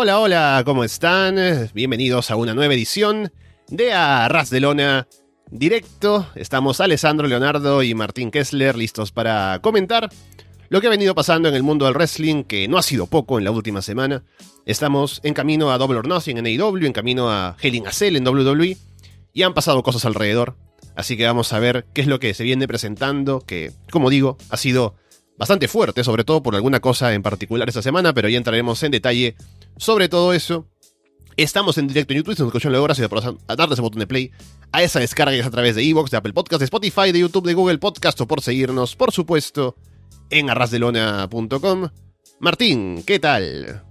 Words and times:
Hola, 0.00 0.20
hola, 0.20 0.62
¿cómo 0.64 0.84
están? 0.84 1.70
Bienvenidos 1.74 2.30
a 2.30 2.36
una 2.36 2.54
nueva 2.54 2.72
edición 2.72 3.32
de 3.66 3.92
Arras 3.92 4.48
de 4.48 4.60
Lona 4.60 5.08
Directo. 5.50 6.28
Estamos 6.36 6.80
Alessandro 6.80 7.26
Leonardo 7.26 7.82
y 7.82 7.96
Martín 7.96 8.30
Kessler 8.30 8.76
listos 8.76 9.10
para 9.10 9.58
comentar 9.60 10.08
lo 10.68 10.80
que 10.80 10.86
ha 10.86 10.90
venido 10.90 11.16
pasando 11.16 11.48
en 11.48 11.56
el 11.56 11.64
mundo 11.64 11.86
del 11.86 11.94
wrestling, 11.94 12.44
que 12.44 12.68
no 12.68 12.78
ha 12.78 12.82
sido 12.82 13.08
poco 13.08 13.38
en 13.38 13.44
la 13.44 13.50
última 13.50 13.82
semana. 13.82 14.22
Estamos 14.66 15.18
en 15.24 15.34
camino 15.34 15.72
a 15.72 15.78
Double 15.78 15.98
or 15.98 16.06
Nothing 16.06 16.38
en 16.38 16.46
AEW, 16.46 16.86
en 16.86 16.92
camino 16.92 17.28
a 17.28 17.56
Hell 17.60 17.84
a 17.84 17.92
Cell 17.92 18.14
en 18.14 18.28
WWE, 18.28 18.76
y 19.32 19.42
han 19.42 19.52
pasado 19.52 19.82
cosas 19.82 20.04
alrededor. 20.04 20.54
Así 20.94 21.16
que 21.16 21.26
vamos 21.26 21.52
a 21.52 21.58
ver 21.58 21.86
qué 21.92 22.02
es 22.02 22.06
lo 22.06 22.20
que 22.20 22.34
se 22.34 22.44
viene 22.44 22.68
presentando, 22.68 23.40
que, 23.40 23.72
como 23.90 24.10
digo, 24.10 24.38
ha 24.48 24.58
sido 24.58 24.94
bastante 25.36 25.66
fuerte, 25.66 26.04
sobre 26.04 26.22
todo 26.22 26.40
por 26.40 26.54
alguna 26.54 26.78
cosa 26.78 27.14
en 27.14 27.22
particular 27.22 27.68
esta 27.68 27.82
semana, 27.82 28.12
pero 28.12 28.28
ya 28.28 28.38
entraremos 28.38 28.80
en 28.84 28.92
detalle 28.92 29.36
sobre 29.78 30.08
todo 30.08 30.32
eso. 30.32 30.68
Estamos 31.36 31.78
en 31.78 31.86
directo 31.86 32.12
en 32.12 32.18
YouTube, 32.18 32.34
si 32.34 32.42
nos 32.42 32.48
escuchan 32.48 32.72
luego, 32.72 32.84
gracias 32.84 33.08
por 33.08 33.22
darle 33.46 33.72
ese 33.72 33.82
botón 33.82 34.00
de 34.00 34.06
play 34.06 34.32
a 34.72 34.82
esa 34.82 35.00
descarga 35.00 35.46
a 35.46 35.50
través 35.50 35.76
de 35.76 35.88
Evox, 35.88 36.10
de 36.10 36.16
Apple 36.16 36.32
Podcast, 36.32 36.58
de 36.58 36.64
Spotify, 36.64 37.12
de 37.12 37.20
YouTube, 37.20 37.46
de 37.46 37.54
Google 37.54 37.78
Podcast 37.78 38.20
o 38.20 38.26
por 38.26 38.42
seguirnos, 38.42 38.96
por 38.96 39.12
supuesto, 39.12 39.76
en 40.30 40.50
arrasdelona.com. 40.50 41.88
Martín, 42.40 43.02
¿qué 43.06 43.18
tal? 43.18 43.82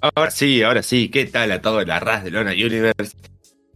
Ahora 0.00 0.30
sí, 0.30 0.62
ahora 0.62 0.82
sí, 0.82 1.08
¿qué 1.08 1.26
tal 1.26 1.52
a 1.52 1.62
todo 1.62 1.80
el 1.80 1.90
Arras 1.90 2.24
de 2.24 2.30
Universe? 2.30 3.16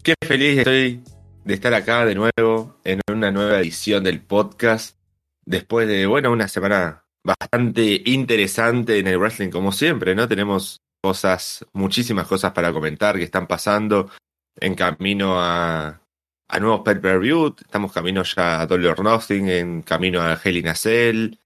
Qué 0.03 0.15
feliz 0.27 0.59
estoy 0.59 1.03
de 1.45 1.55
estar 1.55 1.73
acá 1.75 2.05
de 2.05 2.17
nuevo 2.17 2.81
en 2.85 3.01
una 3.11 3.31
nueva 3.31 3.61
edición 3.61 4.03
del 4.03 4.21
podcast. 4.21 4.97
Después 5.45 5.87
de, 5.87 6.07
bueno, 6.07 6.33
una 6.33 6.49
semana 6.49 7.05
bastante 7.23 8.03
interesante 8.07 8.99
en 8.99 9.07
el 9.07 9.19
wrestling, 9.19 9.51
como 9.51 9.71
siempre, 9.71 10.17
¿no? 10.17 10.27
Tenemos 10.27 10.81
cosas, 11.03 11.65
muchísimas 11.73 12.27
cosas 12.27 12.53
para 12.53 12.73
comentar 12.73 13.17
que 13.17 13.25
están 13.25 13.47
pasando 13.47 14.11
en 14.59 14.75
camino 14.75 15.41
a, 15.41 16.01
a 16.49 16.61
nuevos 16.61 16.83
per 16.83 17.19
view. 17.21 17.55
Estamos 17.59 17.93
camino 17.93 18.23
ya 18.23 18.61
a 18.61 18.67
Dolly 18.67 18.87
or 18.87 19.03
Nothing, 19.03 19.49
en 19.49 19.83
camino 19.83 20.21
a 20.21 20.39
Hell 20.43 20.57
in. 20.57 21.39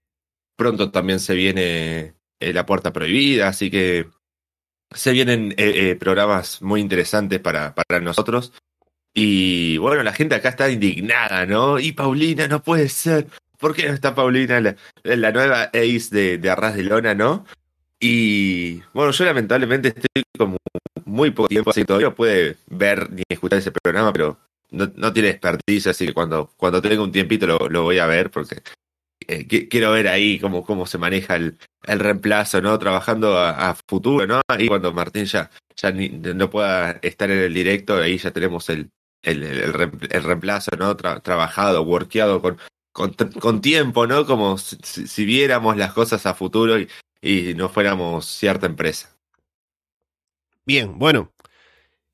Pronto 0.55 0.91
también 0.91 1.19
se 1.19 1.33
viene 1.33 2.13
eh, 2.39 2.53
La 2.53 2.65
Puerta 2.65 2.93
Prohibida, 2.93 3.47
así 3.47 3.71
que 3.71 4.07
se 4.93 5.11
vienen 5.11 5.53
eh, 5.57 5.89
eh, 5.91 5.95
programas 5.95 6.61
muy 6.61 6.81
interesantes 6.81 7.39
para, 7.39 7.73
para 7.73 7.99
nosotros. 7.99 8.53
Y 9.13 9.77
bueno, 9.77 10.03
la 10.03 10.13
gente 10.13 10.35
acá 10.35 10.49
está 10.49 10.69
indignada, 10.69 11.45
¿no? 11.45 11.79
Y 11.79 11.91
Paulina, 11.93 12.47
no 12.47 12.61
puede 12.61 12.89
ser. 12.89 13.27
¿Por 13.57 13.75
qué 13.75 13.87
no 13.87 13.93
está 13.93 14.15
Paulina, 14.15 14.59
la, 14.59 14.75
la 15.03 15.31
nueva 15.31 15.63
ace 15.63 16.07
de, 16.11 16.37
de 16.37 16.49
Arras 16.49 16.75
de 16.75 16.83
Lona, 16.83 17.13
no? 17.13 17.45
Y 18.03 18.81
bueno, 18.93 19.11
yo 19.11 19.25
lamentablemente 19.25 19.89
estoy 19.89 20.23
como 20.37 20.57
muy 21.05 21.29
poco 21.29 21.49
tiempo, 21.49 21.69
así 21.69 21.81
que 21.81 21.85
todavía 21.85 22.09
no 22.09 22.15
puede 22.15 22.57
ver 22.67 23.11
ni 23.11 23.21
escuchar 23.29 23.59
ese 23.59 23.71
programa, 23.71 24.11
pero 24.11 24.39
no, 24.71 24.91
no 24.95 25.13
tiene 25.13 25.29
expertise, 25.29 25.87
así 25.87 26.07
que 26.07 26.13
cuando, 26.13 26.51
cuando 26.57 26.81
tenga 26.81 27.03
un 27.03 27.11
tiempito 27.11 27.45
lo, 27.45 27.69
lo 27.69 27.83
voy 27.83 27.99
a 27.99 28.07
ver 28.07 28.31
porque 28.31 28.63
eh, 29.27 29.45
quiero 29.69 29.91
ver 29.91 30.07
ahí 30.07 30.39
cómo, 30.39 30.65
cómo 30.65 30.87
se 30.87 30.97
maneja 30.97 31.35
el, 31.35 31.59
el 31.83 31.99
reemplazo, 31.99 32.59
¿no? 32.59 32.79
Trabajando 32.79 33.37
a, 33.37 33.75
futuro, 33.87 34.25
¿no? 34.25 34.41
Ahí 34.47 34.67
cuando 34.67 34.91
Martín 34.93 35.25
ya, 35.25 35.51
ya 35.75 35.91
ni, 35.91 36.09
no 36.09 36.49
pueda 36.49 36.93
estar 37.03 37.29
en 37.29 37.37
el 37.37 37.53
directo, 37.53 37.97
ahí 37.97 38.17
ya 38.17 38.31
tenemos 38.31 38.67
el, 38.69 38.89
el, 39.21 39.43
el, 39.43 40.23
reemplazo, 40.23 40.71
¿no? 40.75 40.97
Tra, 40.97 41.19
trabajado, 41.19 41.83
workeado 41.83 42.41
con, 42.41 42.57
con, 42.91 43.13
con, 43.13 43.61
tiempo, 43.61 44.07
¿no? 44.07 44.25
Como 44.25 44.57
si, 44.57 45.07
si, 45.07 45.25
viéramos 45.25 45.77
las 45.77 45.93
cosas 45.93 46.25
a 46.25 46.33
futuro 46.33 46.79
y, 46.79 46.87
y 47.21 47.53
no 47.53 47.69
fuéramos 47.69 48.25
cierta 48.25 48.65
empresa. 48.65 49.15
Bien, 50.65 50.97
bueno. 50.97 51.31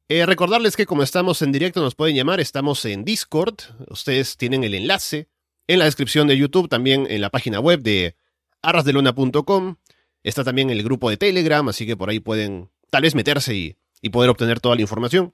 Eh, 0.10 0.26
recordarles 0.26 0.78
que 0.78 0.86
como 0.86 1.04
estamos 1.04 1.42
en 1.42 1.52
directo 1.52 1.82
nos 1.82 1.96
pueden 1.96 2.16
llamar, 2.16 2.40
estamos 2.40 2.86
en 2.86 3.04
Discord, 3.04 3.56
ustedes 3.90 4.38
tienen 4.38 4.64
el 4.64 4.74
enlace 4.74 5.28
en 5.68 5.80
la 5.80 5.86
descripción 5.86 6.28
de 6.28 6.38
YouTube, 6.38 6.70
también 6.70 7.08
en 7.10 7.20
la 7.20 7.30
página 7.30 7.60
web 7.60 7.82
de 7.82 8.16
arrasdeluna.com, 8.62 9.76
está 10.24 10.46
también 10.46 10.70
el 10.70 10.82
grupo 10.82 11.10
de 11.10 11.18
Telegram, 11.18 11.68
así 11.68 11.86
que 11.86 11.98
por 11.98 12.10
ahí 12.10 12.22
pueden 12.22 12.70
tal 12.90 13.02
vez 13.02 13.16
meterse 13.16 13.54
y, 13.54 13.76
y 14.02 14.10
poder 14.10 14.30
obtener 14.30 14.62
toda 14.62 14.76
la 14.76 14.82
información. 14.82 15.34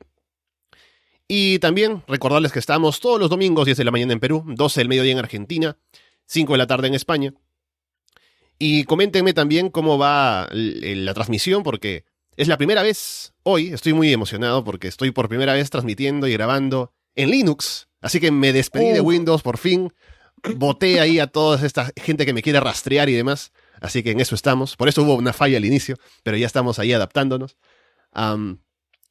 Y 1.28 1.60
también 1.60 2.04
recordarles 2.08 2.52
que 2.52 2.60
estamos 2.60 3.00
todos 3.00 3.20
los 3.20 3.30
domingos 3.30 3.66
10 3.66 3.78
de 3.78 3.84
la 3.84 3.92
mañana 3.92 4.14
en 4.14 4.20
Perú, 4.20 4.44
12 4.46 4.80
del 4.80 4.90
mediodía 4.90 5.14
en 5.14 5.20
Argentina, 5.20 5.78
5 6.26 6.52
de 6.52 6.58
la 6.58 6.68
tarde 6.68 6.88
en 6.88 6.96
España. 6.96 7.34
Y 8.60 8.84
coméntenme 8.86 9.34
también 9.34 9.70
cómo 9.70 9.98
va 9.98 10.48
la 10.52 11.14
transmisión, 11.14 11.64
porque 11.64 12.06
es 12.36 12.48
la 12.48 12.58
primera 12.58 12.82
vez 12.82 13.34
hoy, 13.44 13.74
estoy 13.74 13.94
muy 13.94 14.12
emocionado 14.12 14.64
porque 14.64 14.88
estoy 14.88 15.12
por 15.12 15.30
primera 15.30 15.54
vez 15.54 15.70
transmitiendo 15.70 16.28
y 16.28 16.34
grabando 16.34 16.94
en 17.16 17.30
Linux. 17.30 17.88
Así 18.02 18.20
que 18.20 18.32
me 18.32 18.54
despedí 18.54 18.90
de 18.90 19.02
Windows 19.02 19.42
por 19.42 19.58
fin. 19.58 19.94
Voté 20.56 21.00
ahí 21.00 21.20
a 21.20 21.28
toda 21.28 21.66
esta 21.66 21.92
gente 21.96 22.26
que 22.26 22.34
me 22.34 22.42
quiere 22.42 22.60
rastrear 22.60 23.08
y 23.10 23.14
demás. 23.14 23.52
Así 23.82 24.04
que 24.04 24.12
en 24.12 24.20
eso 24.20 24.36
estamos. 24.36 24.76
Por 24.76 24.88
eso 24.90 25.04
hubo 25.04 25.16
una 25.16 25.34
falla 25.34 25.58
al 25.58 25.66
inicio, 25.66 25.98
pero 26.24 26.38
ya 26.38 26.48
estamos 26.48 26.80
ahí 26.80 26.92
adaptándonos. 26.94 27.58
Um, 28.16 28.58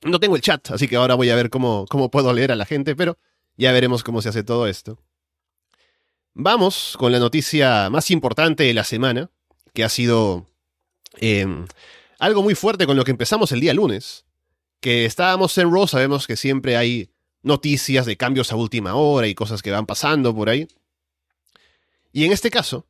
no 0.02 0.18
tengo 0.18 0.36
el 0.36 0.42
chat, 0.42 0.70
así 0.70 0.88
que 0.88 0.96
ahora 0.96 1.14
voy 1.14 1.30
a 1.30 1.36
ver 1.36 1.48
cómo, 1.48 1.86
cómo 1.88 2.10
puedo 2.10 2.32
leer 2.32 2.52
a 2.52 2.56
la 2.56 2.64
gente, 2.64 2.96
pero 2.96 3.18
ya 3.56 3.72
veremos 3.72 4.02
cómo 4.02 4.20
se 4.20 4.30
hace 4.30 4.42
todo 4.42 4.66
esto. 4.66 4.98
Vamos 6.34 6.96
con 6.98 7.12
la 7.12 7.18
noticia 7.18 7.90
más 7.90 8.10
importante 8.10 8.64
de 8.64 8.72
la 8.72 8.84
semana, 8.84 9.30
que 9.74 9.84
ha 9.84 9.90
sido 9.90 10.46
eh, 11.20 11.46
algo 12.18 12.42
muy 12.42 12.54
fuerte 12.54 12.86
con 12.86 12.96
lo 12.96 13.04
que 13.04 13.10
empezamos 13.10 13.52
el 13.52 13.60
día 13.60 13.74
lunes. 13.74 14.24
Que 14.80 15.04
estábamos 15.04 15.56
en 15.58 15.70
Raw, 15.70 15.86
sabemos 15.86 16.26
que 16.26 16.36
siempre 16.36 16.78
hay 16.78 17.10
noticias 17.42 18.06
de 18.06 18.16
cambios 18.16 18.50
a 18.50 18.56
última 18.56 18.94
hora 18.94 19.28
y 19.28 19.34
cosas 19.34 19.60
que 19.60 19.70
van 19.70 19.84
pasando 19.84 20.34
por 20.34 20.48
ahí. 20.48 20.68
Y 22.12 22.24
en 22.24 22.32
este 22.32 22.50
caso, 22.50 22.86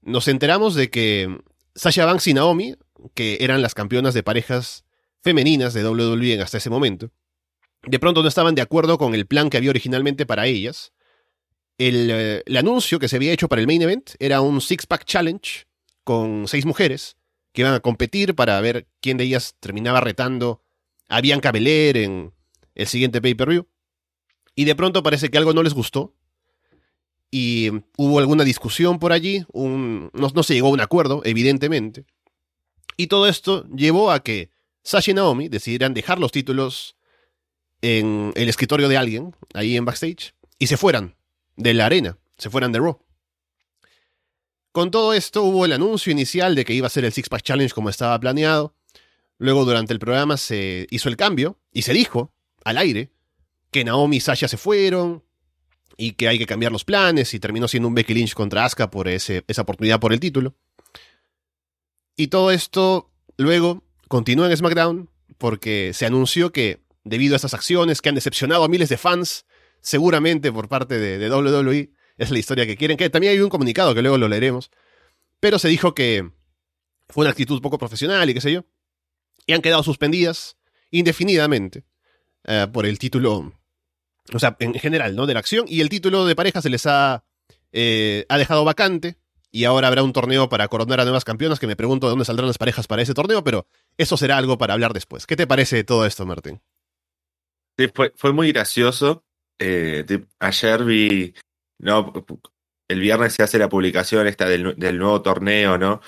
nos 0.00 0.26
enteramos 0.26 0.74
de 0.74 0.88
que 0.88 1.42
Sasha 1.74 2.06
Banks 2.06 2.26
y 2.28 2.34
Naomi, 2.34 2.74
que 3.14 3.36
eran 3.40 3.60
las 3.60 3.74
campeonas 3.74 4.14
de 4.14 4.22
parejas 4.22 4.84
femeninas 5.22 5.74
de 5.74 5.86
WWE 5.86 6.40
hasta 6.40 6.56
ese 6.56 6.70
momento, 6.70 7.10
de 7.82 7.98
pronto 7.98 8.22
no 8.22 8.28
estaban 8.28 8.54
de 8.54 8.62
acuerdo 8.62 8.96
con 8.96 9.14
el 9.14 9.26
plan 9.26 9.50
que 9.50 9.58
había 9.58 9.70
originalmente 9.70 10.24
para 10.24 10.46
ellas 10.46 10.92
el, 11.78 12.10
eh, 12.10 12.42
el, 12.44 12.56
anuncio 12.56 12.98
que 12.98 13.08
se 13.08 13.16
había 13.16 13.32
hecho 13.32 13.48
para 13.48 13.60
el 13.60 13.66
main 13.66 13.82
event 13.82 14.10
era 14.18 14.40
un 14.40 14.60
six-pack 14.60 15.04
challenge 15.04 15.66
con 16.04 16.48
seis 16.48 16.66
mujeres 16.66 17.16
que 17.52 17.62
iban 17.62 17.74
a 17.74 17.80
competir 17.80 18.34
para 18.34 18.60
ver 18.60 18.86
quién 19.00 19.16
de 19.16 19.24
ellas 19.24 19.56
terminaba 19.60 20.00
retando 20.00 20.62
a 21.08 21.20
Bianca 21.20 21.52
Belair 21.52 21.96
en 21.96 22.32
el 22.74 22.86
siguiente 22.86 23.20
pay-per-view. 23.20 23.66
Y 24.54 24.64
de 24.64 24.74
pronto 24.74 25.02
parece 25.02 25.30
que 25.30 25.38
algo 25.38 25.52
no 25.52 25.62
les 25.62 25.74
gustó. 25.74 26.14
Y 27.30 27.70
hubo 27.96 28.18
alguna 28.18 28.44
discusión 28.44 28.98
por 28.98 29.12
allí. 29.12 29.44
No 29.52 30.42
se 30.42 30.54
llegó 30.54 30.68
a 30.68 30.72
un 30.72 30.80
acuerdo, 30.80 31.22
evidentemente. 31.24 32.04
Y 32.96 33.06
todo 33.06 33.28
esto 33.28 33.66
llevó 33.68 34.10
a 34.10 34.22
que 34.22 34.50
Sasha 34.82 35.12
y 35.12 35.14
Naomi 35.14 35.48
decidieran 35.48 35.94
dejar 35.94 36.18
los 36.18 36.32
títulos 36.32 36.96
en 37.82 38.32
el 38.34 38.48
escritorio 38.48 38.88
de 38.88 38.96
alguien, 38.96 39.36
ahí 39.54 39.76
en 39.76 39.84
backstage, 39.84 40.34
y 40.58 40.66
se 40.66 40.76
fueran 40.76 41.17
de 41.58 41.74
la 41.74 41.86
arena, 41.86 42.16
se 42.38 42.48
fueran 42.48 42.72
de 42.72 42.78
Raw. 42.78 42.98
Con 44.72 44.90
todo 44.90 45.12
esto 45.12 45.42
hubo 45.42 45.64
el 45.64 45.72
anuncio 45.72 46.12
inicial 46.12 46.54
de 46.54 46.64
que 46.64 46.72
iba 46.72 46.86
a 46.86 46.90
ser 46.90 47.04
el 47.04 47.12
Six 47.12 47.28
Pack 47.28 47.42
Challenge 47.42 47.74
como 47.74 47.90
estaba 47.90 48.18
planeado. 48.18 48.74
Luego 49.38 49.64
durante 49.64 49.92
el 49.92 49.98
programa 49.98 50.36
se 50.36 50.86
hizo 50.90 51.08
el 51.08 51.16
cambio 51.16 51.58
y 51.72 51.82
se 51.82 51.92
dijo 51.92 52.32
al 52.64 52.78
aire 52.78 53.10
que 53.70 53.84
Naomi 53.84 54.18
y 54.18 54.20
Sasha 54.20 54.46
se 54.46 54.56
fueron 54.56 55.24
y 55.96 56.12
que 56.12 56.28
hay 56.28 56.38
que 56.38 56.46
cambiar 56.46 56.70
los 56.70 56.84
planes 56.84 57.34
y 57.34 57.40
terminó 57.40 57.66
siendo 57.66 57.88
un 57.88 57.94
Becky 57.94 58.14
Lynch 58.14 58.34
contra 58.34 58.64
Asuka 58.64 58.90
por 58.90 59.08
ese, 59.08 59.44
esa 59.48 59.62
oportunidad 59.62 59.98
por 59.98 60.12
el 60.12 60.20
título. 60.20 60.54
Y 62.16 62.28
todo 62.28 62.52
esto 62.52 63.10
luego 63.36 63.82
continúa 64.06 64.48
en 64.48 64.56
SmackDown 64.56 65.10
porque 65.38 65.90
se 65.92 66.06
anunció 66.06 66.52
que 66.52 66.80
debido 67.02 67.34
a 67.34 67.36
estas 67.36 67.54
acciones 67.54 68.00
que 68.00 68.10
han 68.10 68.14
decepcionado 68.14 68.62
a 68.62 68.68
miles 68.68 68.88
de 68.88 68.96
fans, 68.96 69.44
seguramente 69.80 70.52
por 70.52 70.68
parte 70.68 70.98
de, 70.98 71.18
de, 71.18 71.30
WWE, 71.30 71.90
es 72.16 72.30
la 72.30 72.38
historia 72.38 72.66
que 72.66 72.76
quieren, 72.76 72.96
que 72.96 73.10
también 73.10 73.32
hay 73.32 73.40
un 73.40 73.48
comunicado 73.48 73.94
que 73.94 74.02
luego 74.02 74.18
lo 74.18 74.28
leeremos, 74.28 74.70
pero 75.40 75.58
se 75.58 75.68
dijo 75.68 75.94
que 75.94 76.30
fue 77.08 77.22
una 77.22 77.30
actitud 77.30 77.60
poco 77.62 77.78
profesional 77.78 78.28
y 78.28 78.34
qué 78.34 78.40
sé 78.40 78.52
yo, 78.52 78.64
y 79.46 79.52
han 79.52 79.62
quedado 79.62 79.82
suspendidas 79.82 80.56
indefinidamente 80.90 81.84
uh, 82.46 82.70
por 82.70 82.86
el 82.86 82.98
título, 82.98 83.54
o 84.32 84.38
sea, 84.38 84.56
en 84.60 84.74
general, 84.74 85.16
¿no? 85.16 85.26
De 85.26 85.34
la 85.34 85.40
acción, 85.40 85.66
y 85.68 85.80
el 85.80 85.88
título 85.88 86.26
de 86.26 86.36
pareja 86.36 86.60
se 86.60 86.70
les 86.70 86.86
ha, 86.86 87.24
eh, 87.72 88.26
ha 88.28 88.38
dejado 88.38 88.64
vacante, 88.64 89.16
y 89.50 89.64
ahora 89.64 89.88
habrá 89.88 90.02
un 90.02 90.12
torneo 90.12 90.48
para 90.48 90.68
coronar 90.68 91.00
a 91.00 91.04
nuevas 91.04 91.24
campeonas, 91.24 91.58
que 91.58 91.66
me 91.66 91.76
pregunto 91.76 92.06
de 92.06 92.10
dónde 92.10 92.24
saldrán 92.24 92.48
las 92.48 92.58
parejas 92.58 92.86
para 92.86 93.02
ese 93.02 93.14
torneo, 93.14 93.42
pero 93.42 93.66
eso 93.96 94.16
será 94.16 94.36
algo 94.36 94.58
para 94.58 94.74
hablar 94.74 94.92
después. 94.92 95.26
¿Qué 95.26 95.36
te 95.36 95.46
parece 95.46 95.84
todo 95.84 96.04
esto, 96.04 96.26
Martín? 96.26 96.60
Sí, 97.78 97.88
fue, 97.94 98.12
fue 98.16 98.32
muy 98.32 98.52
gracioso 98.52 99.24
eh, 99.58 100.04
ayer 100.40 100.84
vi, 100.84 101.34
no, 101.78 102.12
el 102.88 103.00
viernes 103.00 103.34
se 103.34 103.42
hace 103.42 103.58
la 103.58 103.68
publicación 103.68 104.26
esta 104.26 104.48
del, 104.48 104.74
del, 104.76 104.98
nuevo 104.98 105.22
torneo, 105.22 105.78
¿no? 105.78 106.00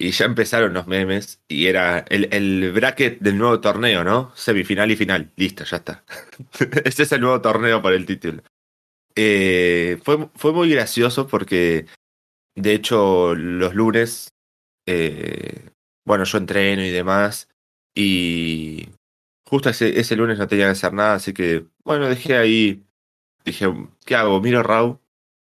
y 0.00 0.12
ya 0.12 0.26
empezaron 0.26 0.72
los 0.74 0.86
memes 0.86 1.40
y 1.48 1.66
era 1.66 1.98
el, 2.08 2.28
el, 2.32 2.72
bracket 2.72 3.18
del 3.18 3.36
nuevo 3.36 3.60
torneo, 3.60 4.04
¿no? 4.04 4.32
Semifinal 4.36 4.90
y 4.92 4.96
final. 4.96 5.32
Listo, 5.36 5.64
ya 5.64 5.78
está. 5.78 6.04
Este 6.84 7.02
es 7.02 7.12
el 7.12 7.20
nuevo 7.20 7.40
torneo 7.40 7.82
por 7.82 7.92
el 7.92 8.06
título. 8.06 8.42
Eh, 9.16 9.98
fue, 10.04 10.30
fue 10.36 10.52
muy 10.52 10.70
gracioso 10.70 11.26
porque, 11.26 11.86
de 12.54 12.74
hecho, 12.74 13.34
los 13.34 13.74
lunes, 13.74 14.28
eh, 14.86 15.70
bueno, 16.06 16.22
yo 16.22 16.38
entreno 16.38 16.84
y 16.84 16.90
demás, 16.90 17.48
y 17.92 18.90
justo 19.48 19.70
ese, 19.70 19.98
ese 19.98 20.16
lunes 20.16 20.38
no 20.38 20.46
tenía 20.46 20.66
que 20.66 20.72
hacer 20.72 20.92
nada, 20.92 21.14
así 21.14 21.32
que, 21.32 21.66
bueno, 21.84 22.08
dejé 22.08 22.36
ahí, 22.36 22.84
dije, 23.44 23.66
¿qué 24.04 24.14
hago? 24.14 24.40
¿Miro 24.40 24.62
Raw? 24.62 25.00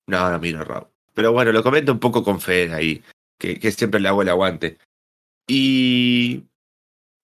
No, 0.08 0.32
no 0.32 0.40
miro 0.40 0.64
Raw. 0.64 0.88
Pero 1.14 1.34
bueno, 1.34 1.52
lo 1.52 1.64
comento 1.64 1.92
un 1.92 2.00
poco 2.00 2.24
con 2.24 2.40
Fed 2.40 2.72
ahí 2.72 3.04
que, 3.38 3.72
siempre 3.72 4.00
le 4.00 4.08
hago 4.08 4.22
el 4.22 4.30
aguante. 4.30 4.78
Y 5.48 6.44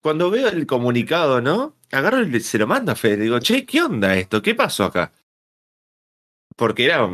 cuando 0.01 0.29
veo 0.29 0.49
el 0.49 0.65
comunicado, 0.65 1.41
¿no? 1.41 1.75
Agarro 1.91 2.21
y 2.21 2.39
se 2.39 2.57
lo 2.57 2.67
mando 2.67 2.91
a 2.91 2.95
Fede. 2.95 3.23
Digo, 3.23 3.39
che, 3.39 3.65
¿qué 3.65 3.81
onda 3.81 4.15
esto? 4.15 4.41
¿Qué 4.41 4.55
pasó 4.55 4.85
acá? 4.85 5.11
Porque 6.55 6.85
era 6.85 7.07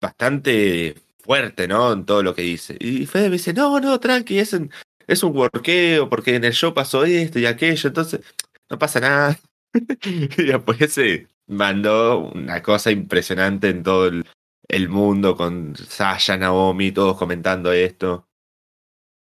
bastante 0.00 0.94
fuerte, 1.20 1.68
¿no? 1.68 1.92
En 1.92 2.04
todo 2.04 2.22
lo 2.22 2.34
que 2.34 2.42
dice. 2.42 2.76
Y 2.80 3.06
Fede 3.06 3.28
me 3.28 3.36
dice, 3.36 3.52
no, 3.52 3.80
no, 3.80 4.00
tranqui, 4.00 4.38
es 4.38 4.56
es 5.06 5.22
un 5.22 5.36
workeo, 5.36 6.08
porque 6.08 6.34
en 6.34 6.44
el 6.44 6.52
show 6.54 6.72
pasó 6.72 7.04
esto 7.04 7.38
y 7.38 7.44
aquello, 7.44 7.88
entonces 7.88 8.20
no 8.74 8.78
pasa 8.78 9.00
nada. 9.00 9.38
y 10.04 10.44
después 10.44 10.92
se 10.92 11.28
mandó 11.46 12.30
una 12.34 12.62
cosa 12.62 12.90
impresionante 12.90 13.68
en 13.68 13.82
todo 13.84 14.08
el, 14.08 14.88
mundo 14.88 15.36
con 15.36 15.76
Sasha, 15.76 16.36
Naomi, 16.36 16.90
todos 16.90 17.16
comentando 17.16 17.72
esto. 17.72 18.26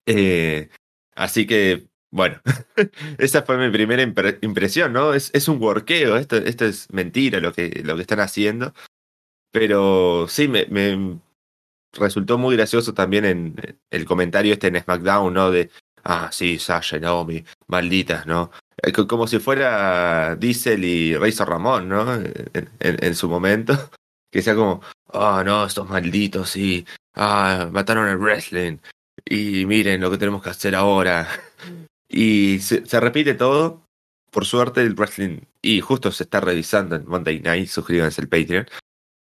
Eh, 0.05 0.69
así 1.15 1.47
que, 1.47 1.87
bueno, 2.11 2.41
esa 3.17 3.43
fue 3.43 3.57
mi 3.57 3.71
primera 3.71 4.01
impresión, 4.41 4.91
¿no? 4.93 5.13
Es, 5.13 5.31
es 5.33 5.47
un 5.47 5.61
workeo, 5.61 6.17
esto, 6.17 6.37
esto 6.37 6.65
es 6.65 6.91
mentira 6.91 7.39
lo 7.39 7.53
que, 7.53 7.81
lo 7.85 7.95
que 7.95 8.01
están 8.01 8.19
haciendo. 8.19 8.73
Pero 9.51 10.27
sí, 10.27 10.49
me, 10.49 10.65
me 10.67 11.19
resultó 11.93 12.37
muy 12.37 12.57
gracioso 12.57 12.93
también 12.93 13.23
en 13.25 13.79
el 13.91 14.05
comentario 14.05 14.53
este 14.53 14.67
en 14.67 14.81
SmackDown, 14.81 15.33
¿no? 15.33 15.51
De, 15.51 15.69
ah, 16.03 16.29
sí, 16.33 16.59
Sasha 16.59 16.97
y 16.97 16.99
Naomi, 16.99 17.45
malditas, 17.67 18.25
¿no? 18.27 18.51
Eh, 18.83 18.91
como 18.91 19.27
si 19.27 19.39
fuera 19.39 20.35
Diesel 20.35 20.83
y 20.83 21.15
Razor 21.15 21.49
Ramón, 21.49 21.89
¿no? 21.89 22.05
En, 22.79 23.15
su 23.15 23.29
momento. 23.29 23.73
Que 24.29 24.41
sea 24.41 24.55
como, 24.55 24.81
ah, 25.13 25.41
no, 25.45 25.65
estos 25.65 25.87
malditos, 25.87 26.49
sí, 26.49 26.85
ah, 27.15 27.69
mataron 27.71 28.09
el 28.09 28.17
wrestling, 28.17 28.77
y 29.23 29.65
miren 29.65 30.01
lo 30.01 30.11
que 30.11 30.17
tenemos 30.17 30.43
que 30.43 30.49
hacer 30.49 30.75
ahora. 30.75 31.27
Y 32.09 32.59
se, 32.59 32.81
repite 32.99 33.33
todo. 33.33 33.83
Por 34.31 34.45
suerte 34.45 34.81
el 34.81 34.95
wrestling, 34.95 35.39
y 35.61 35.81
justo 35.81 36.11
se 36.11 36.23
está 36.23 36.41
revisando 36.41 36.95
en 36.95 37.07
Monday 37.07 37.39
Night, 37.39 37.69
suscríbanse 37.69 38.21
al 38.21 38.27
Patreon. 38.27 38.67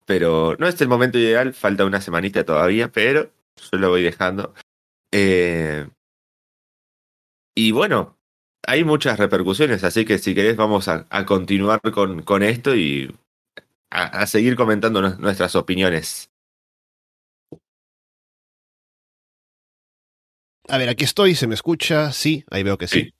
Pero 0.06 0.56
no 0.58 0.66
es 0.66 0.80
el 0.80 0.88
momento 0.88 1.18
ideal, 1.18 1.54
falta 1.54 1.84
una 1.84 2.00
semanita 2.00 2.44
todavía, 2.44 2.90
pero 2.90 3.30
yo 3.56 3.78
lo 3.78 3.90
voy 3.90 4.02
dejando. 4.02 4.54
Eh, 5.12 5.86
y 7.54 7.70
bueno, 7.72 8.18
hay 8.66 8.84
muchas 8.84 9.18
repercusiones, 9.18 9.84
así 9.84 10.04
que 10.04 10.18
si 10.18 10.34
querés 10.34 10.56
vamos 10.56 10.88
a, 10.88 11.06
continuar 11.26 11.80
con, 11.80 12.22
con 12.22 12.42
esto 12.42 12.74
y 12.74 13.14
a 13.90 14.26
seguir 14.26 14.56
comentando 14.56 15.00
nuestras 15.00 15.54
opiniones. 15.54 16.30
A 20.68 20.78
ver, 20.78 20.88
aquí 20.88 21.04
estoy, 21.04 21.34
se 21.34 21.46
me 21.46 21.54
escucha, 21.54 22.10
sí, 22.12 22.44
ahí 22.50 22.62
veo 22.62 22.78
que 22.78 22.88
sí. 22.88 23.12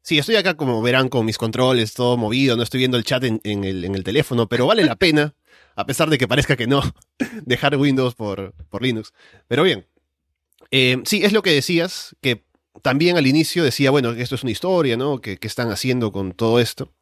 sí. 0.00 0.18
estoy 0.18 0.36
acá 0.36 0.54
como 0.54 0.80
verán 0.80 1.08
con 1.08 1.26
mis 1.26 1.36
controles, 1.36 1.92
todo 1.92 2.16
movido, 2.16 2.56
no 2.56 2.62
estoy 2.62 2.78
viendo 2.78 2.96
el 2.96 3.04
chat 3.04 3.22
en, 3.24 3.40
el, 3.44 3.84
en 3.84 3.94
el, 3.94 4.02
teléfono, 4.02 4.48
pero 4.48 4.66
vale 4.66 4.82
la 4.82 4.96
pena, 4.96 5.34
a 5.74 5.84
pesar 5.84 6.08
de 6.08 6.16
que 6.16 6.26
parezca 6.26 6.56
que 6.56 6.66
no, 6.66 6.82
dejar 7.44 7.76
Windows 7.76 8.14
por, 8.14 8.54
por 8.70 8.82
Linux. 8.82 9.12
Pero 9.46 9.62
bien, 9.62 9.86
eh, 10.70 11.02
sí, 11.04 11.22
es 11.22 11.34
lo 11.34 11.42
que 11.42 11.52
decías, 11.52 12.16
que 12.22 12.42
también 12.86 13.16
al 13.16 13.26
inicio 13.26 13.64
decía, 13.64 13.90
bueno, 13.90 14.12
esto 14.12 14.36
es 14.36 14.44
una 14.44 14.52
historia, 14.52 14.96
¿no? 14.96 15.20
¿Qué, 15.20 15.36
están 15.42 15.72
haciendo 15.72 16.12
con 16.12 16.30
todo 16.30 16.60
esto? 16.60 16.92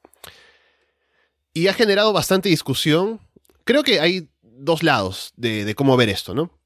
Y 1.52 1.66
ha 1.66 1.74
generado 1.74 2.14
bastante 2.14 2.48
discusión. 2.48 3.20
Creo 3.64 3.82
que 3.82 4.00
hay 4.00 4.30
dos 4.40 4.82
lados 4.82 5.34
de, 5.36 5.74
cómo 5.74 5.94
ver 5.98 6.08
esto, 6.08 6.34
¿no? 6.34 6.58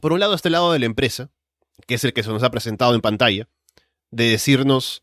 Por 0.00 0.14
un 0.14 0.20
lado, 0.20 0.32
este 0.32 0.48
lado 0.48 0.72
de 0.72 0.78
la 0.78 0.86
empresa, 0.86 1.28
que 1.86 1.96
es 1.96 2.04
el 2.04 2.14
que 2.14 2.22
se 2.22 2.30
nos 2.30 2.42
ha 2.44 2.50
presentado 2.50 2.94
en 2.94 3.02
pantalla, 3.02 3.46
de 4.10 4.30
decirnos, 4.30 5.02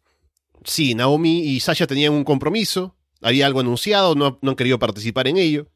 sí, 0.63 0.95
Naomi 0.95 1.41
y 1.41 1.59
Sasha 1.59 1.85
tenían 1.85 2.13
un 2.13 2.23
compromiso, 2.23 2.95
había 3.21 3.45
algo 3.45 3.59
anunciado, 3.59 4.15
no, 4.15 4.39
han 4.41 4.55
querido 4.55 4.79
participar 4.79 5.27
en 5.27 5.37
ello, 5.37 5.67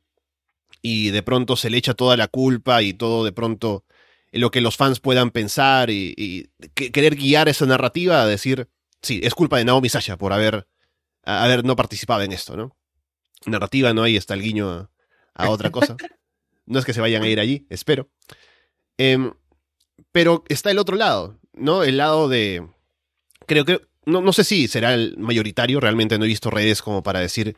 y 0.81 1.11
de 1.11 1.21
pronto 1.21 1.55
se 1.55 1.69
le 1.69 1.77
echa 1.77 1.93
toda 1.93 2.17
la 2.17 2.27
culpa 2.27 2.81
y 2.81 2.93
todo 2.93 3.23
de 3.23 3.33
pronto 3.33 3.85
lo 4.31 4.51
que 4.51 4.61
los 4.61 4.77
fans 4.77 4.99
puedan 4.99 5.31
pensar 5.31 5.89
y, 5.89 6.49
querer 6.73 7.15
guiar 7.15 7.49
esa 7.49 7.65
narrativa 7.65 8.21
a 8.21 8.27
decir, 8.27 8.69
sí, 9.01 9.19
es 9.23 9.33
culpa 9.33 9.57
de 9.57 9.65
Naomi 9.65 9.89
Sasha 9.89 10.17
por 10.17 10.33
haber, 10.33 10.67
haber 11.23 11.63
no 11.63 11.75
participado 11.75 12.21
en 12.23 12.31
esto, 12.31 12.57
¿no? 12.57 12.75
Narrativa, 13.45 13.93
no 13.93 14.03
hay 14.03 14.17
está 14.17 14.33
el 14.33 14.41
guiño 14.41 14.89
a, 15.33 15.49
otra 15.49 15.71
cosa. 15.71 15.95
No 16.69 16.79
es 16.79 16.83
que 16.83 16.91
se 16.91 16.99
vayan 16.99 17.23
a 17.23 17.29
ir 17.29 17.39
allí, 17.39 17.65
espero. 17.69 18.09
Eh, 18.97 19.31
pero 20.11 20.43
está 20.49 20.69
el 20.69 20.79
otro 20.79 20.97
lado, 20.97 21.39
¿no? 21.53 21.83
El 21.83 21.95
lado 21.95 22.27
de... 22.27 22.67
Creo 23.45 23.63
que... 23.63 23.87
No, 24.05 24.19
no 24.19 24.33
sé 24.33 24.43
si 24.43 24.67
será 24.67 24.93
el 24.93 25.15
mayoritario, 25.17 25.79
realmente 25.79 26.17
no 26.17 26.25
he 26.25 26.27
visto 26.27 26.49
redes 26.49 26.81
como 26.81 27.03
para 27.03 27.21
decir 27.21 27.55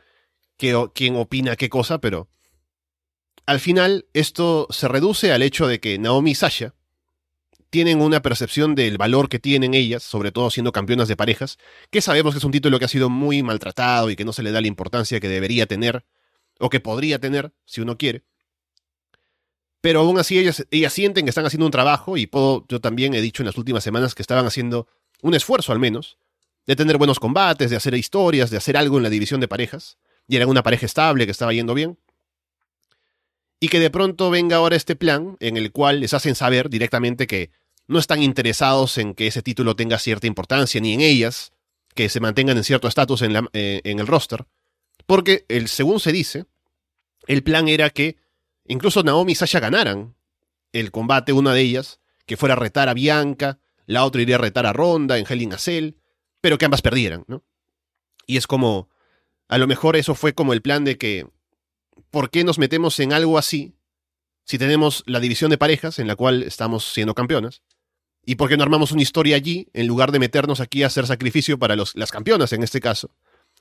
quién 0.57 1.15
opina 1.15 1.55
qué 1.55 1.69
cosa, 1.69 1.99
pero... 1.99 2.29
Al 3.49 3.59
final, 3.59 4.05
esto 4.13 4.67
se 4.69 4.87
reduce 4.87 5.31
al 5.31 5.41
hecho 5.41 5.65
de 5.65 5.79
que 5.79 5.97
Naomi 5.97 6.29
y 6.31 6.35
Sasha 6.35 6.75
tienen 7.71 7.99
una 7.99 8.21
percepción 8.21 8.75
del 8.75 8.99
valor 8.99 9.27
que 9.27 9.39
tienen 9.39 9.73
ellas, 9.73 10.03
sobre 10.03 10.31
todo 10.31 10.51
siendo 10.51 10.71
campeonas 10.71 11.07
de 11.07 11.17
parejas, 11.17 11.57
que 11.89 11.99
sabemos 11.99 12.35
que 12.35 12.37
es 12.37 12.43
un 12.43 12.51
título 12.51 12.77
que 12.77 12.85
ha 12.85 12.87
sido 12.87 13.09
muy 13.09 13.41
maltratado 13.41 14.11
y 14.11 14.15
que 14.15 14.23
no 14.23 14.33
se 14.33 14.43
le 14.43 14.51
da 14.51 14.61
la 14.61 14.67
importancia 14.67 15.19
que 15.19 15.27
debería 15.27 15.65
tener, 15.65 16.05
o 16.59 16.69
que 16.69 16.79
podría 16.79 17.17
tener, 17.17 17.51
si 17.65 17.81
uno 17.81 17.97
quiere 17.97 18.23
pero 19.81 20.01
aún 20.01 20.19
así 20.19 20.37
ellas, 20.37 20.67
ellas 20.69 20.93
sienten 20.93 21.25
que 21.25 21.29
están 21.29 21.47
haciendo 21.47 21.65
un 21.65 21.71
trabajo 21.71 22.17
y 22.17 22.29
yo 22.31 22.81
también 22.81 23.15
he 23.15 23.21
dicho 23.21 23.41
en 23.41 23.47
las 23.47 23.57
últimas 23.57 23.83
semanas 23.83 24.13
que 24.13 24.21
estaban 24.21 24.45
haciendo 24.45 24.87
un 25.23 25.33
esfuerzo 25.33 25.71
al 25.71 25.79
menos 25.79 26.19
de 26.67 26.75
tener 26.75 26.99
buenos 26.99 27.19
combates, 27.19 27.71
de 27.71 27.77
hacer 27.77 27.95
historias, 27.95 28.51
de 28.51 28.57
hacer 28.57 28.77
algo 28.77 28.97
en 28.97 29.03
la 29.03 29.09
división 29.09 29.39
de 29.39 29.47
parejas, 29.47 29.97
y 30.27 30.35
eran 30.35 30.49
una 30.49 30.61
pareja 30.61 30.85
estable 30.85 31.25
que 31.25 31.31
estaba 31.31 31.51
yendo 31.51 31.73
bien. 31.73 31.97
Y 33.59 33.69
que 33.69 33.79
de 33.79 33.89
pronto 33.89 34.29
venga 34.29 34.57
ahora 34.57 34.75
este 34.75 34.95
plan 34.95 35.35
en 35.39 35.57
el 35.57 35.71
cual 35.71 35.99
les 35.99 36.13
hacen 36.13 36.35
saber 36.35 36.69
directamente 36.69 37.27
que 37.27 37.51
no 37.87 37.99
están 37.99 38.23
interesados 38.23 38.97
en 38.97 39.13
que 39.13 39.27
ese 39.27 39.41
título 39.41 39.75
tenga 39.75 39.97
cierta 39.97 40.27
importancia, 40.27 40.79
ni 40.79 40.93
en 40.93 41.01
ellas, 41.01 41.51
que 41.95 42.07
se 42.07 42.19
mantengan 42.19 42.57
en 42.57 42.63
cierto 42.63 42.87
estatus 42.87 43.21
en, 43.23 43.35
eh, 43.53 43.81
en 43.83 43.99
el 43.99 44.07
roster, 44.07 44.45
porque 45.05 45.45
el, 45.49 45.67
según 45.67 45.99
se 45.99 46.11
dice, 46.11 46.45
el 47.27 47.43
plan 47.43 47.67
era 47.67 47.89
que 47.89 48.17
Incluso 48.69 49.01
Naomi 49.01 49.31
y 49.31 49.35
Sasha 49.35 49.59
ganaran 49.59 50.15
el 50.73 50.91
combate, 50.91 51.33
una 51.33 51.53
de 51.53 51.61
ellas, 51.61 51.99
que 52.27 52.37
fuera 52.37 52.53
a 52.53 52.59
retar 52.59 52.87
a 52.87 52.93
Bianca, 52.93 53.59
la 53.87 54.05
otra 54.05 54.21
iría 54.21 54.35
a 54.35 54.39
retar 54.39 54.67
a 54.67 54.73
Ronda 54.73 55.17
en 55.17 55.25
Hell 55.27 55.97
pero 56.39 56.59
que 56.59 56.65
ambas 56.65 56.83
perdieran, 56.83 57.25
¿no? 57.27 57.43
Y 58.27 58.37
es 58.37 58.45
como, 58.45 58.87
a 59.47 59.57
lo 59.57 59.65
mejor 59.65 59.95
eso 59.95 60.13
fue 60.13 60.33
como 60.33 60.53
el 60.53 60.61
plan 60.61 60.85
de 60.85 60.99
que, 60.99 61.27
¿por 62.09 62.29
qué 62.29 62.43
nos 62.43 62.59
metemos 62.59 62.99
en 62.99 63.13
algo 63.13 63.37
así 63.37 63.73
si 64.43 64.57
tenemos 64.57 65.03
la 65.05 65.19
división 65.19 65.51
de 65.51 65.57
parejas 65.57 65.99
en 65.99 66.07
la 66.07 66.15
cual 66.15 66.43
estamos 66.43 66.85
siendo 66.93 67.13
campeonas? 67.13 67.61
¿Y 68.25 68.35
por 68.35 68.49
qué 68.49 68.57
no 68.57 68.63
armamos 68.63 68.91
una 68.91 69.01
historia 69.01 69.35
allí 69.35 69.67
en 69.73 69.87
lugar 69.87 70.11
de 70.11 70.19
meternos 70.19 70.59
aquí 70.59 70.83
a 70.83 70.87
hacer 70.87 71.07
sacrificio 71.07 71.57
para 71.57 71.75
los, 71.75 71.95
las 71.95 72.11
campeonas 72.11 72.53
en 72.53 72.63
este 72.63 72.79
caso? 72.79 73.11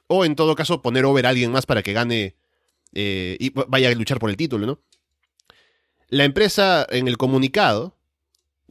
O 0.07 0.25
en 0.25 0.37
todo 0.37 0.55
caso 0.55 0.83
poner 0.83 1.05
over 1.05 1.27
a 1.27 1.31
alguien 1.31 1.53
más 1.53 1.67
para 1.67 1.83
que 1.83 1.93
gane 1.93 2.37
eh, 2.93 3.37
y 3.39 3.51
vaya 3.51 3.89
a 3.89 3.95
luchar 3.95 4.19
por 4.19 4.31
el 4.31 4.37
título, 4.37 4.67
¿no? 4.67 4.81
La 6.09 6.25
empresa 6.25 6.87
en 6.89 7.07
el 7.07 7.19
comunicado, 7.19 7.97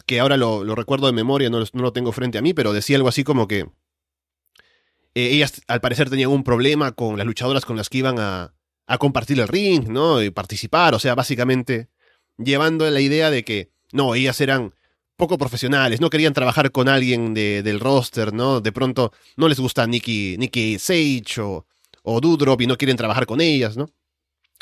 que 0.08 0.20
ahora 0.20 0.38
lo, 0.38 0.64
recuerdo 0.76 1.06
de 1.06 1.14
memoria, 1.14 1.50
no, 1.50 1.64
lo 1.72 1.94
tengo 1.94 2.12
frente 2.12 2.40
a 2.40 2.42
mí, 2.42 2.54
pero 2.54 2.74
decía 2.74 2.98
algo 2.98 3.10
así 3.10 3.24
como 3.24 3.48
que 3.48 3.60
eh, 3.60 5.30
ellas 5.32 5.62
al 5.68 5.82
parecer 5.82 6.10
tenían 6.10 6.32
un 6.32 6.44
problema 6.44 6.94
con 6.94 7.18
las 7.18 7.28
luchadoras 7.28 7.66
con 7.66 7.78
las 7.78 7.90
que 7.90 8.00
iban 8.00 8.18
a, 8.20 8.57
compartir 8.98 9.40
el 9.40 9.48
ring, 9.48 9.90
¿no? 9.90 10.24
Y 10.24 10.30
participar, 10.30 10.96
o 10.96 11.00
sea, 11.00 11.14
básicamente 11.14 11.90
llevando 12.38 12.90
la 12.90 13.02
idea 13.02 13.30
de 13.30 13.44
que, 13.44 13.72
no, 13.92 14.16
ellas 14.16 14.40
eran 14.42 14.74
poco 15.18 15.38
profesionales, 15.38 16.00
no 16.00 16.10
querían 16.10 16.34
trabajar 16.34 16.72
con 16.72 16.88
alguien 16.88 17.34
del 17.34 17.80
roster, 17.80 18.34
¿no? 18.34 18.62
De 18.62 18.72
pronto 18.72 19.12
no 19.36 19.48
les 19.50 19.60
gusta 19.60 19.86
Nikki, 19.88 20.38
Nikki 20.38 20.80
Sage 20.80 21.42
o, 21.42 21.66
o 22.04 22.22
Dudrop 22.22 22.62
y 22.62 22.68
no 22.68 22.78
quieren 22.78 22.98
trabajar 22.98 23.26
con 23.26 23.42
ellas, 23.42 23.76
¿no? 23.76 23.90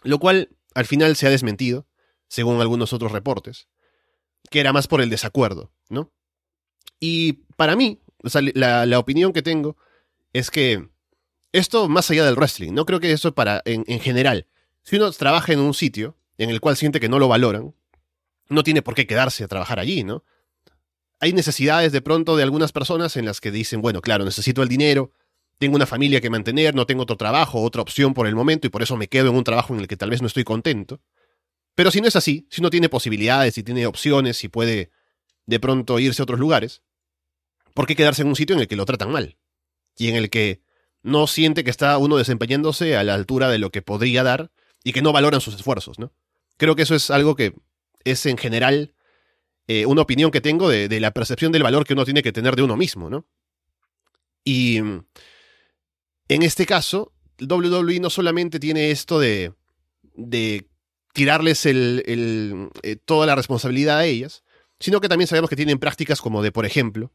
Lo 0.04 0.18
cual 0.18 0.50
al 0.74 0.86
final 0.86 1.16
se 1.16 1.28
ha 1.28 1.30
desmentido 1.30 1.88
según 2.28 2.62
algunos 2.62 2.94
otros 2.94 3.12
reportes, 3.12 3.68
que 4.50 4.60
era 4.60 4.74
más 4.74 4.88
por 4.88 5.02
el 5.02 5.10
desacuerdo, 5.10 5.72
¿no? 5.90 6.12
Y 7.00 7.34
para 7.58 7.76
mí, 7.76 8.02
o 8.24 8.30
sea, 8.30 8.42
la, 8.54 8.86
la 8.86 9.00
opinión 9.00 9.34
que 9.34 9.42
tengo 9.42 9.78
es 10.34 10.50
que 10.50 10.90
esto 11.58 11.88
más 11.88 12.10
allá 12.12 12.26
del 12.26 12.36
wrestling, 12.36 12.74
no 12.74 12.86
creo 12.86 13.00
que 13.00 13.12
eso 13.12 13.34
para 13.34 13.62
en, 13.66 13.84
en 13.88 14.00
general. 14.00 14.48
Si 14.84 14.98
uno 14.98 15.12
trabaja 15.12 15.54
en 15.54 15.60
un 15.60 15.74
sitio 15.74 16.18
en 16.38 16.50
el 16.50 16.62
cual 16.62 16.78
siente 16.78 17.00
que 17.00 17.10
no 17.10 17.20
lo 17.20 17.28
valoran, 17.28 17.74
no 18.50 18.64
tiene 18.64 18.82
por 18.82 18.94
qué 18.94 19.08
quedarse 19.08 19.44
a 19.44 19.48
trabajar 19.48 19.80
allí, 19.80 20.04
¿no? 20.04 20.24
Hay 21.20 21.34
necesidades 21.34 21.92
de 21.92 22.02
pronto 22.02 22.36
de 22.36 22.44
algunas 22.44 22.72
personas 22.72 23.16
en 23.18 23.26
las 23.26 23.42
que 23.42 23.52
dicen, 23.52 23.82
bueno, 23.82 24.02
claro, 24.02 24.26
necesito 24.26 24.62
el 24.62 24.70
dinero, 24.70 25.12
tengo 25.58 25.76
una 25.76 25.86
familia 25.86 26.22
que 26.22 26.30
mantener, 26.30 26.76
no 26.76 26.86
tengo 26.86 27.04
otro 27.04 27.16
trabajo, 27.16 27.62
otra 27.62 27.82
opción 27.82 28.14
por 28.14 28.28
el 28.28 28.36
momento 28.36 28.68
y 28.68 28.70
por 28.70 28.84
eso 28.84 28.98
me 28.98 29.08
quedo 29.08 29.30
en 29.30 29.36
un 29.36 29.44
trabajo 29.44 29.74
en 29.74 29.80
el 29.80 29.88
que 29.88 29.98
tal 29.98 30.10
vez 30.10 30.22
no 30.22 30.28
estoy 30.28 30.44
contento. 30.44 31.02
Pero 31.74 31.92
si 31.92 32.02
no 32.02 32.08
es 32.08 32.16
así, 32.16 32.48
si 32.50 32.62
no 32.62 32.70
tiene 32.70 32.90
posibilidades, 32.90 33.56
si 33.56 33.64
tiene 33.64 33.86
opciones, 33.86 34.38
si 34.38 34.50
puede 34.50 34.92
de 35.46 35.60
pronto 35.60 36.00
irse 36.00 36.22
a 36.22 36.24
otros 36.24 36.40
lugares, 36.40 36.82
¿por 37.74 37.88
qué 37.88 37.96
quedarse 37.96 38.22
en 38.22 38.28
un 38.28 38.36
sitio 38.36 38.56
en 38.56 38.62
el 38.62 38.68
que 38.68 38.76
lo 38.76 38.86
tratan 38.86 39.12
mal? 39.12 39.38
Y 39.98 40.10
en 40.10 40.16
el 40.16 40.30
que 40.30 40.62
no 41.06 41.28
siente 41.28 41.64
que 41.64 41.70
está 41.70 41.98
uno 42.00 42.18
desempeñándose 42.18 42.98
a 42.98 43.04
la 43.04 43.14
altura 43.14 43.50
de 43.50 43.60
lo 43.60 43.70
que 43.70 43.84
podría 43.84 44.24
dar 44.24 44.52
y 44.84 44.92
que 44.92 45.04
no 45.04 45.14
valoran 45.14 45.40
sus 45.40 45.54
esfuerzos, 45.54 46.00
¿no? 46.00 46.12
Creo 46.58 46.76
que 46.76 46.82
eso 46.82 46.96
es 46.96 47.12
algo 47.12 47.36
que 47.36 47.54
es 48.04 48.26
en 48.26 48.38
general 48.38 48.96
eh, 49.68 49.86
una 49.86 50.02
opinión 50.02 50.32
que 50.32 50.42
tengo 50.42 50.68
de, 50.68 50.88
de, 50.88 51.00
la 51.00 51.12
percepción 51.12 51.52
del 51.52 51.64
valor 51.64 51.86
que 51.86 51.94
uno 51.94 52.06
tiene 52.06 52.24
que 52.24 52.32
tener 52.32 52.56
de 52.56 52.64
uno 52.64 52.76
mismo, 52.76 53.10
¿no? 53.10 53.28
Y 54.44 54.78
en 54.78 55.06
este 56.28 56.66
caso, 56.66 57.14
WWE 57.40 58.00
no 58.00 58.10
solamente 58.10 58.60
tiene 58.60 58.90
esto 58.90 59.20
de, 59.20 59.54
de 60.16 60.68
tirarles 61.14 61.66
eh, 61.66 62.98
toda 63.06 63.28
la 63.28 63.36
responsabilidad 63.36 64.00
a 64.00 64.06
ellas, 64.06 64.44
sino 64.80 65.02
que 65.02 65.10
también 65.10 65.28
sabemos 65.28 65.50
que 65.50 65.56
tienen 65.56 65.80
prácticas 65.80 66.20
como 66.20 66.42
de, 66.42 66.52
por 66.52 66.66
ejemplo, 66.66 67.14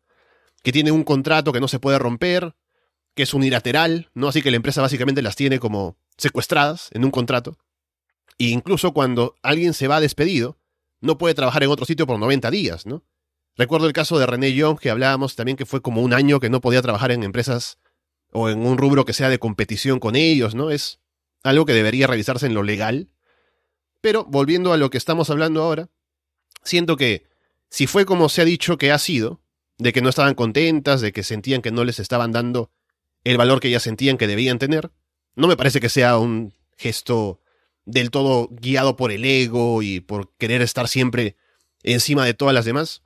que 0.62 0.73
tienen 0.73 0.94
un 0.94 1.04
contrato 1.04 1.52
que 1.52 1.61
no 1.61 1.68
se 1.68 1.80
puede 1.80 1.99
romper, 1.99 2.54
que 3.14 3.25
es 3.25 3.35
unilateral, 3.35 4.11
¿no? 4.14 4.29
Así 4.29 4.43
que 4.43 4.50
la 4.50 4.57
empresa 4.57 4.83
básicamente 4.83 5.23
las 5.23 5.37
tiene 5.37 5.59
como 5.59 5.97
secuestradas 6.17 6.88
en 6.93 7.05
un 7.05 7.11
contrato. 7.11 7.59
E 8.38 8.45
incluso 8.45 8.93
cuando 8.93 9.37
alguien 9.43 9.75
se 9.75 9.88
va 9.88 10.00
despedido, 10.00 10.59
no 11.00 11.19
puede 11.19 11.35
trabajar 11.35 11.62
en 11.62 11.71
otro 11.71 11.87
sitio 11.87 12.07
por 12.07 12.19
90 12.19 12.50
días, 12.50 12.87
¿no? 12.87 13.05
Recuerdo 13.57 13.87
el 13.87 13.93
caso 13.93 14.19
de 14.19 14.26
René 14.26 14.55
Young, 14.55 14.79
que 14.79 14.90
hablábamos 14.90 15.37
también 15.37 15.57
que 15.57 15.67
fue 15.67 15.83
como 15.83 16.02
un 16.02 16.14
año 16.14 16.40
que 16.40 16.50
no 16.50 16.61
podía 16.61 16.83
trabajar 16.83 17.11
en 17.11 17.23
empresas 17.23 17.79
o 18.33 18.49
en 18.49 18.64
un 18.64 18.79
rubro 18.79 19.05
que 19.05 19.12
sea 19.12 19.29
de 19.29 19.38
competición 19.38 19.99
con 19.99 20.17
ellos, 20.17 20.55
¿no? 20.55 20.71
Es 20.71 21.00
algo 21.43 21.67
que 21.67 21.75
debería 21.75 22.07
revisarse 22.07 22.47
en 22.47 22.55
lo 22.55 22.62
legal. 22.62 23.11
Pero 24.00 24.25
volviendo 24.25 24.73
a 24.73 24.76
lo 24.76 24.88
que 24.90 24.99
estamos 24.99 25.31
hablando 25.31 25.62
ahora, 25.62 25.88
siento 26.62 26.97
que 26.97 27.26
si 27.69 27.87
fue 27.87 28.07
como 28.07 28.29
se 28.29 28.43
ha 28.43 28.45
dicho 28.45 28.79
que 28.79 28.93
ha 28.93 28.99
sido, 28.99 29.43
de 29.79 29.93
que 29.93 30.02
no 30.02 30.09
estaban 30.09 30.35
contentas, 30.35 31.00
de 31.00 31.12
que 31.12 31.23
sentían 31.23 31.62
que 31.62 31.71
no 31.71 31.85
les 31.85 31.99
estaban 31.99 32.33
dando 32.33 32.71
el 33.24 33.36
valor 33.36 33.60
que 33.60 33.68
ellas 33.68 33.82
sentían 33.82 34.18
que 34.18 34.26
debían 34.26 34.58
tener, 34.58 34.90
no 35.34 35.48
me 35.48 35.56
parece 35.56 35.80
que 35.80 35.88
sea 35.88 36.18
un 36.18 36.54
gesto 36.76 37.40
del 37.84 38.10
todo 38.10 38.48
guiado 38.50 38.96
por 38.96 39.12
el 39.12 39.24
ego 39.24 39.82
y 39.82 40.00
por 40.00 40.34
querer 40.36 40.62
estar 40.62 40.88
siempre 40.88 41.36
encima 41.82 42.24
de 42.24 42.34
todas 42.34 42.54
las 42.54 42.64
demás. 42.64 43.02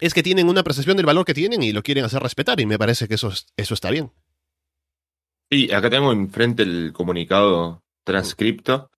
Es 0.00 0.14
que 0.14 0.22
tienen 0.22 0.48
una 0.48 0.62
percepción 0.62 0.96
del 0.96 1.06
valor 1.06 1.24
que 1.24 1.34
tienen 1.34 1.62
y 1.62 1.72
lo 1.72 1.82
quieren 1.82 2.04
hacer 2.04 2.22
respetar 2.22 2.60
y 2.60 2.66
me 2.66 2.78
parece 2.78 3.08
que 3.08 3.14
eso, 3.14 3.32
eso 3.56 3.74
está 3.74 3.90
bien. 3.90 4.12
Y 5.48 5.72
acá 5.72 5.88
tengo 5.90 6.12
enfrente 6.12 6.64
el 6.64 6.92
comunicado 6.92 7.82
transcripto, 8.04 8.90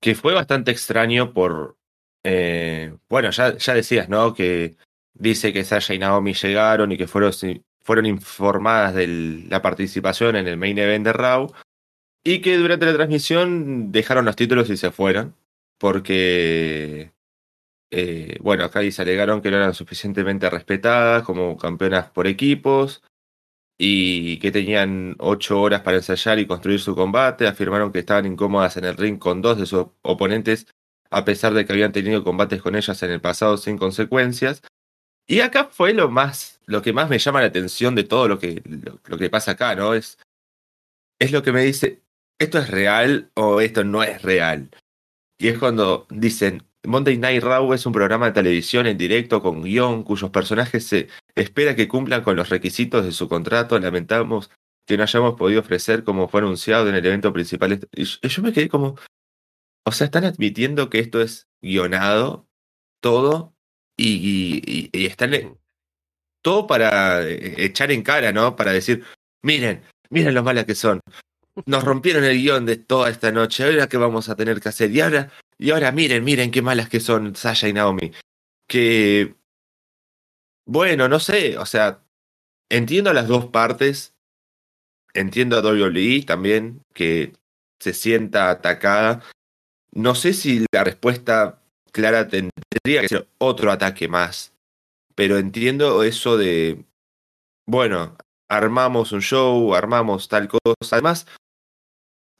que 0.00 0.14
fue 0.14 0.34
bastante 0.34 0.70
extraño 0.70 1.32
por... 1.32 1.78
Eh, 2.22 2.94
bueno, 3.08 3.30
ya, 3.30 3.56
ya 3.56 3.74
decías, 3.74 4.08
¿no? 4.08 4.34
Que 4.34 4.76
dice 5.14 5.52
que 5.52 5.64
Sasha 5.64 5.94
y 5.94 5.98
Naomi 5.98 6.34
llegaron 6.34 6.92
y 6.92 6.98
que 6.98 7.06
fueron, 7.06 7.32
fueron 7.82 8.06
informadas 8.06 8.94
de 8.94 9.06
la 9.48 9.62
participación 9.62 10.36
en 10.36 10.46
el 10.48 10.56
main 10.56 10.78
event 10.78 11.04
de 11.04 11.12
Raw 11.12 11.52
y 12.24 12.40
que 12.40 12.56
durante 12.56 12.86
la 12.86 12.94
transmisión 12.94 13.92
dejaron 13.92 14.24
los 14.24 14.36
títulos 14.36 14.70
y 14.70 14.76
se 14.76 14.90
fueron 14.90 15.34
porque, 15.78 17.12
eh, 17.90 18.38
bueno, 18.40 18.64
acá 18.64 18.80
dice 18.80 19.02
alegaron 19.02 19.40
que 19.40 19.50
no 19.50 19.56
eran 19.56 19.74
suficientemente 19.74 20.50
respetadas 20.50 21.22
como 21.24 21.56
campeonas 21.56 22.10
por 22.10 22.26
equipos 22.26 23.02
y 23.78 24.38
que 24.40 24.52
tenían 24.52 25.16
ocho 25.18 25.60
horas 25.60 25.80
para 25.80 25.96
ensayar 25.96 26.38
y 26.38 26.46
construir 26.46 26.80
su 26.80 26.94
combate. 26.94 27.46
Afirmaron 27.46 27.92
que 27.92 28.00
estaban 28.00 28.26
incómodas 28.26 28.76
en 28.76 28.84
el 28.84 28.96
ring 28.96 29.18
con 29.18 29.40
dos 29.40 29.58
de 29.58 29.64
sus 29.64 29.86
oponentes, 30.02 30.66
a 31.10 31.24
pesar 31.24 31.54
de 31.54 31.64
que 31.64 31.72
habían 31.72 31.92
tenido 31.92 32.22
combates 32.22 32.60
con 32.60 32.76
ellas 32.76 33.02
en 33.02 33.10
el 33.10 33.22
pasado 33.22 33.56
sin 33.56 33.78
consecuencias. 33.78 34.60
Y 35.30 35.42
acá 35.42 35.68
fue 35.70 35.94
lo 35.94 36.10
más, 36.10 36.60
lo 36.66 36.82
que 36.82 36.92
más 36.92 37.08
me 37.08 37.20
llama 37.20 37.40
la 37.40 37.46
atención 37.46 37.94
de 37.94 38.02
todo 38.02 38.26
lo 38.26 38.40
que, 38.40 38.64
lo, 39.06 39.16
que 39.16 39.30
pasa 39.30 39.52
acá, 39.52 39.76
¿no? 39.76 39.94
Es, 39.94 40.18
es 41.20 41.30
lo 41.30 41.44
que 41.44 41.52
me 41.52 41.62
dice, 41.62 42.02
¿esto 42.40 42.58
es 42.58 42.68
real 42.68 43.30
o 43.36 43.60
esto 43.60 43.84
no 43.84 44.02
es 44.02 44.22
real? 44.22 44.70
Y 45.38 45.46
es 45.46 45.56
cuando 45.56 46.08
dicen, 46.10 46.64
Monday 46.84 47.16
Night 47.16 47.44
Raw 47.44 47.72
es 47.74 47.86
un 47.86 47.92
programa 47.92 48.26
de 48.26 48.32
televisión 48.32 48.88
en 48.88 48.98
directo 48.98 49.40
con 49.40 49.62
guion 49.62 50.02
cuyos 50.02 50.30
personajes 50.30 50.84
se 50.84 51.06
espera 51.36 51.76
que 51.76 51.86
cumplan 51.86 52.24
con 52.24 52.34
los 52.34 52.48
requisitos 52.48 53.04
de 53.04 53.12
su 53.12 53.28
contrato. 53.28 53.78
Lamentamos 53.78 54.50
que 54.84 54.96
no 54.96 55.04
hayamos 55.04 55.36
podido 55.36 55.60
ofrecer 55.60 56.02
como 56.02 56.26
fue 56.26 56.40
anunciado 56.40 56.88
en 56.88 56.96
el 56.96 57.06
evento 57.06 57.32
principal. 57.32 57.88
Y 57.92 58.04
yo 58.04 58.42
me 58.42 58.52
quedé 58.52 58.68
como, 58.68 58.96
o 59.86 59.92
sea, 59.92 60.06
están 60.06 60.24
admitiendo 60.24 60.90
que 60.90 60.98
esto 60.98 61.20
es 61.20 61.46
guionado, 61.62 62.48
todo, 63.00 63.54
y, 64.00 64.90
están 64.92 65.58
todo 66.42 66.66
para 66.66 67.22
eh, 67.22 67.54
echar 67.64 67.92
en 67.92 68.02
cara, 68.02 68.32
¿no? 68.32 68.56
Para 68.56 68.72
decir, 68.72 69.04
miren, 69.42 69.82
miren 70.08 70.34
lo 70.34 70.42
malas 70.42 70.64
que 70.64 70.74
son. 70.74 71.00
Nos 71.66 71.84
rompieron 71.84 72.24
el 72.24 72.38
guion 72.38 72.64
de 72.64 72.76
toda 72.76 73.10
esta 73.10 73.32
noche. 73.32 73.64
Ahora 73.64 73.88
qué 73.88 73.96
vamos 73.96 74.28
a 74.28 74.36
tener 74.36 74.60
que 74.60 74.68
hacer. 74.68 74.90
Y 74.90 75.00
ahora, 75.00 75.30
y 75.58 75.70
ahora 75.70 75.92
miren, 75.92 76.24
miren 76.24 76.50
qué 76.50 76.62
malas 76.62 76.88
que 76.88 77.00
son 77.00 77.36
Sasha 77.36 77.68
y 77.68 77.72
Naomi. 77.72 78.12
Que, 78.66 79.34
bueno, 80.66 81.08
no 81.08 81.20
sé, 81.20 81.58
o 81.58 81.66
sea, 81.66 82.02
entiendo 82.70 83.12
las 83.12 83.28
dos 83.28 83.46
partes. 83.46 84.14
Entiendo 85.12 85.58
a 85.58 85.60
WWE 85.60 86.22
también, 86.24 86.82
que 86.94 87.32
se 87.80 87.92
sienta 87.92 88.50
atacada. 88.50 89.22
No 89.92 90.14
sé 90.14 90.32
si 90.32 90.64
la 90.72 90.84
respuesta 90.84 91.60
clara 91.90 92.28
tendría 92.70 93.02
que 93.02 93.08
ser 93.08 93.28
otro 93.38 93.70
ataque 93.70 94.08
más. 94.08 94.52
Pero 95.14 95.38
entiendo 95.38 96.02
eso 96.02 96.36
de, 96.36 96.84
bueno, 97.66 98.16
armamos 98.48 99.12
un 99.12 99.20
show, 99.20 99.74
armamos 99.74 100.28
tal 100.28 100.48
cosa. 100.48 100.62
Además, 100.92 101.26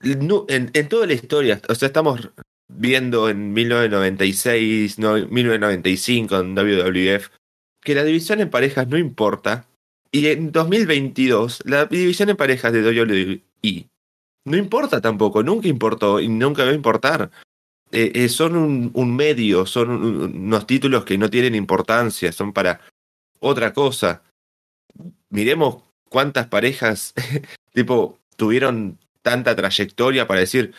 en, 0.01 0.89
toda 0.89 1.07
la 1.07 1.13
historia, 1.13 1.61
o 1.69 1.75
sea, 1.75 1.87
estamos 1.87 2.31
viendo 2.69 3.29
en 3.29 3.53
1996, 3.53 4.99
no, 4.99 5.15
1995 5.15 6.39
en 6.39 6.55
WWF, 6.55 7.29
que 7.83 7.95
la 7.95 8.05
división 8.05 8.41
en 8.41 8.51
parejas 8.51 8.89
no 8.89 8.97
importa. 8.97 9.67
Y 10.13 10.27
en 10.27 10.51
2022, 10.51 11.63
la 11.67 11.87
división 11.87 12.31
en 12.31 12.37
parejas 12.37 12.73
de 12.73 12.83
WWE 12.83 13.43
no 14.45 14.57
importa 14.57 15.01
tampoco, 15.01 15.43
nunca 15.43 15.69
importó 15.69 16.21
y 16.21 16.29
nunca 16.29 16.65
va 16.65 16.71
a 16.71 16.75
importar. 16.75 17.31
Eh, 17.93 18.13
eh, 18.15 18.29
son 18.29 18.91
un, 18.95 19.17
medio, 19.17 19.67
son 19.67 19.91
un, 19.91 20.23
unos 20.37 20.67
títulos 20.67 21.05
que 21.05 21.19
no 21.19 21.29
tienen 21.29 21.55
importancia, 21.55 22.31
son 22.33 22.53
para 22.53 22.81
otra 23.41 23.73
cosa. 23.73 24.23
Miremos 25.29 25.83
cuántas 26.09 26.47
parejas, 26.47 27.15
tipo, 27.75 28.19
tuvieron 28.37 28.99
tanta 29.23 29.57
trayectoria 29.57 30.27
para 30.27 30.41
decir, 30.41 30.75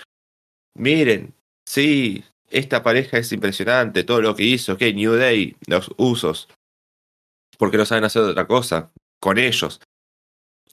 miren, 0.75 1.33
sí, 1.65 2.23
esta 2.49 2.83
pareja 2.83 3.17
es 3.17 3.31
impresionante, 3.31 4.03
todo 4.03 4.21
lo 4.21 4.35
que 4.35 4.43
hizo, 4.43 4.77
que 4.77 4.93
New 4.93 5.13
Day, 5.13 5.55
los 5.67 5.91
usos, 5.97 6.47
porque 7.57 7.77
no 7.77 7.85
saben 7.85 8.03
hacer 8.03 8.21
otra 8.21 8.47
cosa 8.47 8.91
con 9.19 9.37
ellos, 9.37 9.81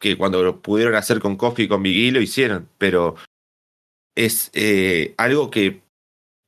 que 0.00 0.16
cuando 0.16 0.42
lo 0.42 0.60
pudieron 0.62 0.94
hacer 0.94 1.20
con 1.20 1.36
Kofi 1.36 1.64
y 1.64 1.68
con 1.68 1.82
Biggie 1.82 2.12
lo 2.12 2.20
hicieron, 2.20 2.68
pero 2.78 3.16
es 4.16 4.50
eh, 4.54 5.14
algo 5.16 5.50
que 5.50 5.82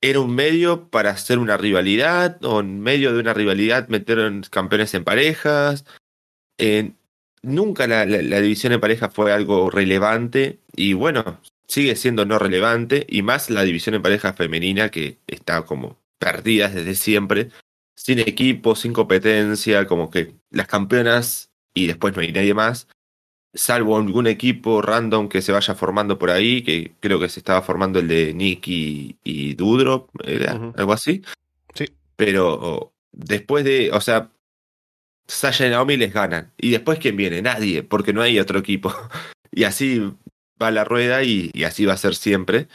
era 0.01 0.21
un 0.21 0.35
medio 0.35 0.89
para 0.89 1.11
hacer 1.11 1.39
una 1.39 1.57
rivalidad, 1.57 2.43
o 2.45 2.61
en 2.61 2.81
medio 2.81 3.13
de 3.13 3.21
una 3.21 3.35
rivalidad 3.35 3.89
meter 3.89 4.19
campeones 4.51 4.95
en 4.95 5.05
parejas. 5.05 5.85
Nunca 7.43 7.87
la, 7.87 8.05
la, 8.05 8.21
la, 8.21 8.41
división 8.41 8.73
en 8.75 8.81
pareja 8.81 9.09
fue 9.09 9.33
algo 9.33 9.71
relevante 9.71 10.59
y 10.77 10.93
bueno, 10.93 11.41
sigue 11.67 11.97
siendo 11.97 12.27
no 12.27 12.39
relevante 12.39 13.07
y 13.09 13.23
más 13.23 13.49
la 13.49 13.63
división 13.63 13.95
en 13.95 14.03
pareja 14.03 14.35
femenina 14.35 14.91
que 14.91 15.19
está 15.27 15.63
como 15.63 15.99
perdida 16.19 16.69
desde 16.69 16.95
siempre, 16.95 17.51
sin 17.97 18.19
equipo, 18.19 18.77
sin 18.77 18.93
competencia, 18.93 19.87
como 19.87 20.11
que 20.11 20.35
las 20.51 20.67
campeonas 20.67 21.51
y 21.73 21.87
después 21.87 22.15
no 22.15 22.21
hay 22.21 22.33
nadie 22.33 22.53
más, 22.53 22.89
salvo 23.55 23.97
algún 23.97 24.27
equipo 24.27 24.81
random 24.83 25.29
que 25.29 25.43
se 25.43 25.53
vaya 25.53 25.75
formando 25.75 26.19
por 26.19 26.31
ahí, 26.31 26.63
que 26.63 26.93
creo 27.01 27.19
que 27.19 27.29
se 27.29 27.41
estaba 27.41 27.63
formando 27.63 27.99
el 27.99 28.09
de 28.09 28.33
Nick 28.35 28.69
y, 28.69 29.17
y 29.25 29.55
Dudrop, 29.55 30.09
era 30.25 30.55
uh 30.55 30.59
-huh. 30.59 30.79
algo 30.79 30.93
así. 30.93 31.23
Sí. 31.75 31.87
Pero 32.17 32.93
después 33.13 33.65
de, 33.65 33.91
o 33.93 34.01
sea, 34.01 34.31
Sasha 35.27 35.67
y 35.67 35.71
Naomi 35.71 35.97
les 35.97 36.13
ganan. 36.13 36.53
¿Y 36.59 36.71
después 36.71 36.99
quién 36.99 37.17
viene? 37.17 37.43
Nadie, 37.43 37.83
porque 37.83 38.13
no 38.13 38.23
hay 38.23 38.39
otro 38.39 38.59
equipo. 38.59 38.93
y 39.53 39.65
así 39.65 40.01
va 40.61 40.71
la 40.71 40.85
rueda 40.85 41.23
y, 41.23 41.51
y 41.53 41.65
así 41.65 41.85
va 41.87 41.95
a 41.95 41.97
ser 41.97 42.15
siempre. 42.15 42.69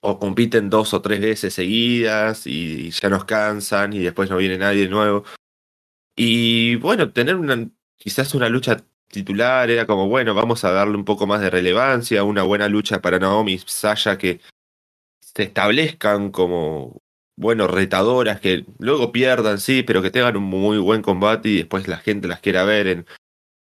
O 0.00 0.18
compiten 0.18 0.68
dos 0.68 0.94
o 0.94 1.00
tres 1.00 1.20
veces 1.20 1.54
seguidas 1.54 2.46
y 2.46 2.90
ya 2.90 3.08
nos 3.08 3.24
cansan 3.24 3.92
y 3.92 4.00
después 4.00 4.30
no 4.30 4.36
viene 4.36 4.58
nadie 4.58 4.88
nuevo. 4.88 5.24
Y 6.16 6.76
bueno, 6.76 7.12
tener 7.12 7.36
una, 7.36 7.68
quizás 7.96 8.34
una 8.34 8.48
lucha 8.48 8.84
titular 9.12 9.70
era 9.70 9.86
como, 9.86 10.08
bueno, 10.08 10.34
vamos 10.34 10.64
a 10.64 10.72
darle 10.72 10.96
un 10.96 11.04
poco 11.04 11.26
más 11.26 11.40
de 11.40 11.50
relevancia, 11.50 12.24
una 12.24 12.42
buena 12.42 12.68
lucha 12.68 13.00
para 13.02 13.18
Naomi 13.18 13.54
y 13.54 14.16
que 14.18 14.40
se 15.20 15.42
establezcan 15.44 16.30
como, 16.30 17.00
bueno, 17.36 17.68
retadoras, 17.68 18.40
que 18.40 18.64
luego 18.78 19.12
pierdan, 19.12 19.58
sí, 19.60 19.82
pero 19.82 20.02
que 20.02 20.10
tengan 20.10 20.36
un 20.36 20.44
muy 20.44 20.78
buen 20.78 21.02
combate 21.02 21.50
y 21.50 21.56
después 21.58 21.88
la 21.88 21.98
gente 21.98 22.26
las 22.26 22.40
quiera 22.40 22.64
ver 22.64 22.86
en, 22.86 23.06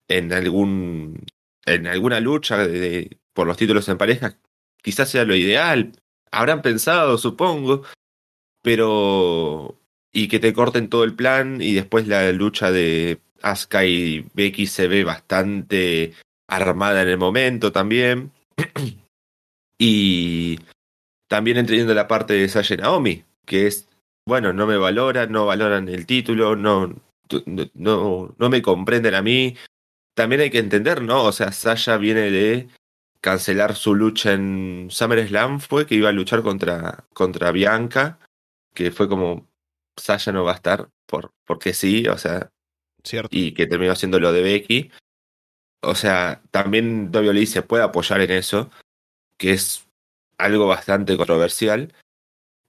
en 0.10 0.34
algún 0.34 1.26
en 1.66 1.88
alguna 1.88 2.20
lucha 2.20 2.58
de, 2.68 3.18
por 3.34 3.48
los 3.48 3.58
títulos 3.58 3.90
en 3.90 3.98
pareja, 3.98 4.38
quizás 4.82 5.10
sea 5.10 5.26
lo 5.26 5.36
ideal. 5.36 5.94
Habrán 6.32 6.62
pensado, 6.62 7.18
supongo, 7.18 7.84
pero 8.62 9.80
y 10.12 10.28
que 10.30 10.40
te 10.40 10.54
corten 10.54 10.90
todo 10.90 11.04
el 11.04 11.16
plan 11.16 11.62
y 11.62 11.74
después 11.74 12.08
la 12.08 12.32
lucha 12.32 12.72
de 12.72 13.22
Asuka 13.42 13.86
y 13.86 14.28
Becky 14.34 14.68
se 14.68 14.88
ve 14.88 15.04
bastante 15.04 16.14
armada 16.48 17.02
en 17.02 17.10
el 17.10 17.18
momento 17.18 17.72
también. 17.72 18.32
y 19.80 20.60
también 21.28 21.58
entendiendo 21.58 21.94
la 21.94 22.08
parte 22.08 22.34
de 22.34 22.50
Sasha 22.50 22.76
Naomi, 22.76 23.24
que 23.46 23.68
es, 23.68 23.88
bueno, 24.26 24.54
no 24.54 24.66
me 24.66 24.78
valoran, 24.78 25.32
no 25.32 25.46
valoran 25.46 25.90
el 25.90 26.06
título, 26.06 26.56
no, 26.56 26.94
no, 27.74 28.36
no 28.38 28.50
me 28.50 28.62
comprenden 28.62 29.16
a 29.16 29.22
mí. 29.22 29.56
También 30.16 30.42
hay 30.42 30.50
que 30.50 30.60
entender, 30.60 31.02
¿no? 31.02 31.24
O 31.24 31.32
sea, 31.32 31.52
Sasha 31.52 31.98
viene 31.98 32.32
de 32.32 32.68
cancelar 33.22 33.76
su 33.76 33.94
lucha 33.96 34.34
en 34.34 34.88
SummerSlam, 34.90 35.60
fue 35.60 35.86
que 35.86 35.96
iba 35.96 36.10
a 36.10 36.14
luchar 36.14 36.44
contra, 36.44 37.06
contra 37.14 37.52
Bianca, 37.52 38.20
que 38.74 38.92
fue 38.92 39.10
como, 39.10 39.48
Sasha 39.98 40.32
no 40.32 40.44
va 40.44 40.54
a 40.54 40.56
estar 40.56 40.90
por, 41.06 41.32
porque 41.46 41.74
sí, 41.74 42.08
o 42.08 42.18
sea, 42.18 42.50
Cierto. 43.08 43.30
y 43.32 43.54
que 43.54 43.68
terminó 43.68 43.92
haciendo 43.92 44.20
lo 44.20 44.32
de 44.32 44.42
Becky. 44.42 44.92
O 45.82 45.96
sea, 45.96 46.42
también 46.52 47.12
WWE 47.14 47.46
se 47.46 47.62
puede 47.62 47.84
apoyar 47.84 48.22
en 48.22 48.32
eso, 48.32 48.70
que 49.38 49.52
es 49.54 49.88
algo 50.38 50.68
bastante 50.68 51.16
controversial. 51.18 51.94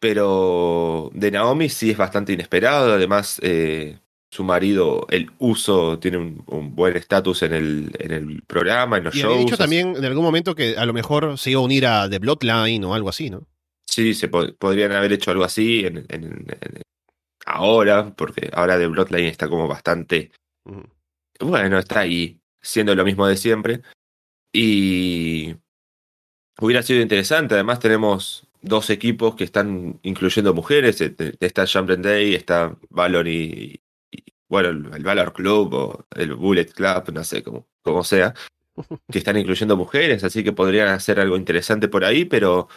Pero 0.00 1.10
de 1.12 1.30
Naomi 1.32 1.68
sí 1.68 1.90
es 1.90 1.96
bastante 1.96 2.32
inesperado. 2.32 2.92
Además, 2.92 3.40
eh, 3.42 3.98
su 4.30 4.44
marido, 4.44 5.06
el 5.10 5.30
uso, 5.38 5.98
tiene 5.98 6.18
un, 6.18 6.44
un 6.46 6.74
buen 6.76 6.96
estatus 6.96 7.42
en 7.42 7.54
el, 7.54 7.90
en 7.98 8.12
el 8.12 8.42
programa, 8.42 8.98
en 8.98 9.04
los 9.04 9.14
y 9.14 9.20
shows. 9.20 9.32
había 9.32 9.44
dicho 9.44 9.56
también 9.56 9.96
en 9.96 10.04
algún 10.04 10.24
momento 10.24 10.54
que 10.54 10.76
a 10.76 10.86
lo 10.86 10.92
mejor 10.92 11.38
se 11.38 11.50
iba 11.50 11.60
a 11.60 11.64
unir 11.64 11.86
a 11.86 12.08
The 12.08 12.18
Bloodline 12.18 12.84
o 12.84 12.94
algo 12.94 13.08
así, 13.08 13.30
¿no? 13.30 13.46
Sí, 13.86 14.14
se 14.14 14.28
po 14.28 14.46
podrían 14.58 14.92
haber 14.92 15.12
hecho 15.14 15.30
algo 15.30 15.44
así 15.44 15.84
en, 15.86 15.98
en, 16.10 16.46
en, 16.60 16.82
ahora, 17.48 18.14
porque 18.14 18.50
ahora 18.52 18.78
The 18.78 18.86
Bloodline 18.86 19.26
está 19.26 19.48
como 19.48 19.68
bastante. 19.68 20.32
Bueno, 21.40 21.78
está 21.78 22.00
ahí, 22.00 22.40
siendo 22.60 22.94
lo 22.94 23.04
mismo 23.04 23.26
de 23.26 23.36
siempre. 23.36 23.82
Y 24.52 25.56
hubiera 26.60 26.82
sido 26.82 27.00
interesante. 27.00 27.54
Además, 27.54 27.80
tenemos 27.80 28.48
dos 28.60 28.90
equipos 28.90 29.34
que 29.34 29.44
están 29.44 30.00
incluyendo 30.02 30.54
mujeres. 30.54 31.00
Está 31.00 31.66
Jump 31.66 31.90
Day, 31.90 32.34
está 32.34 32.76
Valor 32.90 33.28
y, 33.28 33.80
y, 34.10 34.24
bueno, 34.48 34.70
el 34.94 35.04
Valor 35.04 35.32
Club 35.32 35.74
o 35.74 36.06
el 36.16 36.34
Bullet 36.34 36.66
Club, 36.66 37.12
no 37.12 37.24
sé 37.24 37.42
cómo, 37.42 37.68
cómo 37.82 38.04
sea, 38.04 38.34
que 39.10 39.18
están 39.18 39.36
incluyendo 39.38 39.76
mujeres, 39.76 40.24
así 40.24 40.44
que 40.44 40.52
podrían 40.52 40.88
hacer 40.88 41.20
algo 41.20 41.36
interesante 41.36 41.88
por 41.88 42.04
ahí, 42.04 42.24
pero 42.24 42.68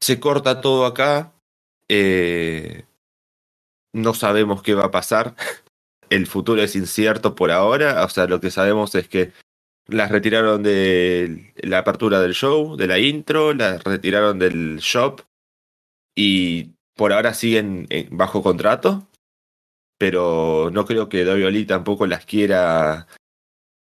se 0.00 0.20
corta 0.20 0.60
todo 0.60 0.86
acá. 0.86 1.32
Eh, 1.88 2.84
no 3.96 4.14
sabemos 4.14 4.62
qué 4.62 4.74
va 4.74 4.86
a 4.86 4.90
pasar. 4.90 5.34
El 6.10 6.26
futuro 6.26 6.62
es 6.62 6.76
incierto 6.76 7.34
por 7.34 7.50
ahora. 7.50 8.04
O 8.04 8.08
sea, 8.08 8.26
lo 8.26 8.40
que 8.40 8.50
sabemos 8.50 8.94
es 8.94 9.08
que 9.08 9.32
las 9.88 10.10
retiraron 10.10 10.62
de 10.62 11.52
la 11.56 11.78
apertura 11.78 12.20
del 12.20 12.34
show, 12.34 12.76
de 12.76 12.86
la 12.86 12.98
intro, 12.98 13.54
las 13.54 13.82
retiraron 13.84 14.38
del 14.38 14.78
shop 14.78 15.22
y 16.14 16.72
por 16.94 17.12
ahora 17.12 17.34
siguen 17.34 17.88
bajo 18.10 18.42
contrato. 18.42 19.08
Pero 19.98 20.70
no 20.72 20.84
creo 20.84 21.08
que 21.08 21.24
WWE 21.24 21.64
tampoco 21.64 22.06
las 22.06 22.26
quiera 22.26 23.06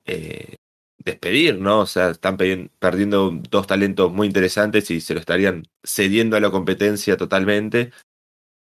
eh, 0.04 0.56
despedir, 0.98 1.58
¿no? 1.60 1.80
O 1.80 1.86
sea, 1.86 2.10
están 2.10 2.36
perdiendo 2.36 3.30
dos 3.50 3.66
talentos 3.66 4.12
muy 4.12 4.26
interesantes 4.26 4.90
y 4.90 5.00
se 5.00 5.14
lo 5.14 5.20
estarían 5.20 5.66
cediendo 5.82 6.36
a 6.36 6.40
la 6.40 6.50
competencia 6.50 7.16
totalmente. 7.16 7.92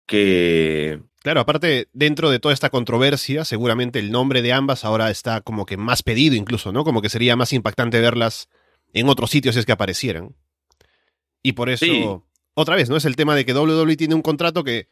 Que 0.06 1.00
Claro, 1.26 1.40
aparte, 1.40 1.88
dentro 1.92 2.30
de 2.30 2.38
toda 2.38 2.54
esta 2.54 2.70
controversia, 2.70 3.44
seguramente 3.44 3.98
el 3.98 4.12
nombre 4.12 4.42
de 4.42 4.52
ambas 4.52 4.84
ahora 4.84 5.10
está 5.10 5.40
como 5.40 5.66
que 5.66 5.76
más 5.76 6.04
pedido 6.04 6.36
incluso, 6.36 6.70
¿no? 6.70 6.84
Como 6.84 7.02
que 7.02 7.08
sería 7.08 7.34
más 7.34 7.52
impactante 7.52 8.00
verlas 8.00 8.48
en 8.92 9.08
otros 9.08 9.32
sitios 9.32 9.56
si 9.56 9.58
es 9.58 9.66
que 9.66 9.72
aparecieran. 9.72 10.36
Y 11.42 11.54
por 11.54 11.68
eso, 11.68 11.84
sí. 11.84 12.04
otra 12.54 12.76
vez, 12.76 12.88
¿no? 12.88 12.96
Es 12.96 13.06
el 13.06 13.16
tema 13.16 13.34
de 13.34 13.44
que 13.44 13.54
WWE 13.54 13.96
tiene 13.96 14.14
un 14.14 14.22
contrato 14.22 14.62
que 14.62 14.88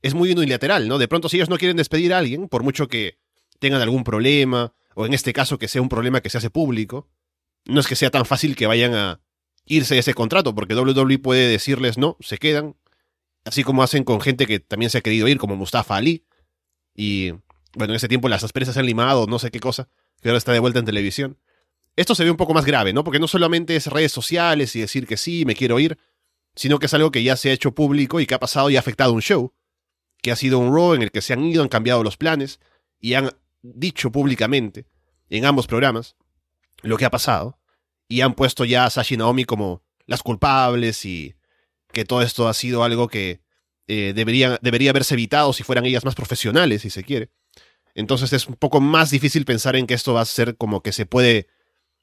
es 0.00 0.14
muy 0.14 0.32
unilateral, 0.32 0.88
¿no? 0.88 0.96
De 0.96 1.06
pronto, 1.06 1.28
si 1.28 1.36
ellos 1.36 1.50
no 1.50 1.58
quieren 1.58 1.76
despedir 1.76 2.14
a 2.14 2.18
alguien, 2.18 2.48
por 2.48 2.62
mucho 2.62 2.88
que 2.88 3.18
tengan 3.58 3.82
algún 3.82 4.04
problema, 4.04 4.72
o 4.94 5.04
en 5.04 5.12
este 5.12 5.34
caso 5.34 5.58
que 5.58 5.68
sea 5.68 5.82
un 5.82 5.90
problema 5.90 6.22
que 6.22 6.30
se 6.30 6.38
hace 6.38 6.48
público, 6.48 7.10
no 7.66 7.80
es 7.80 7.86
que 7.86 7.94
sea 7.94 8.10
tan 8.10 8.24
fácil 8.24 8.56
que 8.56 8.66
vayan 8.66 8.94
a 8.94 9.20
irse 9.66 9.92
de 9.92 10.00
ese 10.00 10.14
contrato, 10.14 10.54
porque 10.54 10.74
WWE 10.74 11.18
puede 11.18 11.46
decirles 11.46 11.98
no, 11.98 12.16
se 12.20 12.38
quedan, 12.38 12.74
Así 13.44 13.62
como 13.62 13.82
hacen 13.82 14.04
con 14.04 14.20
gente 14.20 14.46
que 14.46 14.60
también 14.60 14.90
se 14.90 14.98
ha 14.98 15.02
querido 15.02 15.28
ir, 15.28 15.38
como 15.38 15.56
Mustafa 15.56 15.96
Ali. 15.96 16.24
Y 16.94 17.30
bueno, 17.74 17.92
en 17.92 17.96
ese 17.96 18.08
tiempo 18.08 18.28
las 18.28 18.44
asperezas 18.44 18.74
se 18.74 18.80
han 18.80 18.86
limado, 18.86 19.26
no 19.26 19.38
sé 19.38 19.50
qué 19.50 19.60
cosa, 19.60 19.88
que 20.20 20.28
ahora 20.28 20.38
está 20.38 20.52
de 20.52 20.60
vuelta 20.60 20.78
en 20.78 20.84
televisión. 20.84 21.38
Esto 21.96 22.14
se 22.14 22.24
ve 22.24 22.30
un 22.30 22.36
poco 22.36 22.54
más 22.54 22.64
grave, 22.64 22.92
¿no? 22.92 23.04
Porque 23.04 23.20
no 23.20 23.28
solamente 23.28 23.76
es 23.76 23.86
redes 23.86 24.12
sociales 24.12 24.74
y 24.74 24.80
decir 24.80 25.06
que 25.06 25.16
sí, 25.16 25.44
me 25.44 25.54
quiero 25.54 25.78
ir, 25.78 25.98
sino 26.56 26.78
que 26.78 26.86
es 26.86 26.94
algo 26.94 27.10
que 27.10 27.22
ya 27.22 27.36
se 27.36 27.50
ha 27.50 27.52
hecho 27.52 27.74
público 27.74 28.20
y 28.20 28.26
que 28.26 28.34
ha 28.34 28.40
pasado 28.40 28.70
y 28.70 28.76
ha 28.76 28.80
afectado 28.80 29.12
un 29.12 29.22
show, 29.22 29.52
que 30.22 30.32
ha 30.32 30.36
sido 30.36 30.58
un 30.58 30.74
Raw 30.74 30.94
en 30.94 31.02
el 31.02 31.10
que 31.10 31.20
se 31.20 31.32
han 31.32 31.44
ido, 31.44 31.62
han 31.62 31.68
cambiado 31.68 32.02
los 32.02 32.16
planes 32.16 32.60
y 32.98 33.14
han 33.14 33.30
dicho 33.62 34.10
públicamente 34.10 34.86
en 35.30 35.44
ambos 35.44 35.66
programas 35.66 36.16
lo 36.82 36.96
que 36.96 37.04
ha 37.04 37.10
pasado 37.10 37.58
y 38.08 38.20
han 38.20 38.34
puesto 38.34 38.64
ya 38.64 38.86
a 38.86 38.90
Sashi 38.90 39.16
Naomi 39.16 39.44
como 39.44 39.82
las 40.06 40.22
culpables 40.22 41.04
y 41.04 41.34
que 41.94 42.04
todo 42.04 42.20
esto 42.20 42.46
ha 42.48 42.52
sido 42.52 42.84
algo 42.84 43.08
que 43.08 43.40
eh, 43.86 44.12
debería, 44.14 44.58
haberse 44.90 45.14
evitado 45.14 45.52
si 45.54 45.62
fueran 45.62 45.86
ellas 45.86 46.04
más 46.04 46.14
profesionales, 46.14 46.82
si 46.82 46.90
se 46.90 47.04
quiere. 47.04 47.30
Entonces 47.94 48.32
es 48.32 48.46
un 48.46 48.56
poco 48.56 48.80
más 48.80 49.10
difícil 49.10 49.46
pensar 49.46 49.76
en 49.76 49.86
que 49.86 49.94
esto 49.94 50.14
va 50.14 50.20
a 50.20 50.26
ser 50.26 50.56
como 50.56 50.82
que 50.82 50.92
se 50.92 51.06
puede 51.06 51.48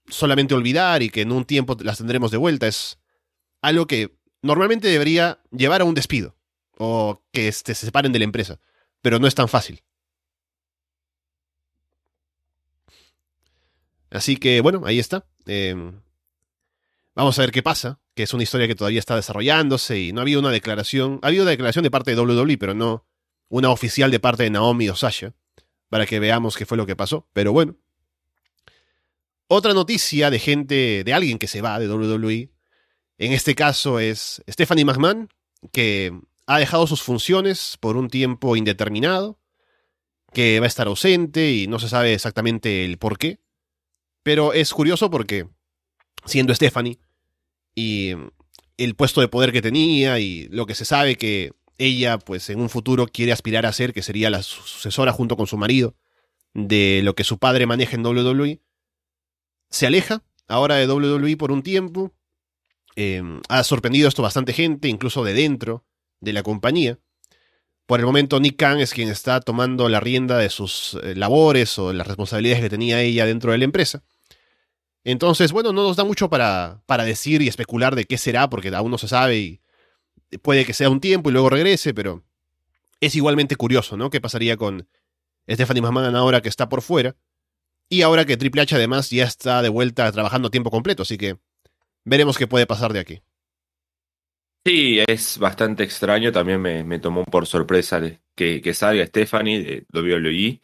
solamente 0.08 0.56
olvidar 0.56 1.04
y 1.04 1.10
que 1.10 1.22
en 1.22 1.32
un 1.32 1.46
tiempo 1.46 1.78
las 1.82 2.00
tendremos 2.00 2.32
de 2.32 2.38
vuelta. 2.38 2.68
Es 2.68 3.00
algo 3.62 3.88
que 3.88 4.18
normalmente 4.42 4.88
debería 4.88 5.42
llevar 5.52 5.82
a 5.82 5.86
un 5.86 5.94
despido 5.94 6.36
o 6.78 7.24
que 7.32 7.48
este, 7.48 7.76
se 7.76 7.86
separen 7.86 8.12
de 8.12 8.20
la 8.20 8.26
empresa, 8.26 8.60
pero 9.02 9.20
no 9.20 9.28
es 9.28 9.36
tan 9.36 9.48
fácil. 9.48 9.84
Así 14.10 14.38
que 14.38 14.62
bueno, 14.62 14.84
ahí 14.86 15.00
está. 15.00 15.26
Eh, 15.46 15.76
vamos 17.16 17.38
a 17.38 17.42
ver 17.42 17.52
qué 17.52 17.64
pasa 17.64 18.01
que 18.14 18.24
es 18.24 18.34
una 18.34 18.44
historia 18.44 18.68
que 18.68 18.76
todavía 18.76 19.00
está 19.00 19.16
desarrollándose 19.16 20.00
y 20.00 20.12
no 20.12 20.20
ha 20.20 20.24
habido 20.24 20.40
una 20.40 20.52
declaración, 20.52 21.20
ha 21.22 21.28
habido 21.28 21.44
una 21.44 21.52
declaración 21.52 21.84
de 21.84 21.92
parte 21.92 22.16
de 22.16 22.22
WWE, 22.22 22.58
pero 22.58 22.74
no 22.74 23.06
una 23.50 23.70
oficial 23.70 24.12
de 24.12 24.20
parte 24.20 24.44
de 24.44 24.50
Naomi 24.50 24.88
o 24.90 24.96
Sasha, 24.96 25.34
para 25.90 26.06
que 26.06 26.20
veamos 26.20 26.56
qué 26.56 26.66
fue 26.66 26.78
lo 26.78 26.86
que 26.86 26.96
pasó, 26.96 27.28
pero 27.34 27.52
bueno. 27.52 27.76
Otra 29.48 29.74
noticia 29.74 30.30
de 30.30 30.40
gente, 30.40 31.04
de 31.04 31.14
alguien 31.14 31.38
que 31.38 31.48
se 31.48 31.62
va 31.62 31.78
de 31.78 31.90
WWE, 31.90 32.50
en 33.18 33.34
este 33.34 33.54
caso 33.54 34.00
es 34.00 34.42
Stephanie 34.50 34.86
McMahon, 34.86 35.30
que 35.74 36.18
ha 36.48 36.60
dejado 36.60 36.88
sus 36.88 37.02
funciones 37.02 37.78
por 37.80 37.98
un 37.98 38.10
tiempo 38.10 38.56
indeterminado, 38.56 39.38
que 40.32 40.62
va 40.62 40.66
a 40.66 40.68
estar 40.68 40.88
ausente 40.88 41.52
y 41.52 41.68
no 41.68 41.78
se 41.78 41.90
sabe 41.90 42.14
exactamente 42.14 42.86
el 42.86 42.98
por 42.98 43.18
qué, 43.18 43.42
pero 44.24 44.54
es 44.54 44.74
curioso 44.74 45.10
porque, 45.10 45.48
siendo 46.26 46.56
Stephanie, 46.56 47.00
y 47.76 48.14
el 48.78 48.96
puesto 48.96 49.22
de 49.22 49.28
poder 49.28 49.52
que 49.52 49.62
tenía 49.62 50.20
y 50.20 50.48
lo 50.50 50.66
que 50.66 50.76
se 50.76 50.86
sabe 50.86 51.16
que 51.16 51.54
ella 51.78 52.20
pues 52.20 52.50
en 52.50 52.60
un 52.60 52.70
futuro 52.70 53.08
quiere 53.08 53.32
aspirar 53.32 53.66
a 53.66 53.74
ser, 53.74 53.94
que 53.94 54.04
sería 54.04 54.30
la 54.30 54.44
sucesora 54.44 55.12
junto 55.12 55.38
con 55.38 55.48
su 55.48 55.58
marido 55.58 55.96
de 56.54 57.02
lo 57.04 57.16
que 57.16 57.24
su 57.24 57.38
padre 57.38 57.66
maneja 57.66 57.96
en 57.96 58.06
WWE, 58.06 58.62
se 59.70 59.88
aleja 59.88 60.24
ahora 60.48 60.76
de 60.76 60.88
WWE 60.88 61.38
por 61.38 61.52
un 61.52 61.64
tiempo, 61.64 62.14
eh, 62.96 63.24
ha 63.48 63.64
sorprendido 63.64 64.10
esto 64.10 64.22
bastante 64.22 64.54
gente, 64.54 64.90
incluso 64.90 65.24
de 65.24 65.34
dentro 65.34 65.86
de 66.20 66.34
la 66.34 66.44
compañía, 66.44 67.00
por 67.86 68.00
el 68.00 68.06
momento 68.06 68.40
Nick 68.40 68.58
Khan 68.58 68.80
es 68.80 68.94
quien 68.94 69.10
está 69.10 69.42
tomando 69.42 69.90
la 69.90 70.00
rienda 70.00 70.38
de 70.38 70.50
sus 70.50 70.98
eh, 71.04 71.16
labores 71.16 71.78
o 71.78 71.92
las 71.94 72.08
responsabilidades 72.08 72.64
que 72.64 72.70
tenía 72.70 73.02
ella 73.02 73.26
dentro 73.26 73.52
de 73.52 73.58
la 73.58 73.66
empresa. 73.66 74.04
Entonces, 75.04 75.52
bueno, 75.52 75.74
no 75.74 75.84
nos 75.84 75.98
da 75.98 76.04
mucho 76.04 76.30
para, 76.30 76.82
para 76.86 77.04
decir 77.04 77.42
y 77.42 77.48
especular 77.48 77.96
de 77.96 78.06
qué 78.06 78.18
será, 78.18 78.50
porque 78.50 78.70
aún 78.70 78.92
no 78.92 78.98
se 78.98 79.08
sabe 79.08 79.38
y 79.38 79.62
puede 80.42 80.66
que 80.66 80.74
sea 80.74 80.90
un 80.90 81.02
tiempo 81.02 81.30
y 81.30 81.34
luego 81.34 81.50
regrese, 81.50 81.94
pero 81.94 82.24
es 83.00 83.16
igualmente 83.16 83.56
curioso, 83.56 83.98
¿no? 83.98 84.10
¿Qué 84.10 84.22
pasaría 84.22 84.58
con 84.58 84.88
Stephanie 85.50 85.82
McMahon 85.82 86.16
ahora 86.16 86.42
que 86.42 86.50
está 86.50 86.70
por 86.70 86.82
fuera? 86.82 87.16
Y 87.90 88.04
ahora 88.04 88.26
que 88.26 88.38
Triple 88.38 88.62
H 88.62 88.76
además 88.76 89.10
ya 89.10 89.26
está 89.26 89.62
de 89.62 89.70
vuelta 89.70 90.12
trabajando 90.12 90.48
a 90.48 90.52
tiempo 90.52 90.72
completo, 90.72 91.04
así 91.04 91.18
que 91.18 91.38
veremos 92.06 92.38
qué 92.38 92.48
puede 92.48 92.68
pasar 92.68 92.94
de 92.94 93.00
aquí. 93.00 93.22
Sí, 94.64 95.00
es 95.08 95.40
bastante 95.40 95.84
extraño, 95.84 96.32
también 96.32 96.62
me, 96.62 97.00
tomó 97.00 97.26
por 97.26 97.48
sorpresa 97.48 98.00
que, 98.36 98.62
que 98.62 98.74
salga 98.76 99.06
Stephanie 99.08 99.64
de 99.64 99.86
WWE. 99.92 100.62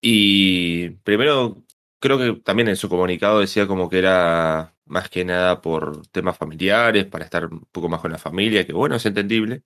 Y 0.00 0.88
primero, 1.04 1.62
creo 2.02 2.18
que 2.18 2.40
también 2.42 2.68
en 2.68 2.76
su 2.76 2.88
comunicado 2.88 3.40
decía 3.40 3.66
como 3.66 3.88
que 3.88 3.98
era 3.98 4.74
más 4.86 5.08
que 5.08 5.24
nada 5.24 5.62
por 5.62 6.06
temas 6.08 6.36
familiares, 6.36 7.06
para 7.06 7.24
estar 7.24 7.46
un 7.46 7.60
poco 7.72 7.88
más 7.88 8.00
con 8.02 8.12
la 8.12 8.18
familia, 8.18 8.66
que 8.66 8.74
bueno, 8.74 8.96
es 8.96 9.06
entendible. 9.06 9.62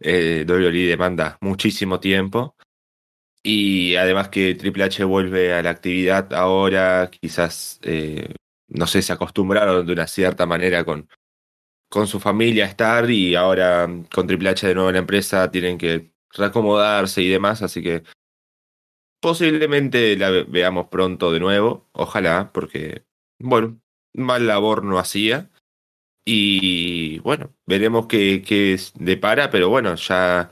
Eh, 0.00 0.44
WWE 0.48 0.86
demanda 0.88 1.38
muchísimo 1.40 2.00
tiempo. 2.00 2.56
Y 3.42 3.96
además 3.96 4.28
que 4.28 4.54
Triple 4.54 4.84
H 4.84 5.04
vuelve 5.04 5.52
a 5.54 5.62
la 5.62 5.70
actividad 5.70 6.32
ahora, 6.34 7.10
quizás, 7.10 7.80
eh, 7.82 8.34
no 8.68 8.86
sé, 8.86 9.02
se 9.02 9.12
acostumbraron 9.12 9.86
de 9.86 9.92
una 9.92 10.06
cierta 10.06 10.46
manera 10.46 10.84
con, 10.84 11.08
con 11.90 12.06
su 12.06 12.20
familia 12.20 12.66
a 12.66 12.68
estar 12.68 13.10
y 13.10 13.34
ahora 13.34 13.88
con 14.14 14.26
Triple 14.26 14.50
H 14.50 14.66
de 14.68 14.74
nuevo 14.74 14.90
en 14.90 14.94
la 14.94 15.00
empresa 15.00 15.50
tienen 15.50 15.78
que 15.78 16.12
reacomodarse 16.30 17.22
y 17.22 17.28
demás, 17.28 17.62
así 17.62 17.82
que 17.82 18.04
posiblemente 19.22 20.16
la 20.16 20.30
veamos 20.30 20.88
pronto 20.88 21.32
de 21.32 21.38
nuevo, 21.38 21.88
ojalá, 21.92 22.50
porque, 22.52 23.04
bueno, 23.38 23.80
mal 24.12 24.48
labor 24.48 24.84
no 24.84 24.98
hacía. 24.98 25.48
Y 26.24 27.20
bueno, 27.20 27.54
veremos 27.64 28.06
qué, 28.06 28.42
qué 28.46 28.78
depara, 28.96 29.50
pero 29.50 29.68
bueno, 29.68 29.94
ya 29.94 30.50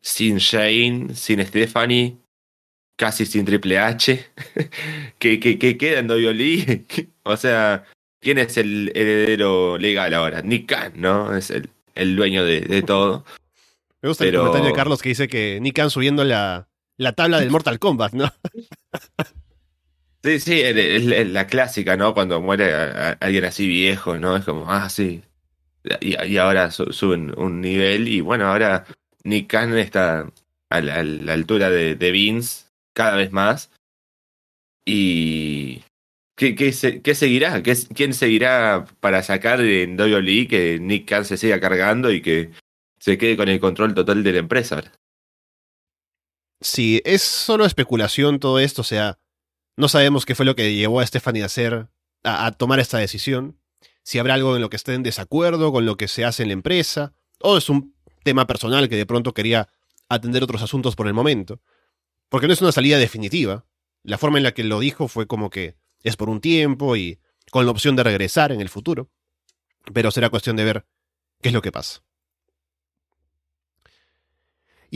sin 0.00 0.38
Shane, 0.38 1.14
sin 1.16 1.44
Stephanie, 1.44 2.18
casi 2.96 3.26
sin 3.26 3.44
Triple 3.44 3.78
H, 3.78 4.24
que, 5.18 5.40
que, 5.40 5.76
queda 5.76 5.98
en 5.98 6.10
WWE. 6.10 6.86
o 7.24 7.36
sea, 7.36 7.84
¿quién 8.20 8.38
es 8.38 8.56
el 8.56 8.92
heredero 8.94 9.78
legal 9.78 10.14
ahora? 10.14 10.42
Nick 10.42 10.68
Khan, 10.68 10.92
¿no? 10.94 11.36
Es 11.36 11.50
el, 11.50 11.70
el 11.96 12.14
dueño 12.14 12.44
de, 12.44 12.82
todo. 12.82 13.24
Me 14.00 14.08
gusta 14.08 14.24
el 14.24 14.36
comentario 14.36 14.68
de 14.68 14.74
Carlos 14.74 15.02
que 15.02 15.08
dice 15.08 15.26
que 15.26 15.58
Nick 15.60 15.74
Khan 15.74 15.90
subiendo 15.90 16.22
la, 16.22 16.68
la 16.96 17.12
tabla 17.12 17.40
del 17.40 17.50
Mortal 17.50 17.78
Kombat, 17.78 18.12
¿no? 18.12 18.32
Sí, 20.26 20.40
sí, 20.40 20.60
es 20.60 21.28
la 21.28 21.46
clásica, 21.46 21.96
¿no? 21.96 22.12
Cuando 22.12 22.40
muere 22.40 22.74
alguien 23.20 23.44
así 23.44 23.68
viejo, 23.68 24.18
¿no? 24.18 24.36
Es 24.36 24.44
como, 24.44 24.68
ah, 24.68 24.88
sí. 24.88 25.22
Y, 26.00 26.36
ahora 26.36 26.72
suben 26.72 27.32
un 27.38 27.60
nivel 27.60 28.08
y 28.08 28.22
bueno, 28.22 28.46
ahora 28.48 28.86
Nick 29.22 29.48
Khan 29.48 29.78
está 29.78 30.28
a 30.68 30.80
la, 30.80 30.96
altura 31.32 31.70
de, 31.70 32.10
Vince 32.10 32.66
cada 32.92 33.16
vez 33.16 33.30
más. 33.30 33.70
Y... 34.84 35.82
¿Qué, 36.36 36.56
qué, 36.56 36.72
qué 37.02 37.14
seguirá? 37.14 37.62
¿Qué, 37.62 37.76
¿Quién 37.94 38.12
seguirá 38.12 38.84
para 38.98 39.22
sacar 39.22 39.60
en 39.60 39.96
WWE 39.98 40.48
que 40.48 40.78
Nick 40.80 41.08
Khan 41.08 41.24
se 41.24 41.36
siga 41.36 41.60
cargando 41.60 42.10
y 42.10 42.20
que 42.20 42.50
se 42.98 43.16
quede 43.16 43.36
con 43.36 43.48
el 43.48 43.60
control 43.60 43.94
total 43.94 44.24
de 44.24 44.32
la 44.32 44.38
empresa? 44.40 44.82
Sí, 46.60 47.02
es 47.04 47.22
solo 47.22 47.66
especulación 47.66 48.40
todo 48.40 48.58
esto, 48.58 48.80
o 48.82 48.84
sea, 48.84 49.18
no 49.76 49.88
sabemos 49.88 50.24
qué 50.24 50.34
fue 50.34 50.46
lo 50.46 50.56
que 50.56 50.74
llevó 50.74 51.00
a 51.00 51.06
Stephanie 51.06 51.42
a 51.42 51.46
hacer, 51.46 51.88
a, 52.24 52.50
tomar 52.52 52.80
esta 52.80 52.98
decisión. 52.98 53.60
Si 54.02 54.18
habrá 54.18 54.34
algo 54.34 54.56
en 54.56 54.62
lo 54.62 54.70
que 54.70 54.76
esté 54.76 54.94
en 54.94 55.02
desacuerdo 55.02 55.72
con 55.72 55.84
lo 55.84 55.96
que 55.96 56.08
se 56.08 56.24
hace 56.24 56.42
en 56.42 56.48
la 56.48 56.54
empresa, 56.54 57.14
o 57.40 57.58
es 57.58 57.68
un 57.68 57.94
tema 58.24 58.46
personal 58.46 58.88
que 58.88 58.96
de 58.96 59.06
pronto 59.06 59.34
quería 59.34 59.68
atender 60.08 60.42
otros 60.42 60.62
asuntos 60.62 60.96
por 60.96 61.06
el 61.08 61.14
momento. 61.14 61.60
Porque 62.28 62.46
no 62.46 62.54
es 62.54 62.62
una 62.62 62.72
salida 62.72 62.98
definitiva. 62.98 63.66
La 64.02 64.18
forma 64.18 64.38
en 64.38 64.44
la 64.44 64.52
que 64.52 64.64
lo 64.64 64.80
dijo 64.80 65.08
fue 65.08 65.26
como 65.26 65.50
que 65.50 65.76
es 66.02 66.16
por 66.16 66.30
un 66.30 66.40
tiempo 66.40 66.96
y 66.96 67.20
con 67.50 67.66
la 67.66 67.72
opción 67.72 67.96
de 67.96 68.04
regresar 68.04 68.52
en 68.52 68.60
el 68.60 68.68
futuro. 68.68 69.10
Pero 69.92 70.10
será 70.10 70.30
cuestión 70.30 70.56
de 70.56 70.64
ver 70.64 70.86
qué 71.42 71.48
es 71.48 71.54
lo 71.54 71.62
que 71.62 71.72
pasa. 71.72 72.05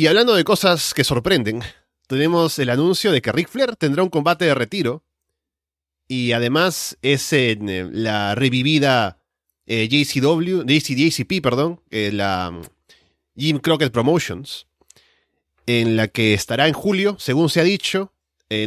Y 0.01 0.07
hablando 0.07 0.35
de 0.35 0.45
cosas 0.45 0.95
que 0.95 1.05
sorprenden, 1.05 1.61
tenemos 2.07 2.59
el 2.59 2.71
anuncio 2.71 3.13
de 3.13 3.21
que 3.21 3.33
Ric 3.33 3.51
Flair 3.51 3.77
tendrá 3.77 4.03
un 4.03 4.09
combate 4.09 4.47
de 4.47 4.55
retiro. 4.55 5.05
Y 6.09 6.33
además 6.33 6.97
es 7.03 7.31
en 7.35 7.69
eh, 7.69 7.87
la 7.93 8.35
revivida 8.35 9.19
eh, 9.67 9.89
JCW, 9.91 10.63
JCP, 10.65 11.43
perdón, 11.43 11.83
eh, 11.91 12.13
la 12.15 12.51
mm, 12.51 12.63
Jim 13.37 13.59
Crockett 13.59 13.93
Promotions, 13.93 14.69
en 15.67 15.99
la 15.99 16.09
que 16.09 16.33
estará 16.33 16.67
en 16.67 16.73
julio, 16.73 17.17
según 17.19 17.51
se 17.51 17.61
ha 17.61 17.65
dicho. 17.65 18.15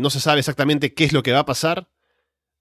no 0.01 0.11
se 0.11 0.19
sabe 0.19 0.37
exactamente 0.37 0.93
qué 0.93 1.03
es 1.03 1.13
lo 1.13 1.23
que 1.23 1.31
va 1.31 1.39
a 1.39 1.45
pasar. 1.47 1.89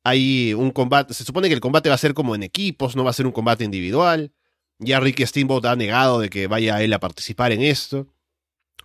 Hay 0.03 0.55
un 0.55 0.71
combate, 0.71 1.13
se 1.13 1.25
supone 1.25 1.49
que 1.49 1.55
el 1.55 1.61
combate 1.61 1.91
va 1.91 1.97
a 1.97 1.99
ser 1.99 2.15
como 2.15 2.35
en 2.35 2.43
equipos, 2.43 2.97
no 2.97 3.05
va 3.05 3.11
a 3.11 3.13
ser 3.13 3.27
un 3.27 3.33
combate 3.33 3.65
individual. 3.65 4.33
Ya 4.79 4.99
Ricky 4.99 5.27
Steamboat 5.27 5.67
ha 5.67 5.77
negado 5.77 6.21
de 6.21 6.31
que 6.31 6.47
vaya 6.47 6.83
él 6.83 6.95
a 6.95 7.01
participar 7.01 7.53
en 7.53 7.61
esto. 7.61 8.09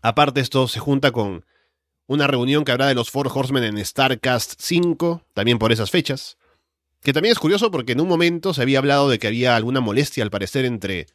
Aparte, 0.01 0.41
esto 0.41 0.67
se 0.67 0.79
junta 0.79 1.11
con 1.11 1.45
una 2.07 2.27
reunión 2.27 2.63
que 2.63 2.71
habrá 2.71 2.87
de 2.87 2.95
los 2.95 3.11
Four 3.11 3.29
Horsemen 3.33 3.63
en 3.63 3.83
StarCast 3.83 4.53
5, 4.59 5.23
también 5.33 5.59
por 5.59 5.71
esas 5.71 5.91
fechas. 5.91 6.37
Que 7.01 7.13
también 7.13 7.33
es 7.33 7.39
curioso 7.39 7.69
porque 7.69 7.91
en 7.91 8.01
un 8.01 8.07
momento 8.07 8.53
se 8.53 8.61
había 8.61 8.79
hablado 8.79 9.09
de 9.09 9.19
que 9.19 9.27
había 9.27 9.55
alguna 9.55 9.81
molestia 9.81 10.23
al 10.23 10.31
parecer 10.31 10.65
entre 10.65 11.07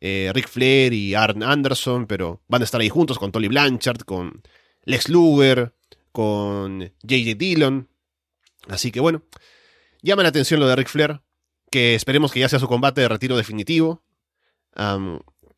eh, 0.00 0.30
Rick 0.34 0.48
Flair 0.48 0.92
y 0.92 1.14
Arn 1.14 1.42
Anderson, 1.42 2.06
pero 2.06 2.42
van 2.48 2.62
a 2.62 2.64
estar 2.64 2.80
ahí 2.80 2.88
juntos 2.88 3.18
con 3.18 3.30
Tolly 3.30 3.48
Blanchard, 3.48 4.00
con 4.00 4.42
Lex 4.84 5.08
Luger, 5.08 5.74
con 6.12 6.92
JJ 7.02 7.36
Dillon. 7.36 7.88
Así 8.68 8.90
que 8.90 9.00
bueno, 9.00 9.22
llama 10.02 10.22
la 10.22 10.30
atención 10.30 10.60
lo 10.60 10.66
de 10.66 10.76
Rick 10.76 10.88
Flair, 10.88 11.20
que 11.70 11.94
esperemos 11.94 12.32
que 12.32 12.40
ya 12.40 12.48
sea 12.48 12.58
su 12.58 12.68
combate 12.68 13.00
de 13.00 13.08
retiro 13.08 13.36
definitivo. 13.36 14.02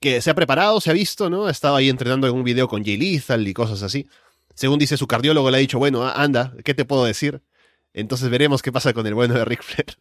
Que 0.01 0.23
se 0.23 0.31
ha 0.31 0.35
preparado, 0.35 0.81
se 0.81 0.91
ha 0.91 0.95
visto, 0.95 1.29
¿no? 1.29 1.47
Ha 1.47 1.51
estado 1.51 1.77
ahí 1.77 1.89
entrenando 1.89 2.27
en 2.27 2.35
un 2.35 2.43
video 2.43 2.69
con 2.69 2.85
Jay 2.85 2.97
Lethal 2.97 3.47
y 3.47 3.53
cosas 3.53 3.83
así. 3.83 4.09
Según 4.55 4.79
dice 4.79 4.97
su 4.97 5.07
cardiólogo, 5.07 5.51
le 5.51 5.59
ha 5.59 5.61
dicho, 5.61 5.79
bueno, 5.79 6.07
anda, 6.07 6.55
¿qué 6.65 6.75
te 6.75 6.85
puedo 6.85 7.05
decir? 7.05 7.41
Entonces 7.93 8.31
veremos 8.31 8.63
qué 8.63 8.73
pasa 8.73 8.93
con 8.93 9.07
el 9.07 9.15
bueno 9.15 9.35
de 9.35 9.45
Rick 9.45 9.63
Flair. 9.63 9.97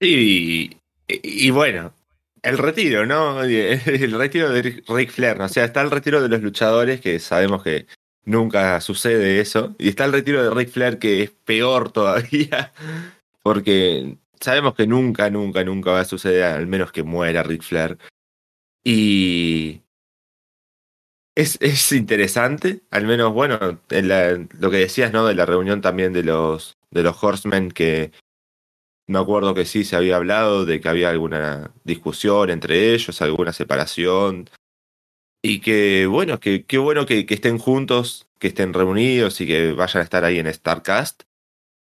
Y, 0.00 0.76
y, 1.06 1.50
bueno, 1.50 1.94
el 2.42 2.58
retiro, 2.58 3.06
¿no? 3.06 3.42
El 3.44 4.12
retiro 4.12 4.50
de 4.50 4.82
Rick 4.88 5.10
Flair, 5.12 5.38
¿no? 5.38 5.44
o 5.44 5.48
sea, 5.48 5.64
está 5.64 5.80
el 5.80 5.92
retiro 5.92 6.20
de 6.20 6.28
los 6.28 6.42
luchadores, 6.42 7.00
que 7.00 7.20
sabemos 7.20 7.62
que 7.62 7.86
nunca 8.24 8.80
sucede 8.80 9.40
eso, 9.40 9.76
y 9.78 9.88
está 9.88 10.04
el 10.04 10.12
retiro 10.12 10.42
de 10.42 10.50
Rick 10.50 10.70
Flair, 10.70 10.98
que 10.98 11.22
es 11.22 11.30
peor 11.30 11.92
todavía, 11.92 12.72
porque 13.42 14.16
sabemos 14.40 14.74
que 14.74 14.88
nunca, 14.88 15.30
nunca, 15.30 15.62
nunca 15.62 15.92
va 15.92 16.00
a 16.00 16.04
suceder, 16.04 16.44
al 16.44 16.66
menos 16.66 16.90
que 16.90 17.04
muera 17.04 17.44
Rick 17.44 17.62
Flair. 17.62 17.98
Y, 18.84 19.82
es, 21.34 21.58
es 21.60 21.92
interesante, 21.92 22.82
al 22.90 23.06
menos, 23.06 23.32
bueno, 23.32 23.80
en 23.90 24.48
lo 24.58 24.70
que 24.70 24.78
decías, 24.78 25.12
¿no? 25.12 25.26
De 25.26 25.34
la 25.34 25.46
reunión 25.46 25.80
también 25.80 26.12
de 26.12 26.22
los, 26.22 26.76
de 26.90 27.02
los 27.02 27.22
Horsemen, 27.22 27.70
que 27.70 28.12
me 29.06 29.18
acuerdo 29.18 29.54
que 29.54 29.64
sí 29.64 29.84
se 29.84 29.96
había 29.96 30.16
hablado 30.16 30.64
de 30.64 30.80
que 30.80 30.88
había 30.88 31.10
alguna 31.10 31.72
discusión 31.84 32.50
entre 32.50 32.94
ellos, 32.94 33.22
alguna 33.22 33.52
separación. 33.52 34.50
Y 35.42 35.60
que, 35.60 36.06
bueno, 36.06 36.38
que 36.40 36.64
bueno 36.78 37.06
que, 37.06 37.26
que 37.26 37.34
estén 37.34 37.58
juntos, 37.58 38.28
que 38.38 38.48
estén 38.48 38.74
reunidos 38.74 39.40
y 39.40 39.46
que 39.46 39.72
vayan 39.72 40.00
a 40.02 40.04
estar 40.04 40.24
ahí 40.24 40.38
en 40.38 40.52
StarCast. 40.52 41.24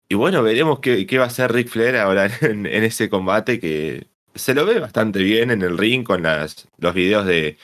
Y 0.09 0.15
bueno, 0.15 0.43
veremos 0.43 0.79
qué, 0.79 1.05
qué 1.07 1.17
va 1.17 1.25
a 1.25 1.27
hacer 1.27 1.51
Rick 1.53 1.69
Flair 1.69 1.97
ahora 1.97 2.25
en, 2.41 2.65
en, 2.65 2.83
ese 2.83 3.09
combate 3.09 3.59
que 3.59 4.07
se 4.37 4.53
lo 4.53 4.65
ve 4.65 4.79
bastante 4.79 5.19
bien 5.19 5.51
en 5.51 5.61
el 5.61 5.77
ring 5.77 6.03
con 6.03 6.23
las, 6.23 6.67
los 6.77 6.93
videos 6.93 7.25
de, 7.25 7.57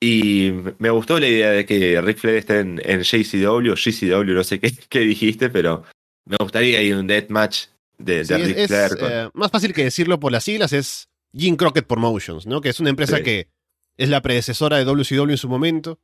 Y 0.00 0.52
me 0.78 0.90
gustó 0.90 1.18
la 1.18 1.26
idea 1.26 1.50
de 1.50 1.66
que 1.66 2.00
Rick 2.00 2.18
Flair 2.18 2.36
esté 2.36 2.60
en, 2.60 2.78
JCW 2.78 3.72
o 3.72 3.74
GCW, 3.74 4.34
no 4.34 4.44
sé 4.44 4.60
qué, 4.60 4.72
qué, 4.88 5.00
dijiste, 5.00 5.50
pero 5.50 5.84
me 6.24 6.36
gustaría 6.38 6.82
ir 6.82 6.96
un 6.96 7.06
deathmatch 7.06 7.66
de, 7.98 8.24
de 8.24 8.38
Ric 8.38 8.66
Flair. 8.68 8.92
Eh, 9.00 9.30
más 9.34 9.50
fácil 9.50 9.72
que 9.72 9.84
decirlo 9.84 10.20
por 10.20 10.32
las 10.32 10.44
siglas 10.44 10.72
es 10.72 11.08
Jim 11.34 11.56
Crockett 11.56 11.86
Promotions, 11.86 12.46
¿no? 12.46 12.60
Que 12.60 12.68
es 12.68 12.80
una 12.80 12.90
empresa 12.90 13.22
que 13.22 13.48
es 13.96 14.08
la 14.08 14.22
predecesora 14.22 14.76
de 14.76 14.84
WCW 14.84 15.30
en 15.30 15.36
su 15.36 15.48
momento 15.48 15.98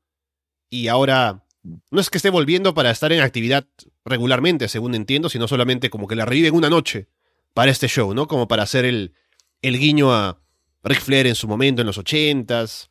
y 0.71 0.89
ahora 0.89 1.44
no 1.65 2.01
es 2.01 2.11
que 2.11 2.19
esté 2.19 2.31
volviendo 2.31 2.75
para 2.75 2.91
estar 2.91 3.13
en 3.13 3.21
actividad 3.21 3.67
regularmente, 4.05 4.69
según 4.69 4.95
entiendo, 4.95 5.29
sino 5.29 5.49
solamente 5.49 5.91
como 5.91 6.07
que 6.07 6.15
la 6.15 6.27
reviven 6.27 6.55
una 6.55 6.69
noche 6.69 7.09
para 7.55 7.71
este 7.71 7.89
show, 7.89 8.15
¿no? 8.15 8.29
Como 8.29 8.47
para 8.49 8.63
hacer 8.63 8.85
el, 8.85 9.15
el 9.63 9.79
guiño 9.79 10.13
a 10.13 10.41
Ric 10.83 11.01
Flair 11.01 11.27
en 11.27 11.35
su 11.35 11.49
momento, 11.49 11.81
en 11.81 11.87
los 11.87 11.97
ochentas 11.97 12.91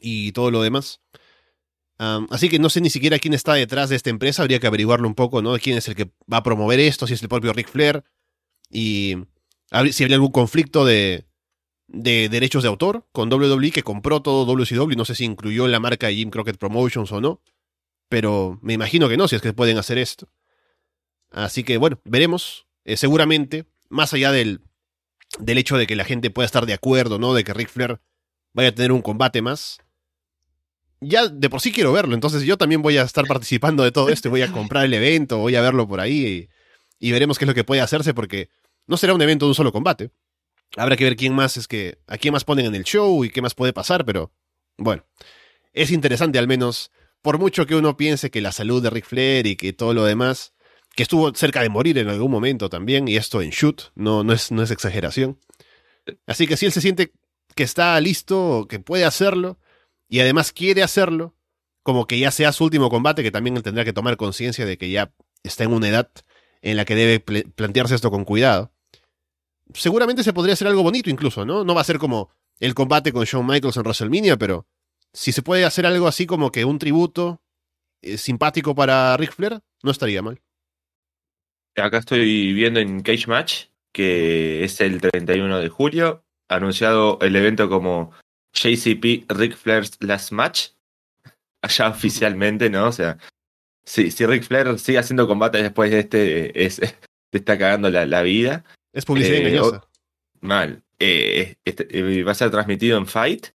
y 0.00 0.32
todo 0.32 0.50
lo 0.50 0.62
demás. 0.62 1.00
así 1.98 2.48
que 2.48 2.58
no 2.58 2.70
sé 2.70 2.80
ni 2.80 2.90
siquiera 2.90 3.18
quién 3.20 3.34
está 3.34 3.54
detrás 3.54 3.88
de 3.90 3.96
esta 3.96 4.10
empresa, 4.10 4.42
habría 4.42 4.58
que 4.58 4.66
averiguarlo 4.66 5.06
un 5.06 5.14
poco, 5.14 5.40
¿no? 5.40 5.56
¿Quién 5.58 5.78
es 5.78 5.86
el 5.86 5.94
que 5.94 6.10
va 6.30 6.38
a 6.38 6.42
promover 6.42 6.80
esto? 6.80 7.06
Si 7.06 7.14
es 7.14 7.22
el 7.22 7.28
propio 7.28 7.52
Ric 7.52 7.68
Flair 7.68 8.02
y 8.68 9.16
si 9.90 10.02
habría 10.02 10.16
algún 10.16 10.32
conflicto 10.32 10.84
de, 10.84 11.26
de 11.86 12.28
derechos 12.28 12.64
de 12.64 12.68
autor 12.68 13.06
con 13.12 13.32
WWE 13.32 13.70
que 13.70 13.84
compró 13.84 14.22
todo 14.22 14.44
WCW, 14.44 14.96
no 14.96 15.04
sé 15.04 15.14
si 15.14 15.24
incluyó 15.24 15.68
la 15.68 15.78
marca 15.78 16.08
de 16.08 16.16
Jim 16.16 16.30
Crockett 16.30 16.58
Promotions 16.58 17.12
o 17.12 17.20
no, 17.20 17.40
pero 18.12 18.58
me 18.60 18.74
imagino 18.74 19.08
que 19.08 19.16
no, 19.16 19.26
si 19.26 19.36
es 19.36 19.40
que 19.40 19.54
pueden 19.54 19.78
hacer 19.78 19.96
esto. 19.96 20.28
Así 21.30 21.64
que 21.64 21.78
bueno, 21.78 21.98
veremos. 22.04 22.66
Eh, 22.84 22.98
seguramente, 22.98 23.64
más 23.88 24.12
allá 24.12 24.30
del, 24.32 24.60
del 25.38 25.56
hecho 25.56 25.78
de 25.78 25.86
que 25.86 25.96
la 25.96 26.04
gente 26.04 26.28
pueda 26.28 26.44
estar 26.44 26.66
de 26.66 26.74
acuerdo, 26.74 27.18
¿no? 27.18 27.32
De 27.32 27.42
que 27.42 27.54
Ric 27.54 27.70
Flair 27.70 28.02
vaya 28.52 28.68
a 28.68 28.74
tener 28.74 28.92
un 28.92 29.00
combate 29.00 29.40
más. 29.40 29.78
Ya 31.00 31.26
de 31.26 31.48
por 31.48 31.62
sí 31.62 31.72
quiero 31.72 31.90
verlo, 31.90 32.14
entonces 32.14 32.42
yo 32.42 32.58
también 32.58 32.82
voy 32.82 32.98
a 32.98 33.02
estar 33.02 33.26
participando 33.26 33.82
de 33.82 33.92
todo 33.92 34.10
esto, 34.10 34.28
voy 34.28 34.42
a 34.42 34.52
comprar 34.52 34.84
el 34.84 34.92
evento, 34.92 35.38
voy 35.38 35.56
a 35.56 35.62
verlo 35.62 35.88
por 35.88 36.00
ahí 36.00 36.50
y, 37.00 37.08
y 37.08 37.12
veremos 37.12 37.38
qué 37.38 37.46
es 37.46 37.48
lo 37.48 37.54
que 37.54 37.64
puede 37.64 37.80
hacerse 37.80 38.12
porque 38.12 38.50
no 38.86 38.98
será 38.98 39.14
un 39.14 39.22
evento 39.22 39.46
de 39.46 39.52
un 39.52 39.54
solo 39.54 39.72
combate. 39.72 40.10
Habrá 40.76 40.98
que 40.98 41.04
ver 41.04 41.16
quién 41.16 41.34
más 41.34 41.56
es 41.56 41.66
que. 41.66 41.96
a 42.06 42.18
quién 42.18 42.32
más 42.32 42.44
ponen 42.44 42.66
en 42.66 42.74
el 42.74 42.84
show 42.84 43.24
y 43.24 43.30
qué 43.30 43.40
más 43.40 43.54
puede 43.54 43.72
pasar, 43.72 44.04
pero. 44.04 44.34
Bueno. 44.76 45.02
Es 45.72 45.90
interesante 45.90 46.38
al 46.38 46.46
menos. 46.46 46.90
Por 47.22 47.38
mucho 47.38 47.66
que 47.66 47.74
uno 47.74 47.96
piense 47.96 48.30
que 48.30 48.40
la 48.40 48.52
salud 48.52 48.82
de 48.82 48.90
Ric 48.90 49.06
Flair 49.06 49.46
y 49.46 49.56
que 49.56 49.72
todo 49.72 49.94
lo 49.94 50.04
demás. 50.04 50.52
Que 50.94 51.04
estuvo 51.04 51.34
cerca 51.34 51.62
de 51.62 51.70
morir 51.70 51.96
en 51.98 52.08
algún 52.08 52.30
momento 52.30 52.68
también. 52.68 53.08
Y 53.08 53.16
esto 53.16 53.40
en 53.40 53.50
shoot. 53.50 53.92
No, 53.94 54.24
no, 54.24 54.32
es, 54.32 54.50
no 54.50 54.62
es 54.62 54.70
exageración. 54.70 55.38
Así 56.26 56.46
que 56.46 56.56
si 56.56 56.66
él 56.66 56.72
se 56.72 56.80
siente 56.80 57.12
que 57.54 57.62
está 57.62 57.98
listo, 58.00 58.66
que 58.68 58.78
puede 58.78 59.04
hacerlo. 59.04 59.58
Y 60.08 60.20
además 60.20 60.52
quiere 60.52 60.82
hacerlo. 60.82 61.34
Como 61.82 62.06
que 62.06 62.18
ya 62.18 62.30
sea 62.30 62.52
su 62.52 62.64
último 62.64 62.90
combate, 62.90 63.22
que 63.22 63.30
también 63.30 63.56
él 63.56 63.62
tendrá 63.62 63.84
que 63.84 63.92
tomar 63.92 64.16
conciencia 64.16 64.66
de 64.66 64.76
que 64.76 64.90
ya 64.90 65.14
está 65.42 65.64
en 65.64 65.72
una 65.72 65.88
edad 65.88 66.10
en 66.60 66.76
la 66.76 66.84
que 66.84 66.94
debe 66.94 67.20
plantearse 67.20 67.94
esto 67.94 68.10
con 68.10 68.24
cuidado 68.24 68.72
seguramente 69.74 70.22
se 70.22 70.32
podría 70.32 70.54
hacer 70.54 70.68
algo 70.68 70.82
bonito 70.82 71.10
incluso, 71.10 71.44
¿no? 71.44 71.64
No 71.64 71.74
va 71.74 71.80
a 71.80 71.84
ser 71.84 71.98
como 71.98 72.30
el 72.58 72.74
combate 72.74 73.12
con 73.12 73.24
Shawn 73.24 73.46
Michaels 73.46 73.76
en 73.76 73.82
WrestleMania, 73.82 74.36
pero 74.36 74.66
si 75.12 75.32
se 75.32 75.42
puede 75.42 75.64
hacer 75.64 75.86
algo 75.86 76.08
así 76.08 76.26
como 76.26 76.52
que 76.52 76.64
un 76.64 76.78
tributo 76.78 77.42
eh, 78.02 78.18
simpático 78.18 78.74
para 78.74 79.16
Ric 79.16 79.32
Flair, 79.32 79.60
no 79.82 79.90
estaría 79.90 80.22
mal. 80.22 80.40
Acá 81.76 81.98
estoy 81.98 82.52
viendo 82.52 82.80
en 82.80 83.02
Cage 83.02 83.26
Match, 83.26 83.66
que 83.92 84.64
es 84.64 84.80
el 84.80 85.00
31 85.00 85.58
de 85.58 85.68
julio, 85.68 86.24
anunciado 86.48 87.18
el 87.20 87.34
evento 87.36 87.68
como 87.68 88.12
JCP 88.52 89.30
Ric 89.30 89.56
Flair's 89.56 89.96
Last 90.00 90.32
Match, 90.32 90.70
allá 91.62 91.88
oficialmente, 91.88 92.68
¿no? 92.68 92.88
O 92.88 92.92
sea, 92.92 93.18
si, 93.84 94.10
si 94.10 94.26
Ric 94.26 94.44
Flair 94.44 94.78
sigue 94.78 94.98
haciendo 94.98 95.26
combate 95.26 95.62
después 95.62 95.90
de 95.90 96.00
este, 96.00 96.64
es, 96.64 96.76
te 96.76 97.38
está 97.38 97.58
cagando 97.58 97.90
la, 97.90 98.06
la 98.06 98.22
vida. 98.22 98.64
Es 98.92 99.04
publicidad 99.04 99.38
eh, 99.38 99.48
engañosa. 99.48 99.88
mal. 100.40 100.82
Eh, 100.98 101.56
este, 101.64 101.86
eh, 101.90 102.22
va 102.22 102.32
a 102.32 102.36
ser 102.36 102.50
transmitido 102.50 102.98
en 102.98 103.06
Fight. 103.06 103.48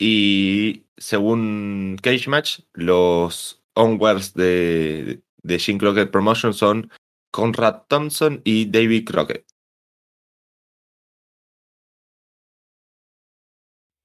Y 0.00 0.84
según 0.98 1.96
Cage 2.02 2.28
Match, 2.28 2.60
los 2.74 3.62
onwards 3.74 4.34
de, 4.34 5.22
de 5.42 5.58
Jim 5.58 5.78
Crockett 5.78 6.10
Promotion 6.10 6.52
son 6.52 6.90
Conrad 7.30 7.82
Thompson 7.88 8.40
y 8.44 8.66
David 8.66 9.06
Crockett. 9.06 9.46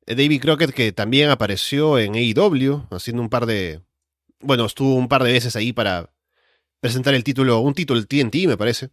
David 0.06 0.42
Crockett 0.42 0.74
que 0.74 0.92
también 0.92 1.30
apareció 1.30 1.98
en 1.98 2.16
AEW 2.16 2.88
haciendo 2.92 3.22
un 3.22 3.30
par 3.30 3.46
de 3.46 3.82
bueno 4.42 4.66
estuvo 4.66 4.96
un 4.96 5.08
par 5.08 5.24
de 5.24 5.32
veces 5.32 5.56
ahí 5.56 5.72
para 5.72 6.14
presentar 6.82 7.14
el 7.14 7.24
título 7.24 7.60
un 7.60 7.74
título 7.74 8.06
TNT 8.06 8.48
me 8.48 8.58
parece 8.58 8.92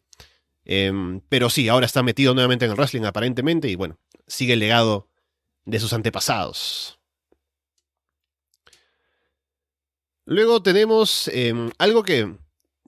Em, 0.65 1.21
pero 1.29 1.51
sí, 1.51 1.69
ahora 1.69 1.87
está 1.87 2.03
metido 2.05 2.33
nuevamente 2.33 2.65
en 2.65 2.71
el 2.71 2.77
wrestling 2.77 3.03
aparentemente 3.03 3.69
y 3.69 3.75
bueno, 3.75 3.99
sigue 4.29 4.53
el 4.53 4.61
legado 4.61 5.09
de 5.65 5.81
sus 5.81 5.93
antepasados. 5.93 7.00
Luego 10.31 10.63
tenemos 10.63 11.27
em, 11.35 11.71
algo 11.79 12.05
que 12.05 12.37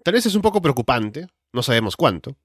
tal 0.04 0.14
vez 0.14 0.26
es 0.26 0.36
un 0.36 0.42
poco 0.42 0.62
preocupante, 0.62 1.26
no 1.52 1.64
sabemos 1.64 1.96
cuánto. 1.96 2.36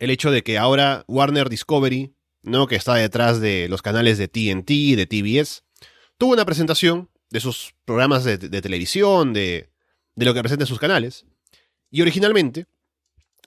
El 0.00 0.10
hecho 0.10 0.32
de 0.32 0.42
que 0.42 0.58
ahora 0.58 1.04
Warner 1.06 1.48
Discovery, 1.48 2.16
¿no? 2.42 2.66
que 2.66 2.74
está 2.74 2.96
detrás 2.96 3.40
de 3.40 3.68
los 3.68 3.80
canales 3.80 4.18
de 4.18 4.26
TNT, 4.26 4.96
de 4.96 5.06
TBS, 5.06 5.62
tuvo 6.18 6.32
una 6.32 6.44
presentación 6.44 7.08
de 7.30 7.38
sus 7.38 7.76
programas 7.84 8.24
de, 8.24 8.38
televisión, 8.60 9.32
de, 9.32 9.70
de 10.16 10.24
lo 10.24 10.34
que 10.34 10.40
presenta 10.40 10.66
sus 10.66 10.80
canales. 10.80 11.24
Y 11.88 12.02
originalmente, 12.02 12.66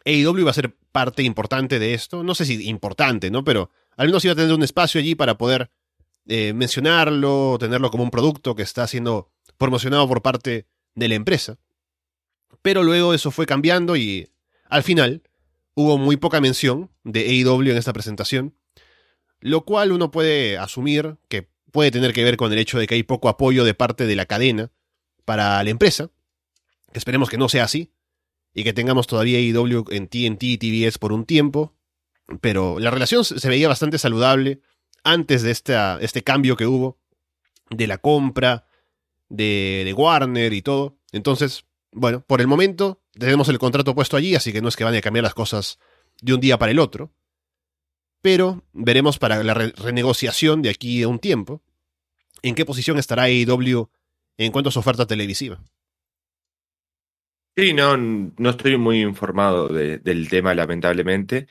AEW 0.05 0.39
iba 0.39 0.51
a 0.51 0.53
ser 0.53 0.73
parte 0.93 1.21
importante 1.23 1.79
de 1.79 1.93
esto. 1.93 2.23
No 2.23 2.34
sé 2.34 2.45
si 2.45 2.69
importante, 2.69 3.29
¿no? 3.29 3.43
Pero 3.43 3.71
al 3.97 4.07
menos 4.07 4.23
iba 4.23 4.31
a 4.31 4.38
tener 4.38 4.53
un 4.53 4.63
espacio 4.63 5.01
allí 5.01 5.15
para 5.15 5.38
poder 5.38 5.69
eh, 6.27 6.53
mencionarlo, 6.53 7.57
tenerlo 7.60 7.91
como 7.91 8.03
un 8.03 8.12
producto 8.12 8.55
que 8.55 8.63
está 8.63 8.88
siendo 8.88 9.31
promocionado 9.57 10.07
por 10.07 10.21
parte 10.21 10.67
de 10.95 11.07
la 11.07 11.15
empresa. 11.15 11.57
Pero 12.62 12.84
luego 12.84 13.13
eso 13.13 13.31
fue 13.31 13.45
cambiando 13.45 13.95
y 13.95 14.29
al 14.69 14.84
final 14.84 15.23
hubo 15.73 15.97
muy 15.97 16.17
poca 16.17 16.41
mención 16.41 16.91
de 17.03 17.21
AEW 17.21 17.71
en 17.71 17.77
esta 17.77 17.93
presentación, 17.93 18.55
lo 19.39 19.65
cual 19.65 19.91
uno 19.91 20.12
puede 20.12 20.57
asumir 20.57 21.17
que 21.27 21.49
puede 21.71 21.91
tener 21.91 22.13
que 22.13 22.23
ver 22.23 22.38
con 22.38 22.51
el 22.51 22.60
hecho 22.60 22.77
de 22.77 22.88
que 22.88 22.95
hay 22.95 23.03
poco 23.03 23.29
apoyo 23.29 23.63
de 23.63 23.73
parte 23.73 24.05
de 24.05 24.15
la 24.15 24.25
cadena 24.25 24.71
para 25.25 25.63
la 25.63 25.69
empresa. 25.69 26.12
Esperemos 26.93 27.29
que 27.29 27.38
no 27.38 27.47
sea 27.49 27.63
así, 27.63 27.93
y 28.53 28.63
que 28.63 28.73
tengamos 28.73 29.07
todavía 29.07 29.39
IW 29.39 29.86
en 29.91 30.07
TNT 30.07 30.43
y 30.43 30.57
TBS 30.57 30.97
por 30.97 31.13
un 31.13 31.25
tiempo. 31.25 31.75
Pero 32.39 32.79
la 32.79 32.91
relación 32.91 33.23
se 33.23 33.49
veía 33.49 33.67
bastante 33.67 33.97
saludable 33.97 34.62
antes 35.04 35.42
de 35.42 35.52
este 35.52 36.24
cambio 36.24 36.56
que 36.56 36.68
hubo 36.68 36.98
de 37.70 37.88
la 37.88 37.98
compra 37.98 38.68
de, 39.30 39.84
de 39.86 39.94
Warner 39.94 40.54
y 40.54 40.62
todo. 40.62 40.98
Entonces, 41.12 41.66
bueno, 41.92 42.22
por 42.22 42.42
el 42.42 42.48
momento 42.48 43.02
tenemos 43.14 43.50
el 43.50 43.60
contrato 43.60 43.96
puesto 43.96 44.18
allí, 44.18 44.36
así 44.36 44.54
que 44.54 44.62
no 44.62 44.70
es 44.70 44.76
que 44.76 44.84
van 44.84 44.96
a 44.96 45.02
cambiar 45.02 45.24
las 45.24 45.34
cosas 45.34 45.80
de 46.22 46.34
un 46.34 46.40
día 46.40 46.58
para 46.58 46.72
el 46.72 46.80
otro. 46.80 47.12
Pero 48.22 48.64
veremos 48.74 49.18
para 49.18 49.44
la 49.44 49.54
renegociación 49.54 50.62
de 50.62 50.70
aquí 50.70 51.02
a 51.02 51.08
un 51.08 51.20
tiempo 51.20 51.62
en 52.44 52.56
qué 52.56 52.66
posición 52.66 52.98
estará 52.98 53.24
AEW 53.24 53.90
en 54.38 54.52
cuanto 54.52 54.70
a 54.70 54.72
su 54.72 54.80
oferta 54.80 55.06
televisiva. 55.06 55.62
Sí, 57.56 57.74
no, 57.74 57.98
no 57.98 58.50
estoy 58.50 58.78
muy 58.78 59.02
informado 59.02 59.68
del 59.68 60.30
tema, 60.30 60.54
lamentablemente. 60.54 61.48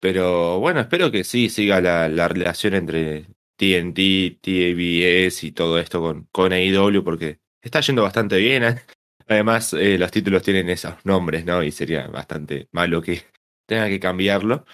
Pero 0.00 0.58
bueno, 0.60 0.80
espero 0.80 1.10
que 1.10 1.24
sí 1.24 1.50
siga 1.50 1.80
la, 1.80 2.08
la 2.08 2.28
relación 2.28 2.74
entre 2.74 3.26
TNT, 3.56 4.40
TBS 4.40 5.44
y 5.44 5.52
todo 5.52 5.78
esto 5.78 6.00
con, 6.00 6.26
con 6.32 6.52
AEW, 6.52 7.04
porque 7.04 7.40
está 7.60 7.80
yendo 7.80 8.02
bastante 8.02 8.38
bien. 8.38 8.64
¿eh? 8.64 8.82
Además, 9.28 9.74
eh, 9.74 9.98
los 9.98 10.10
títulos 10.10 10.42
tienen 10.42 10.70
esos 10.70 10.94
nombres, 11.04 11.44
¿no? 11.44 11.62
Y 11.62 11.70
sería 11.70 12.06
bastante 12.08 12.68
malo 12.72 13.02
que 13.02 13.22
tenga 13.66 13.88
que 13.88 14.00
cambiarlo. 14.00 14.64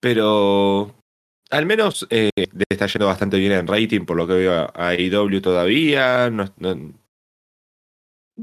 Pero 0.00 1.02
al 1.50 1.66
menos 1.66 2.06
eh, 2.10 2.30
está 2.68 2.86
yendo 2.86 3.06
bastante 3.06 3.38
bien 3.38 3.52
en 3.52 3.66
rating, 3.66 4.04
por 4.04 4.16
lo 4.16 4.26
que 4.26 4.34
veo 4.34 4.52
a 4.74 4.88
AEW 4.88 5.40
todavía. 5.40 6.30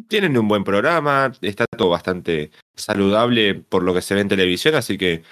tienen 0.08 0.38
un 0.38 0.48
buen 0.48 0.64
programa, 0.64 1.32
está 1.42 1.66
todo 1.66 1.90
bastante 1.90 2.52
saludable 2.76 3.56
por 3.56 3.84
lo 3.84 3.94
que 3.94 4.02
se 4.02 4.16
ve 4.16 4.22
en 4.22 4.30
televisión, 4.30 4.76
así 4.76 4.98
que 4.98 5.24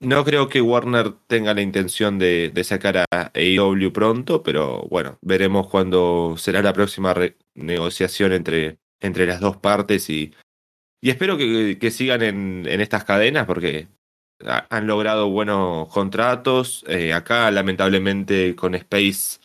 no 0.00 0.24
creo 0.24 0.48
que 0.48 0.60
Warner 0.60 1.12
tenga 1.26 1.54
la 1.54 1.62
intención 1.62 2.18
de, 2.18 2.52
sacar 2.64 2.98
a 2.98 3.30
AEW 3.34 3.92
pronto, 3.92 4.42
pero 4.42 4.86
bueno, 4.88 5.18
veremos 5.22 5.68
cuándo 5.68 6.36
será 6.38 6.62
la 6.62 6.72
próxima 6.72 7.14
negociación 7.54 8.32
entre, 8.32 8.78
las 9.00 9.40
dos 9.40 9.56
partes 9.56 10.08
y, 10.10 10.34
espero 11.02 11.36
que, 11.36 11.78
que 11.80 11.90
sigan 11.90 12.22
en, 12.22 12.66
en, 12.68 12.80
estas 12.80 13.04
cadenas 13.04 13.46
porque 13.46 13.88
han 14.46 14.86
logrado 14.86 15.30
buenos 15.30 15.88
contratos. 15.88 16.84
Eh, 16.88 17.12
acá, 17.12 17.50
lamentablemente, 17.50 18.54
con 18.54 18.74
Space 18.74 19.40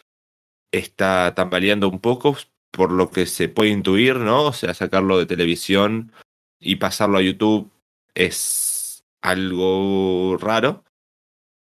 está 0.71 1.33
tambaleando 1.35 1.89
un 1.89 1.99
poco, 1.99 2.37
por 2.71 2.91
lo 2.91 3.09
que 3.11 3.25
se 3.25 3.49
puede 3.49 3.71
intuir, 3.71 4.17
¿no? 4.17 4.45
O 4.45 4.53
sea, 4.53 4.73
sacarlo 4.73 5.17
de 5.17 5.25
televisión 5.25 6.11
y 6.59 6.75
pasarlo 6.77 7.17
a 7.17 7.21
YouTube 7.21 7.71
es 8.15 8.72
algo 9.23 10.37
raro. 10.37 10.83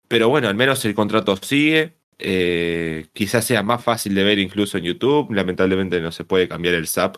Pero 0.09 0.29
bueno, 0.29 0.49
al 0.49 0.55
menos 0.55 0.83
el 0.85 0.95
contrato 0.95 1.37
sigue. 1.37 1.97
Eh, 2.19 3.07
quizás 3.13 3.45
sea 3.45 3.63
más 3.63 3.83
fácil 3.83 4.15
de 4.15 4.23
ver 4.23 4.39
incluso 4.39 4.77
en 4.77 4.85
YouTube. 4.85 5.31
Lamentablemente 5.31 6.01
no 6.01 6.11
se 6.11 6.25
puede 6.25 6.49
cambiar 6.49 6.75
el 6.75 6.87
SAP 6.87 7.17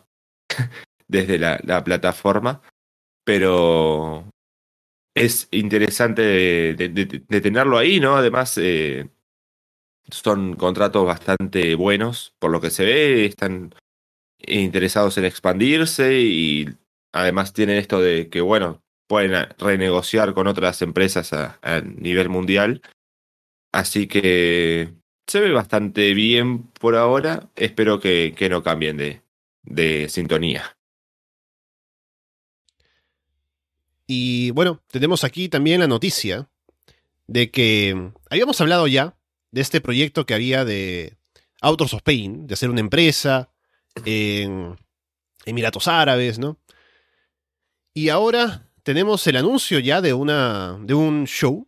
desde 1.08 1.40
la, 1.40 1.84
plataforma. 1.84 2.62
Pero 3.24 4.30
es 5.16 5.48
interesante 5.52 6.22
de, 6.22 7.42
tenerlo 7.42 7.78
ahí, 7.78 8.00
¿no? 8.00 8.16
Además, 8.18 8.58
eh, 8.58 9.10
son 10.10 10.56
contratos 10.56 11.06
bastante 11.06 11.76
buenos, 11.76 12.36
por 12.40 12.52
lo 12.52 12.62
que 12.62 12.70
se 12.70 12.86
ve, 12.86 13.26
están 13.26 13.74
interesados 14.40 15.18
en 15.18 15.26
expandirse 15.26 16.20
y 16.20 16.70
además 17.14 17.54
tienen 17.54 17.78
esto 17.78 18.00
de 18.00 18.30
que, 18.30 18.42
bueno, 18.42 18.85
pueden 19.08 19.48
renegociar 19.58 20.34
con 20.34 20.48
otras 20.48 20.82
empresas 20.82 21.34
a, 21.34 21.82
nivel 21.82 22.30
mundial. 22.30 22.82
Así 23.72 24.08
que 24.08 24.94
se 25.28 25.40
ve 25.40 25.52
bastante 25.52 26.14
bien 26.14 26.64
por 26.64 26.96
ahora. 26.96 27.50
Espero 27.56 28.00
que, 28.00 28.34
que 28.36 28.50
no 28.50 28.64
cambien 28.64 28.98
de, 28.98 29.22
de 29.64 30.10
sintonía. 30.10 30.78
Y 34.08 34.52
bueno, 34.52 34.82
tenemos 34.92 35.24
aquí 35.24 35.50
también 35.50 35.80
la 35.80 35.88
noticia 35.88 36.50
de 37.28 37.50
que 37.50 38.12
habíamos 38.30 38.62
hablado 38.62 38.88
ya 38.88 39.18
de 39.52 39.62
este 39.62 39.82
proyecto 39.82 40.26
que 40.26 40.36
había 40.36 40.64
de 40.64 41.18
Autos 41.62 41.94
of 41.94 42.04
Pain, 42.04 42.46
de 42.46 42.54
hacer 42.54 42.70
una 42.70 42.82
empresa 42.82 43.50
en 44.06 44.78
Emiratos 45.46 45.88
Árabes, 45.88 46.38
¿no? 46.38 46.60
Y 47.94 48.10
ahora 48.10 48.65
tenemos 48.86 49.26
el 49.26 49.36
anuncio 49.36 49.80
ya 49.80 50.00
de, 50.00 50.14
una, 50.14 50.78
de 50.80 50.94
un 50.94 51.26
show 51.26 51.68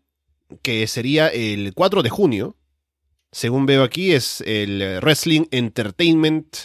que 0.61 0.85
sería 0.85 1.29
el 1.29 1.73
4 1.73 2.03
de 2.03 2.11
junio. 2.11 2.55
Según 3.31 3.65
veo 3.65 3.81
aquí, 3.83 4.13
es 4.13 4.41
el 4.41 4.99
Wrestling 5.01 5.45
Entertainment. 5.49 6.55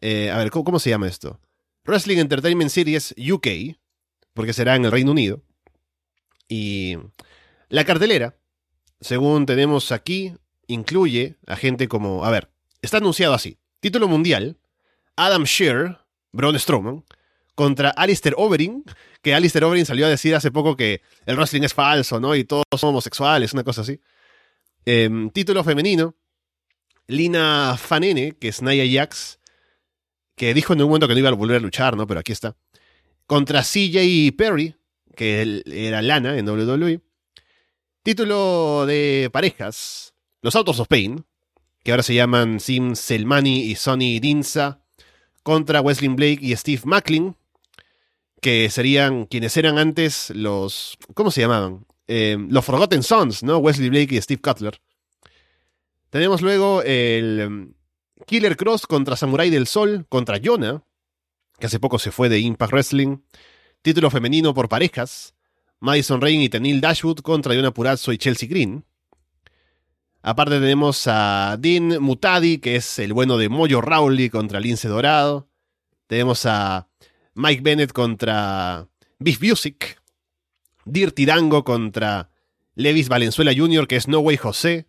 Eh, 0.00 0.30
a 0.30 0.38
ver, 0.38 0.52
¿cómo, 0.52 0.78
se 0.78 0.90
llama 0.90 1.08
esto? 1.08 1.40
Wrestling 1.84 2.18
Entertainment 2.18 2.70
Series 2.70 3.12
UK, 3.18 3.76
porque 4.34 4.52
será 4.52 4.76
en 4.76 4.84
el 4.84 4.92
Reino 4.92 5.10
Unido. 5.10 5.42
Y 6.48 6.96
la 7.68 7.84
cartelera, 7.84 8.36
según 9.00 9.46
tenemos 9.46 9.90
aquí, 9.90 10.32
incluye 10.68 11.38
a 11.44 11.56
gente 11.56 11.88
como. 11.88 12.24
A 12.24 12.30
ver, 12.30 12.50
está 12.82 12.98
anunciado 12.98 13.34
así: 13.34 13.58
título 13.80 14.06
mundial, 14.06 14.58
Adam 15.16 15.42
Shear, 15.42 16.06
Braun 16.30 16.56
Strowman, 16.56 17.04
contra 17.56 17.90
Alistair 17.90 18.34
Overing, 18.38 18.84
que 19.26 19.34
Alistair 19.34 19.64
Overing 19.64 19.84
salió 19.84 20.06
a 20.06 20.08
decir 20.08 20.36
hace 20.36 20.52
poco 20.52 20.76
que 20.76 21.02
el 21.24 21.34
wrestling 21.34 21.62
es 21.62 21.74
falso, 21.74 22.20
¿no? 22.20 22.36
Y 22.36 22.44
todos 22.44 22.62
somos 22.70 22.90
homosexuales, 22.90 23.52
una 23.54 23.64
cosa 23.64 23.80
así. 23.80 24.00
Em, 24.84 25.30
título 25.30 25.64
femenino, 25.64 26.14
Lina 27.08 27.76
Fanene, 27.76 28.36
que 28.38 28.46
es 28.46 28.62
Nia 28.62 28.84
Jax, 28.88 29.40
que 30.36 30.54
dijo 30.54 30.74
en 30.74 30.82
un 30.82 30.86
momento 30.86 31.08
que 31.08 31.14
no 31.14 31.18
iba 31.18 31.28
a 31.28 31.32
volver 31.32 31.56
a 31.56 31.58
luchar, 31.58 31.96
¿no? 31.96 32.06
Pero 32.06 32.20
aquí 32.20 32.30
está. 32.30 32.56
Contra 33.26 33.64
CJ 33.64 34.30
Perry, 34.38 34.76
que 35.16 35.64
era 35.66 36.02
Lana 36.02 36.38
en 36.38 36.48
WWE. 36.48 37.00
Título 38.04 38.86
de 38.86 39.28
parejas, 39.32 40.14
Los 40.40 40.54
Autos 40.54 40.78
of 40.78 40.86
Pain, 40.86 41.26
que 41.82 41.90
ahora 41.90 42.04
se 42.04 42.14
llaman 42.14 42.60
Sim 42.60 42.94
Selmani 42.94 43.64
y 43.64 43.74
Sonny 43.74 44.20
Dinsa, 44.20 44.84
contra 45.42 45.80
Wesley 45.80 46.10
Blake 46.10 46.38
y 46.42 46.54
Steve 46.54 46.82
Macklin, 46.84 47.34
que 48.46 48.70
serían 48.70 49.26
quienes 49.26 49.56
eran 49.56 49.76
antes 49.76 50.30
los. 50.30 50.96
¿Cómo 51.14 51.32
se 51.32 51.40
llamaban? 51.40 51.84
Eh, 52.06 52.36
los 52.48 52.64
Forgotten 52.64 53.02
Sons, 53.02 53.42
¿no? 53.42 53.58
Wesley 53.58 53.88
Blake 53.88 54.14
y 54.14 54.22
Steve 54.22 54.40
Cutler. 54.40 54.80
Tenemos 56.10 56.42
luego 56.42 56.80
el 56.82 57.40
em, 57.40 57.74
Killer 58.24 58.56
Cross 58.56 58.86
contra 58.86 59.16
Samurai 59.16 59.50
del 59.50 59.66
Sol, 59.66 60.06
contra 60.08 60.38
Jonah, 60.40 60.84
que 61.58 61.66
hace 61.66 61.80
poco 61.80 61.98
se 61.98 62.12
fue 62.12 62.28
de 62.28 62.38
Impact 62.38 62.72
Wrestling. 62.72 63.16
Título 63.82 64.12
femenino 64.12 64.54
por 64.54 64.68
parejas. 64.68 65.34
Madison 65.80 66.20
Rain 66.20 66.40
y 66.40 66.48
Tenil 66.48 66.80
Dashwood 66.80 67.22
contra 67.22 67.52
Jonah 67.52 67.74
Purazzo 67.74 68.12
y 68.12 68.18
Chelsea 68.18 68.48
Green. 68.48 68.84
Aparte 70.22 70.60
tenemos 70.60 71.04
a 71.08 71.56
Dean 71.58 72.00
Mutadi, 72.00 72.58
que 72.58 72.76
es 72.76 73.00
el 73.00 73.12
bueno 73.12 73.38
de 73.38 73.48
Mojo 73.48 73.80
Rowley 73.80 74.30
contra 74.30 74.60
Lince 74.60 74.86
Dorado. 74.86 75.48
Tenemos 76.06 76.46
a 76.46 76.86
Mike 77.36 77.60
Bennett 77.62 77.92
contra 77.92 78.88
Beef 79.18 79.40
Music, 79.42 80.00
Dirty 80.86 81.26
Dango 81.26 81.64
contra 81.64 82.30
Levis 82.74 83.08
Valenzuela 83.08 83.52
Jr., 83.54 83.86
que 83.86 83.96
es 83.96 84.08
No 84.08 84.20
Way 84.20 84.38
José. 84.38 84.86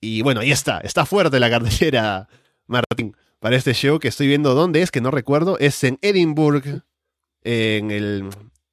Y 0.00 0.22
bueno, 0.22 0.40
ahí 0.40 0.52
está, 0.52 0.78
está 0.78 1.04
fuerte 1.04 1.40
la 1.40 1.50
cartera, 1.50 2.28
Martín, 2.66 3.16
para 3.40 3.56
este 3.56 3.74
show 3.74 3.98
que 3.98 4.08
estoy 4.08 4.28
viendo 4.28 4.54
dónde 4.54 4.82
es, 4.82 4.90
que 4.90 5.00
no 5.00 5.10
recuerdo, 5.10 5.58
es 5.58 5.82
en 5.84 5.98
Edinburgh, 6.00 6.82
en 7.42 7.90
el... 7.90 8.28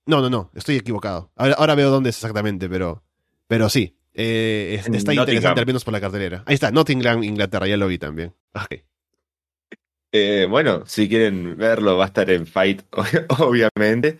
No, 0.06 0.22
no, 0.22 0.30
no, 0.30 0.52
estoy 0.56 0.76
equivocado. 0.76 1.32
Ahora, 1.36 1.76
veo 1.76 1.90
dónde 1.90 2.12
es 2.12 2.18
exactamente, 2.18 2.70
pero, 2.70 3.04
pero 3.48 3.70
sí, 3.70 3.96
eh, 4.14 4.82
está 4.94 5.14
interesante 5.14 5.60
al 5.60 5.68
menos 5.68 5.84
por 5.84 5.94
la 5.94 6.02
cartelera. 6.02 6.44
Ahí 6.46 6.56
está, 6.56 6.72
Nottingham, 6.72 7.24
Inglaterra, 7.24 7.68
ya 7.68 7.78
lo 7.78 7.88
vi 7.88 7.98
también. 7.98 8.34
Okay. 8.54 8.84
Eh, 10.12 10.48
bueno, 10.50 10.86
si 10.88 11.08
quieren 11.08 11.56
verlo, 11.58 11.98
va 11.98 12.06
a 12.06 12.08
estar 12.08 12.30
en 12.30 12.48
Fight, 12.48 12.82
obviamente. 13.40 14.20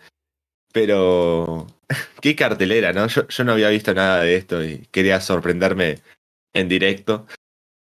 Pero 0.72 1.66
qué 2.20 2.36
cartelera, 2.36 2.92
¿no? 2.92 3.06
Yo, 3.08 3.44
no 3.44 3.52
había 3.52 3.70
visto 3.70 3.92
nada 3.94 4.22
de 4.22 4.36
esto 4.36 4.64
y 4.64 4.86
quería 4.90 5.20
sorprenderme 5.20 5.98
en 6.52 6.68
directo. 6.68 7.26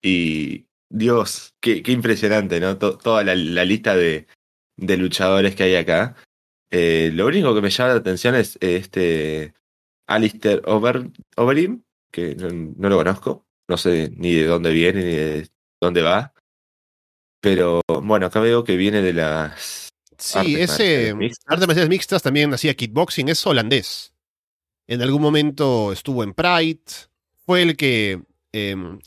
Y 0.03 0.65
Dios, 0.89 1.55
qué, 1.59 1.81
impresionante, 1.87 2.59
¿no? 2.59 2.77
toda 2.77 3.23
la, 3.23 3.35
lista 3.35 3.95
de, 3.95 4.27
luchadores 4.77 5.55
que 5.55 5.63
hay 5.63 5.75
acá. 5.75 6.15
Eh, 6.69 7.11
lo 7.13 7.27
único 7.27 7.55
que 7.55 7.61
me 7.61 7.69
llama 7.69 7.93
la 7.93 7.99
atención 7.99 8.35
es 8.35 8.57
este 8.61 9.53
Alistair 10.07 10.61
Over, 10.65 11.09
que 12.11 12.35
no, 12.35 12.89
lo 12.89 12.97
conozco. 12.97 13.45
No 13.67 13.77
sé 13.77 14.11
ni 14.15 14.35
de 14.35 14.45
dónde 14.45 14.71
viene 14.71 15.03
ni 15.03 15.15
de 15.15 15.49
dónde 15.81 16.03
va. 16.03 16.34
Pero 17.45 17.81
bueno, 18.01 18.25
acá 18.25 18.39
veo 18.39 18.63
que 18.63 18.75
viene 18.75 19.03
de 19.03 19.13
las. 19.13 19.93
Sí, 20.17 20.55
ese. 20.55 21.13
Artes 21.45 21.67
marciales 21.67 21.89
mixtas 21.89 22.23
también 22.23 22.51
hacía 22.51 22.73
kickboxing, 22.73 23.29
es 23.29 23.45
holandés. 23.45 24.15
En 24.87 25.03
algún 25.03 25.21
momento 25.21 25.91
estuvo 25.91 26.23
en 26.23 26.33
Pride. 26.33 26.81
Fue 27.45 27.61
el 27.61 27.77
que. 27.77 28.23
Em, 28.51 28.97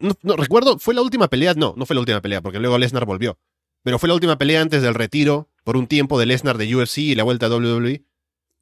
no, 0.00 0.36
recuerdo, 0.36 0.80
¿fue 0.80 0.94
la 0.94 1.02
última 1.02 1.28
pelea? 1.28 1.54
No, 1.54 1.74
no 1.76 1.86
fue 1.86 1.94
la 1.94 2.00
última 2.00 2.20
pelea, 2.20 2.42
porque 2.42 2.58
luego 2.58 2.76
Lesnar 2.76 3.04
volvió. 3.04 3.38
Pero 3.84 4.00
fue 4.00 4.08
la 4.08 4.16
última 4.16 4.36
pelea 4.36 4.60
antes 4.60 4.82
del 4.82 4.94
retiro 4.94 5.48
por 5.62 5.76
un 5.76 5.86
tiempo 5.86 6.18
de 6.18 6.26
Lesnar 6.26 6.58
de 6.58 6.74
UFC 6.74 6.98
y 6.98 7.14
la 7.14 7.22
vuelta 7.22 7.46
a 7.46 7.50
WWE. 7.50 8.02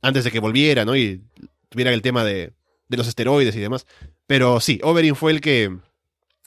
Antes 0.03 0.25
de 0.25 0.31
que 0.31 0.39
volviera, 0.39 0.85
¿no? 0.85 0.95
Y 0.97 1.23
tuviera 1.71 1.95
el 1.95 2.03
tema 2.03 2.25
de, 2.25 2.53
de 2.89 2.97
los 2.99 3.09
esteroides 3.09 3.57
y 3.57 3.61
demás. 3.61 3.87
Pero 4.27 4.61
sí, 4.61 4.81
Overeem 4.83 5.15
fue 5.15 5.33
el 5.33 5.41
que 5.41 5.79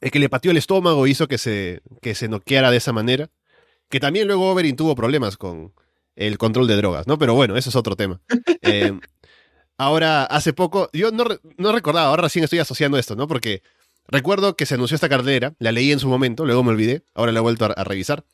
el 0.05 0.11
que 0.11 0.19
le 0.19 0.29
pateó 0.29 0.51
el 0.51 0.57
estómago 0.57 1.07
hizo 1.07 1.27
que 1.27 1.39
se, 1.39 1.81
que 1.99 2.13
se 2.13 2.27
noqueara 2.27 2.69
de 2.69 2.77
esa 2.77 2.93
manera. 2.93 3.31
Que 3.89 3.99
también 3.99 4.27
luego 4.27 4.51
Overin 4.51 4.75
tuvo 4.75 4.93
problemas 4.93 5.35
con 5.35 5.73
el 6.15 6.37
control 6.37 6.67
de 6.67 6.75
drogas, 6.75 7.07
¿no? 7.07 7.17
Pero 7.17 7.33
bueno, 7.33 7.57
eso 7.57 7.71
es 7.71 7.75
otro 7.75 7.95
tema. 7.95 8.21
Eh, 8.61 8.99
ahora, 9.77 10.25
hace 10.25 10.53
poco, 10.53 10.89
yo 10.93 11.11
no, 11.11 11.25
no 11.57 11.71
recordaba, 11.71 12.07
ahora 12.07 12.23
recién 12.23 12.43
estoy 12.43 12.59
asociando 12.59 12.97
esto, 12.97 13.15
¿no? 13.15 13.27
Porque 13.27 13.63
recuerdo 14.07 14.55
que 14.55 14.67
se 14.67 14.75
anunció 14.75 14.93
esta 14.93 15.09
cartera, 15.09 15.55
la 15.59 15.71
leí 15.71 15.91
en 15.91 15.99
su 15.99 16.07
momento, 16.07 16.45
luego 16.45 16.63
me 16.63 16.71
olvidé, 16.71 17.03
ahora 17.15 17.31
la 17.31 17.39
he 17.39 17.41
vuelto 17.41 17.65
a, 17.65 17.83
revisar. 17.83 18.25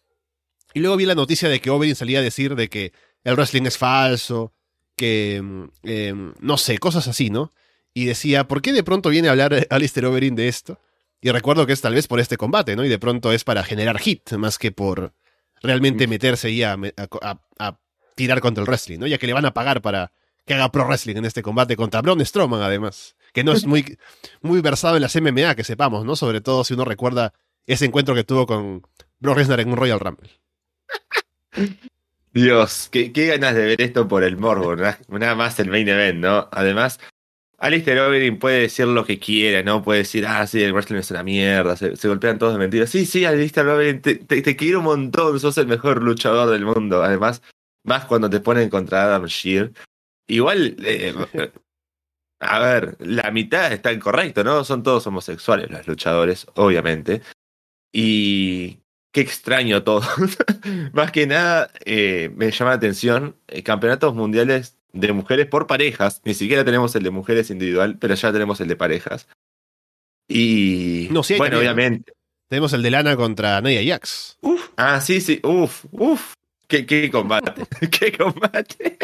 Y 0.73 0.81
luego 0.81 0.97
vi 0.97 1.05
la 1.05 1.15
noticia 1.15 1.47
de 1.47 1.59
que 1.61 1.69
Overin 1.69 1.95
salía 1.95 2.19
a 2.19 2.21
decir 2.21 2.55
de 2.55 2.69
que 2.69 2.93
el 3.23 3.35
wrestling 3.35 3.63
es 3.63 3.77
falso, 3.77 4.53
que, 4.97 5.41
mm, 5.41 5.63
em, 5.83 6.33
no 6.39 6.57
sé, 6.57 6.77
cosas 6.79 7.07
así, 7.07 7.29
¿no? 7.29 7.53
Y 7.93 8.05
decía, 8.05 8.47
¿por 8.47 8.61
qué 8.61 8.73
de 8.73 8.83
pronto 8.83 9.09
viene 9.09 9.29
a 9.29 9.31
hablar 9.31 9.51
Alistair 9.69 10.05
Overin 10.05 10.35
de 10.35 10.49
esto? 10.49 10.79
Y 11.21 11.29
recuerdo 11.29 11.67
que 11.67 11.73
es 11.73 11.81
tal 11.81 11.93
vez 11.93 12.07
por 12.07 12.19
este 12.19 12.35
combate, 12.35 12.75
¿no? 12.75 12.83
Y 12.83 12.89
de 12.89 12.97
pronto 12.97 13.31
es 13.31 13.43
para 13.43 13.63
generar 13.63 13.99
hit, 13.99 14.31
más 14.33 14.57
que 14.57 14.71
por 14.71 15.13
realmente 15.61 16.07
meterse 16.07 16.47
ahí 16.47 16.63
a, 16.63 16.75
tirar 18.15 18.41
contra 18.41 18.63
el 18.63 18.67
wrestling, 18.67 18.99
¿no? 18.99 19.07
Ya 19.07 19.19
que 19.19 19.27
le 19.27 19.33
van 19.33 19.45
a 19.45 19.53
pagar 19.53 19.81
para 19.81 20.11
que 20.45 20.55
haga 20.55 20.71
pro 20.71 20.85
wrestling 20.85 21.17
en 21.17 21.25
este 21.25 21.43
combate 21.43 21.75
contra 21.75 22.01
Braun 22.01 22.25
Strowman, 22.25 22.61
además. 22.61 23.15
Que 23.33 23.43
no 23.43 23.53
es 23.53 23.65
muy, 23.65 23.97
muy 24.41 24.61
versado 24.61 24.95
en 24.95 25.03
las 25.03 25.15
MMA, 25.15 25.55
que 25.55 25.63
sepamos, 25.63 26.05
¿no? 26.05 26.15
Sobre 26.15 26.41
todo 26.41 26.63
si 26.63 26.73
uno 26.73 26.85
recuerda 26.85 27.33
ese 27.67 27.85
encuentro 27.85 28.15
que 28.15 28.23
tuvo 28.23 28.47
con 28.47 28.81
Brock 29.19 29.37
Lesnar 29.37 29.59
en 29.59 29.69
un 29.69 29.77
Royal 29.77 29.99
Rumble. 29.99 30.29
Dios, 32.33 32.89
qué, 32.91 33.11
qué, 33.11 33.27
ganas 33.27 33.55
de 33.55 33.65
ver 33.65 33.81
esto 33.81 34.07
por 34.07 34.23
el 34.23 34.37
morbo, 34.37 34.75
nada 34.75 35.35
más 35.35 35.59
el 35.59 35.69
main 35.69 35.87
event, 35.87 36.19
¿no? 36.19 36.49
Además, 36.51 36.99
Alistair 37.61 37.99
Overeem 37.99 38.39
puede 38.39 38.61
decir 38.61 38.87
lo 38.87 39.05
que 39.05 39.19
quiera, 39.19 39.61
¿no? 39.61 39.83
Puede 39.83 39.99
decir, 39.99 40.25
ah, 40.25 40.47
sí, 40.47 40.63
el 40.63 40.73
wrestling 40.73 40.97
es 40.97 41.11
una 41.11 41.21
mierda, 41.21 41.75
se, 41.77 42.07
golpean 42.07 42.39
todos 42.39 42.53
de 42.53 42.59
mentiras. 42.59 42.89
Sí, 42.89 43.05
sí, 43.05 43.23
Alistair 43.23 43.67
Overeem, 43.67 44.01
te, 44.01 44.15
te, 44.15 44.55
quiero 44.55 44.79
un 44.79 44.85
montón, 44.85 45.39
sos 45.39 45.59
el 45.59 45.67
mejor 45.67 46.01
luchador 46.01 46.49
del 46.49 46.65
mundo. 46.65 47.03
Además, 47.03 47.43
más 47.83 48.05
cuando 48.05 48.31
te 48.31 48.39
ponen 48.39 48.69
contra 48.69 49.03
Adam 49.03 49.25
Shear. 49.25 49.71
Igual, 50.27 50.75
eh, 50.83 51.13
a 52.39 52.59
ver, 52.59 52.97
la 52.99 53.29
mitad 53.29 53.71
está 53.71 53.93
incorrecto, 53.93 54.43
¿no? 54.43 54.63
Son 54.63 54.81
todos 54.81 55.05
homosexuales 55.05 55.69
los 55.69 55.87
luchadores, 55.87 56.47
obviamente. 56.55 57.21
Y 57.93 58.79
qué 59.11 59.21
extraño 59.21 59.83
todo. 59.83 60.01
más 60.93 61.11
que 61.11 61.27
nada, 61.27 61.71
eh, 61.85 62.31
me 62.35 62.49
llama 62.49 62.71
la 62.71 62.77
atención, 62.77 63.35
eh, 63.47 63.61
campeonatos 63.61 64.15
mundiales 64.15 64.80
de 64.93 65.13
mujeres 65.13 65.47
por 65.47 65.67
parejas. 65.67 66.21
Ni 66.25 66.33
siquiera 66.33 66.63
tenemos 66.65 66.95
el 66.95 67.03
de 67.03 67.09
mujeres 67.11 67.49
individual, 67.49 67.97
pero 67.99 68.13
ya 68.15 68.31
tenemos 68.31 68.59
el 68.61 68.67
de 68.67 68.75
parejas. 68.75 69.27
Y 70.27 71.07
No, 71.11 71.23
sí 71.23 71.33
hay 71.33 71.39
bueno, 71.39 71.57
también. 71.57 71.73
obviamente. 71.75 72.13
Tenemos 72.49 72.73
el 72.73 72.81
de 72.81 72.91
Lana 72.91 73.15
contra 73.15 73.61
Nia 73.61 73.81
Jax. 73.85 74.37
Uf, 74.41 74.69
ah, 74.77 74.99
sí, 75.01 75.21
sí, 75.21 75.39
uf, 75.43 75.85
uf. 75.91 76.33
Qué, 76.67 76.85
qué 76.85 77.09
combate, 77.11 77.53
qué 77.91 78.11
combate. 78.17 78.97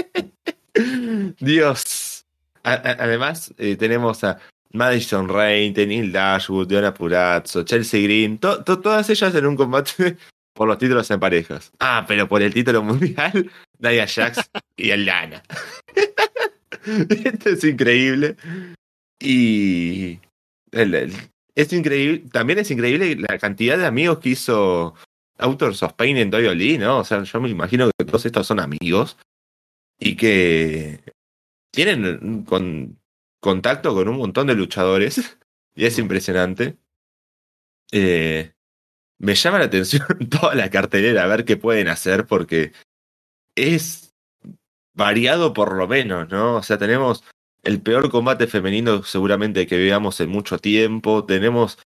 Dios. 1.39 2.25
A- 2.63 2.73
a- 2.73 2.97
además, 3.03 3.53
eh, 3.57 3.75
tenemos 3.77 4.23
a 4.23 4.39
Madison 4.73 5.27
Rain, 5.29 5.73
Tenil 5.73 6.11
Dashwood, 6.11 6.67
Diana 6.67 6.93
Purazzo, 6.93 7.63
Chelsea 7.63 8.01
Green, 8.01 8.37
to- 8.37 8.63
to- 8.63 8.79
todas 8.79 9.09
ellas 9.09 9.33
en 9.35 9.45
un 9.45 9.55
combate 9.55 10.17
por 10.53 10.67
los 10.67 10.77
títulos 10.77 11.09
en 11.11 11.19
parejas. 11.19 11.71
Ah, 11.79 12.05
pero 12.07 12.27
por 12.27 12.41
el 12.41 12.53
título 12.53 12.83
mundial, 12.83 13.49
Nia 13.79 14.07
Jax 14.07 14.49
y 14.75 14.95
Lana. 14.95 15.43
Esto 17.23 17.49
es 17.49 17.63
increíble. 17.63 18.35
Y 19.19 20.19
es 21.55 21.73
increíble, 21.73 22.23
también 22.31 22.59
es 22.59 22.69
increíble 22.71 23.15
la 23.15 23.37
cantidad 23.39 23.77
de 23.77 23.85
amigos 23.85 24.19
que 24.19 24.29
hizo 24.29 24.93
Authors 25.39 25.81
of 25.83 25.93
Pain 25.93 26.17
en 26.17 26.33
WWE, 26.33 26.77
¿no? 26.77 26.99
O 26.99 27.03
sea, 27.03 27.23
yo 27.23 27.41
me 27.41 27.49
imagino 27.49 27.89
que 27.97 28.05
todos 28.05 28.25
estos 28.25 28.45
son 28.45 28.59
amigos 28.59 29.17
y 29.99 30.15
que 30.15 30.99
tienen 31.71 32.43
con- 32.43 32.99
contacto 33.41 33.93
con 33.93 34.07
un 34.07 34.17
montón 34.17 34.47
de 34.47 34.55
luchadores 34.55 35.37
y 35.75 35.85
es 35.85 35.97
impresionante. 35.97 36.77
Eh, 37.91 38.51
me 39.19 39.33
llama 39.35 39.59
la 39.59 39.65
atención 39.65 40.05
toda 40.29 40.53
la 40.53 40.69
cartelera 40.69 41.23
a 41.23 41.27
ver 41.27 41.45
qué 41.45 41.57
pueden 41.57 41.87
hacer 41.87 42.27
porque 42.27 42.71
es 43.57 44.13
variado 44.93 45.53
por 45.53 45.75
lo 45.75 45.87
menos, 45.87 46.29
¿no? 46.29 46.55
O 46.55 46.63
sea, 46.63 46.77
tenemos 46.77 47.23
el 47.63 47.81
peor 47.81 48.09
combate 48.09 48.47
femenino 48.47 49.03
seguramente 49.03 49.67
que 49.67 49.77
veamos 49.77 50.19
en 50.21 50.29
mucho 50.29 50.57
tiempo, 50.59 51.25
tenemos 51.25 51.77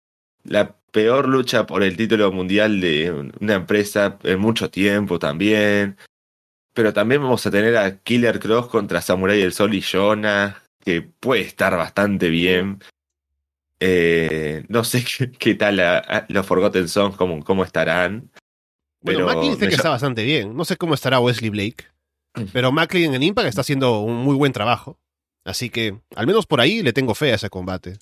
la 0.45 0.77
peor 0.93 1.29
lucha 1.29 1.67
por 1.67 1.83
el 1.83 1.97
título 1.97 2.33
mundial 2.33 2.81
de 2.81 3.31
una 3.41 3.55
empresa 3.55 4.19
en 4.23 4.39
mucho 4.41 4.71
tiempo 4.71 5.19
también. 5.19 5.97
Pero 6.73 6.93
también 6.93 7.23
vamos 7.23 7.45
a 7.47 7.51
tener 7.51 7.77
a 7.77 7.99
Killer 7.99 8.39
Cross 8.39 8.69
contra 8.69 9.01
Samurai 9.01 9.41
del 9.41 9.53
Sol 9.53 9.75
y 9.75 9.83
Jonah, 9.83 10.63
que 10.85 11.03
puede 11.03 11.43
estar 11.43 11.77
bastante 11.77 12.29
bien. 12.29 12.81
Eh, 13.81 14.65
no 14.69 14.85
sé 14.85 15.05
qué, 15.39 15.55
tal 15.55 15.81
los 16.29 16.47
Forgotten 16.47 16.89
Songs, 16.89 17.17
cómo, 17.17 17.43
cómo 17.45 17.65
estarán. 17.65 18.31
Bueno, 19.03 19.25
Macklin 19.27 19.53
dice 19.53 19.69
que 19.69 19.75
está 19.75 19.91
bastante 19.91 20.25
bien. 20.25 20.55
No 20.57 20.65
sé 20.65 20.77
cómo 20.77 20.95
estará 20.95 21.21
Wesley 21.21 21.51
Blake. 21.51 21.85
Pero 22.53 22.71
Macklin 22.73 23.15
en 23.15 23.23
Impact 23.23 23.49
está 23.49 23.63
haciendo 23.63 24.01
un 24.01 24.17
muy 24.19 24.37
buen 24.37 24.53
trabajo. 24.53 24.99
Así 25.45 25.71
que, 25.71 25.99
al 26.17 26.27
menos 26.27 26.47
por 26.47 26.61
ahí, 26.61 26.83
le 26.83 26.93
tengo 26.93 27.15
fe 27.15 27.33
a 27.33 27.37
ese 27.37 27.49
combate. 27.51 27.99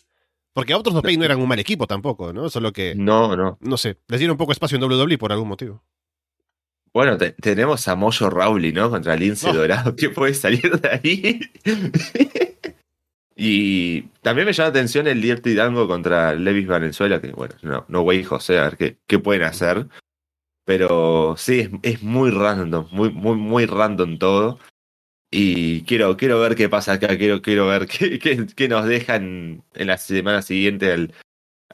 Porque 0.52 0.72
Autos 0.72 0.94
of 0.94 1.02
Pain 1.04 1.18
no 1.20 1.24
eran 1.24 1.40
un 1.40 1.46
mal 1.48 1.58
equipo 1.60 1.86
tampoco, 1.86 2.32
¿no? 2.32 2.48
Solo 2.50 2.72
que, 2.72 2.94
No, 2.96 3.36
no. 3.36 3.58
no 3.60 3.76
sé, 3.76 3.96
les 4.08 4.18
dieron 4.18 4.36
poco 4.36 4.50
espacio 4.50 4.76
en 4.76 4.82
WWE 4.82 5.16
por 5.16 5.30
algún 5.30 5.46
motivo. 5.48 5.84
Bueno, 6.92 7.16
te- 7.16 7.30
tenemos 7.32 7.86
a 7.86 7.94
Mojo 7.94 8.28
Rawley, 8.28 8.72
¿no? 8.72 8.90
Contra 8.90 9.14
Lince. 9.14 9.52
Dorado. 9.52 9.94
¿Qué 9.94 10.10
puede 10.10 10.34
salir 10.34 10.80
de 10.80 10.88
ahí? 10.88 11.40
y 13.36 14.02
también 14.22 14.46
me 14.46 14.52
llama 14.52 14.66
la 14.66 14.70
atención 14.70 15.06
el 15.06 15.20
Dirty 15.22 15.54
Dango 15.54 15.86
contra 15.86 16.34
Levis 16.34 16.66
Valenzuela, 16.66 17.20
que 17.20 17.28
bueno, 17.32 17.54
no, 17.62 17.84
no 17.88 18.02
güey 18.02 18.24
José, 18.24 18.58
a 18.58 18.64
ver 18.64 18.76
qué, 18.76 18.96
qué 19.06 19.18
pueden 19.20 19.42
hacer. 19.42 19.86
Pero 20.68 21.34
sí, 21.38 21.66
es, 21.82 22.02
muy 22.02 22.30
random, 22.30 22.88
muy, 22.90 23.08
muy, 23.10 23.36
muy 23.36 23.64
random 23.64 24.18
todo. 24.18 24.58
Y 25.30 25.80
quiero, 25.84 26.18
quiero 26.18 26.40
ver 26.40 26.56
qué 26.56 26.68
pasa 26.68 26.92
acá, 26.92 27.16
quiero, 27.16 27.40
quiero 27.40 27.66
ver 27.68 27.86
qué, 27.88 28.18
qué, 28.18 28.46
qué 28.54 28.68
nos 28.68 28.84
dejan 28.86 29.64
en 29.72 29.86
la 29.86 29.96
semana 29.96 30.42
siguiente 30.42 30.92
al, 30.92 31.14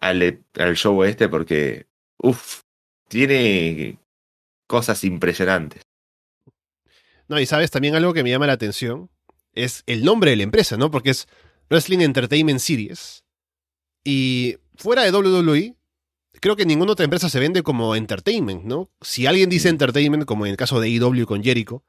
al, 0.00 0.44
al 0.56 0.76
show 0.76 1.02
este, 1.02 1.28
porque, 1.28 1.88
uff, 2.18 2.60
tiene 3.08 3.98
cosas 4.68 5.02
impresionantes. 5.02 5.82
No, 7.26 7.40
y 7.40 7.46
sabes, 7.46 7.72
también 7.72 7.96
algo 7.96 8.14
que 8.14 8.22
me 8.22 8.30
llama 8.30 8.46
la 8.46 8.52
atención 8.52 9.10
es 9.54 9.82
el 9.86 10.04
nombre 10.04 10.30
de 10.30 10.36
la 10.36 10.44
empresa, 10.44 10.76
¿no? 10.76 10.92
Porque 10.92 11.10
es 11.10 11.26
Wrestling 11.68 11.98
Entertainment 11.98 12.60
Series. 12.60 13.24
Y 14.04 14.58
fuera 14.76 15.02
de 15.02 15.10
WWE, 15.10 15.74
creo 16.44 16.56
que 16.56 16.66
ninguna 16.66 16.92
otra 16.92 17.04
empresa 17.04 17.30
se 17.30 17.40
vende 17.40 17.62
como 17.62 17.96
entertainment, 17.96 18.64
¿no? 18.64 18.90
Si 19.00 19.26
alguien 19.26 19.48
dice 19.48 19.70
entertainment, 19.70 20.26
como 20.26 20.44
en 20.44 20.50
el 20.50 20.58
caso 20.58 20.78
de 20.78 20.88
AEW 20.88 21.24
con 21.24 21.42
Jericho, 21.42 21.86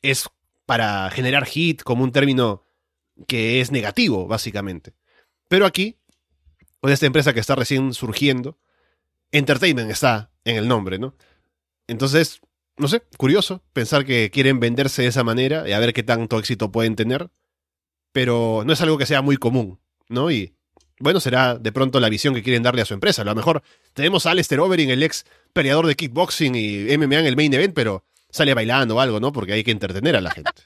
es 0.00 0.30
para 0.64 1.10
generar 1.10 1.44
hit 1.44 1.82
como 1.82 2.04
un 2.04 2.10
término 2.10 2.64
que 3.26 3.60
es 3.60 3.70
negativo, 3.70 4.26
básicamente. 4.26 4.94
Pero 5.46 5.66
aquí, 5.66 5.98
con 6.80 6.90
esta 6.90 7.04
empresa 7.04 7.34
que 7.34 7.40
está 7.40 7.54
recién 7.54 7.92
surgiendo, 7.92 8.58
entertainment 9.30 9.90
está 9.90 10.32
en 10.46 10.56
el 10.56 10.68
nombre, 10.68 10.98
¿no? 10.98 11.14
Entonces, 11.86 12.40
no 12.78 12.88
sé, 12.88 13.02
curioso 13.18 13.62
pensar 13.74 14.06
que 14.06 14.30
quieren 14.30 14.58
venderse 14.58 15.02
de 15.02 15.08
esa 15.08 15.22
manera 15.22 15.68
y 15.68 15.72
a 15.72 15.80
ver 15.80 15.92
qué 15.92 16.02
tanto 16.02 16.38
éxito 16.38 16.72
pueden 16.72 16.96
tener, 16.96 17.30
pero 18.12 18.62
no 18.64 18.72
es 18.72 18.80
algo 18.80 18.96
que 18.96 19.04
sea 19.04 19.20
muy 19.20 19.36
común, 19.36 19.80
¿no? 20.08 20.30
Y 20.30 20.56
bueno, 21.00 21.20
será 21.20 21.56
de 21.56 21.72
pronto 21.72 22.00
la 22.00 22.08
visión 22.08 22.34
que 22.34 22.42
quieren 22.42 22.62
darle 22.62 22.82
a 22.82 22.84
su 22.84 22.94
empresa. 22.94 23.22
A 23.22 23.24
lo 23.24 23.34
mejor 23.34 23.62
tenemos 23.92 24.26
a 24.26 24.32
Alistair 24.32 24.60
Overeem, 24.60 24.90
el 24.90 25.02
ex 25.02 25.24
peleador 25.52 25.86
de 25.86 25.94
kickboxing 25.96 26.54
y 26.54 26.96
MMA 26.96 27.20
en 27.20 27.26
el 27.26 27.36
main 27.36 27.52
event, 27.54 27.74
pero 27.74 28.04
sale 28.30 28.54
bailando 28.54 28.96
o 28.96 29.00
algo, 29.00 29.20
¿no? 29.20 29.32
Porque 29.32 29.52
hay 29.52 29.64
que 29.64 29.70
entretener 29.70 30.16
a 30.16 30.20
la 30.20 30.30
gente. 30.30 30.50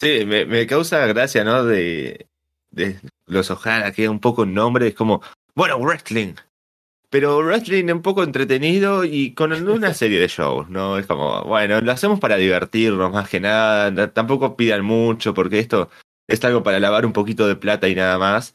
Sí, 0.00 0.24
me, 0.24 0.46
me 0.46 0.64
causa 0.68 1.04
gracia, 1.06 1.42
¿no? 1.42 1.64
De, 1.64 2.28
de 2.70 3.00
los 3.26 3.50
Ojara, 3.50 3.92
que 3.92 4.04
es 4.04 4.08
un 4.08 4.20
poco 4.20 4.46
nombre, 4.46 4.86
es 4.86 4.94
como, 4.94 5.22
bueno, 5.56 5.76
wrestling. 5.78 6.34
Pero 7.10 7.38
wrestling 7.38 7.90
un 7.90 8.02
poco 8.02 8.22
entretenido 8.22 9.04
y 9.04 9.34
con 9.34 9.52
una 9.52 9.94
serie 9.94 10.20
de 10.20 10.28
shows, 10.28 10.68
¿no? 10.68 10.98
Es 10.98 11.06
como, 11.06 11.42
bueno, 11.44 11.80
lo 11.80 11.92
hacemos 11.92 12.20
para 12.20 12.36
divertirnos 12.36 13.10
más 13.12 13.28
que 13.28 13.40
nada. 13.40 14.12
Tampoco 14.12 14.56
pidan 14.56 14.84
mucho, 14.84 15.34
porque 15.34 15.58
esto 15.58 15.90
es 16.26 16.44
algo 16.44 16.62
para 16.62 16.80
lavar 16.80 17.06
un 17.06 17.12
poquito 17.12 17.48
de 17.48 17.56
plata 17.56 17.88
y 17.88 17.94
nada 17.94 18.18
más. 18.18 18.54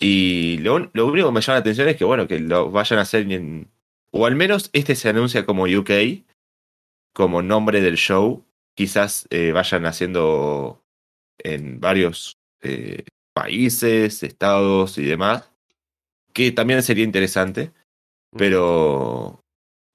Y 0.00 0.56
lo, 0.58 0.90
lo 0.94 1.06
único 1.06 1.28
que 1.28 1.34
me 1.34 1.40
llama 1.42 1.56
la 1.56 1.60
atención 1.60 1.88
es 1.88 1.96
que, 1.96 2.04
bueno, 2.04 2.26
que 2.26 2.40
lo 2.40 2.70
vayan 2.70 2.98
a 2.98 3.02
hacer 3.02 3.30
en. 3.30 3.70
O 4.10 4.26
al 4.26 4.34
menos 4.34 4.70
este 4.72 4.96
se 4.96 5.10
anuncia 5.10 5.46
como 5.46 5.64
UK, 5.64 6.24
como 7.12 7.42
nombre 7.42 7.80
del 7.82 7.96
show. 7.96 8.44
Quizás 8.74 9.26
eh, 9.30 9.52
vayan 9.52 9.84
haciendo 9.84 10.82
en 11.38 11.80
varios 11.80 12.38
eh, 12.62 13.04
países, 13.34 14.22
estados 14.22 14.98
y 14.98 15.04
demás, 15.04 15.50
que 16.32 16.52
también 16.52 16.82
sería 16.82 17.04
interesante, 17.04 17.72
pero 18.36 19.44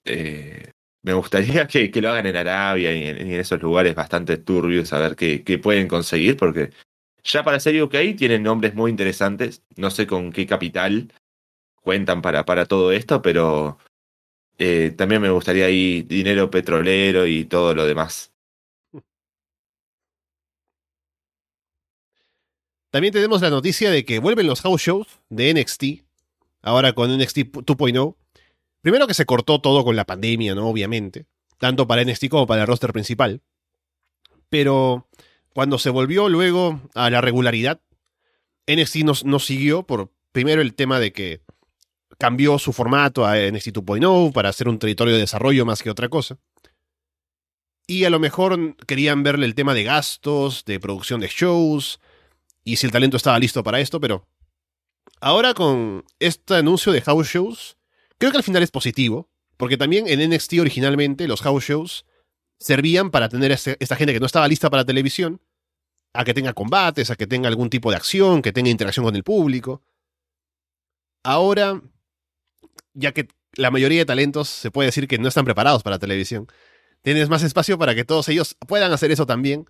eh, 0.06 0.72
me 1.04 1.14
gustaría 1.14 1.68
que, 1.68 1.92
que 1.92 2.02
lo 2.02 2.10
hagan 2.10 2.28
en 2.28 2.38
Arabia 2.38 2.94
y 2.94 3.08
en, 3.08 3.32
esos 3.32 3.62
lugares 3.62 3.96
bastante 3.96 4.38
turbios, 4.38 4.94
a 4.94 5.00
ver 5.00 5.16
qué, 5.16 5.44
qué 5.44 5.58
pueden 5.58 5.88
conseguir, 5.88 6.38
porque 6.38 6.72
ya 7.26 7.44
para 7.44 7.60
ser 7.60 7.82
UK 7.82 8.16
tienen 8.18 8.44
nombres 8.44 8.76
muy 8.76 8.92
interesantes, 8.92 9.64
no 9.76 9.90
sé 9.90 10.08
con 10.08 10.32
qué 10.32 10.46
capital 10.46 11.12
cuentan 11.82 12.22
para, 12.22 12.46
para 12.46 12.66
todo 12.66 12.92
esto, 12.92 13.22
pero 13.22 13.78
eh, 14.58 14.94
también 14.96 15.22
me 15.22 15.30
gustaría 15.30 15.66
ahí 15.66 16.04
dinero 16.04 16.50
petrolero 16.50 17.28
y 17.28 17.46
todo 17.46 17.76
lo 17.76 17.86
demás. 17.86 18.32
También 22.92 23.14
tenemos 23.14 23.42
la 23.42 23.50
noticia 23.50 23.92
de 23.92 24.06
que 24.06 24.20
vuelven 24.20 24.48
los 24.48 24.62
house 24.62 24.82
shows 24.82 25.20
de 25.30 25.54
NXT, 25.54 26.06
ahora 26.62 26.94
con 26.94 27.12
NXT 27.18 27.38
2.0. 27.40 28.16
Primero 28.82 29.08
que 29.08 29.14
se 29.14 29.26
cortó 29.26 29.60
todo 29.60 29.84
con 29.84 29.96
la 29.96 30.06
pandemia, 30.06 30.56
¿no? 30.56 30.70
Obviamente, 30.70 31.26
tanto 31.58 31.88
para 31.88 32.06
NXT 32.06 32.30
como 32.30 32.48
para 32.48 32.62
el 32.62 32.68
roster 32.68 32.94
principal. 32.94 33.42
Pero 34.50 35.10
cuando 35.56 35.80
se 35.80 35.90
volvió 35.90 36.28
luego 36.28 36.82
a 36.96 37.10
la 37.10 37.22
regularidad, 37.22 37.80
NXT 38.68 38.98
no, 39.06 39.14
no 39.24 39.40
siguió 39.40 39.84
por 39.84 40.12
primero 40.34 40.62
el 40.62 40.76
tema 40.76 41.00
de 41.00 41.14
que 41.14 41.44
cambió 42.18 42.60
su 42.60 42.74
formato 42.74 43.26
a 43.26 43.38
NXT 43.38 43.70
2.0 43.70 44.34
para 44.34 44.50
hacer 44.50 44.68
un 44.68 44.80
territorio 44.80 45.14
de 45.14 45.22
desarrollo 45.22 45.66
más 45.66 45.82
que 45.82 45.90
otra 45.90 46.10
cosa. 46.10 46.38
Y 47.88 48.04
a 48.04 48.10
lo 48.10 48.20
mejor 48.20 48.76
querían 48.86 49.24
verle 49.24 49.46
el 49.46 49.56
tema 49.56 49.74
de 49.74 49.86
gastos, 49.86 50.66
de 50.66 50.78
producción 50.82 51.22
de 51.22 51.30
shows, 51.30 52.02
y 52.66 52.76
si 52.76 52.88
el 52.88 52.92
talento 52.92 53.16
estaba 53.16 53.40
listo 53.40 53.64
para 53.64 53.80
esto, 53.80 54.02
pero 54.02 54.28
ahora 55.22 55.54
con 55.54 56.04
este 56.20 56.56
anuncio 56.56 56.92
de 56.92 57.00
house 57.00 57.30
shows, 57.30 57.78
creo 58.18 58.32
que 58.32 58.38
al 58.38 58.44
final 58.44 58.62
es 58.62 58.72
positivo, 58.72 59.30
porque 59.56 59.78
también 59.78 60.06
en 60.10 60.30
NXT 60.30 60.60
originalmente 60.60 61.30
los 61.30 61.42
house 61.42 61.64
shows 61.64 62.06
servían 62.60 63.12
para 63.12 63.30
tener 63.30 63.52
a 63.52 63.56
esta 63.56 63.96
gente 63.96 64.14
que 64.14 64.20
no 64.20 64.26
estaba 64.26 64.48
lista 64.48 64.70
para 64.70 64.86
televisión, 64.86 65.42
a 66.14 66.24
que 66.24 66.34
tenga 66.34 66.54
combates, 66.54 67.12
a 67.12 67.16
que 67.16 67.28
tenga 67.28 67.48
algún 67.48 67.70
tipo 67.70 67.92
de 67.92 67.98
acción, 67.98 68.42
que 68.42 68.54
tenga 68.54 68.70
interacción 68.70 69.06
con 69.06 69.16
el 69.16 69.24
público. 69.24 69.84
Ahora, 71.24 71.82
ya 72.94 73.12
que 73.12 73.28
la 73.54 73.72
mayoría 73.72 74.00
de 74.00 74.06
talentos 74.06 74.50
se 74.50 74.72
puede 74.72 74.88
decir 74.88 75.08
que 75.08 75.18
no 75.18 75.28
están 75.28 75.46
preparados 75.46 75.84
para 75.84 76.00
televisión, 76.00 76.48
tienes 77.02 77.30
más 77.30 77.44
espacio 77.44 77.78
para 77.78 77.96
que 77.96 78.06
todos 78.06 78.30
ellos 78.30 78.56
puedan 78.68 78.92
hacer 78.92 79.12
eso 79.12 79.26
también 79.26 79.68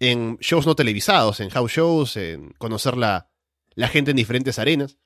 en 0.00 0.36
shows 0.38 0.66
no 0.66 0.74
televisados, 0.74 1.40
en 1.40 1.50
house 1.50 1.72
shows, 1.72 2.16
en 2.16 2.50
conocer 2.58 2.96
la, 2.96 3.28
la 3.74 3.88
gente 3.88 4.10
en 4.10 4.16
diferentes 4.16 4.58
arenas. 4.58 4.98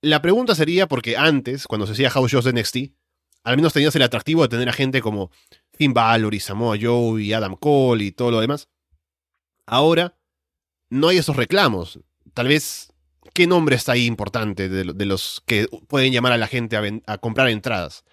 La 0.00 0.22
pregunta 0.22 0.54
sería 0.54 0.86
porque 0.86 1.16
antes, 1.16 1.66
cuando 1.66 1.86
se 1.86 1.94
hacía 1.94 2.10
house 2.10 2.30
shows 2.30 2.44
de 2.44 2.52
NXT, 2.52 2.76
al 3.42 3.56
menos 3.56 3.72
tenías 3.72 3.96
el 3.96 4.02
atractivo 4.02 4.42
de 4.42 4.48
tener 4.48 4.68
a 4.68 4.72
gente 4.72 5.00
como 5.00 5.30
Finn 5.78 5.94
Balor 5.94 6.34
y 6.34 6.40
Samoa 6.40 6.76
Joe 6.80 7.22
y 7.22 7.32
Adam 7.32 7.54
Cole 7.54 8.04
y 8.04 8.10
todo 8.12 8.32
lo 8.32 8.40
demás. 8.40 8.68
Ahora 9.64 10.18
no 10.90 11.08
hay 11.08 11.18
esos 11.18 11.36
reclamos. 11.36 12.00
Tal 12.34 12.48
vez, 12.48 12.92
¿qué 13.32 13.46
nombre 13.46 13.76
está 13.76 13.92
ahí 13.92 14.06
importante 14.06 14.68
de, 14.68 15.06
los 15.06 15.42
que 15.46 15.68
pueden 15.86 16.12
llamar 16.12 16.32
a 16.32 16.36
la 16.36 16.48
gente 16.48 16.76
a, 17.06 17.18
comprar 17.18 17.48
entradas? 17.48 18.04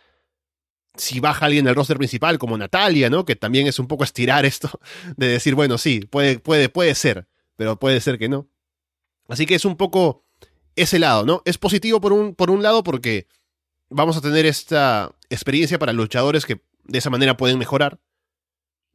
si 0.97 1.19
baja 1.19 1.47
alguien 1.47 1.65
del 1.65 1.75
roster 1.75 1.97
principal, 1.97 2.39
como 2.39 2.57
Natalia, 2.57 3.09
¿no? 3.09 3.25
Que 3.25 3.35
también 3.35 3.67
es 3.67 3.79
un 3.79 3.87
poco 3.87 4.05
estirar 4.05 4.45
esto 4.45 4.69
de 5.17 5.27
decir, 5.27 5.53
bueno, 5.53 5.77
sí, 5.77 5.99
puede, 5.99 6.39
puede, 6.39 6.69
puede 6.69 6.95
ser, 6.95 7.27
pero 7.57 7.77
puede 7.77 7.99
ser 7.99 8.17
que 8.17 8.29
no. 8.29 8.47
Así 9.27 9.45
que 9.45 9.55
es 9.55 9.65
un 9.65 9.75
poco 9.75 10.23
ese 10.77 10.97
lado, 10.97 11.25
¿no? 11.25 11.41
Es 11.43 11.57
positivo 11.57 11.99
por 11.99 12.13
un, 12.13 12.33
por 12.33 12.49
un 12.49 12.63
lado 12.63 12.81
porque 12.81 13.27
vamos 13.89 14.15
a 14.15 14.21
tener 14.21 14.45
esta 14.45 15.13
experiencia 15.29 15.77
para 15.77 15.91
luchadores 15.91 16.45
que 16.45 16.61
de 16.85 16.97
esa 16.97 17.09
manera 17.09 17.37
pueden 17.37 17.57
mejorar. 17.57 17.99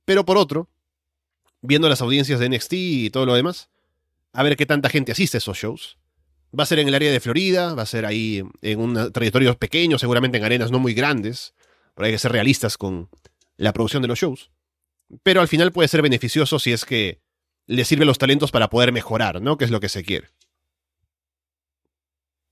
Pero 0.04 0.24
por 0.24 0.36
otro, 0.38 0.68
viendo 1.60 1.88
las 1.88 2.00
audiencias 2.00 2.40
de 2.40 2.48
NXT 2.48 2.72
y 2.72 3.10
todo 3.10 3.26
lo 3.26 3.34
demás, 3.34 3.70
a 4.32 4.42
ver 4.42 4.56
qué 4.56 4.66
tanta 4.66 4.88
gente 4.88 5.12
asiste 5.12 5.36
a 5.36 5.38
esos 5.38 5.58
shows. 5.58 5.98
Va 6.58 6.64
a 6.64 6.66
ser 6.66 6.80
en 6.80 6.88
el 6.88 6.94
área 6.94 7.12
de 7.12 7.20
Florida, 7.20 7.74
va 7.74 7.82
a 7.82 7.86
ser 7.86 8.06
ahí 8.06 8.42
en 8.62 8.80
un 8.80 9.12
territorio 9.12 9.56
pequeño, 9.56 9.98
seguramente 9.98 10.38
en 10.38 10.44
arenas 10.44 10.70
no 10.70 10.80
muy 10.80 10.94
grandes 10.94 11.54
hay 12.04 12.12
que 12.12 12.18
ser 12.18 12.32
realistas 12.32 12.76
con 12.76 13.08
la 13.56 13.72
producción 13.72 14.02
de 14.02 14.08
los 14.08 14.18
shows. 14.18 14.50
Pero 15.22 15.40
al 15.40 15.48
final 15.48 15.72
puede 15.72 15.88
ser 15.88 16.02
beneficioso 16.02 16.58
si 16.58 16.72
es 16.72 16.84
que 16.84 17.20
le 17.66 17.84
sirve 17.84 18.04
los 18.04 18.18
talentos 18.18 18.50
para 18.50 18.70
poder 18.70 18.92
mejorar, 18.92 19.40
¿no? 19.42 19.56
Que 19.56 19.64
es 19.64 19.70
lo 19.70 19.80
que 19.80 19.88
se 19.88 20.04
quiere. 20.04 20.28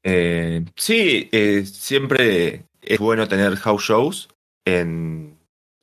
Eh, 0.03 0.65
sí, 0.77 1.29
eh, 1.33 1.65
siempre 1.67 2.65
es 2.83 2.99
bueno 2.99 3.27
tener 3.29 3.57
house 3.57 3.85
shows 3.85 4.29
en, 4.65 5.39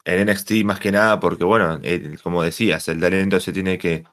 en 0.05 0.29
NXT 0.29 0.51
más 0.63 0.79
que 0.79 0.91
nada 0.91 1.19
porque, 1.19 1.43
bueno, 1.43 1.79
como 2.23 2.43
decías, 2.43 2.87
el 2.87 2.99
talento 2.99 3.39
se 3.39 3.53
tiene 3.53 3.77
que 3.77 4.03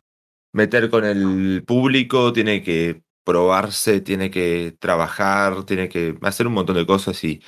meter 0.53 0.91
con 0.91 1.05
el 1.05 1.65
público, 1.67 2.33
tiene 2.33 2.63
que 2.63 3.03
probarse, 3.25 4.01
tiene 4.01 4.31
que 4.31 4.75
trabajar, 4.79 5.65
tiene 5.65 5.89
que 5.89 6.19
hacer 6.23 6.47
un 6.47 6.55
montón 6.55 6.77
de 6.77 6.87
cosas 6.87 7.23
y 7.25 7.43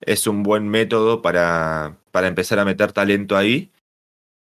es 0.00 0.26
un 0.26 0.42
buen 0.42 0.68
método 0.68 1.22
para, 1.22 1.98
para 2.10 2.28
empezar 2.28 2.58
a 2.58 2.64
meter 2.64 2.92
talento 2.92 3.36
ahí. 3.36 3.72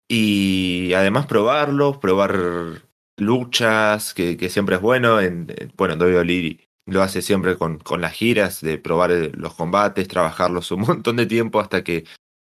Y 0.09 0.93
además 0.93 1.25
probarlos, 1.27 1.97
probar 1.97 2.83
luchas, 3.17 4.13
que, 4.13 4.37
siempre 4.49 4.75
es 4.75 4.81
bueno. 4.81 5.21
En, 5.21 5.47
bueno, 5.77 5.95
WWE 5.95 6.59
lo 6.85 7.01
hace 7.01 7.21
siempre 7.21 7.57
con, 7.57 7.79
con 7.79 8.01
las 8.01 8.13
giras, 8.13 8.61
de 8.61 8.77
probar 8.77 9.11
los 9.33 9.53
combates, 9.55 10.07
trabajarlos 10.07 10.71
un 10.71 10.81
montón 10.87 11.15
de 11.17 11.25
tiempo 11.25 11.59
hasta 11.59 11.83
que 11.83 12.05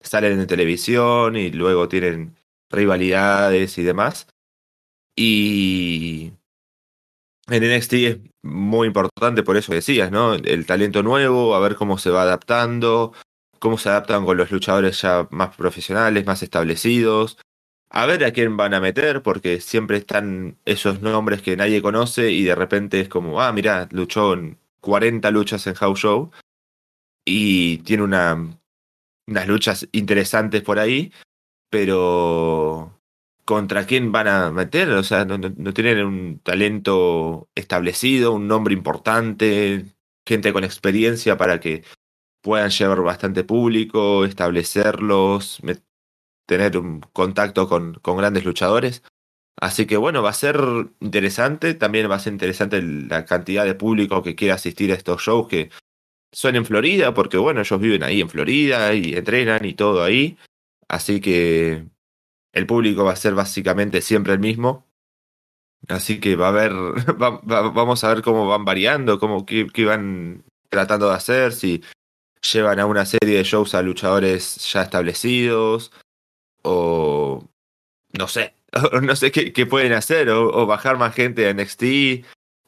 salen 0.00 0.38
en 0.40 0.46
televisión 0.46 1.36
y 1.36 1.50
luego 1.50 1.88
tienen 1.88 2.36
rivalidades 2.70 3.78
y 3.78 3.82
demás. 3.82 4.28
Y 5.16 6.32
en 7.48 7.76
NXT 7.76 7.92
es 7.94 8.18
muy 8.42 8.88
importante 8.88 9.42
por 9.42 9.56
eso 9.56 9.72
decías, 9.72 10.10
¿no? 10.10 10.34
El 10.34 10.66
talento 10.66 11.02
nuevo, 11.02 11.54
a 11.54 11.60
ver 11.60 11.76
cómo 11.76 11.98
se 11.98 12.10
va 12.10 12.22
adaptando, 12.22 13.12
cómo 13.58 13.78
se 13.78 13.88
adaptan 13.88 14.24
con 14.24 14.36
los 14.36 14.50
luchadores 14.50 15.00
ya 15.00 15.28
más 15.30 15.56
profesionales, 15.56 16.26
más 16.26 16.42
establecidos. 16.42 17.38
A 17.88 18.06
ver 18.06 18.24
a 18.24 18.32
quién 18.32 18.56
van 18.56 18.74
a 18.74 18.80
meter, 18.80 19.22
porque 19.22 19.60
siempre 19.60 19.98
están 19.98 20.58
esos 20.64 21.00
nombres 21.00 21.42
que 21.42 21.56
nadie 21.56 21.82
conoce 21.82 22.32
y 22.32 22.44
de 22.44 22.54
repente 22.54 23.00
es 23.00 23.08
como, 23.08 23.40
ah, 23.40 23.52
mira, 23.52 23.88
luchó 23.90 24.34
en 24.34 24.58
40 24.80 25.30
luchas 25.30 25.66
en 25.66 25.74
House 25.74 26.00
Show 26.00 26.30
y 27.24 27.78
tiene 27.78 28.02
una, 28.04 28.58
unas 29.26 29.48
luchas 29.48 29.88
interesantes 29.92 30.62
por 30.62 30.78
ahí, 30.78 31.12
pero 31.70 32.96
contra 33.44 33.86
quién 33.86 34.12
van 34.12 34.28
a 34.28 34.50
meter, 34.50 34.90
o 34.90 35.02
sea, 35.04 35.24
no, 35.24 35.38
tienen 35.72 36.04
un 36.04 36.38
talento 36.40 37.48
establecido, 37.54 38.32
un 38.32 38.48
nombre 38.48 38.74
importante, 38.74 39.86
gente 40.26 40.52
con 40.52 40.64
experiencia 40.64 41.36
para 41.36 41.60
que 41.60 41.84
puedan 42.42 42.70
llevar 42.70 43.02
bastante 43.02 43.44
público, 43.44 44.24
establecerlos, 44.24 45.60
tener 46.46 46.78
un 46.78 47.00
contacto 47.12 47.68
con, 47.68 47.94
con 47.94 48.16
grandes 48.16 48.44
luchadores. 48.44 49.02
Así 49.58 49.86
que 49.86 49.96
bueno, 49.96 50.22
va 50.22 50.30
a 50.30 50.34
ser 50.34 50.58
interesante, 51.00 51.74
también 51.74 52.10
va 52.10 52.16
a 52.16 52.20
ser 52.20 52.32
interesante 52.32 52.82
la 52.82 53.24
cantidad 53.24 53.64
de 53.64 53.74
público 53.74 54.22
que 54.22 54.34
quiera 54.34 54.54
asistir 54.54 54.92
a 54.92 54.94
estos 54.94 55.22
shows 55.22 55.48
que 55.48 55.70
son 56.32 56.56
en 56.56 56.66
Florida, 56.66 57.14
porque 57.14 57.38
bueno, 57.38 57.60
ellos 57.60 57.80
viven 57.80 58.02
ahí 58.02 58.20
en 58.20 58.28
Florida 58.28 58.92
y 58.94 59.14
entrenan 59.14 59.64
y 59.64 59.74
todo 59.74 60.04
ahí. 60.04 60.36
Así 60.88 61.20
que 61.20 61.86
el 62.52 62.66
público 62.66 63.04
va 63.04 63.12
a 63.12 63.16
ser 63.16 63.34
básicamente 63.34 64.02
siempre 64.02 64.34
el 64.34 64.38
mismo. 64.38 64.86
Así 65.88 66.20
que 66.20 66.36
va 66.36 66.46
a 66.46 66.48
haber, 66.50 66.72
vamos 67.16 68.04
a 68.04 68.08
ver 68.08 68.22
cómo 68.22 68.46
van 68.48 68.64
variando, 68.64 69.18
cómo 69.18 69.46
qué, 69.46 69.66
van 69.84 70.44
tratando 70.68 71.08
de 71.08 71.14
hacer, 71.14 71.52
si 71.52 71.82
llevan 72.52 72.80
a 72.80 72.86
una 72.86 73.06
serie 73.06 73.36
de 73.36 73.44
shows 73.44 73.74
a 73.74 73.82
luchadores 73.82 74.72
ya 74.72 74.82
establecidos, 74.82 75.92
o 76.66 77.48
no 78.18 78.28
sé, 78.28 78.54
no 79.02 79.16
sé 79.16 79.30
qué, 79.30 79.66
pueden 79.66 79.92
hacer, 79.92 80.28
o, 80.30 80.66
bajar 80.66 80.98
más 80.98 81.14
gente 81.14 81.48
a 81.48 81.54
NXT. 81.54 82.24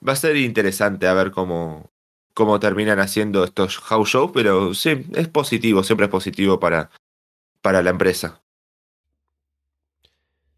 Va 0.07 0.13
a 0.13 0.17
ser 0.17 0.37
interesante 0.37 1.07
a 1.07 1.15
ver 1.15 1.33
cómo, 1.33 1.91
cómo 2.35 2.61
terminan 2.61 3.01
haciendo 3.01 3.45
estos 3.45 3.79
house 3.79 4.11
shows, 4.11 4.31
pero 4.33 4.75
sí, 4.75 5.05
es 5.15 5.29
positivo, 5.29 5.83
siempre 5.83 6.07
es 6.07 6.11
positivo 6.11 6.61
para, 6.61 6.91
para 7.63 7.83
la 7.83 7.91
empresa. 7.91 8.43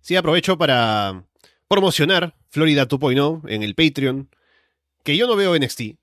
Sí, 0.02 0.16
aprovecho 0.16 0.58
para 0.58 1.24
promocionar 1.68 2.34
Florida 2.50 2.86
2.0 2.86 3.48
en 3.48 3.62
el 3.62 3.74
Patreon, 3.74 4.28
que 5.04 5.16
yo 5.16 5.26
no 5.26 5.36
veo 5.36 5.56
NXT, 5.56 5.96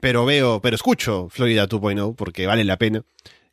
pero 0.00 0.26
veo, 0.26 0.60
pero 0.60 0.76
escucho 0.76 1.28
Florida 1.30 1.68
2.0 1.68 2.14
porque 2.16 2.46
vale 2.46 2.64
la 2.64 2.76
pena, 2.76 3.02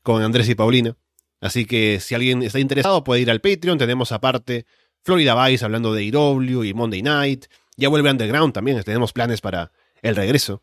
con 0.03 0.21
Andrés 0.21 0.49
y 0.49 0.55
Paulina. 0.55 0.97
Así 1.41 1.65
que 1.65 1.99
si 1.99 2.15
alguien 2.15 2.43
está 2.43 2.59
interesado 2.59 3.03
puede 3.03 3.21
ir 3.21 3.31
al 3.31 3.41
Patreon, 3.41 3.77
tenemos 3.77 4.11
aparte 4.11 4.65
Florida 5.03 5.47
Vice 5.47 5.63
hablando 5.63 5.93
de 5.93 6.03
IW 6.03 6.63
y 6.63 6.73
Monday 6.73 7.01
Night, 7.01 7.45
ya 7.77 7.89
vuelve 7.89 8.11
Underground 8.11 8.53
también, 8.53 8.81
tenemos 8.83 9.13
planes 9.13 9.39
para 9.41 9.71
el 10.01 10.15
regreso. 10.15 10.61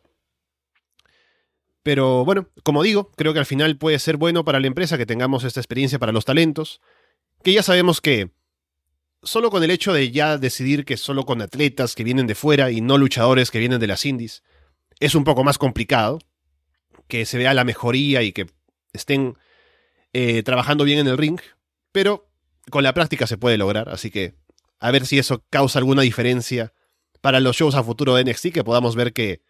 Pero 1.81 2.25
bueno, 2.25 2.49
como 2.63 2.83
digo, 2.83 3.11
creo 3.15 3.33
que 3.33 3.39
al 3.39 3.45
final 3.45 3.77
puede 3.77 3.97
ser 3.99 4.17
bueno 4.17 4.43
para 4.43 4.59
la 4.59 4.67
empresa 4.67 4.97
que 4.97 5.05
tengamos 5.05 5.43
esta 5.43 5.59
experiencia 5.59 5.99
para 5.99 6.11
los 6.11 6.25
talentos, 6.25 6.81
que 7.43 7.53
ya 7.53 7.63
sabemos 7.63 8.01
que 8.01 8.31
solo 9.23 9.49
con 9.49 9.63
el 9.63 9.71
hecho 9.71 9.93
de 9.93 10.11
ya 10.11 10.37
decidir 10.37 10.85
que 10.85 10.97
solo 10.97 11.25
con 11.25 11.41
atletas 11.41 11.95
que 11.95 12.03
vienen 12.03 12.27
de 12.27 12.35
fuera 12.35 12.71
y 12.71 12.81
no 12.81 12.97
luchadores 12.97 13.51
que 13.51 13.59
vienen 13.59 13.79
de 13.79 13.87
las 13.87 14.05
indies, 14.05 14.43
es 14.99 15.15
un 15.15 15.23
poco 15.23 15.43
más 15.43 15.57
complicado 15.57 16.19
que 17.07 17.25
se 17.25 17.37
vea 17.37 17.53
la 17.53 17.63
mejoría 17.63 18.21
y 18.21 18.31
que 18.31 18.47
estén 18.93 19.37
eh, 20.13 20.43
trabajando 20.43 20.83
bien 20.83 20.99
en 20.99 21.07
el 21.07 21.17
ring, 21.17 21.39
pero 21.91 22.29
con 22.69 22.83
la 22.83 22.93
práctica 22.93 23.27
se 23.27 23.37
puede 23.37 23.57
lograr, 23.57 23.89
así 23.89 24.11
que 24.11 24.35
a 24.79 24.91
ver 24.91 25.05
si 25.05 25.19
eso 25.19 25.43
causa 25.49 25.79
alguna 25.79 26.01
diferencia 26.01 26.73
para 27.21 27.39
los 27.39 27.55
shows 27.55 27.75
a 27.75 27.83
futuro 27.83 28.15
de 28.15 28.23
NXT, 28.23 28.51
que 28.53 28.63
podamos 28.63 28.95
ver 28.95 29.13
que 29.13 29.41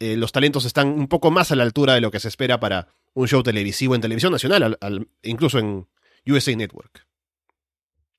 eh, 0.00 0.16
los 0.16 0.32
talentos 0.32 0.64
están 0.64 0.88
un 0.88 1.08
poco 1.08 1.30
más 1.30 1.50
a 1.50 1.56
la 1.56 1.64
altura 1.64 1.94
de 1.94 2.00
lo 2.00 2.10
que 2.10 2.20
se 2.20 2.28
espera 2.28 2.60
para 2.60 2.88
un 3.14 3.26
show 3.26 3.42
televisivo 3.42 3.94
en 3.94 4.00
televisión 4.00 4.32
nacional, 4.32 4.78
incluso 5.22 5.58
en 5.58 5.88
USA 6.26 6.54
Network. 6.54 7.06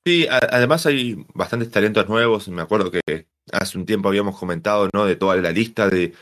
Sí, 0.05 0.27
además 0.29 0.85
hay 0.85 1.25
bastantes 1.33 1.69
talentos 1.71 2.07
nuevos. 2.09 2.47
Me 2.49 2.61
acuerdo 2.61 2.89
que 2.89 3.27
hace 3.51 3.77
un 3.77 3.85
tiempo 3.85 4.09
habíamos 4.09 4.37
comentado, 4.37 4.89
¿no? 4.93 5.05
De 5.05 5.15
toda 5.15 5.35
la 5.37 5.51
lista 5.51 5.89
de 5.89 6.13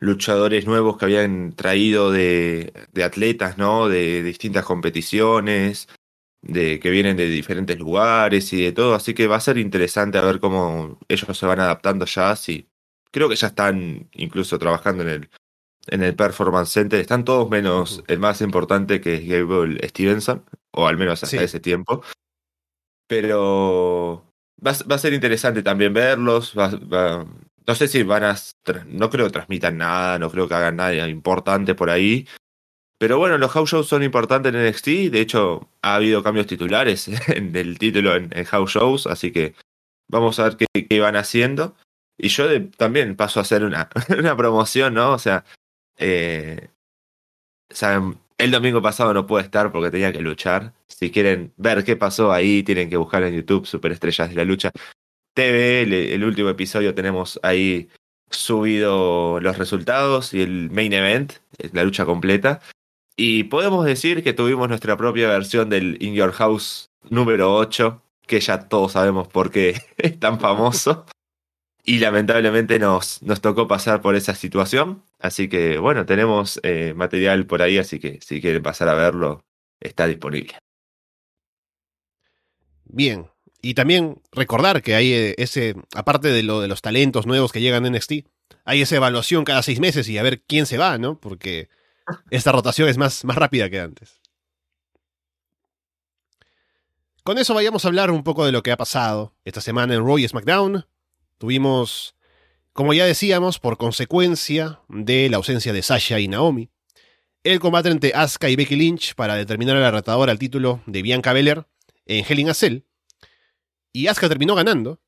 luchadores 0.00 0.66
nuevos 0.66 0.96
que 0.96 1.04
habían 1.04 1.52
traído 1.52 2.10
de, 2.10 2.72
de 2.92 3.04
atletas, 3.04 3.58
¿no? 3.58 3.88
De, 3.88 4.22
distintas 4.22 4.64
competiciones, 4.64 5.88
de 6.42 6.80
que 6.80 6.90
vienen 6.90 7.16
de 7.16 7.26
diferentes 7.28 7.78
lugares 7.78 8.52
y 8.52 8.62
de 8.62 8.72
todo. 8.72 8.94
Así 8.94 9.14
que 9.14 9.28
va 9.28 9.36
a 9.36 9.40
ser 9.40 9.58
interesante 9.58 10.18
a 10.18 10.22
ver 10.22 10.40
cómo 10.40 10.98
ellos 11.08 11.38
se 11.38 11.46
van 11.46 11.60
adaptando 11.60 12.06
ya. 12.06 12.34
Sí, 12.36 12.68
creo 13.12 13.28
que 13.28 13.36
ya 13.36 13.48
están 13.48 14.08
incluso 14.14 14.58
trabajando 14.58 15.02
en 15.04 15.08
el 15.10 15.30
en 15.86 16.02
el 16.02 16.14
Performance 16.14 16.72
Center. 16.72 17.00
Están 17.00 17.24
todos 17.24 17.50
menos 17.50 18.02
el 18.06 18.18
más 18.18 18.40
importante 18.40 19.00
que 19.00 19.14
es 19.16 19.26
Gable 19.26 19.86
Stevenson, 19.88 20.44
o 20.72 20.86
al 20.86 20.96
menos 20.96 21.22
hasta 21.22 21.42
ese 21.42 21.60
tiempo. 21.60 22.02
Pero 23.06 24.24
va, 24.64 24.70
a 24.70 24.98
ser 24.98 25.12
interesante 25.12 25.62
también 25.62 25.92
verlos. 25.92 26.54
No 27.70 27.76
sé 27.76 27.86
si 27.86 28.02
van 28.02 28.24
a. 28.24 28.36
No 28.88 29.10
creo 29.10 29.26
que 29.26 29.32
transmitan 29.32 29.78
nada, 29.78 30.18
no 30.18 30.28
creo 30.28 30.48
que 30.48 30.54
hagan 30.54 30.74
nada 30.74 31.08
importante 31.08 31.76
por 31.76 31.88
ahí. 31.88 32.26
Pero 32.98 33.16
bueno, 33.18 33.38
los 33.38 33.52
house 33.52 33.70
shows 33.70 33.86
son 33.86 34.02
importantes 34.02 34.52
en 34.52 34.66
NXT. 34.66 35.12
De 35.12 35.20
hecho, 35.20 35.70
ha 35.80 35.94
habido 35.94 36.24
cambios 36.24 36.48
titulares 36.48 37.06
en 37.28 37.54
el 37.54 37.78
título 37.78 38.16
en, 38.16 38.44
house 38.44 38.72
shows, 38.72 39.06
así 39.06 39.30
que 39.30 39.54
Vamos 40.08 40.40
a 40.40 40.48
ver 40.48 40.56
qué, 40.56 41.00
van 41.00 41.14
haciendo. 41.14 41.76
Y 42.18 42.28
yo 42.28 42.46
también 42.70 43.14
paso 43.14 43.38
a 43.38 43.42
hacer 43.42 43.62
una, 43.62 43.88
una 44.18 44.36
promoción, 44.36 44.94
¿no? 44.94 45.12
O 45.12 45.18
sea, 45.20 45.44
eh, 45.96 46.70
saben, 47.70 48.18
el 48.36 48.50
domingo 48.50 48.82
pasado 48.82 49.14
no 49.14 49.28
pude 49.28 49.42
estar 49.42 49.70
porque 49.70 49.92
tenía 49.92 50.12
que 50.12 50.22
luchar. 50.22 50.74
Si 50.88 51.12
quieren 51.12 51.52
ver 51.56 51.84
qué 51.84 51.94
pasó 51.94 52.32
ahí, 52.32 52.64
tienen 52.64 52.90
que 52.90 52.96
buscar 52.96 53.22
en 53.22 53.36
YouTube 53.36 53.64
Superestrellas 53.64 54.30
de 54.30 54.34
la 54.34 54.44
Lucha 54.44 54.72
TV. 55.34 55.82
El, 55.82 55.92
el 55.92 56.24
último 56.24 56.48
episodio 56.48 56.94
tenemos 56.94 57.38
ahí 57.42 57.88
subido 58.30 59.40
los 59.40 59.58
resultados 59.58 60.32
y 60.34 60.42
el 60.42 60.70
main 60.70 60.92
event, 60.92 61.34
la 61.72 61.84
lucha 61.84 62.04
completa. 62.04 62.60
Y 63.16 63.44
podemos 63.44 63.84
decir 63.84 64.22
que 64.22 64.32
tuvimos 64.32 64.68
nuestra 64.68 64.96
propia 64.96 65.28
versión 65.28 65.68
del 65.68 66.02
In 66.02 66.14
Your 66.14 66.32
House 66.32 66.90
número 67.10 67.54
8, 67.54 68.02
que 68.26 68.40
ya 68.40 68.68
todos 68.68 68.92
sabemos 68.92 69.28
por 69.28 69.50
qué 69.50 69.80
es 69.98 70.18
tan 70.18 70.40
famoso. 70.40 71.04
Y 71.84 71.98
lamentablemente 71.98 72.78
nos, 72.78 73.22
nos 73.22 73.40
tocó 73.40 73.66
pasar 73.66 74.00
por 74.00 74.14
esa 74.14 74.34
situación. 74.34 75.02
Así 75.18 75.48
que 75.48 75.78
bueno, 75.78 76.06
tenemos 76.06 76.60
eh, 76.62 76.94
material 76.94 77.46
por 77.46 77.62
ahí, 77.62 77.78
así 77.78 77.98
que 77.98 78.20
si 78.22 78.40
quieren 78.40 78.62
pasar 78.62 78.88
a 78.88 78.94
verlo, 78.94 79.42
está 79.80 80.06
disponible. 80.06 80.54
Bien. 82.84 83.26
Y 83.62 83.74
también 83.74 84.22
recordar 84.32 84.82
que 84.82 84.94
hay 84.94 85.12
eh, 85.12 85.34
ese, 85.38 85.74
aparte 85.94 86.28
de 86.28 86.42
lo 86.42 86.60
de 86.60 86.68
los 86.68 86.82
talentos 86.82 87.26
nuevos 87.26 87.52
que 87.52 87.60
llegan 87.60 87.84
a 87.84 87.90
NXT, 87.90 88.12
hay 88.64 88.82
esa 88.82 88.96
evaluación 88.96 89.44
cada 89.44 89.62
seis 89.62 89.80
meses 89.80 90.08
y 90.08 90.18
a 90.18 90.22
ver 90.22 90.42
quién 90.42 90.66
se 90.66 90.78
va, 90.78 90.98
¿no? 90.98 91.18
Porque 91.18 91.68
esta 92.30 92.52
rotación 92.52 92.88
es 92.88 92.96
más, 92.96 93.24
más 93.24 93.36
rápida 93.36 93.68
que 93.68 93.80
antes. 93.80 94.20
Con 97.22 97.36
eso 97.36 97.54
vayamos 97.54 97.84
a 97.84 97.88
hablar 97.88 98.10
un 98.10 98.24
poco 98.24 98.46
de 98.46 98.52
lo 98.52 98.62
que 98.62 98.72
ha 98.72 98.76
pasado 98.78 99.34
esta 99.44 99.60
semana 99.60 99.94
en 99.94 100.04
Raw 100.04 100.18
y 100.18 100.26
SmackDown. 100.26 100.86
Tuvimos, 101.36 102.14
como 102.72 102.94
ya 102.94 103.04
decíamos, 103.04 103.58
por 103.58 103.76
consecuencia 103.76 104.80
de 104.88 105.28
la 105.28 105.36
ausencia 105.36 105.72
de 105.74 105.82
Sasha 105.82 106.18
y 106.18 106.28
Naomi, 106.28 106.70
el 107.44 107.60
combate 107.60 107.90
entre 107.90 108.12
Asuka 108.14 108.48
y 108.48 108.56
Becky 108.56 108.76
Lynch 108.76 109.14
para 109.14 109.34
determinar 109.34 109.76
a 109.76 109.80
la 109.80 109.90
retadora 109.90 110.32
al 110.32 110.38
título 110.38 110.82
de 110.86 111.02
Bianca 111.02 111.32
Belair 111.32 111.66
en 112.06 112.24
Hell 112.26 112.38
in 112.38 112.50
a 112.50 112.54
Cell. 112.54 112.84
Y 113.92 114.06
Asuka 114.06 114.28
terminó 114.28 114.54
ganando, 114.54 115.00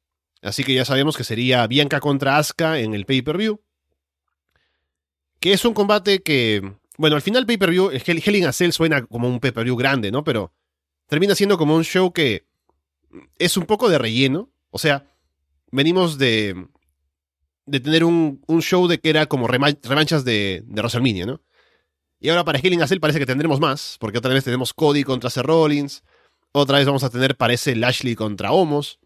así 0.43 0.65
que 0.65 0.75
ya 0.75 0.85
sabemos 0.85 1.17
que 1.17 1.25
sería 1.25 1.67
Bianca 1.67 2.01
contra 2.01 2.39
Asuka 2.39 2.79
en 2.81 2.95
el 2.95 3.07
pay-per-view. 3.07 3.61
Que 5.39 5.53
es 5.53 5.65
un 5.65 5.75
combate 5.75 6.23
que, 6.23 6.63
bueno, 6.99 7.17
al 7.17 7.23
final 7.23 7.47
pay-per-view, 7.47 7.91
el 7.91 8.03
Hell, 8.25 8.37
in 8.37 8.73
suena 8.73 9.05
como 9.07 9.29
un 9.29 9.41
pay-per-view 9.41 9.77
grande, 9.77 10.11
¿no? 10.11 10.25
Pero 10.25 10.53
termina 11.07 11.35
siendo 11.35 11.59
como 11.59 11.75
un 11.75 11.85
show 11.85 12.13
que 12.13 12.47
es 13.39 13.57
un 13.57 13.67
poco 13.67 13.89
de 13.89 13.99
relleno. 13.99 14.51
O 14.71 14.79
sea, 14.79 15.07
venimos 15.71 16.17
de, 16.19 16.67
de 17.67 17.81
tener 17.81 18.05
un, 18.05 18.43
un 18.47 18.63
show 18.63 18.87
de 18.89 19.01
que 19.01 19.11
era 19.11 19.27
como 19.27 19.49
rema- 19.49 19.79
revanchas 19.83 20.25
de, 20.25 20.63
de 20.65 20.81
WrestleMania, 20.81 21.27
¿no? 21.27 21.41
Y 22.21 22.29
ahora 22.29 22.45
para 22.45 22.61
Hell 22.61 22.73
in 22.73 22.83
a 22.83 22.87
Cell 22.87 23.01
parece 23.01 23.19
que 23.19 23.27
tendremos 23.27 23.59
más, 23.59 23.97
porque 23.99 24.19
otra 24.19 24.33
vez 24.33 24.45
tenemos 24.45 24.73
Cody 24.73 25.03
contra 25.03 25.29
Seth 25.29 25.45
Rollins, 25.45 26.05
otra 26.53 26.79
vez 26.79 26.87
vamos 26.87 27.03
a 27.05 27.11
tener, 27.11 27.37
parece, 27.37 27.75
Lashley 27.75 28.15
contra 28.15 28.53
Homos. 28.53 29.01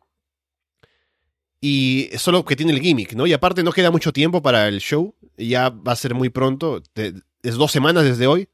Y 1.60 2.10
solo 2.18 2.44
que 2.44 2.56
tiene 2.56 2.72
el 2.72 2.80
gimmick, 2.80 3.14
¿no? 3.14 3.26
Y 3.26 3.32
aparte 3.32 3.62
no 3.62 3.72
queda 3.72 3.90
mucho 3.90 4.12
tiempo 4.12 4.42
para 4.42 4.68
el 4.68 4.80
show, 4.80 5.14
ya 5.38 5.70
va 5.70 5.92
a 5.92 5.96
ser 5.96 6.14
muy 6.14 6.28
pronto, 6.28 6.82
es 6.94 7.54
dos 7.54 7.72
semanas 7.72 8.04
desde 8.04 8.26
hoy, 8.26 8.48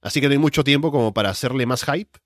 así 0.00 0.20
que 0.20 0.26
no 0.26 0.32
hay 0.32 0.38
mucho 0.38 0.64
tiempo 0.64 0.90
como 0.90 1.12
para 1.12 1.30
hacerle 1.30 1.66
más 1.66 1.84
hype. 1.84 2.18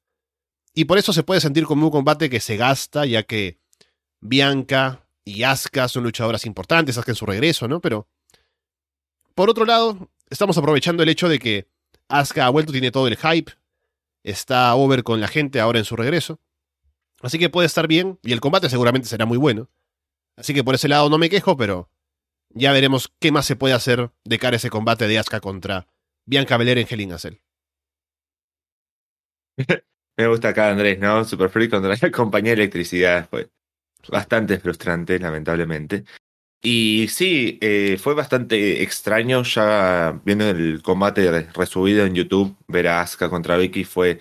Y 0.72 0.84
por 0.84 0.98
eso 0.98 1.12
se 1.12 1.24
puede 1.24 1.40
sentir 1.40 1.64
como 1.64 1.86
un 1.86 1.90
combate 1.90 2.30
que 2.30 2.40
se 2.40 2.56
gasta, 2.56 3.04
ya 3.06 3.24
que 3.24 3.58
Bianca 4.20 5.04
y 5.24 5.42
Asuka 5.42 5.88
son 5.88 6.04
luchadoras 6.04 6.46
importantes, 6.46 6.96
Asuka 6.96 7.12
en 7.12 7.16
su 7.16 7.26
regreso, 7.26 7.66
¿no? 7.66 7.80
Pero, 7.80 8.06
por 9.34 9.50
otro 9.50 9.64
lado, 9.64 10.10
estamos 10.30 10.56
aprovechando 10.56 11.02
el 11.02 11.08
hecho 11.08 11.28
de 11.28 11.38
que 11.40 11.68
Asuka 12.08 12.46
ha 12.46 12.50
vuelto, 12.50 12.70
tiene 12.70 12.92
todo 12.92 13.08
el 13.08 13.16
hype, 13.16 13.52
está 14.22 14.74
over 14.74 15.02
con 15.02 15.20
la 15.20 15.28
gente 15.28 15.60
ahora 15.60 15.78
en 15.78 15.84
su 15.84 15.96
regreso. 15.96 16.40
Así 17.20 17.38
que 17.38 17.50
puede 17.50 17.66
estar 17.66 17.86
bien, 17.86 18.18
y 18.22 18.32
el 18.32 18.40
combate 18.40 18.68
seguramente 18.70 19.08
será 19.08 19.26
muy 19.26 19.38
bueno. 19.38 19.68
Así 20.36 20.54
que 20.54 20.64
por 20.64 20.74
ese 20.74 20.88
lado 20.88 21.10
no 21.10 21.18
me 21.18 21.28
quejo, 21.28 21.56
pero 21.56 21.90
ya 22.50 22.72
veremos 22.72 23.12
qué 23.20 23.30
más 23.30 23.46
se 23.46 23.56
puede 23.56 23.74
hacer 23.74 24.10
de 24.24 24.38
cara 24.38 24.54
a 24.54 24.56
ese 24.56 24.70
combate 24.70 25.06
de 25.06 25.18
Asuka 25.18 25.40
contra 25.40 25.86
Bianca 26.24 26.56
Belair 26.56 26.78
en 26.78 26.86
Hell 26.88 27.00
in 27.00 27.18
Cell. 27.18 27.36
Me 30.16 30.26
gusta 30.26 30.48
acá 30.48 30.70
Andrés, 30.70 30.98
¿no? 30.98 31.24
Super 31.24 31.48
Freak 31.48 31.70
contra 31.70 31.96
la 31.96 32.10
compañía 32.12 32.50
de 32.50 32.62
electricidad. 32.62 33.28
Bastante 34.08 34.58
frustrante, 34.58 35.18
lamentablemente. 35.18 36.04
Y 36.62 37.08
sí, 37.08 37.58
eh, 37.62 37.96
fue 37.98 38.14
bastante 38.14 38.82
extraño 38.82 39.42
ya 39.44 40.20
viendo 40.24 40.48
el 40.50 40.82
combate 40.82 41.30
re- 41.30 41.48
resubido 41.54 42.04
en 42.04 42.14
YouTube, 42.14 42.54
ver 42.68 42.88
a 42.88 43.06
contra 43.30 43.56
Becky 43.56 43.84
fue 43.84 44.18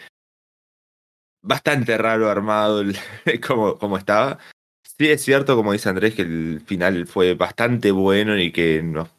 bastante 1.41 1.97
raro 1.97 2.29
armado 2.29 2.83
como, 3.47 3.77
como 3.77 3.97
estaba. 3.97 4.39
Sí 4.83 5.09
es 5.09 5.21
cierto, 5.21 5.55
como 5.55 5.73
dice 5.73 5.89
Andrés, 5.89 6.15
que 6.15 6.23
el 6.23 6.61
final 6.65 7.07
fue 7.07 7.33
bastante 7.33 7.91
bueno 7.91 8.37
y 8.37 8.51
que 8.51 8.81
nos, 8.83 9.09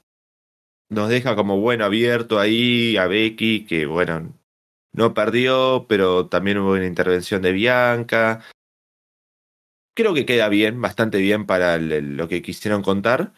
nos 0.91 1.09
deja 1.09 1.37
como 1.37 1.61
bueno 1.61 1.85
abierto 1.85 2.39
ahí 2.39 2.97
a 2.97 3.07
Becky, 3.07 3.65
que 3.67 3.87
bueno, 3.87 4.35
no 4.93 5.15
perdió, 5.15 5.87
pero 5.89 6.27
también 6.27 6.59
hubo 6.59 6.73
una 6.73 6.87
intervención 6.87 7.43
de 7.43 7.53
Bianca. 7.53 8.43
Creo 10.01 10.15
que 10.15 10.25
queda 10.25 10.49
bien, 10.49 10.81
bastante 10.81 11.19
bien 11.19 11.45
para 11.45 11.77
lo 11.77 12.27
que 12.27 12.41
quisieron 12.41 12.81
contar. 12.81 13.35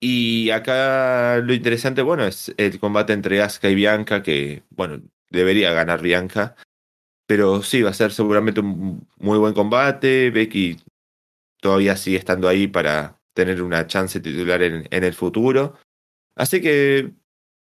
Y 0.00 0.48
acá 0.48 1.40
lo 1.44 1.52
interesante, 1.52 2.00
bueno, 2.00 2.24
es 2.24 2.54
el 2.56 2.80
combate 2.80 3.12
entre 3.12 3.42
Asuka 3.42 3.68
y 3.68 3.74
Bianca, 3.74 4.22
que, 4.22 4.62
bueno, 4.70 5.02
debería 5.28 5.74
ganar 5.74 6.00
Bianca. 6.00 6.56
Pero 7.26 7.62
sí, 7.62 7.82
va 7.82 7.90
a 7.90 7.92
ser 7.92 8.12
seguramente 8.12 8.60
un 8.60 9.06
muy 9.18 9.36
buen 9.38 9.52
combate. 9.52 10.30
Becky 10.30 10.78
todavía 11.60 11.98
sigue 11.98 12.16
estando 12.16 12.48
ahí 12.48 12.66
para 12.66 13.20
tener 13.34 13.60
una 13.62 13.86
chance 13.86 14.20
titular 14.20 14.62
en, 14.62 14.86
el 14.90 15.12
futuro. 15.12 15.76
Así 16.34 16.62
que 16.62 17.10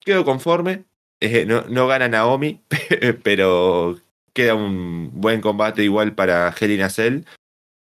quedo 0.00 0.26
conforme. 0.26 0.84
Eh, 1.20 1.46
no, 1.46 1.62
no 1.62 1.86
gana 1.86 2.06
Naomi, 2.06 2.60
pero 3.22 3.98
queda 4.34 4.54
un 4.54 5.10
buen 5.14 5.40
combate 5.40 5.84
igual 5.84 6.14
para 6.14 6.54
Hell 6.60 6.72
in 6.72 6.82
a 6.82 6.90
Cell, 6.90 7.24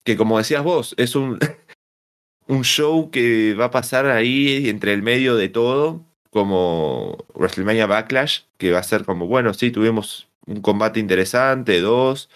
que 0.09 0.17
como 0.17 0.39
decías 0.39 0.65
vos, 0.65 0.95
es 0.97 1.15
un, 1.15 1.39
un 2.47 2.65
show 2.65 3.11
que 3.11 3.53
va 3.53 3.67
a 3.67 3.71
pasar 3.71 4.07
ahí 4.07 4.71
entre 4.71 4.95
el 4.95 5.03
medio 5.03 5.37
de 5.37 5.51
todo, 5.51 6.03
como 6.31 7.27
WrestleMania 7.35 7.85
Backlash, 7.87 8.41
que 8.57 8.73
va 8.73 8.79
a 8.79 8.83
ser 8.85 9.05
como, 9.05 9.27
bueno, 9.27 9.53
sí, 9.53 9.71
tuvimos 9.71 10.27
un 10.47 10.63
combate 10.63 10.99
interesante, 10.99 11.83
dos, 11.83 12.31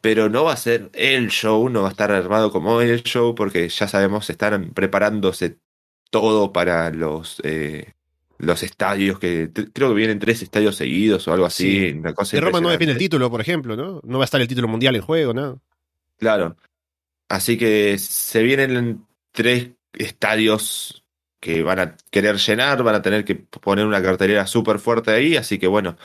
pero 0.00 0.28
no 0.28 0.44
va 0.44 0.52
a 0.52 0.56
ser 0.56 0.90
el 0.94 1.30
show, 1.30 1.68
no 1.68 1.82
va 1.82 1.88
a 1.88 1.90
estar 1.90 2.12
armado 2.12 2.52
como 2.52 2.80
el 2.80 3.02
show, 3.02 3.34
porque 3.34 3.68
ya 3.68 3.88
sabemos, 3.88 4.30
están 4.30 4.70
preparándose 4.70 5.58
todo 6.10 6.52
para 6.52 6.90
los... 6.90 7.40
Eh, 7.42 7.92
los 8.38 8.62
estadios 8.62 9.18
que 9.18 9.50
creo 9.74 9.90
que 9.90 9.94
vienen 9.94 10.18
tres 10.18 10.40
estadios 10.40 10.74
seguidos 10.74 11.28
o 11.28 11.32
algo 11.34 11.44
así, 11.44 11.90
Sí. 11.90 11.98
una 11.98 12.14
cosa 12.14 12.38
De 12.38 12.40
Roma 12.40 12.62
no 12.62 12.70
defiende 12.70 12.94
el 12.94 12.98
título, 12.98 13.30
por 13.30 13.42
ejemplo, 13.42 13.76
¿no? 13.76 14.00
No 14.02 14.16
va 14.16 14.24
a 14.24 14.30
estar 14.30 14.40
el 14.40 14.48
título 14.48 14.66
mundial 14.66 14.96
en 14.96 15.02
juego, 15.02 15.34
¿no? 15.34 15.60
Claro. 16.20 16.56
Así 17.28 17.58
que 17.58 17.98
se 17.98 18.42
vienen 18.42 19.06
tres 19.32 19.70
estadios 19.92 21.04
que 21.40 21.62
van 21.62 21.78
a 21.78 21.96
querer 22.10 22.36
llenar, 22.36 22.82
van 22.82 22.94
a 22.96 23.02
tener 23.02 23.24
que 23.24 23.34
poner 23.34 23.86
una 23.86 24.02
cartelera 24.02 24.46
súper 24.46 24.78
fuerte 24.78 25.10
ahí, 25.10 25.36
así 25.36 25.58
que 25.58 25.66
bueno, 25.66 25.96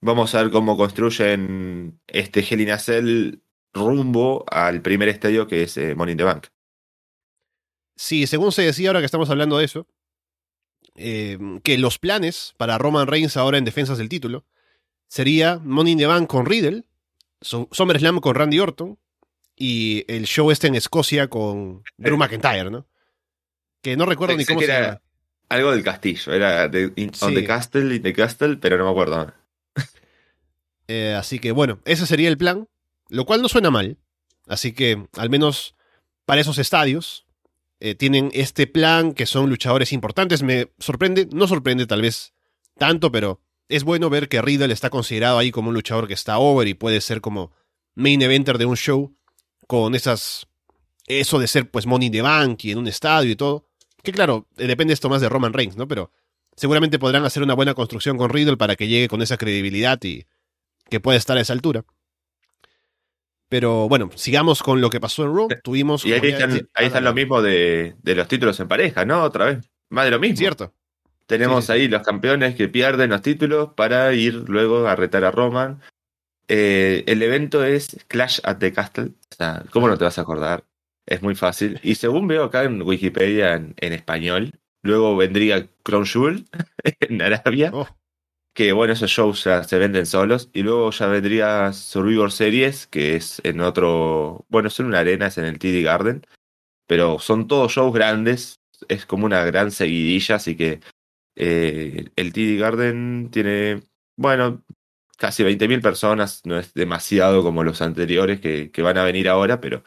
vamos 0.00 0.34
a 0.34 0.42
ver 0.42 0.50
cómo 0.50 0.76
construyen 0.76 2.00
este 2.06 2.40
Hell 2.40 3.42
rumbo 3.74 4.44
al 4.50 4.80
primer 4.80 5.08
estadio 5.10 5.46
que 5.46 5.64
es 5.64 5.76
eh, 5.76 5.94
Money 5.94 6.12
in 6.12 6.18
the 6.18 6.24
Bank. 6.24 6.46
Sí, 7.96 8.26
según 8.26 8.50
se 8.52 8.62
decía 8.62 8.88
ahora 8.88 9.00
que 9.00 9.06
estamos 9.06 9.28
hablando 9.28 9.58
de 9.58 9.64
eso, 9.66 9.86
eh, 10.94 11.38
que 11.62 11.76
los 11.76 11.98
planes 11.98 12.54
para 12.56 12.78
Roman 12.78 13.08
Reigns 13.08 13.36
ahora 13.36 13.58
en 13.58 13.64
defensas 13.64 13.98
del 13.98 14.08
título 14.08 14.46
sería 15.08 15.58
Money 15.58 15.92
in 15.92 15.98
the 15.98 16.06
Bank 16.06 16.28
con 16.28 16.46
Riddle, 16.46 16.84
Su- 17.40 17.68
SummerSlam 17.72 18.20
con 18.20 18.34
Randy 18.34 18.58
Orton 18.60 18.98
y 19.58 20.04
el 20.08 20.26
show 20.26 20.50
este 20.50 20.66
en 20.68 20.74
Escocia 20.76 21.28
con 21.28 21.82
Drew 21.96 22.16
McIntyre, 22.16 22.70
¿no? 22.70 22.86
Que 23.82 23.96
no 23.96 24.06
recuerdo 24.06 24.36
ni 24.36 24.44
cómo 24.44 24.60
que 24.60 24.66
se 24.66 24.72
era 24.72 24.86
llama. 24.86 25.00
algo 25.48 25.70
del 25.72 25.84
castillo, 25.84 26.32
era 26.32 26.68
de, 26.68 26.92
in- 26.96 27.12
on 27.20 27.30
Sí. 27.30 27.34
the 27.34 27.44
castle, 27.44 27.94
in 27.94 28.02
the 28.02 28.12
castle, 28.12 28.56
pero 28.56 28.76
no 28.78 28.84
me 28.84 28.90
acuerdo. 28.90 29.32
Eh, 30.90 31.14
así 31.14 31.38
que 31.38 31.52
bueno, 31.52 31.80
ese 31.84 32.06
sería 32.06 32.28
el 32.30 32.38
plan, 32.38 32.66
lo 33.10 33.26
cual 33.26 33.42
no 33.42 33.48
suena 33.48 33.70
mal. 33.70 33.98
Así 34.46 34.72
que 34.72 35.06
al 35.18 35.28
menos 35.28 35.74
para 36.24 36.40
esos 36.40 36.56
estadios 36.56 37.26
eh, 37.80 37.94
tienen 37.94 38.30
este 38.32 38.66
plan 38.66 39.12
que 39.12 39.26
son 39.26 39.50
luchadores 39.50 39.92
importantes. 39.92 40.42
Me 40.42 40.72
sorprende, 40.78 41.28
no 41.30 41.46
sorprende 41.46 41.86
tal 41.86 42.00
vez 42.02 42.32
tanto, 42.78 43.12
pero 43.12 43.42
es 43.68 43.84
bueno 43.84 44.08
ver 44.08 44.28
que 44.30 44.40
Riddle 44.40 44.72
está 44.72 44.88
considerado 44.88 45.36
ahí 45.38 45.50
como 45.50 45.68
un 45.68 45.74
luchador 45.74 46.08
que 46.08 46.14
está 46.14 46.38
over 46.38 46.66
y 46.68 46.72
puede 46.74 47.02
ser 47.02 47.20
como 47.20 47.52
main 47.94 48.22
eventer 48.22 48.56
de 48.56 48.64
un 48.64 48.76
show 48.76 49.14
con 49.68 49.94
esas 49.94 50.48
eso 51.06 51.38
de 51.38 51.46
ser 51.46 51.70
pues 51.70 51.86
Money 51.86 52.10
the 52.10 52.22
Bank 52.22 52.64
y 52.64 52.72
en 52.72 52.78
un 52.78 52.88
estadio 52.88 53.30
y 53.30 53.36
todo. 53.36 53.66
Que 54.02 54.12
claro, 54.12 54.48
eh, 54.56 54.66
depende 54.66 54.94
esto 54.94 55.08
más 55.08 55.20
de 55.20 55.28
Roman 55.28 55.52
Reigns, 55.52 55.76
¿no? 55.76 55.86
Pero 55.86 56.10
seguramente 56.56 56.98
podrán 56.98 57.24
hacer 57.24 57.42
una 57.42 57.54
buena 57.54 57.74
construcción 57.74 58.16
con 58.18 58.30
Riddle 58.30 58.56
para 58.56 58.74
que 58.74 58.88
llegue 58.88 59.08
con 59.08 59.22
esa 59.22 59.36
credibilidad 59.36 60.02
y 60.02 60.26
que 60.88 61.00
pueda 61.00 61.16
estar 61.16 61.36
a 61.38 61.40
esa 61.40 61.52
altura. 61.52 61.84
Pero 63.48 63.88
bueno, 63.88 64.10
sigamos 64.14 64.62
con 64.62 64.80
lo 64.80 64.90
que 64.90 65.00
pasó 65.00 65.24
en 65.24 65.34
Raw. 65.34 65.48
Tuvimos. 65.62 66.04
Y 66.04 66.12
ahí 66.12 66.20
están, 66.28 66.68
ahí 66.74 66.86
están 66.86 67.04
lo 67.04 67.14
mismo 67.14 67.40
de, 67.40 67.94
de, 68.02 68.14
los 68.14 68.28
títulos 68.28 68.60
en 68.60 68.68
pareja, 68.68 69.04
¿no? 69.04 69.22
Otra 69.22 69.46
vez. 69.46 69.70
Más 69.88 70.04
de 70.04 70.10
lo 70.10 70.18
mismo. 70.18 70.36
Cierto. 70.36 70.74
Tenemos 71.26 71.64
Sí, 71.64 71.66
sí, 71.66 71.72
ahí 71.72 71.88
los 71.88 72.02
campeones 72.02 72.54
que 72.54 72.68
pierden 72.68 73.10
los 73.10 73.22
títulos 73.22 73.70
para 73.74 74.12
ir 74.14 74.34
luego 74.48 74.86
a 74.86 74.96
retar 74.96 75.24
a 75.24 75.30
Roman. 75.30 75.80
Eh, 76.48 77.04
el 77.06 77.22
evento 77.22 77.62
es 77.64 78.04
Clash 78.08 78.40
at 78.42 78.58
the 78.58 78.72
Castle. 78.72 79.12
O 79.30 79.34
sea, 79.36 79.64
¿cómo 79.70 79.86
no 79.88 79.98
te 79.98 80.04
vas 80.04 80.18
a 80.18 80.22
acordar? 80.22 80.64
Es 81.06 81.22
muy 81.22 81.34
fácil. 81.34 81.78
Y 81.82 81.94
según 81.94 82.26
veo 82.26 82.44
acá 82.44 82.64
en 82.64 82.82
Wikipedia 82.82 83.54
en, 83.54 83.74
en 83.78 83.92
español, 83.92 84.52
luego 84.82 85.16
vendría 85.16 85.68
Crown 85.82 86.06
Jewel 86.06 86.46
en 87.00 87.22
Arabia. 87.22 87.70
Oh, 87.72 87.88
Que 88.54 88.72
bueno, 88.72 88.94
esos 88.94 89.10
shows 89.10 89.44
ya 89.44 89.62
se 89.64 89.78
venden 89.78 90.06
solos. 90.06 90.50
Y 90.52 90.62
luego 90.62 90.90
ya 90.90 91.06
vendría 91.06 91.72
Survivor 91.72 92.32
Series, 92.32 92.86
que 92.86 93.16
es 93.16 93.40
en 93.44 93.60
otro. 93.60 94.46
Bueno, 94.48 94.68
es 94.68 94.80
en 94.80 94.86
una 94.86 95.00
arena, 95.00 95.26
es 95.28 95.38
en 95.38 95.44
el 95.44 95.58
TD 95.58 95.82
Garden. 95.84 96.26
Pero 96.86 97.18
son 97.18 97.46
todos 97.46 97.72
shows 97.72 97.92
grandes. 97.92 98.60
Es 98.88 99.04
como 99.06 99.26
una 99.26 99.44
gran 99.44 99.70
seguidilla, 99.70 100.36
así 100.36 100.56
que 100.56 100.80
eh, 101.36 102.06
el 102.16 102.32
TD 102.32 102.58
Garden 102.58 103.30
tiene, 103.30 103.82
bueno, 104.16 104.64
casi 105.18 105.42
20.000 105.42 105.82
personas. 105.82 106.40
No 106.44 106.58
es 106.58 106.72
demasiado 106.72 107.42
como 107.42 107.62
los 107.62 107.82
anteriores 107.82 108.40
que, 108.40 108.70
que 108.70 108.82
van 108.82 108.96
a 108.96 109.04
venir 109.04 109.28
ahora, 109.28 109.60
pero 109.60 109.84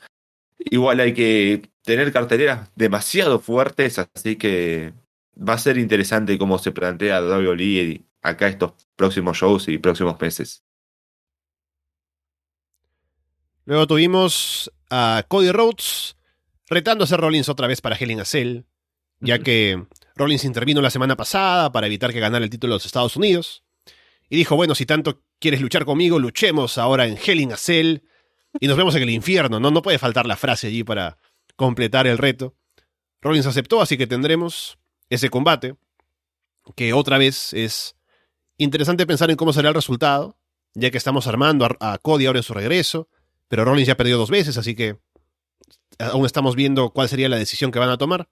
igual 0.60 1.00
hay 1.00 1.14
que 1.14 1.72
tener 1.84 2.12
carteleras 2.12 2.70
demasiado 2.76 3.40
fuertes, 3.40 3.98
así 3.98 4.36
que 4.36 4.94
va 5.36 5.54
a 5.54 5.58
ser 5.58 5.78
interesante 5.78 6.38
cómo 6.38 6.60
se 6.60 6.72
plantea 6.72 7.22
WWE 7.22 8.04
acá 8.22 8.48
estos 8.48 8.74
próximos 8.96 9.38
shows 9.38 9.68
y 9.68 9.80
próximos 9.80 10.20
meses. 10.22 10.64
Luego 13.66 13.88
tuvimos 13.88 14.72
a 14.90 15.24
Cody 15.28 15.52
Rhodes 15.52 16.18
retando 16.68 17.04
a 17.04 17.08
Seth 17.08 17.20
Rollins 17.20 17.50
otra 17.50 17.68
vez 17.68 17.82
para 17.82 17.96
a 17.96 18.26
Cell, 18.26 18.62
ya 19.20 19.40
que 19.40 19.86
Rollins 20.16 20.46
intervino 20.46 20.82
la 20.82 20.90
semana 20.90 21.16
pasada 21.16 21.72
para 21.72 21.88
evitar 21.88 22.12
que 22.12 22.20
ganara 22.20 22.44
el 22.44 22.50
título 22.50 22.74
de 22.74 22.76
los 22.76 22.86
Estados 22.86 23.16
Unidos. 23.16 23.64
Y 24.32 24.38
dijo, 24.38 24.56
bueno, 24.56 24.76
si 24.76 24.86
tanto 24.86 25.22
quieres 25.40 25.60
luchar 25.60 25.84
conmigo, 25.84 26.18
luchemos 26.18 26.78
ahora 26.78 27.06
en 27.06 27.18
Hell 27.22 27.42
in 27.42 27.52
a 27.52 27.58
Cell 27.58 27.98
y 28.62 28.68
nos 28.68 28.78
vemos 28.78 28.96
en 28.96 29.04
el 29.04 29.10
infierno. 29.10 29.60
No, 29.60 29.72
no 29.72 29.82
puede 29.82 30.00
faltar 30.00 30.26
la 30.26 30.38
frase 30.38 30.68
allí 30.68 30.86
para 30.86 31.18
completar 31.58 32.08
el 32.08 32.18
reto. 32.18 32.56
Rollins 33.22 33.46
aceptó, 33.46 33.82
así 33.82 33.98
que 33.98 34.08
tendremos 34.08 34.80
ese 35.10 35.30
combate, 35.30 35.76
que 36.78 36.94
otra 36.94 37.18
vez 37.18 37.52
es 37.52 37.98
interesante 38.56 39.06
pensar 39.06 39.30
en 39.30 39.36
cómo 39.36 39.52
será 39.52 39.68
el 39.68 39.76
resultado, 39.76 40.38
ya 40.76 40.92
que 40.92 40.98
estamos 40.98 41.28
armando 41.28 41.68
a, 41.82 41.98
Cody 41.98 42.26
ahora 42.26 42.40
en 42.40 42.44
su 42.44 42.54
regreso, 42.54 43.10
pero 43.50 43.66
Rollins 43.66 43.88
ya 43.90 43.98
perdió 43.98 44.18
dos 44.18 44.30
veces, 44.30 44.58
así 44.58 44.76
que 44.76 44.98
aún 46.00 46.26
estamos 46.26 46.56
viendo 46.56 46.92
cuál 46.92 47.10
sería 47.10 47.28
la 47.28 47.36
decisión 47.36 47.70
que 47.70 47.80
van 47.80 47.90
a 47.90 47.98
tomar. 47.98 48.30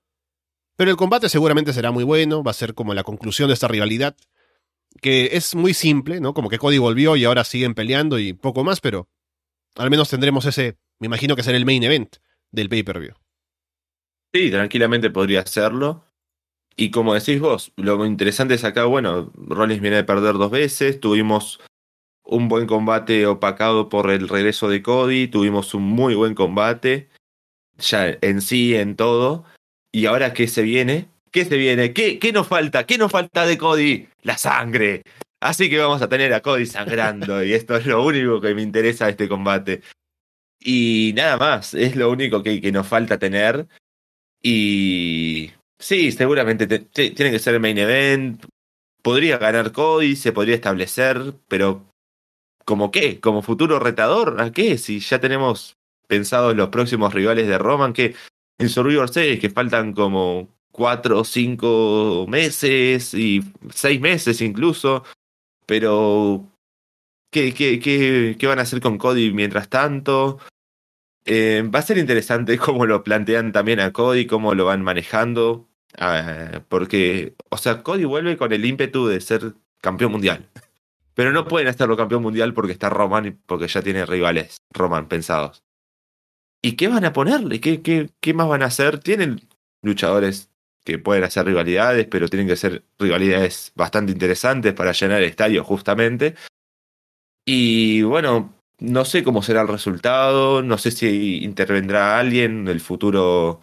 Pero 0.77 0.91
el 0.91 0.95
combate 0.95 1.27
seguramente 1.27 1.73
será 1.73 1.91
muy 1.91 2.05
bueno, 2.05 2.41
va 2.41 2.51
a 2.51 2.53
ser 2.53 2.73
como 2.73 2.93
la 2.93 3.03
conclusión 3.03 3.49
de 3.49 3.53
esta 3.53 3.67
rivalidad, 3.67 4.15
que 5.01 5.29
es 5.33 5.55
muy 5.55 5.73
simple, 5.73 6.19
¿no? 6.19 6.33
Como 6.33 6.49
que 6.49 6.57
Cody 6.57 6.77
volvió 6.77 7.15
y 7.15 7.25
ahora 7.25 7.43
siguen 7.43 7.73
peleando 7.73 8.19
y 8.19 8.33
poco 8.33 8.63
más, 8.63 8.81
pero 8.81 9.07
al 9.75 9.89
menos 9.89 10.09
tendremos 10.09 10.45
ese, 10.45 10.77
me 10.99 11.07
imagino 11.07 11.35
que 11.35 11.43
será 11.43 11.57
el 11.57 11.65
main 11.65 11.83
event 11.83 12.17
del 12.51 12.69
pay-per-view. 12.69 13.13
Sí, 14.33 14.51
tranquilamente 14.51 15.09
podría 15.09 15.41
hacerlo. 15.41 16.05
Y 16.75 16.91
como 16.91 17.13
decís 17.13 17.39
vos, 17.39 17.73
lo 17.75 18.05
interesante 18.05 18.53
es 18.53 18.63
acá, 18.63 18.85
bueno, 18.85 19.31
Rollins 19.35 19.81
viene 19.81 19.97
de 19.97 20.03
perder 20.03 20.35
dos 20.35 20.51
veces, 20.51 20.99
tuvimos 20.99 21.59
un 22.23 22.47
buen 22.47 22.67
combate 22.67 23.25
opacado 23.25 23.89
por 23.89 24.09
el 24.11 24.29
regreso 24.29 24.69
de 24.69 24.81
Cody, 24.81 25.27
tuvimos 25.27 25.73
un 25.73 25.83
muy 25.83 26.15
buen 26.15 26.35
combate, 26.35 27.09
ya 27.77 28.17
en 28.21 28.41
sí, 28.41 28.75
en 28.75 28.95
todo. 28.95 29.45
Y 29.91 30.05
ahora, 30.05 30.33
¿qué 30.33 30.47
se 30.47 30.61
viene? 30.61 31.09
¿Qué 31.31 31.45
se 31.45 31.57
viene? 31.57 31.93
¿Qué, 31.93 32.19
qué 32.19 32.31
nos 32.31 32.47
falta? 32.47 32.85
¿Qué 32.85 32.97
nos 32.97 33.11
falta 33.11 33.45
de 33.45 33.57
Cody? 33.57 34.07
La 34.23 34.37
sangre. 34.37 35.03
Así 35.41 35.69
que 35.69 35.77
vamos 35.77 36.01
a 36.01 36.09
tener 36.09 36.33
a 36.33 36.41
Cody 36.41 36.65
sangrando 36.65 37.43
y 37.43 37.53
esto 37.53 37.77
es 37.77 37.85
lo 37.85 38.03
único 38.03 38.41
que 38.41 38.53
me 38.53 38.61
interesa 38.61 39.05
de 39.05 39.11
este 39.11 39.29
combate. 39.29 39.81
Y 40.59 41.13
nada 41.15 41.37
más, 41.37 41.73
es 41.73 41.95
lo 41.95 42.11
único 42.11 42.43
que, 42.43 42.59
que 42.59 42.71
nos 42.71 42.87
falta 42.87 43.17
tener. 43.17 43.67
Y 44.41 45.51
sí, 45.79 46.11
seguramente 46.11 46.67
te- 46.67 46.79
tiene 47.11 47.31
que 47.31 47.39
ser 47.39 47.53
el 47.53 47.59
main 47.59 47.77
event. 47.77 48.43
Podría 49.01 49.37
ganar 49.37 49.71
Cody, 49.71 50.15
se 50.15 50.33
podría 50.33 50.55
establecer, 50.55 51.35
pero 51.47 51.85
¿como 52.65 52.91
qué? 52.91 53.19
¿Como 53.19 53.41
futuro 53.41 53.79
retador? 53.79 54.41
¿A 54.41 54.51
qué? 54.51 54.77
Si 54.77 54.99
ya 54.99 55.19
tenemos 55.19 55.77
pensados 56.07 56.55
los 56.55 56.69
próximos 56.69 57.13
rivales 57.13 57.47
de 57.47 57.57
Roman, 57.57 57.93
que 57.93 58.15
en 58.57 58.67
Survivor 58.69 59.09
Series, 59.09 59.39
que 59.39 59.49
faltan 59.49 59.93
como 59.93 60.49
cuatro 60.71 61.19
o 61.19 61.23
cinco 61.23 62.25
meses 62.27 63.13
y 63.13 63.41
seis 63.73 63.99
meses 63.99 64.41
incluso, 64.41 65.03
pero 65.65 66.47
¿qué, 67.31 67.53
qué, 67.53 67.79
qué, 67.79 68.35
qué 68.39 68.47
van 68.47 68.59
a 68.59 68.63
hacer 68.63 68.81
con 68.81 68.97
Cody 68.97 69.31
mientras 69.31 69.69
tanto? 69.69 70.39
Eh, 71.25 71.63
va 71.63 71.79
a 71.79 71.83
ser 71.83 71.97
interesante 71.97 72.57
cómo 72.59 72.85
lo 72.85 73.03
plantean 73.03 73.51
también 73.51 73.79
a 73.79 73.93
Cody, 73.93 74.25
cómo 74.25 74.55
lo 74.55 74.65
van 74.65 74.81
manejando, 74.81 75.67
ah, 75.97 76.63
porque, 76.69 77.35
o 77.49 77.57
sea, 77.57 77.83
Cody 77.83 78.05
vuelve 78.05 78.37
con 78.37 78.51
el 78.53 78.65
ímpetu 78.65 79.07
de 79.07 79.21
ser 79.21 79.53
campeón 79.81 80.11
mundial. 80.11 80.49
Pero 81.13 81.33
no 81.33 81.45
pueden 81.47 81.67
hacerlo 81.67 81.97
campeón 81.97 82.23
mundial 82.23 82.53
porque 82.53 82.71
está 82.71 82.89
Roman 82.89 83.25
y 83.25 83.31
porque 83.31 83.67
ya 83.67 83.81
tiene 83.81 84.05
rivales 84.05 84.61
Roman 84.71 85.07
pensados. 85.07 85.63
¿Y 86.61 86.73
qué 86.73 86.87
van 86.87 87.05
a 87.05 87.13
ponerle? 87.13 87.59
¿Qué, 87.59 87.81
qué, 87.81 88.09
qué 88.21 88.33
más 88.33 88.47
van 88.47 88.63
a 88.63 88.67
hacer? 88.67 88.99
Tienen 88.99 89.41
luchadores 89.81 90.49
que 90.89 90.99
pueden 90.99 91.23
hacer 91.23 91.45
rivalidades, 91.45 92.07
pero 92.07 92.27
tienen 92.27 92.47
que 92.47 92.55
ser 92.55 92.83
rivalidades 92.97 93.71
bastante 93.75 94.11
interesantes 94.11 94.73
para 94.73 94.91
llenar 94.91 95.21
el 95.21 95.29
estadio 95.29 95.63
justamente. 95.63 96.35
Y 97.45 98.01
bueno, 98.03 98.53
no 98.79 99.05
sé 99.05 99.23
cómo 99.23 99.41
será 99.41 99.61
el 99.61 99.67
resultado, 99.67 100.61
no 100.61 100.77
sé 100.77 100.91
si 100.91 101.43
intervendrá 101.43 102.19
alguien, 102.19 102.67
el 102.67 102.79
futuro 102.79 103.61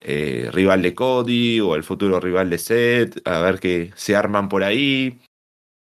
eh, 0.00 0.50
rival 0.52 0.82
de 0.82 0.94
Cody 0.94 1.60
o 1.60 1.74
el 1.74 1.84
futuro 1.84 2.20
rival 2.20 2.50
de 2.50 2.58
Seth, 2.58 3.26
a 3.26 3.40
ver 3.40 3.60
qué 3.60 3.92
se 3.96 4.16
arman 4.16 4.48
por 4.48 4.64
ahí. 4.64 5.18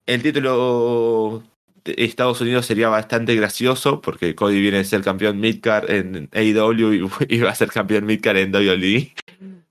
El 0.06 0.22
título 0.22 1.42
Estados 1.84 2.40
Unidos 2.40 2.66
sería 2.66 2.88
bastante 2.88 3.34
gracioso 3.34 4.00
porque 4.00 4.34
Cody 4.34 4.60
viene 4.60 4.78
a 4.78 4.84
ser 4.84 5.02
campeón 5.02 5.38
Midcard 5.40 5.90
en 5.90 6.28
AEW 6.32 7.10
y 7.28 7.38
va 7.38 7.50
a 7.50 7.54
ser 7.54 7.68
campeón 7.70 8.06
Midcard 8.06 8.38
en 8.38 8.54
WWE. 8.54 9.14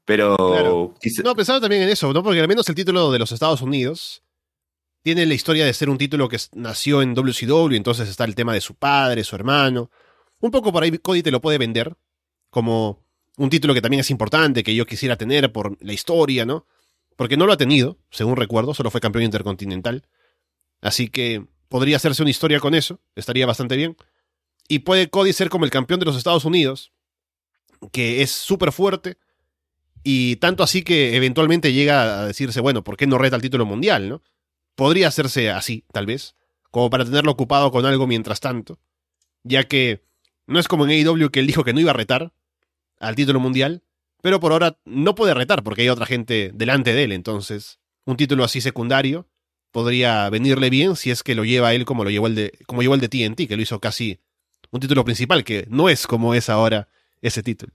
Pero 0.05 0.35
Claro. 0.35 0.93
quizá- 1.01 1.23
No, 1.23 1.35
pensaba 1.35 1.61
también 1.61 1.83
en 1.83 1.89
eso, 1.89 2.11
¿no? 2.13 2.21
Porque 2.23 2.39
al 2.39 2.47
menos 2.47 2.67
el 2.69 2.75
título 2.75 3.11
de 3.11 3.19
los 3.19 3.31
Estados 3.31 3.61
Unidos 3.61 4.21
tiene 5.01 5.25
la 5.25 5.33
historia 5.33 5.65
de 5.65 5.73
ser 5.73 5.89
un 5.89 5.97
título 5.97 6.29
que 6.29 6.37
nació 6.53 7.01
en 7.01 7.13
WCW, 7.13 7.73
entonces 7.75 8.07
está 8.09 8.23
el 8.25 8.35
tema 8.35 8.53
de 8.53 8.61
su 8.61 8.75
padre, 8.75 9.23
su 9.23 9.35
hermano. 9.35 9.89
Un 10.39 10.51
poco 10.51 10.71
por 10.71 10.83
ahí 10.83 10.97
Cody 10.97 11.23
te 11.23 11.31
lo 11.31 11.41
puede 11.41 11.57
vender 11.57 11.95
como 12.49 13.03
un 13.37 13.49
título 13.49 13.73
que 13.73 13.81
también 13.81 14.01
es 14.01 14.11
importante, 14.11 14.61
que 14.63 14.75
yo 14.75 14.85
quisiera 14.85 15.15
tener 15.15 15.51
por 15.51 15.77
la 15.83 15.93
historia, 15.93 16.45
¿no? 16.45 16.67
Porque 17.15 17.37
no 17.37 17.45
lo 17.45 17.53
ha 17.53 17.57
tenido, 17.57 17.97
según 18.11 18.35
recuerdo, 18.35 18.73
solo 18.73 18.91
fue 18.91 19.01
campeón 19.01 19.23
intercontinental. 19.25 20.03
Así 20.81 21.09
que 21.09 21.45
podría 21.69 21.97
hacerse 21.97 22.21
una 22.21 22.31
historia 22.31 22.59
con 22.59 22.75
eso, 22.75 22.99
estaría 23.15 23.45
bastante 23.45 23.75
bien. 23.75 23.97
Y 24.67 24.79
puede 24.79 25.09
Cody 25.09 25.33
ser 25.33 25.49
como 25.49 25.65
el 25.65 25.71
campeón 25.71 25.99
de 25.99 26.05
los 26.05 26.15
Estados 26.15 26.45
Unidos, 26.45 26.91
que 27.91 28.21
es 28.21 28.31
súper 28.31 28.71
fuerte, 28.71 29.17
y 30.03 30.35
tanto 30.37 30.63
así 30.63 30.83
que 30.83 31.15
eventualmente 31.15 31.73
llega 31.73 32.21
a 32.21 32.25
decirse, 32.25 32.59
bueno, 32.59 32.83
¿por 32.83 32.97
qué 32.97 33.07
no 33.07 33.17
reta 33.17 33.35
el 33.35 33.41
título 33.41 33.65
mundial, 33.65 34.09
no? 34.09 34.21
Podría 34.75 35.07
hacerse 35.07 35.49
así, 35.49 35.85
tal 35.91 36.05
vez, 36.05 36.35
como 36.71 36.89
para 36.89 37.05
tenerlo 37.05 37.31
ocupado 37.31 37.71
con 37.71 37.85
algo 37.85 38.07
mientras 38.07 38.39
tanto, 38.39 38.79
ya 39.43 39.63
que 39.65 40.03
no 40.47 40.59
es 40.59 40.67
como 40.67 40.85
en 40.85 40.91
AEW 40.91 41.29
que 41.29 41.39
él 41.39 41.47
dijo 41.47 41.63
que 41.63 41.73
no 41.73 41.79
iba 41.79 41.91
a 41.91 41.95
retar 41.95 42.33
al 42.99 43.15
título 43.15 43.39
mundial, 43.39 43.83
pero 44.21 44.39
por 44.39 44.51
ahora 44.51 44.79
no 44.85 45.15
puede 45.15 45.33
retar 45.33 45.63
porque 45.63 45.83
hay 45.83 45.89
otra 45.89 46.05
gente 46.05 46.51
delante 46.53 46.93
de 46.93 47.03
él, 47.03 47.11
entonces 47.11 47.79
un 48.05 48.17
título 48.17 48.43
así 48.43 48.59
secundario 48.61 49.27
podría 49.73 50.29
venirle 50.29 50.69
bien 50.69 50.95
si 50.95 51.11
es 51.11 51.23
que 51.23 51.35
lo 51.35 51.43
lleva 51.43 51.69
a 51.69 51.73
él 51.73 51.83
como 51.83 52.05
lo 52.05 52.11
llevó 52.11 52.27
el 52.27 52.35
de 52.35 52.59
como 52.67 52.81
llevó 52.81 52.95
el 52.95 53.01
de 53.01 53.09
TNT, 53.09 53.47
que 53.47 53.57
lo 53.57 53.61
hizo 53.61 53.81
casi 53.81 54.21
un 54.71 54.79
título 54.79 55.03
principal, 55.03 55.43
que 55.43 55.65
no 55.69 55.89
es 55.89 56.07
como 56.07 56.33
es 56.33 56.47
ahora 56.49 56.87
ese 57.21 57.43
título. 57.43 57.73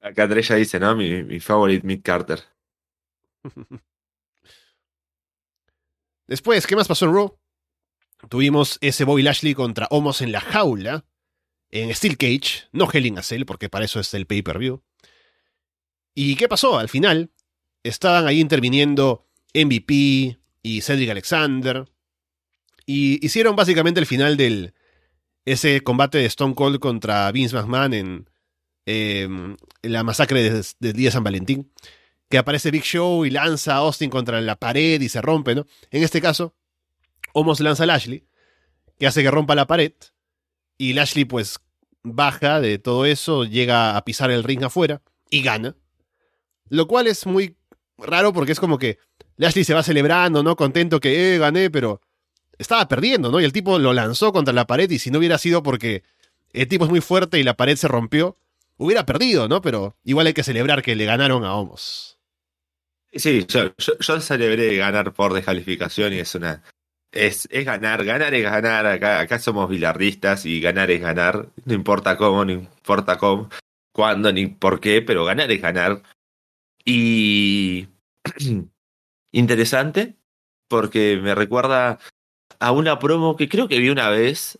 acá 0.00 0.28
Trella 0.28 0.56
dice, 0.56 0.80
¿no? 0.80 0.96
Mi, 0.96 1.22
mi 1.24 1.40
favorite 1.40 1.86
Mid 1.86 2.00
Carter. 2.02 2.40
Después, 6.26 6.66
¿qué 6.66 6.76
más 6.76 6.88
pasó 6.88 7.04
en 7.04 7.14
Raw? 7.14 7.38
Tuvimos 8.28 8.78
ese 8.80 9.04
Bobby 9.04 9.22
Lashley 9.22 9.54
contra 9.54 9.88
Homos 9.90 10.22
en 10.22 10.32
la 10.32 10.40
jaula. 10.40 11.04
en 11.70 11.92
Steel 11.94 12.16
Cage, 12.16 12.68
no 12.70 12.88
Hell 12.90 13.06
in 13.06 13.18
a 13.18 13.22
Cell, 13.22 13.44
porque 13.44 13.68
para 13.68 13.84
eso 13.84 13.98
es 13.98 14.14
el 14.14 14.26
pay-per-view. 14.26 14.82
¿Y 16.14 16.36
qué 16.36 16.48
pasó? 16.48 16.78
Al 16.78 16.88
final, 16.88 17.32
estaban 17.82 18.26
ahí 18.26 18.40
interviniendo 18.40 19.26
MVP 19.54 20.38
y 20.62 20.80
Cedric 20.80 21.10
Alexander. 21.10 21.84
Y 22.86 23.24
hicieron 23.24 23.56
básicamente 23.56 24.00
el 24.00 24.06
final 24.06 24.36
del. 24.36 24.74
ese 25.44 25.80
combate 25.80 26.18
de 26.18 26.26
Stone 26.26 26.54
Cold 26.54 26.78
contra 26.78 27.30
Vince 27.32 27.56
McMahon 27.56 27.94
en, 27.94 28.30
em, 28.86 29.56
la 29.82 30.04
masacre 30.04 30.42
del 30.42 30.92
día 30.92 31.08
de 31.08 31.10
San 31.10 31.24
Valentín. 31.24 31.72
Que 32.28 32.38
aparece 32.38 32.70
Big 32.70 32.84
Show 32.84 33.24
y 33.24 33.30
lanza 33.30 33.74
a 33.74 33.78
Austin 33.78 34.08
contra 34.08 34.40
la 34.40 34.56
pared 34.56 35.00
y 35.00 35.08
se 35.08 35.20
rompe, 35.20 35.54
¿no? 35.54 35.66
En 35.90 36.02
este 36.02 36.20
caso, 36.20 36.54
Homos 37.34 37.60
lanza 37.60 37.84
a 37.84 37.86
Lashley, 37.86 38.26
que 38.98 39.06
hace 39.06 39.22
que 39.22 39.30
rompa 39.30 39.54
la 39.54 39.66
pared. 39.66 39.92
Y 40.78 40.92
Lashley, 40.92 41.24
pues, 41.24 41.60
baja 42.02 42.60
de 42.60 42.78
todo 42.78 43.04
eso, 43.06 43.44
llega 43.44 43.96
a 43.96 44.04
pisar 44.04 44.30
el 44.30 44.44
ring 44.44 44.62
afuera 44.64 45.02
y 45.30 45.42
gana. 45.42 45.76
Lo 46.68 46.86
cual 46.86 47.06
es 47.06 47.26
muy 47.26 47.56
raro 47.98 48.32
porque 48.32 48.52
es 48.52 48.60
como 48.60 48.78
que 48.78 48.98
Lashley 49.36 49.64
se 49.64 49.74
va 49.74 49.82
celebrando, 49.82 50.42
¿no? 50.42 50.56
Contento 50.56 51.00
que, 51.00 51.34
eh, 51.34 51.38
gané, 51.38 51.70
pero 51.70 52.00
estaba 52.58 52.86
perdiendo, 52.88 53.30
¿no? 53.30 53.40
Y 53.40 53.44
el 53.44 53.52
tipo 53.52 53.78
lo 53.78 53.92
lanzó 53.92 54.32
contra 54.32 54.54
la 54.54 54.66
pared 54.66 54.90
y 54.90 54.98
si 54.98 55.10
no 55.10 55.18
hubiera 55.18 55.38
sido 55.38 55.62
porque 55.62 56.02
el 56.52 56.68
tipo 56.68 56.84
es 56.84 56.90
muy 56.90 57.00
fuerte 57.00 57.38
y 57.38 57.42
la 57.42 57.54
pared 57.54 57.76
se 57.76 57.88
rompió, 57.88 58.36
hubiera 58.76 59.06
perdido, 59.06 59.48
¿no? 59.48 59.60
Pero 59.62 59.96
igual 60.04 60.26
hay 60.26 60.34
que 60.34 60.42
celebrar 60.42 60.82
que 60.82 60.96
le 60.96 61.04
ganaron 61.04 61.44
a 61.44 61.54
Homos. 61.54 62.18
Sí, 63.14 63.44
yo, 63.46 63.74
yo, 63.76 64.20
celebré 64.20 64.76
ganar 64.76 65.12
por 65.12 65.34
descalificación 65.34 66.12
y 66.14 66.20
es 66.20 66.34
una... 66.34 66.62
Es, 67.10 67.46
es 67.50 67.66
ganar, 67.66 68.04
ganar 68.06 68.32
es 68.32 68.42
ganar, 68.42 68.86
acá, 68.86 69.20
acá 69.20 69.38
somos 69.38 69.68
bilardistas 69.68 70.46
y 70.46 70.62
ganar 70.62 70.90
es 70.90 71.02
ganar, 71.02 71.50
no 71.66 71.74
importa 71.74 72.16
cómo, 72.16 72.42
no 72.42 72.52
importa 72.52 73.18
cómo, 73.18 73.50
cuándo 73.92 74.32
ni 74.32 74.46
por 74.46 74.80
qué, 74.80 75.02
pero 75.02 75.26
ganar 75.26 75.52
es 75.52 75.60
ganar. 75.60 76.02
Y 76.86 77.88
interesante, 79.32 80.16
porque 80.68 81.18
me 81.20 81.34
recuerda 81.34 81.98
a 82.60 82.72
una 82.72 82.98
promo 82.98 83.36
que 83.36 83.48
creo 83.48 83.68
que 83.68 83.78
vi 83.78 83.90
una 83.90 84.08
vez. 84.08 84.58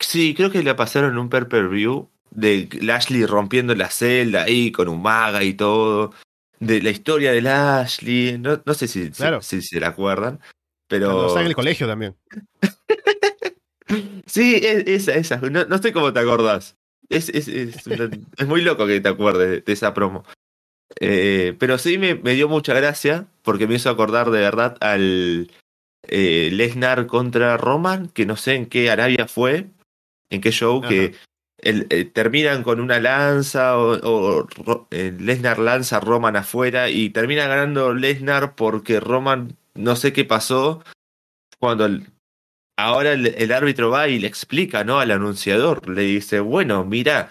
Sí, 0.00 0.34
creo 0.34 0.50
que 0.50 0.62
le 0.62 0.74
pasaron 0.74 1.12
en 1.12 1.18
un 1.18 1.28
per 1.28 1.48
per 1.48 1.68
view 1.68 2.10
de 2.30 2.68
Lashley 2.80 3.26
rompiendo 3.26 3.74
la 3.74 3.90
celda 3.90 4.42
ahí 4.44 4.72
con 4.72 4.88
un 4.88 5.02
maga 5.02 5.42
y 5.42 5.54
todo. 5.54 6.12
De 6.60 6.82
la 6.82 6.90
historia 6.90 7.32
de 7.32 7.42
Lashley. 7.42 8.38
No, 8.38 8.62
no 8.64 8.74
sé 8.74 8.88
si, 8.88 9.10
si, 9.40 9.62
se 9.62 9.80
la 9.80 9.88
acuerdan. 9.88 10.40
Pero. 10.88 11.28
está 11.28 11.40
en 11.40 11.46
el 11.48 11.54
colegio 11.54 11.86
también. 11.86 12.16
sí, 14.26 14.60
esa, 14.62 15.14
esa. 15.14 15.36
No, 15.36 15.64
no 15.64 15.78
sé 15.78 15.92
cómo 15.92 16.12
te 16.12 16.20
acordás. 16.20 16.76
Es, 17.08 17.28
es, 17.28 17.48
es, 17.48 17.86
es, 17.86 18.46
muy 18.46 18.62
loco 18.62 18.86
que 18.86 19.00
te 19.00 19.08
acuerdes 19.08 19.64
de 19.64 19.72
esa 19.72 19.92
promo. 19.92 20.24
Eh, 21.00 21.56
pero 21.58 21.78
sí 21.78 21.98
me, 21.98 22.14
me, 22.14 22.34
dio 22.34 22.48
mucha 22.48 22.74
gracia 22.74 23.26
porque 23.42 23.66
me 23.66 23.74
hizo 23.74 23.90
acordar 23.90 24.30
de 24.30 24.40
verdad 24.40 24.76
al 24.80 25.50
eh, 26.08 26.50
Lesnar 26.52 27.06
contra 27.06 27.56
Roman, 27.56 28.08
que 28.08 28.26
no 28.26 28.36
sé 28.36 28.54
en 28.54 28.66
qué 28.66 28.90
Arabia 28.90 29.26
fue, 29.26 29.66
en 30.30 30.40
qué 30.40 30.50
show, 30.50 30.82
que 30.82 31.14
el, 31.58 31.86
eh, 31.90 32.04
terminan 32.04 32.62
con 32.62 32.80
una 32.80 33.00
lanza 33.00 33.78
o, 33.78 33.98
o 34.02 34.88
Lesnar 34.90 35.58
lanza 35.58 35.96
a 35.96 36.00
Roman 36.00 36.36
afuera 36.36 36.90
y 36.90 37.10
termina 37.10 37.46
ganando 37.46 37.94
Lesnar 37.94 38.54
porque 38.54 39.00
Roman 39.00 39.56
no 39.74 39.96
sé 39.96 40.12
qué 40.12 40.24
pasó 40.24 40.84
cuando 41.58 41.88
ahora 42.76 43.12
el, 43.12 43.26
el, 43.26 43.52
árbitro 43.52 43.90
va 43.90 44.08
y 44.08 44.18
le 44.18 44.26
explica 44.26 44.84
no 44.84 45.00
al 45.00 45.10
anunciador 45.10 45.88
le 45.88 46.02
dice 46.02 46.40
bueno 46.40 46.84
mira 46.84 47.30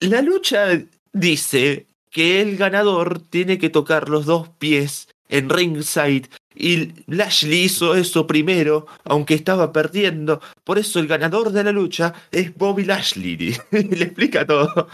la 0.00 0.22
lucha 0.22 0.68
dice 1.12 1.86
que 2.14 2.40
el 2.40 2.56
ganador 2.56 3.18
tiene 3.18 3.58
que 3.58 3.70
tocar 3.70 4.08
los 4.08 4.24
dos 4.24 4.48
pies 4.48 5.08
en 5.28 5.50
ringside 5.50 6.28
y 6.54 6.92
Lashley 7.08 7.64
hizo 7.64 7.96
eso 7.96 8.28
primero, 8.28 8.86
aunque 9.02 9.34
estaba 9.34 9.72
perdiendo. 9.72 10.40
Por 10.62 10.78
eso 10.78 11.00
el 11.00 11.08
ganador 11.08 11.50
de 11.50 11.64
la 11.64 11.72
lucha 11.72 12.14
es 12.30 12.54
Bobby 12.54 12.84
Lashley. 12.84 13.56
Le 13.72 14.04
explica 14.04 14.46
todo 14.46 14.86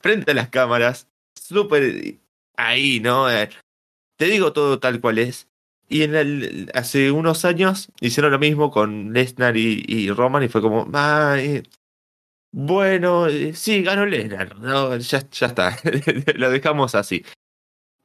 frente 0.00 0.32
a 0.32 0.34
las 0.34 0.50
cámaras. 0.50 1.08
Súper 1.34 2.16
ahí, 2.58 3.00
¿no? 3.00 3.30
Eh, 3.30 3.48
te 4.18 4.26
digo 4.26 4.52
todo 4.52 4.78
tal 4.78 5.00
cual 5.00 5.18
es. 5.18 5.48
Y 5.88 6.02
en 6.02 6.14
el, 6.14 6.70
hace 6.74 7.10
unos 7.10 7.46
años 7.46 7.88
hicieron 8.00 8.32
lo 8.32 8.38
mismo 8.38 8.70
con 8.70 9.14
Lesnar 9.14 9.56
y, 9.56 10.10
Roman 10.10 10.42
y 10.42 10.48
fue 10.48 10.60
como, 10.60 10.86
ah, 10.92 11.38
bueno, 12.58 13.26
eh, 13.28 13.52
sí, 13.54 13.82
ganó 13.82 14.06
Lesnar. 14.06 14.58
No, 14.58 14.96
ya, 14.96 15.28
ya 15.30 15.46
está. 15.48 15.78
Lo 16.36 16.48
dejamos 16.48 16.94
así. 16.94 17.22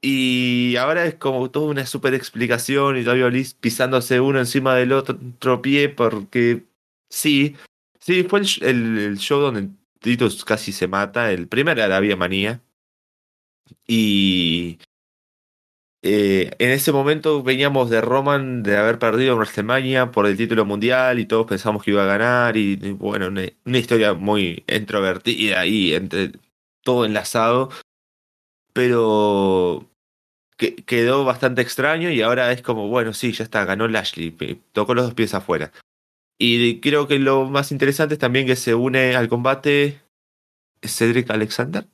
Y 0.02 0.76
ahora 0.76 1.06
es 1.06 1.16
como 1.16 1.50
toda 1.50 1.70
una 1.70 1.86
super 1.86 2.14
explicación 2.14 2.98
y 2.98 3.04
todavía 3.06 3.30
pisándose 3.62 4.20
uno 4.20 4.40
encima 4.40 4.76
del 4.76 4.92
otro 4.92 5.62
pie 5.62 5.88
porque 5.88 6.66
sí, 7.10 7.56
sí, 8.02 8.24
fue 8.26 8.42
el, 8.42 8.98
el, 9.00 9.18
show 9.20 9.40
donde 9.40 9.70
Titus 10.00 10.44
casi 10.44 10.74
se 10.74 10.88
mata, 10.90 11.32
el 11.32 11.48
primer 11.48 11.80
Arabia 11.80 12.18
Manía. 12.18 12.62
Y 13.88 14.80
eh, 16.04 16.52
en 16.58 16.72
ese 16.72 16.92
momento 16.92 17.44
veníamos 17.44 17.92
de 17.92 18.02
Roman 18.02 18.64
de 18.64 18.76
haber 18.78 18.98
perdido 18.98 19.34
en 19.34 19.38
WrestleMania 19.38 20.12
por 20.12 20.26
el 20.26 20.36
título 20.36 20.66
mundial 20.66 21.20
y 21.20 21.28
todos 21.28 21.46
pensamos 21.46 21.84
que 21.84 21.92
iba 21.92 22.04
a 22.04 22.08
ganar 22.08 22.58
y, 22.58 22.76
bueno, 22.94 23.28
una, 23.28 23.78
historia 23.78 24.14
muy 24.14 24.64
introvertida 24.68 25.66
y 25.68 25.94
entre 25.94 26.32
todo 26.84 27.06
enlazado, 27.06 27.70
pero 28.74 29.88
que, 30.58 30.76
quedó 30.76 31.24
bastante 31.24 31.62
extraño 31.62 32.10
y 32.10 32.22
ahora 32.22 32.52
es 32.52 32.64
como, 32.64 32.88
bueno, 32.88 33.14
sí, 33.14 33.32
ya 33.32 33.44
está, 33.44 33.66
ganó 33.66 33.88
Lashley, 33.88 34.32
tocó 34.74 34.96
los 34.96 35.06
dos 35.06 35.14
pies 35.14 35.36
afuera. 35.36 35.72
Y 36.40 36.80
creo 36.80 37.08
que 37.08 37.20
lo 37.20 37.46
más 37.46 37.72
interesante 37.72 38.16
es 38.16 38.20
también 38.20 38.48
que 38.48 38.56
se 38.56 38.74
une 38.74 39.16
al 39.16 39.30
combate 39.30 40.02
Cedric 40.82 41.30
Alexander. 41.30 41.86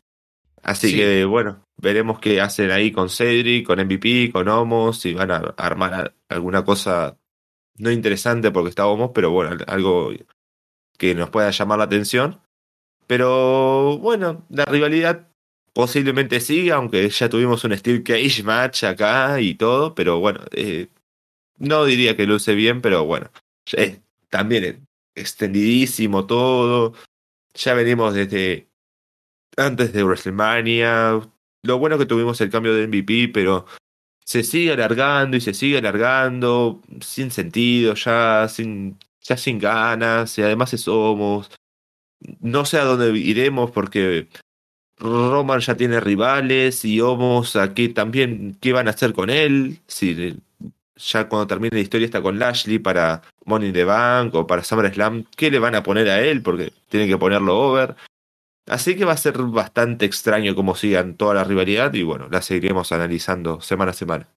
Así 0.68 0.94
que 0.94 1.24
bueno, 1.24 1.64
veremos 1.78 2.20
qué 2.20 2.42
hacen 2.42 2.72
ahí 2.72 2.92
con 2.92 3.10
Cedric, 3.10 3.66
con 3.66 3.80
MVP, 3.80 4.32
con 4.34 4.50
Homos, 4.50 5.00
si 5.00 5.14
van 5.14 5.32
a 5.32 5.38
armar 5.56 6.14
alguna 6.28 6.66
cosa 6.66 7.18
no 7.78 7.90
interesante 7.90 8.52
porque 8.52 8.72
está 8.72 8.86
Homos, 8.86 9.12
pero 9.16 9.32
bueno, 9.32 9.56
algo 9.66 10.12
que 10.98 11.16
nos 11.16 11.30
pueda 11.30 11.52
llamar 11.52 11.78
la 11.78 11.86
atención. 11.86 12.42
Pero 13.08 13.98
bueno, 14.00 14.46
la 14.50 14.66
rivalidad 14.66 15.30
posiblemente 15.72 16.42
siga, 16.42 16.76
aunque 16.76 17.08
ya 17.08 17.30
tuvimos 17.30 17.64
un 17.64 17.78
Steel 17.78 18.04
Cage 18.04 18.44
match 18.44 18.84
acá 18.84 19.40
y 19.40 19.56
todo, 19.56 19.96
pero 19.96 20.20
bueno, 20.20 20.42
eh, 20.52 20.90
no 21.60 21.86
diría 21.86 22.18
que 22.18 22.28
luce 22.28 22.56
bien, 22.56 22.82
pero 22.82 23.06
bueno, 23.06 23.32
también 24.30 24.86
extendidísimo 25.16 26.28
todo. 26.28 26.94
Ya 27.54 27.74
venimos 27.74 28.14
desde 28.14 28.68
antes 29.58 29.94
de 29.94 30.04
WrestleMania. 30.04 31.20
Lo 31.64 31.80
bueno 31.80 31.98
que 31.98 32.06
tuvimos 32.06 32.40
el 32.42 32.50
cambio 32.50 32.74
de 32.74 32.88
MVP, 32.88 33.30
pero 33.34 33.66
se 34.24 34.44
sigue 34.44 34.74
alargando 34.74 35.38
y 35.38 35.42
se 35.42 35.54
sigue 35.54 35.80
alargando 35.80 36.82
sin 37.02 37.32
sentido, 37.32 37.96
ya 37.96 38.48
sin, 38.50 38.98
ya 39.22 39.38
sin 39.38 39.60
ganas, 39.60 40.38
y 40.38 40.44
además 40.44 40.70
somos. 40.72 41.50
No 42.40 42.66
sé 42.66 42.80
a 42.80 42.84
dónde 42.84 43.18
iremos 43.18 43.72
porque 43.72 44.28
Roman 44.98 45.60
ya 45.60 45.76
tiene 45.76 46.00
rivales 46.00 46.84
y 46.84 47.00
Homos 47.02 47.56
aquí 47.56 47.90
también 47.90 48.58
qué 48.60 48.74
van 48.74 48.88
a 48.88 48.92
hacer 48.92 49.14
con 49.14 49.30
él. 49.30 49.80
Si 49.88 50.36
ya 50.96 51.30
cuando 51.30 51.48
termine 51.48 51.76
la 51.76 51.82
historia 51.82 52.06
está 52.06 52.22
con 52.22 52.40
Lashley 52.40 52.80
para 52.80 53.22
Money 53.46 53.70
in 53.70 53.74
the 53.74 53.84
Bank 53.84 54.34
o 54.36 54.48
para 54.48 54.64
SummerSlam, 54.64 55.26
¿qué 55.36 55.52
le 55.52 55.60
van 55.60 55.76
a 55.76 55.84
poner 55.84 56.10
a 56.10 56.22
él? 56.22 56.42
Porque 56.42 56.74
tienen 56.90 57.08
que 57.08 57.18
ponerlo 57.18 57.60
over. 57.60 57.96
Así 58.68 58.98
que 58.98 59.06
va 59.06 59.14
a 59.14 59.18
ser 59.18 59.38
bastante 59.38 60.06
extraño 60.06 60.54
cómo 60.54 60.76
sigan 60.76 61.16
toda 61.16 61.34
la 61.34 61.46
rivalidad 61.46 61.94
y 61.94 62.04
bueno, 62.04 62.28
la 62.30 62.42
seguiremos 62.42 62.92
analizando 62.92 63.62
semana 63.62 63.92
a 63.92 63.94
semana. 63.94 64.30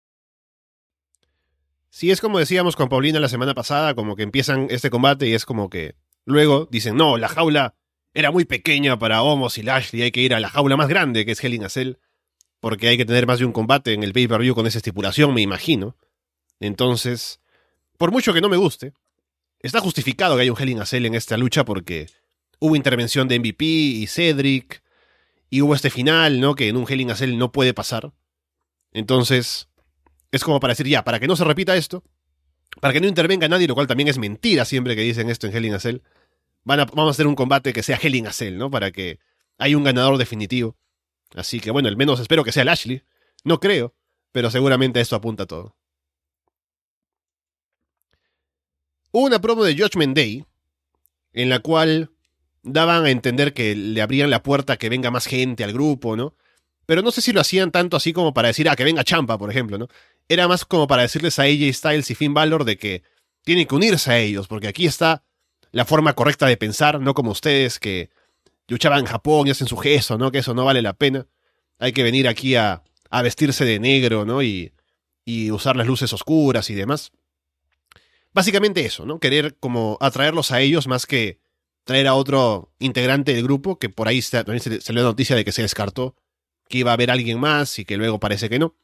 Sí, 1.91 2.13
es 2.13 2.21
como 2.21 2.39
decíamos 2.39 2.77
con 2.77 2.89
Paulina 2.89 3.19
la 3.19 3.29
semana 3.29 3.55
pasada, 3.55 3.95
como 3.95 4.15
que 4.15 4.23
empiezan 4.23 4.69
este 4.71 4.89
combate 4.89 5.27
y 5.27 5.35
es 5.35 5.45
como 5.45 5.69
que 5.69 5.97
luego 6.25 6.69
dicen, 6.71 6.97
no, 6.97 7.19
la 7.19 7.27
jaula 7.27 7.75
era 8.15 8.31
muy 8.31 8.45
pequeña 8.45 8.97
para 9.01 9.23
Homos 9.23 9.59
y 9.59 9.63
Lashley, 9.65 10.03
hay 10.03 10.13
que 10.13 10.21
ir 10.21 10.33
a 10.33 10.39
la 10.39 10.49
jaula 10.49 10.77
más 10.77 10.89
grande 10.89 11.27
que 11.27 11.33
es 11.33 11.43
Hell 11.43 11.55
in 11.55 11.65
a 11.65 11.69
Cell, 11.69 11.95
porque 12.61 12.87
hay 12.87 12.97
que 12.97 13.05
tener 13.05 13.27
más 13.27 13.41
de 13.41 13.47
un 13.47 13.53
combate 13.53 13.95
en 13.95 14.05
el 14.05 14.13
pay-per-view 14.13 14.55
con 14.55 14.69
esa 14.69 14.79
estipulación, 14.79 15.35
me 15.35 15.41
imagino. 15.41 15.97
Entonces, 16.61 17.41
por 17.99 18.13
mucho 18.13 18.33
que 18.33 18.41
no 18.41 18.49
me 18.49 18.57
guste, 18.57 18.93
está 19.59 19.81
justificado 19.81 20.37
que 20.37 20.43
haya 20.43 20.53
un 20.53 20.61
Hell 20.61 20.69
in 20.69 20.81
a 20.81 20.87
Cell 20.87 21.07
en 21.07 21.15
esta 21.17 21.37
lucha 21.37 21.65
porque 21.65 22.07
hubo 22.61 22.77
intervención 22.77 23.27
de 23.27 23.39
MVP 23.39 23.65
y 23.65 24.07
Cedric, 24.07 24.83
y 25.51 25.63
hubo 25.63 25.75
este 25.75 25.91
final, 25.91 26.41
¿no? 26.41 26.55
Que 26.55 26.69
en 26.69 26.77
un 26.77 26.87
Hell 26.89 27.01
in 27.01 27.11
a 27.11 27.17
no 27.37 27.51
puede 27.51 27.75
pasar. 27.75 28.13
Entonces, 28.93 29.69
es 30.31 30.45
como 30.45 30.61
para 30.61 30.73
decir, 30.73 30.87
ya, 30.87 31.03
para 31.03 31.19
que 31.19 31.27
no 31.27 31.35
se 31.35 31.45
repita 31.45 31.77
esto, 31.77 32.05
para 32.81 32.93
que 32.93 33.01
no 33.01 33.09
intervenga 33.09 33.49
nadie, 33.49 33.67
lo 33.67 33.75
cual 33.75 33.89
también 33.89 34.09
es 34.09 34.19
mentira 34.19 34.65
siempre 34.65 34.95
que 34.95 35.03
dicen 35.03 35.29
esto 35.29 35.49
en 35.49 35.57
Hell 35.57 35.65
in 35.65 35.75
a 35.75 35.81
Cell, 35.81 35.99
van 36.63 36.81
a, 36.81 36.85
vamos 36.85 37.09
a 37.09 37.11
hacer 37.11 37.27
un 37.27 37.35
combate 37.35 37.73
que 37.73 37.83
sea 37.83 37.99
Hell 38.01 38.15
in 38.15 38.29
a 38.29 38.33
Cell, 38.33 38.57
¿no? 38.57 38.71
Para 38.71 38.93
que 38.93 39.19
haya 39.59 39.77
un 39.77 39.85
ganador 39.85 40.17
definitivo. 40.19 40.77
Así 41.35 41.61
que 41.61 41.71
bueno, 41.71 41.89
al 41.89 41.97
menos 41.97 42.21
espero 42.21 42.45
que 42.45 42.53
sea 42.53 42.65
Lashley. 42.65 43.03
No 43.45 43.59
creo, 43.59 43.95
pero 44.33 44.51
seguramente 44.51 45.01
esto 45.01 45.17
apunta 45.17 45.47
todo. 45.47 45.77
Hubo 49.13 49.27
una 49.27 49.41
promo 49.41 49.65
de 49.65 49.77
Judgment 49.77 50.17
Day 50.17 50.45
en 51.33 51.49
la 51.49 51.59
cual 51.61 52.11
daban 52.63 53.05
a 53.05 53.11
entender 53.11 53.55
que 53.55 53.75
le 53.75 54.03
abrían 54.03 54.31
la 54.31 54.43
puerta 54.43 54.75
a 54.75 54.77
que 54.77 54.89
venga 54.89 55.11
más 55.11 55.27
gente 55.27 55.65
al 55.65 55.73
grupo, 55.73 56.17
¿no? 56.17 56.35
Pero 56.87 57.03
no 57.03 57.11
sé 57.11 57.21
si 57.21 57.33
lo 57.33 57.41
hacían 57.41 57.71
tanto 57.71 57.97
así 57.97 58.13
como 58.13 58.35
para 58.35 58.49
decir, 58.49 58.69
ah, 58.69 58.77
que 58.77 58.85
venga 58.85 59.05
Champa, 59.05 59.39
por 59.39 59.51
ejemplo, 59.51 59.79
¿no? 59.79 59.89
Era 60.29 60.49
más 60.49 60.65
como 60.65 60.87
para 60.87 61.03
decirles 61.03 61.39
a 61.39 61.43
AJ 61.43 61.73
Styles 61.73 62.11
y 62.11 62.15
Finn 62.15 62.35
Balor 62.35 62.65
de 62.65 62.77
que 62.77 63.03
tienen 63.43 63.67
que 63.67 63.75
unirse 63.75 64.11
a 64.11 64.19
ellos, 64.19 64.49
porque 64.49 64.69
aquí 64.69 64.87
está 64.87 65.25
la 65.73 65.85
forma 65.85 66.15
correcta 66.15 66.47
de 66.47 66.57
pensar, 66.57 67.01
no 67.01 67.15
como 67.15 67.31
ustedes 67.31 67.79
que 67.79 68.11
luchaban 68.69 69.01
en 69.01 69.07
Japón 69.07 69.47
y 69.47 69.51
hacen 69.51 69.67
su 69.67 69.77
gesto, 69.77 70.19
¿no? 70.19 70.31
Que 70.31 70.39
eso 70.39 70.55
no 70.55 70.65
vale 70.65 70.83
la 70.83 70.93
pena. 70.93 71.27
Hay 71.79 71.93
que 71.93 72.03
venir 72.03 72.29
aquí 72.29 72.57
a, 72.57 72.83
a 73.09 73.23
vestirse 73.23 73.65
de 73.65 73.79
negro, 73.79 74.25
¿no? 74.25 74.43
Y, 74.43 74.73
y 75.25 75.51
usar 75.51 75.77
las 75.77 75.87
luces 75.87 76.13
oscuras 76.13 76.71
y 76.71 76.75
demás. 76.75 77.13
Básicamente 78.33 78.85
eso, 78.85 79.07
¿no? 79.07 79.19
Querer 79.19 79.57
como 79.59 79.99
atraerlos 80.01 80.53
a 80.53 80.61
ellos 80.61 80.87
más 80.87 81.07
que 81.07 81.40
traer 81.85 82.07
a 82.07 82.15
otro 82.15 82.73
integrante 82.79 83.35
del 83.35 83.45
grupo, 83.45 83.79
que 83.79 83.89
por 83.89 84.09
ahí 84.09 84.23
también 84.23 84.61
se 84.61 84.81
salió 84.81 85.03
la 85.03 85.09
noticia 85.09 85.37
de 85.37 85.45
que 85.45 85.53
se 85.53 85.63
descartó 85.63 86.17
que 86.69 86.79
iba 86.79 86.93
a 86.93 86.95
haber 86.95 87.11
alguien 87.11 87.41
más 87.41 87.79
y 87.79 87.85
que 87.85 87.97
luego 87.97 88.21
parece 88.21 88.49
que 88.49 88.59
no. 88.59 88.77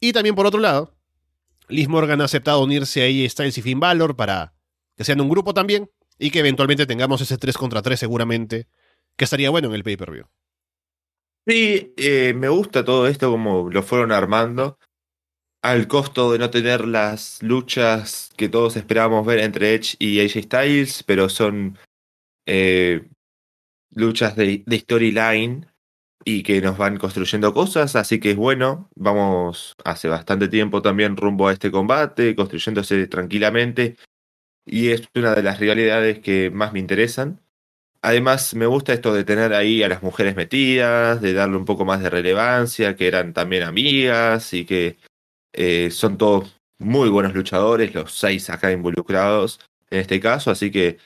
Y 0.00 0.12
también 0.12 0.34
por 0.34 0.46
otro 0.46 0.60
lado, 0.60 0.96
Liz 1.68 1.88
Morgan 1.88 2.20
ha 2.20 2.24
aceptado 2.24 2.62
unirse 2.62 3.02
a 3.02 3.06
AJ 3.06 3.30
Styles 3.30 3.58
y 3.58 3.62
Finn 3.62 3.80
Balor 3.80 4.16
para 4.16 4.52
que 4.96 5.04
sean 5.04 5.20
un 5.20 5.28
grupo 5.28 5.54
también 5.54 5.90
y 6.18 6.30
que 6.30 6.40
eventualmente 6.40 6.86
tengamos 6.86 7.20
ese 7.20 7.38
3 7.38 7.56
contra 7.56 7.82
3 7.82 7.98
seguramente, 7.98 8.66
que 9.16 9.24
estaría 9.24 9.50
bueno 9.50 9.68
en 9.68 9.74
el 9.74 9.84
pay-per-view. 9.84 10.26
Sí, 11.46 11.94
eh, 11.96 12.34
me 12.36 12.48
gusta 12.48 12.84
todo 12.84 13.06
esto 13.06 13.30
como 13.30 13.70
lo 13.70 13.82
fueron 13.82 14.12
armando 14.12 14.78
al 15.62 15.86
costo 15.86 16.32
de 16.32 16.38
no 16.38 16.50
tener 16.50 16.86
las 16.86 17.40
luchas 17.42 18.30
que 18.36 18.48
todos 18.48 18.76
esperábamos 18.76 19.24
ver 19.24 19.38
entre 19.38 19.74
Edge 19.74 19.96
y 20.00 20.20
AJ 20.20 20.42
Styles, 20.44 21.02
pero 21.04 21.28
son 21.28 21.78
eh, 22.46 23.08
luchas 23.90 24.34
de, 24.34 24.64
de 24.66 24.78
storyline 24.80 25.66
y 26.24 26.42
que 26.42 26.60
nos 26.60 26.78
van 26.78 26.98
construyendo 26.98 27.54
cosas, 27.54 27.96
así 27.96 28.20
que 28.20 28.32
es 28.32 28.36
bueno, 28.36 28.88
vamos 28.94 29.74
hace 29.84 30.08
bastante 30.08 30.48
tiempo 30.48 30.82
también 30.82 31.16
rumbo 31.16 31.48
a 31.48 31.52
este 31.52 31.70
combate, 31.70 32.34
construyéndose 32.36 33.06
tranquilamente, 33.06 33.96
y 34.64 34.90
es 34.90 35.08
una 35.14 35.34
de 35.34 35.42
las 35.42 35.58
rivalidades 35.58 36.20
que 36.20 36.50
más 36.50 36.72
me 36.72 36.78
interesan. 36.80 37.40
Además, 38.02 38.54
me 38.54 38.66
gusta 38.66 38.92
esto 38.92 39.14
de 39.14 39.24
tener 39.24 39.54
ahí 39.54 39.82
a 39.82 39.88
las 39.88 40.02
mujeres 40.02 40.34
metidas, 40.36 41.20
de 41.20 41.32
darle 41.34 41.56
un 41.56 41.64
poco 41.64 41.84
más 41.84 42.02
de 42.02 42.10
relevancia, 42.10 42.96
que 42.96 43.06
eran 43.06 43.32
también 43.32 43.62
amigas 43.62 44.52
y 44.54 44.64
que 44.64 44.98
eh, 45.52 45.90
son 45.90 46.18
todos 46.18 46.60
muy 46.78 47.08
buenos 47.08 47.34
luchadores, 47.34 47.94
los 47.94 48.12
seis 48.12 48.50
acá 48.50 48.72
involucrados 48.72 49.60
en 49.90 50.00
este 50.00 50.20
caso, 50.20 50.50
así 50.50 50.70
que 50.70 50.98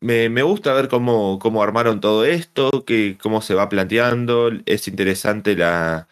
me, 0.00 0.28
me 0.30 0.42
gusta 0.42 0.72
ver 0.72 0.88
cómo, 0.88 1.38
cómo 1.38 1.62
armaron 1.62 2.00
todo 2.00 2.24
esto, 2.24 2.70
que, 2.86 3.18
cómo 3.20 3.42
se 3.42 3.54
va 3.54 3.68
planteando. 3.68 4.50
Es 4.66 4.88
interesante 4.88 5.56
la, 5.56 6.08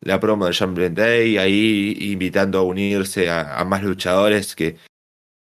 la 0.00 0.20
promo 0.20 0.46
de 0.46 0.54
John 0.58 0.74
Day, 0.74 1.38
ahí 1.38 1.96
invitando 2.12 2.58
a 2.58 2.62
unirse 2.62 3.30
a, 3.30 3.58
a, 3.58 3.64
más 3.64 3.82
luchadores 3.82 4.54
que 4.54 4.76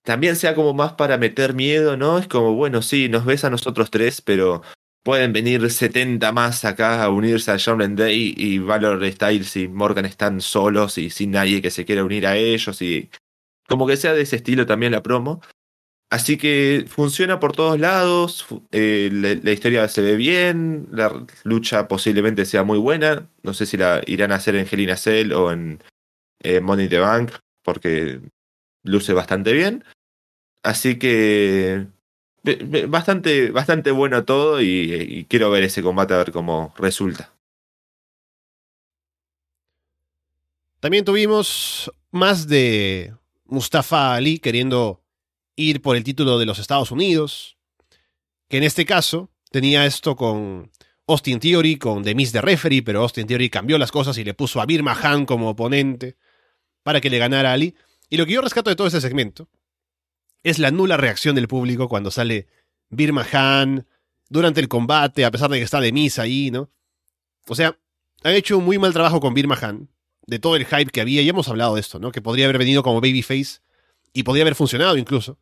también 0.04 0.36
sea 0.36 0.54
como 0.54 0.74
más 0.74 0.94
para 0.94 1.18
meter 1.18 1.54
miedo, 1.54 1.96
¿no? 1.96 2.18
Es 2.18 2.28
como, 2.28 2.54
bueno, 2.54 2.82
sí, 2.82 3.08
nos 3.08 3.24
ves 3.24 3.44
a 3.44 3.50
nosotros 3.50 3.90
tres, 3.90 4.20
pero 4.20 4.62
pueden 5.02 5.32
venir 5.32 5.70
70 5.70 6.32
más 6.32 6.64
acá 6.64 7.02
a 7.02 7.10
unirse 7.10 7.50
a 7.50 7.58
John 7.58 7.96
Day 7.96 8.34
y 8.36 8.58
Valor 8.58 9.04
Styles 9.10 9.56
y 9.56 9.68
Morgan 9.68 10.04
están 10.04 10.40
solos 10.40 10.98
y 10.98 11.10
sin 11.10 11.32
nadie 11.32 11.60
que 11.60 11.70
se 11.70 11.84
quiera 11.84 12.04
unir 12.04 12.26
a 12.26 12.36
ellos 12.36 12.80
y 12.82 13.10
como 13.68 13.86
que 13.86 13.96
sea 13.96 14.12
de 14.12 14.22
ese 14.22 14.36
estilo 14.36 14.66
también 14.66 14.92
la 14.92 15.02
promo. 15.02 15.40
Así 16.10 16.36
que 16.36 16.84
funciona 16.88 17.40
por 17.40 17.52
todos 17.56 17.80
lados, 17.80 18.46
eh, 18.70 19.08
la, 19.10 19.50
historia 19.50 19.88
se 19.88 20.02
ve 20.02 20.16
bien, 20.16 20.86
la 20.92 21.24
lucha 21.42 21.88
posiblemente 21.88 22.44
sea 22.44 22.64
muy 22.64 22.78
buena, 22.78 23.30
no 23.42 23.54
sé 23.54 23.64
si 23.64 23.78
la 23.78 24.02
irán 24.06 24.30
a 24.30 24.34
hacer 24.34 24.56
en 24.56 24.66
Hell 24.70 24.94
Cell 24.98 25.32
o 25.32 25.50
en 25.50 25.82
eh, 26.42 26.60
Money 26.60 26.88
the 26.88 26.98
Bank, 26.98 27.32
porque 27.64 28.20
luce 28.82 29.14
bastante 29.14 29.54
bien. 29.54 29.84
Así 30.62 30.98
que 30.98 31.86
bastante, 32.88 33.50
bastante 33.50 33.90
bueno 33.90 34.24
todo 34.24 34.60
y, 34.60 35.26
quiero 35.28 35.50
ver 35.50 35.64
ese 35.64 35.82
combate 35.82 36.14
a 36.14 36.18
ver 36.18 36.32
cómo 36.32 36.74
resulta. 36.76 37.32
También 40.80 41.04
tuvimos 41.04 41.92
más 42.10 42.48
de 42.48 43.14
Mustafa 43.44 44.14
Ali 44.14 44.38
queriendo 44.38 45.04
ir 45.54 45.80
por 45.80 45.96
el 45.96 46.02
título 46.02 46.38
de 46.38 46.46
los 46.46 46.58
Estados 46.58 46.90
Unidos, 46.90 47.56
que 48.48 48.56
en 48.56 48.64
este 48.64 48.84
caso 48.84 49.30
tenía 49.50 49.86
esto 49.86 50.16
con 50.16 50.72
Austin 51.06 51.38
Theory, 51.38 51.76
con 51.76 52.02
The 52.02 52.14
Miss 52.16 52.32
de 52.32 52.40
Referee, 52.40 52.82
pero 52.82 53.02
Austin 53.02 53.26
Theory 53.28 53.48
cambió 53.48 53.78
las 53.78 53.92
cosas 53.92 54.18
y 54.18 54.24
le 54.24 54.34
puso 54.34 54.60
a 54.60 54.66
Bir 54.66 54.82
Mahan 54.82 55.24
como 55.24 55.50
oponente 55.50 56.16
para 56.82 57.00
que 57.00 57.10
le 57.10 57.18
ganara 57.18 57.52
Ali. 57.52 57.76
Y 58.08 58.16
lo 58.16 58.26
que 58.26 58.32
yo 58.32 58.42
rescato 58.42 58.70
de 58.70 58.76
todo 58.76 58.88
este 58.88 59.00
segmento 59.00 59.48
es 60.42 60.58
la 60.58 60.70
nula 60.70 60.96
reacción 60.96 61.34
del 61.34 61.48
público 61.48 61.88
cuando 61.88 62.10
sale 62.10 62.46
Bir 62.90 63.12
Mahan 63.12 63.86
durante 64.28 64.60
el 64.60 64.68
combate, 64.68 65.24
a 65.24 65.30
pesar 65.30 65.50
de 65.50 65.58
que 65.58 65.64
está 65.64 65.80
de 65.80 65.92
Miss 65.92 66.18
ahí, 66.18 66.50
¿no? 66.50 66.70
O 67.48 67.54
sea, 67.54 67.78
han 68.22 68.34
hecho 68.34 68.58
un 68.58 68.64
muy 68.64 68.78
mal 68.78 68.92
trabajo 68.92 69.20
con 69.20 69.34
Bir 69.34 69.46
Mahan, 69.46 69.88
de 70.26 70.38
todo 70.38 70.56
el 70.56 70.66
hype 70.66 70.90
que 70.90 71.00
había, 71.00 71.22
y 71.22 71.28
hemos 71.28 71.48
hablado 71.48 71.74
de 71.74 71.80
esto, 71.80 71.98
¿no? 71.98 72.12
Que 72.12 72.22
podría 72.22 72.46
haber 72.46 72.58
venido 72.58 72.82
como 72.82 73.00
babyface 73.00 73.60
y 74.12 74.22
podría 74.22 74.42
haber 74.42 74.54
funcionado 74.54 74.96
incluso. 74.96 75.38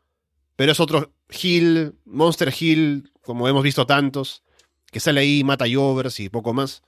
Pero 0.56 0.72
es 0.72 0.80
otro 0.80 1.14
Hill, 1.30 1.94
Monster 2.04 2.52
Hill, 2.58 3.12
como 3.22 3.48
hemos 3.48 3.62
visto 3.62 3.86
tantos, 3.86 4.42
que 4.90 5.00
sale 5.00 5.20
ahí, 5.20 5.44
mata 5.44 5.66
Jovers 5.72 6.20
y 6.20 6.28
poco 6.28 6.52
más. 6.52 6.82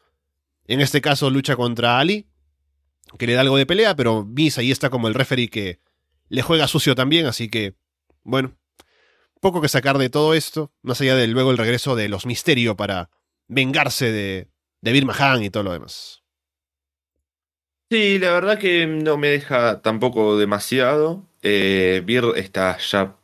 En 0.67 0.81
este 0.81 1.01
caso 1.01 1.31
lucha 1.31 1.57
contra 1.57 1.99
Ali, 1.99 2.27
que 3.19 3.27
le 3.27 3.35
da 3.35 3.43
algo 3.43 3.57
de 3.57 3.67
pelea, 3.67 3.97
pero 3.97 4.25
Miss 4.25 4.59
ahí 4.59 4.71
está 4.71 4.91
como 4.91 5.09
el 5.09 5.15
referee 5.15 5.49
que 5.49 5.81
le 6.29 6.43
juega 6.43 6.69
sucio 6.69 6.95
también, 6.95 7.27
así 7.27 7.49
que, 7.49 7.75
bueno, 8.25 8.57
poco 9.41 9.61
que 9.61 9.69
sacar 9.69 9.99
de 9.99 10.11
todo 10.11 10.35
esto, 10.35 10.73
más 10.83 11.01
allá 11.01 11.17
de 11.17 11.27
luego 11.27 11.51
el 11.51 11.59
regreso 11.59 11.97
de 11.97 12.09
los 12.09 12.27
Misterio 12.27 12.77
para 12.77 13.11
vengarse 13.49 14.11
de, 14.11 14.49
de 14.81 14.93
Bir 14.93 15.05
Mahan 15.05 15.43
y 15.43 15.51
todo 15.51 15.65
lo 15.65 15.73
demás. 15.73 16.23
Sí, 17.91 18.19
la 18.19 18.33
verdad 18.33 18.59
que 18.59 18.87
no 18.87 19.19
me 19.19 19.29
deja 19.29 19.83
tampoco 19.83 20.39
demasiado. 20.39 21.27
Eh, 21.43 22.03
Bir 22.07 22.25
está 22.37 22.79
ya 22.79 23.17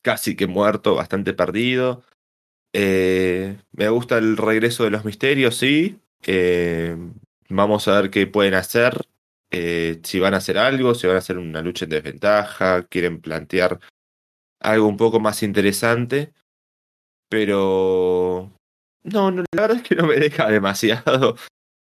casi 0.00 0.36
que 0.36 0.46
muerto, 0.46 0.94
bastante 0.94 1.34
perdido. 1.34 2.02
Eh, 2.72 3.58
me 3.72 3.88
gusta 3.88 4.18
el 4.18 4.36
regreso 4.36 4.84
de 4.84 4.90
los 4.90 5.04
misterios, 5.04 5.56
sí. 5.56 5.98
Eh, 6.24 6.96
vamos 7.48 7.88
a 7.88 8.00
ver 8.00 8.10
qué 8.10 8.26
pueden 8.26 8.54
hacer. 8.54 9.06
Eh, 9.50 10.00
si 10.04 10.20
van 10.20 10.34
a 10.34 10.38
hacer 10.38 10.58
algo, 10.58 10.94
si 10.94 11.06
van 11.06 11.16
a 11.16 11.18
hacer 11.18 11.38
una 11.38 11.60
lucha 11.60 11.84
en 11.84 11.90
desventaja, 11.90 12.84
quieren 12.84 13.20
plantear 13.20 13.78
algo 14.60 14.86
un 14.86 14.96
poco 14.96 15.20
más 15.20 15.42
interesante. 15.42 16.32
Pero... 17.28 18.52
No, 19.02 19.30
no 19.30 19.44
la 19.54 19.62
verdad 19.62 19.76
es 19.78 19.82
que 19.82 19.94
no 19.94 20.06
me 20.06 20.16
deja 20.16 20.48
demasiado. 20.50 21.36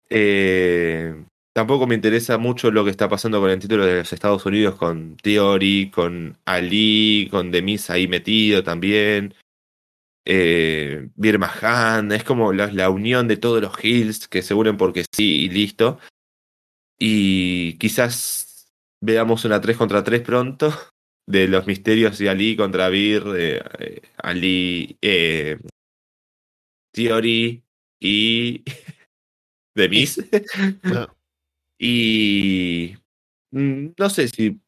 Eh, 0.10 1.14
Tampoco 1.60 1.88
me 1.88 1.96
interesa 1.96 2.38
mucho 2.38 2.72
lo 2.72 2.86
que 2.86 2.92
está 2.92 3.10
pasando 3.10 3.42
con 3.42 3.50
el 3.50 3.60
título 3.60 3.86
de 3.86 3.98
los 3.98 4.14
Estados 4.14 4.46
Unidos, 4.46 4.76
con 4.76 5.18
Theory, 5.18 5.92
con 5.92 6.38
Ali, 6.46 7.28
con 7.30 7.52
Demis 7.52 7.90
ahí 7.90 8.08
metido 8.08 8.64
también. 8.64 9.34
Eh, 10.26 11.10
Birma 11.16 11.52
Han, 11.62 12.12
es 12.12 12.24
como 12.24 12.54
la, 12.54 12.68
la, 12.72 12.90
unión 12.90 13.28
de 13.28 13.36
todos 13.36 13.62
los 13.62 13.84
Hills 13.84 14.28
que 14.28 14.42
se 14.42 14.54
unen 14.54 14.78
porque 14.78 15.04
sí 15.12 15.46
y 15.46 15.50
listo. 15.50 16.00
Y 16.98 17.78
quizás 17.78 18.72
veamos 19.02 19.44
una 19.44 19.60
3 19.60 19.76
contra 19.76 20.04
3 20.04 20.22
pronto 20.22 20.72
de 21.30 21.48
los 21.48 21.68
misterios 21.68 22.20
y 22.22 22.28
Ali 22.28 22.56
contra 22.56 22.90
Bir, 22.90 23.24
eh, 23.38 24.02
Ali, 24.18 24.98
eh, 25.00 25.60
Theory 26.92 27.62
y 28.00 28.64
Demis. 29.76 30.24
No. 30.84 31.16
Y 31.78 32.96
mm, 33.52 33.90
no 33.96 34.10
sé 34.10 34.28
si 34.28 34.60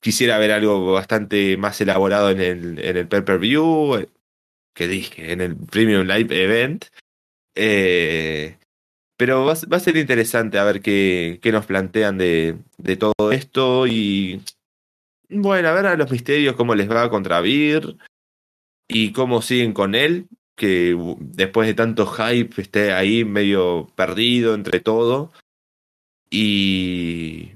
quisiera 0.00 0.38
ver 0.38 0.50
algo 0.50 0.92
bastante 0.92 1.56
más 1.56 1.80
elaborado 1.80 2.30
en 2.30 2.40
el, 2.40 2.78
en 2.80 2.96
el 2.96 3.08
pay-per-view, 3.08 3.96
eh, 3.98 4.08
que 4.74 4.88
dije, 4.88 5.32
en 5.32 5.40
el 5.40 5.56
Premium 5.56 6.06
Live 6.06 6.42
Event. 6.42 6.86
Eh, 7.54 8.58
pero 9.16 9.44
va, 9.44 9.54
va, 9.72 9.76
a 9.76 9.80
ser 9.80 9.96
interesante 9.96 10.58
a 10.58 10.64
ver 10.64 10.82
qué, 10.82 11.38
qué 11.40 11.52
nos 11.52 11.66
plantean 11.66 12.18
de, 12.18 12.56
de, 12.78 12.96
todo 12.96 13.32
esto 13.32 13.86
y 13.86 14.42
bueno, 15.30 15.68
a 15.68 15.72
ver 15.72 15.86
a 15.86 15.96
los 15.96 16.10
misterios 16.10 16.56
cómo 16.56 16.74
les 16.74 16.90
va 16.90 17.10
contra 17.10 17.40
Vir. 17.40 17.96
y 18.88 19.12
cómo 19.12 19.42
siguen 19.42 19.72
con 19.72 19.94
él, 19.94 20.28
que 20.56 20.96
después 21.20 21.68
de 21.68 21.74
tanto 21.74 22.06
hype 22.06 22.60
esté 22.60 22.92
ahí 22.92 23.24
medio 23.24 23.88
perdido 23.96 24.54
entre 24.54 24.80
todo. 24.80 25.32
Y 26.30 27.52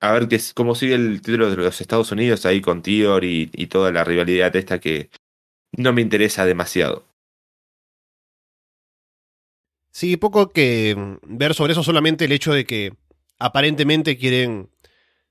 a 0.00 0.12
ver 0.12 0.28
qué, 0.28 0.40
cómo 0.54 0.74
sigue 0.74 0.94
el 0.94 1.22
título 1.22 1.50
de 1.50 1.56
los 1.56 1.80
Estados 1.80 2.12
Unidos 2.12 2.44
ahí 2.46 2.60
con 2.60 2.82
Tior 2.82 3.24
y, 3.24 3.50
y 3.52 3.66
toda 3.68 3.92
la 3.92 4.04
rivalidad 4.04 4.54
esta 4.56 4.80
que 4.80 5.10
no 5.76 5.92
me 5.92 6.02
interesa 6.02 6.44
demasiado. 6.44 7.06
Sí, 9.92 10.16
poco 10.16 10.50
que 10.50 11.18
ver 11.22 11.54
sobre 11.54 11.72
eso, 11.72 11.84
solamente 11.84 12.24
el 12.24 12.32
hecho 12.32 12.52
de 12.52 12.66
que 12.66 12.94
aparentemente 13.38 14.18
quieren 14.18 14.68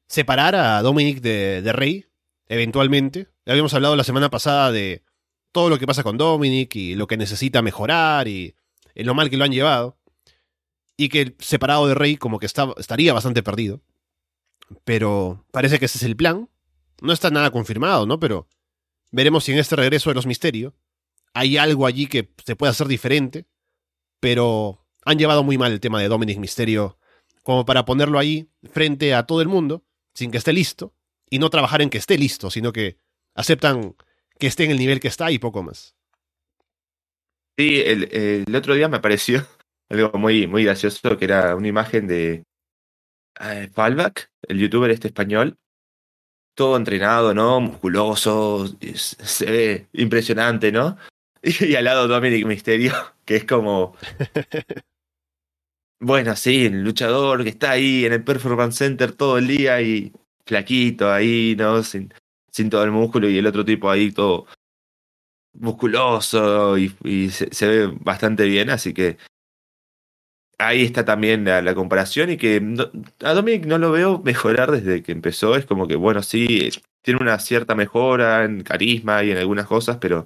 separar 0.07 0.55
a 0.55 0.81
Dominic 0.81 1.21
de, 1.21 1.71
Rey, 1.73 2.05
eventualmente. 2.47 3.27
Habíamos 3.45 3.73
hablado 3.73 3.95
la 3.95 4.03
semana 4.03 4.29
pasada 4.29 4.71
de 4.71 5.03
todo 5.51 5.69
lo 5.69 5.77
que 5.77 5.87
pasa 5.87 6.03
con 6.03 6.17
Dominic 6.17 6.75
y 6.75 6.95
lo 6.95 7.07
que 7.07 7.17
necesita 7.17 7.61
mejorar 7.61 8.27
y 8.27 8.55
lo 8.95 9.13
mal 9.13 9.29
que 9.29 9.37
lo 9.37 9.43
han 9.43 9.51
llevado. 9.51 9.97
Y 10.95 11.09
que 11.09 11.35
separado 11.39 11.87
de 11.87 11.95
Rey 11.95 12.17
como 12.17 12.39
que 12.39 12.45
estaría 12.45 13.13
bastante 13.13 13.41
perdido. 13.43 13.81
Pero 14.83 15.45
parece 15.51 15.79
que 15.79 15.85
ese 15.85 15.97
es 15.97 16.03
el 16.03 16.15
plan. 16.15 16.49
No 17.01 17.13
está 17.13 17.29
nada 17.29 17.51
confirmado, 17.51 18.05
¿no? 18.05 18.19
Pero 18.19 18.47
veremos 19.11 19.43
si 19.43 19.51
en 19.51 19.57
este 19.57 19.75
regreso 19.75 20.09
de 20.09 20.15
los 20.15 20.27
misterios 20.27 20.73
hay 21.33 21.57
algo 21.57 21.87
allí 21.87 22.07
que 22.07 22.31
se 22.45 22.55
pueda 22.55 22.71
hacer 22.71 22.87
diferente. 22.87 23.45
Pero 24.19 24.85
han 25.03 25.17
llevado 25.17 25.43
muy 25.43 25.57
mal 25.57 25.71
el 25.71 25.79
tema 25.79 25.99
de 25.99 26.07
Dominic 26.07 26.37
Misterio 26.37 26.97
como 27.41 27.65
para 27.65 27.85
ponerlo 27.85 28.19
ahí 28.19 28.49
frente 28.71 29.13
a 29.13 29.25
todo 29.25 29.41
el 29.41 29.49
mundo 29.49 29.83
sin 30.13 30.31
que 30.31 30.37
esté 30.37 30.53
listo 30.53 30.93
y 31.29 31.39
no 31.39 31.49
trabajar 31.49 31.81
en 31.81 31.89
que 31.89 31.97
esté 31.97 32.17
listo, 32.17 32.49
sino 32.49 32.71
que 32.73 32.97
aceptan 33.35 33.95
que 34.39 34.47
esté 34.47 34.65
en 34.65 34.71
el 34.71 34.77
nivel 34.77 34.99
que 34.99 35.07
está 35.07 35.31
y 35.31 35.39
poco 35.39 35.63
más. 35.63 35.95
Sí, 37.57 37.81
el, 37.81 38.09
el 38.47 38.55
otro 38.55 38.73
día 38.73 38.89
me 38.89 38.97
apareció 38.97 39.45
algo 39.89 40.17
muy, 40.17 40.47
muy 40.47 40.63
gracioso 40.63 41.17
que 41.17 41.25
era 41.25 41.55
una 41.55 41.67
imagen 41.67 42.07
de 42.07 42.43
eh, 43.39 43.69
Fallback, 43.73 44.31
el 44.47 44.59
youtuber 44.59 44.91
este 44.91 45.07
español, 45.07 45.57
todo 46.55 46.77
entrenado, 46.77 47.33
¿no? 47.33 47.59
Musculoso, 47.61 48.67
se 48.93 49.45
ve 49.45 49.87
impresionante, 49.93 50.71
¿no? 50.71 50.97
Y, 51.45 51.75
al 51.75 51.83
lado 51.83 52.07
Dominic 52.07 52.45
Misterio, 52.45 52.93
que 53.25 53.35
es 53.35 53.43
como... 53.45 53.97
bueno, 56.03 56.35
sí, 56.35 56.65
el 56.65 56.83
luchador 56.83 57.43
que 57.43 57.49
está 57.49 57.71
ahí 57.71 58.05
en 58.05 58.13
el 58.13 58.23
Performance 58.23 58.77
Center 58.77 59.13
todo 59.13 59.37
el 59.37 59.47
día 59.47 59.81
y 59.81 60.11
flaquito 60.45 61.11
ahí, 61.11 61.55
¿no? 61.57 61.81
Sin, 61.83 62.13
sin 62.51 62.69
todo 62.69 62.83
el 62.83 62.91
músculo 62.91 63.29
y 63.29 63.37
el 63.37 63.47
otro 63.47 63.65
tipo 63.65 63.89
ahí 63.89 64.11
todo 64.11 64.45
musculoso 65.53 66.77
y, 66.77 66.93
y 67.03 67.29
se, 67.29 67.67
ve 67.67 67.87
bastante 68.01 68.45
bien, 68.45 68.69
así 68.69 68.93
que 68.93 69.17
ahí 70.57 70.83
está 70.83 71.05
también 71.05 71.45
la, 71.45 71.61
la 71.61 71.75
comparación 71.75 72.31
y 72.31 72.37
que 72.37 72.59
no, 72.61 72.89
a 73.21 73.33
Dominic 73.33 73.65
no 73.65 73.77
lo 73.77 73.91
veo 73.91 74.19
mejorar 74.23 74.71
desde 74.71 75.03
que 75.03 75.11
empezó, 75.11 75.55
es 75.55 75.65
como 75.65 75.87
que 75.87 75.95
bueno, 75.95 76.23
sí, 76.23 76.69
tiene 77.01 77.21
una 77.21 77.39
cierta 77.39 77.75
mejora 77.75 78.45
en 78.45 78.63
carisma 78.63 79.23
y 79.23 79.31
en 79.31 79.37
algunas 79.37 79.67
cosas, 79.67 79.97
pero 80.01 80.25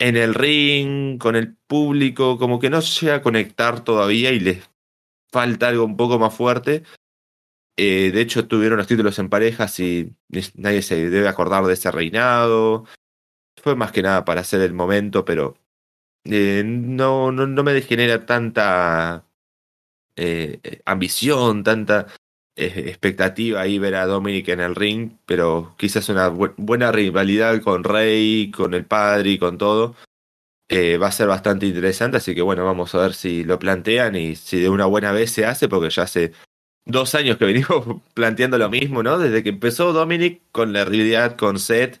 en 0.00 0.16
el 0.16 0.34
ring, 0.34 1.18
con 1.18 1.36
el 1.36 1.56
público, 1.56 2.38
como 2.38 2.58
que 2.58 2.70
no 2.70 2.80
llega 2.80 3.16
a 3.16 3.22
conectar 3.22 3.84
todavía 3.84 4.32
y 4.32 4.40
les 4.40 4.69
falta 5.30 5.68
algo 5.68 5.84
un 5.84 5.96
poco 5.96 6.18
más 6.18 6.34
fuerte. 6.34 6.84
Eh, 7.76 8.10
de 8.12 8.20
hecho, 8.20 8.46
tuvieron 8.46 8.78
los 8.78 8.86
títulos 8.86 9.18
en 9.18 9.30
parejas 9.30 9.80
y 9.80 10.14
nadie 10.54 10.82
se 10.82 11.08
debe 11.08 11.28
acordar 11.28 11.64
de 11.64 11.74
ese 11.74 11.90
reinado. 11.90 12.84
Fue 13.62 13.76
más 13.76 13.92
que 13.92 14.02
nada 14.02 14.24
para 14.24 14.42
hacer 14.42 14.60
el 14.60 14.74
momento, 14.74 15.24
pero 15.24 15.56
eh, 16.24 16.62
no, 16.64 17.32
no, 17.32 17.46
no, 17.46 17.62
me 17.64 17.80
genera 17.82 18.26
tanta 18.26 19.26
eh, 20.16 20.82
ambición, 20.84 21.64
tanta 21.64 22.06
expectativa 22.56 23.62
ahí 23.62 23.78
ver 23.78 23.94
a 23.94 24.06
Dominic 24.06 24.48
en 24.48 24.60
el 24.60 24.74
ring, 24.74 25.12
pero 25.24 25.74
quizás 25.78 26.08
una 26.10 26.28
bu 26.28 26.50
buena 26.58 26.92
rivalidad 26.92 27.62
con 27.62 27.84
Rey, 27.84 28.50
con 28.50 28.74
el 28.74 28.84
padre 28.84 29.30
y 29.30 29.38
con 29.38 29.56
todo. 29.56 29.96
Eh, 30.72 30.98
va 30.98 31.08
a 31.08 31.12
ser 31.12 31.26
bastante 31.26 31.66
interesante, 31.66 32.18
así 32.18 32.32
que 32.32 32.42
bueno, 32.42 32.64
vamos 32.64 32.94
a 32.94 32.98
ver 32.98 33.12
si 33.12 33.42
lo 33.42 33.58
plantean 33.58 34.14
y 34.14 34.36
si 34.36 34.60
de 34.60 34.68
una 34.68 34.86
buena 34.86 35.10
vez 35.10 35.32
se 35.32 35.44
hace, 35.44 35.68
porque 35.68 35.90
ya 35.90 36.04
hace 36.04 36.32
dos 36.84 37.16
años 37.16 37.38
que 37.38 37.44
venimos 37.44 37.84
planteando 38.14 38.56
lo 38.56 38.70
mismo, 38.70 39.02
¿no? 39.02 39.18
Desde 39.18 39.42
que 39.42 39.48
empezó 39.48 39.92
Dominic 39.92 40.42
con 40.52 40.72
la 40.72 40.84
rivalidad 40.84 41.36
con 41.36 41.58
Seth, 41.58 42.00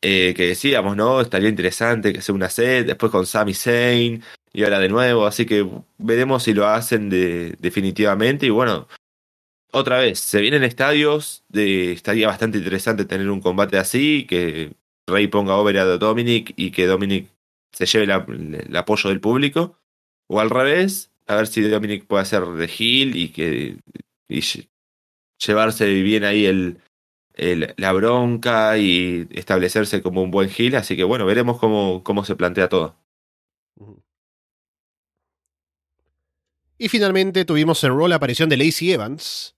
eh, 0.00 0.32
que 0.34 0.46
decíamos, 0.46 0.96
¿no? 0.96 1.20
Estaría 1.20 1.50
interesante 1.50 2.14
que 2.14 2.22
sea 2.22 2.34
una 2.34 2.48
Seth, 2.48 2.86
después 2.86 3.12
con 3.12 3.26
Sami 3.26 3.52
Zayn, 3.52 4.22
y 4.54 4.64
ahora 4.64 4.78
de 4.78 4.88
nuevo, 4.88 5.26
así 5.26 5.44
que 5.44 5.68
veremos 5.98 6.44
si 6.44 6.54
lo 6.54 6.66
hacen 6.68 7.10
de, 7.10 7.56
definitivamente, 7.60 8.46
y 8.46 8.50
bueno, 8.50 8.88
otra 9.70 9.98
vez, 9.98 10.18
se 10.18 10.40
vienen 10.40 10.64
estadios, 10.64 11.44
de, 11.50 11.92
estaría 11.92 12.26
bastante 12.26 12.56
interesante 12.56 13.04
tener 13.04 13.28
un 13.30 13.42
combate 13.42 13.76
así, 13.76 14.26
que 14.26 14.72
Rey 15.06 15.26
ponga 15.26 15.56
over 15.56 15.76
a 15.78 15.84
Dominic 15.98 16.54
y 16.56 16.70
que 16.70 16.86
Dominic 16.86 17.28
se 17.72 17.86
lleve 17.86 18.06
la, 18.06 18.24
el 18.28 18.76
apoyo 18.76 19.10
del 19.10 19.20
público, 19.20 19.78
o 20.28 20.40
al 20.40 20.50
revés, 20.50 21.10
a 21.26 21.36
ver 21.36 21.46
si 21.46 21.62
Dominic 21.62 22.06
puede 22.06 22.22
hacer 22.22 22.44
de 22.44 22.64
heel 22.66 23.16
y 23.16 23.28
que 23.30 23.78
y 24.28 24.42
llevarse 25.38 25.86
bien 25.86 26.24
ahí 26.24 26.46
el, 26.46 26.80
el, 27.34 27.74
la 27.76 27.92
bronca 27.92 28.78
y 28.78 29.28
establecerse 29.32 30.02
como 30.02 30.22
un 30.22 30.30
buen 30.30 30.50
heel, 30.56 30.76
así 30.76 30.96
que 30.96 31.04
bueno, 31.04 31.26
veremos 31.26 31.58
cómo, 31.58 32.02
cómo 32.02 32.24
se 32.24 32.36
plantea 32.36 32.68
todo. 32.68 32.96
Y 36.78 36.88
finalmente 36.88 37.44
tuvimos 37.44 37.82
en 37.84 37.96
Raw 37.96 38.08
la 38.08 38.16
aparición 38.16 38.48
de 38.48 38.56
Lacey 38.56 38.92
Evans, 38.92 39.54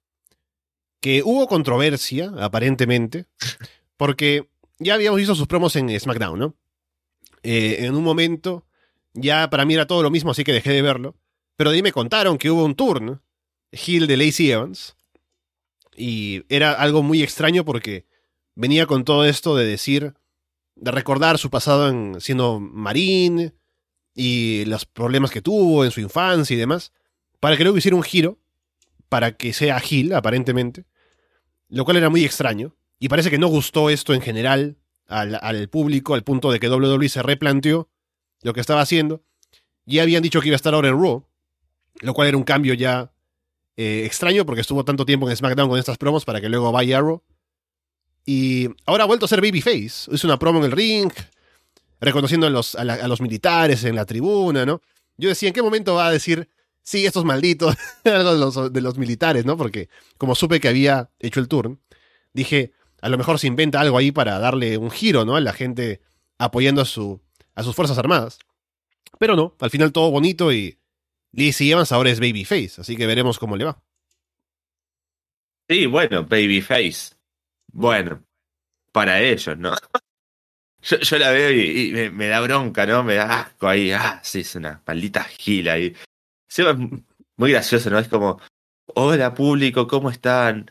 que 1.01 1.23
hubo 1.23 1.47
controversia, 1.47 2.33
aparentemente, 2.39 3.27
porque 3.97 4.49
ya 4.79 4.95
habíamos 4.95 5.19
visto 5.19 5.35
sus 5.35 5.47
promos 5.47 5.77
en 5.77 5.99
SmackDown, 5.99 6.39
¿no? 6.39 6.55
Eh, 7.45 7.85
en 7.85 7.95
un 7.95 8.03
momento, 8.03 8.67
ya 9.13 9.49
para 9.51 9.67
mí 9.67 9.75
era 9.75 9.87
todo 9.87 10.03
lo 10.03 10.11
mismo, 10.11 10.31
así 10.31 10.43
que 10.43 10.53
dejé 10.53 10.73
de 10.73 10.83
verlo. 10.83 11.15
Pero 11.57 11.71
de 11.71 11.77
ahí 11.77 11.83
me 11.83 11.93
contaron 11.93 12.39
que 12.39 12.51
hubo 12.51 12.65
un 12.65 12.75
turn, 12.75 13.21
Hill 13.71 14.07
de 14.07 14.17
Lacey 14.17 14.51
Evans, 14.51 14.97
y 15.95 16.43
era 16.49 16.73
algo 16.73 17.03
muy 17.03 17.23
extraño 17.23 17.65
porque 17.65 18.07
venía 18.55 18.87
con 18.87 19.05
todo 19.05 19.27
esto 19.27 19.55
de 19.55 19.67
decir, 19.67 20.15
de 20.75 20.91
recordar 20.91 21.39
su 21.39 21.51
pasado 21.51 21.89
en, 21.89 22.21
siendo 22.21 22.59
marín 22.59 23.55
y 24.15 24.65
los 24.65 24.87
problemas 24.87 25.31
que 25.31 25.43
tuvo 25.43 25.85
en 25.85 25.91
su 25.91 26.01
infancia 26.01 26.55
y 26.55 26.59
demás, 26.59 26.93
para 27.41 27.57
que 27.59 27.63
luego 27.63 27.77
hiciera 27.77 27.97
un 27.97 28.03
giro, 28.03 28.39
para 29.11 29.37
que 29.37 29.53
sea 29.53 29.83
Hill, 29.89 30.15
aparentemente, 30.15 30.87
lo 31.69 31.85
cual 31.85 31.99
era 31.99 32.09
muy 32.09 32.25
extraño, 32.25 32.75
y 32.99 33.09
parece 33.09 33.31
que 33.31 33.39
no 33.39 33.49
gustó 33.49 33.91
esto 33.91 34.15
en 34.15 34.23
general 34.23 34.79
al, 35.07 35.39
al 35.41 35.69
público, 35.69 36.15
al 36.15 36.25
punto 36.25 36.51
de 36.51 36.61
que 36.61 36.69
WWE 36.69 37.09
se 37.09 37.23
replanteó 37.23 37.89
lo 38.43 38.53
que 38.53 38.61
estaba 38.61 38.81
haciendo. 38.81 39.23
Ya 39.87 40.03
habían 40.03 40.23
dicho 40.23 40.41
que 40.41 40.49
iba 40.49 40.55
a 40.55 40.57
estar 40.57 40.75
ahora 40.75 40.89
en 40.89 41.01
Raw, 41.01 41.27
lo 42.01 42.15
cual 42.15 42.29
era 42.29 42.37
un 42.37 42.45
cambio 42.45 42.75
ya 42.75 43.13
eh, 43.77 44.05
extraño 44.07 44.47
porque 44.47 44.61
estuvo 44.61 44.85
tanto 44.85 45.05
tiempo 45.05 45.29
en 45.29 45.37
SmackDown 45.37 45.69
con 45.69 45.79
estas 45.79 45.99
promos 45.99 46.25
para 46.25 46.41
que 46.41 46.49
luego 46.49 46.71
vaya 46.71 46.99
a 46.99 47.01
Raw. 47.01 47.23
Y 48.25 48.69
ahora 48.87 49.05
ha 49.05 49.07
vuelto 49.07 49.27
a 49.27 49.29
ser 49.29 49.41
Babyface. 49.41 50.11
Hizo 50.13 50.27
una 50.27 50.39
promo 50.39 50.61
en 50.61 50.67
el 50.67 50.73
ring, 50.73 51.13
reconociendo 52.01 52.47
a 52.47 52.51
los, 52.51 52.75
a, 52.75 52.85
los 52.85 53.21
militares 53.21 53.85
en 53.85 53.97
la 53.97 54.05
tribuna, 54.07 54.65
¿no? 54.65 54.81
Yo 55.17 55.29
decía, 55.29 55.49
¿en 55.49 55.55
qué 55.55 55.63
momento 55.63 55.95
va 55.95 56.07
a 56.07 56.11
decir, 56.11 56.49
sí, 56.83 57.05
estos 57.07 57.25
malditos, 57.25 57.77
algo 58.05 58.33
de 58.33 58.39
los, 58.39 58.73
de 58.73 58.81
los 58.81 58.99
militares, 58.99 59.45
¿no? 59.45 59.57
Porque 59.57 59.89
como 60.17 60.35
supe 60.35 60.61
que 60.61 60.69
había 60.69 61.11
hecho 61.19 61.41
el 61.41 61.49
turn, 61.49 61.81
dije, 62.33 62.73
a 63.05 63.11
lo 63.11 63.19
mejor 63.19 63.39
se 63.39 63.47
inventa 63.47 63.83
algo 63.83 63.99
ahí 63.99 64.13
para 64.13 64.39
darle 64.39 64.79
un 64.79 64.91
giro, 64.91 65.27
¿no? 65.27 65.37
A 65.37 65.41
la 65.43 65.53
gente 65.53 66.01
apoyando 66.39 66.81
a, 66.81 66.87
su, 66.87 67.21
a 67.55 67.63
sus 67.63 67.77
Fuerzas 67.77 67.99
Armadas. 67.99 68.39
Pero 69.19 69.37
no, 69.37 69.55
al 69.61 69.69
final 69.69 69.93
todo 69.93 70.11
bonito 70.11 70.51
y 70.55 70.79
Lizzie 71.31 71.71
Evans 71.71 71.93
ahora 71.93 72.09
es 72.09 72.19
Babyface, 72.19 72.81
así 72.81 72.97
que 72.97 73.07
veremos 73.07 73.39
cómo 73.39 73.59
le 73.59 73.67
va. 73.67 73.83
Sí, 75.69 75.85
bueno, 75.85 76.25
Babyface. 76.25 77.15
Bueno, 77.75 78.25
para 78.91 79.21
ellos, 79.21 79.59
¿no? 79.59 79.75
Yo, 80.81 80.99
yo 80.99 81.19
la 81.19 81.31
veo 81.31 81.51
y, 81.51 82.11
me, 82.11 82.27
da 82.27 82.41
bronca, 82.41 82.85
¿no? 82.85 83.03
Me 83.05 83.15
da 83.15 83.41
asco 83.41 83.69
ahí. 83.69 83.91
Ah, 83.93 84.21
sí, 84.23 84.41
es 84.41 84.55
una 84.55 84.83
maldita 84.87 85.25
gila 85.25 85.75
ahí. 85.75 85.95
Sí, 86.47 86.63
es 86.63 86.77
muy 87.37 87.53
gracioso, 87.53 87.89
¿no? 87.89 87.99
Es 87.99 88.09
como, 88.09 88.39
hola 88.95 89.33
público, 89.33 89.87
¿cómo 89.87 90.11
están? 90.11 90.71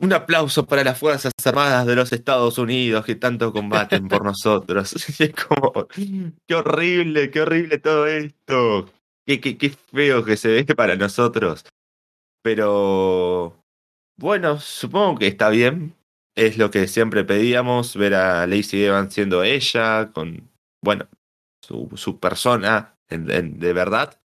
Un 0.00 0.14
aplauso 0.14 0.66
para 0.66 0.82
las 0.82 0.98
Fuerzas 0.98 1.32
Armadas 1.44 1.86
de 1.86 1.94
los 1.94 2.10
Estados 2.12 2.56
Unidos 2.56 3.04
que 3.04 3.16
tanto 3.16 3.52
combaten 3.52 4.08
por 4.08 4.24
nosotros. 4.24 4.94
Es 5.20 5.32
como, 5.34 5.86
qué 6.46 6.54
horrible, 6.54 7.30
qué 7.30 7.42
horrible 7.42 7.78
todo 7.78 8.06
esto. 8.06 8.90
Qué, 9.26 9.40
qué, 9.40 9.58
qué 9.58 9.68
feo 9.70 10.24
que 10.24 10.38
se 10.38 10.48
ve 10.48 10.64
para 10.74 10.96
nosotros. 10.96 11.66
Pero 12.42 13.62
bueno, 14.16 14.58
supongo 14.58 15.18
que 15.18 15.26
está 15.26 15.50
bien. 15.50 15.94
Es 16.34 16.56
lo 16.56 16.70
que 16.70 16.88
siempre 16.88 17.24
pedíamos, 17.24 17.94
ver 17.94 18.14
a 18.14 18.46
Lacey 18.46 18.82
Evans 18.82 19.12
siendo 19.12 19.42
ella, 19.42 20.10
con 20.14 20.48
bueno, 20.82 21.08
su, 21.62 21.90
su 21.96 22.18
persona 22.18 22.94
de 23.10 23.72
verdad. 23.74 24.18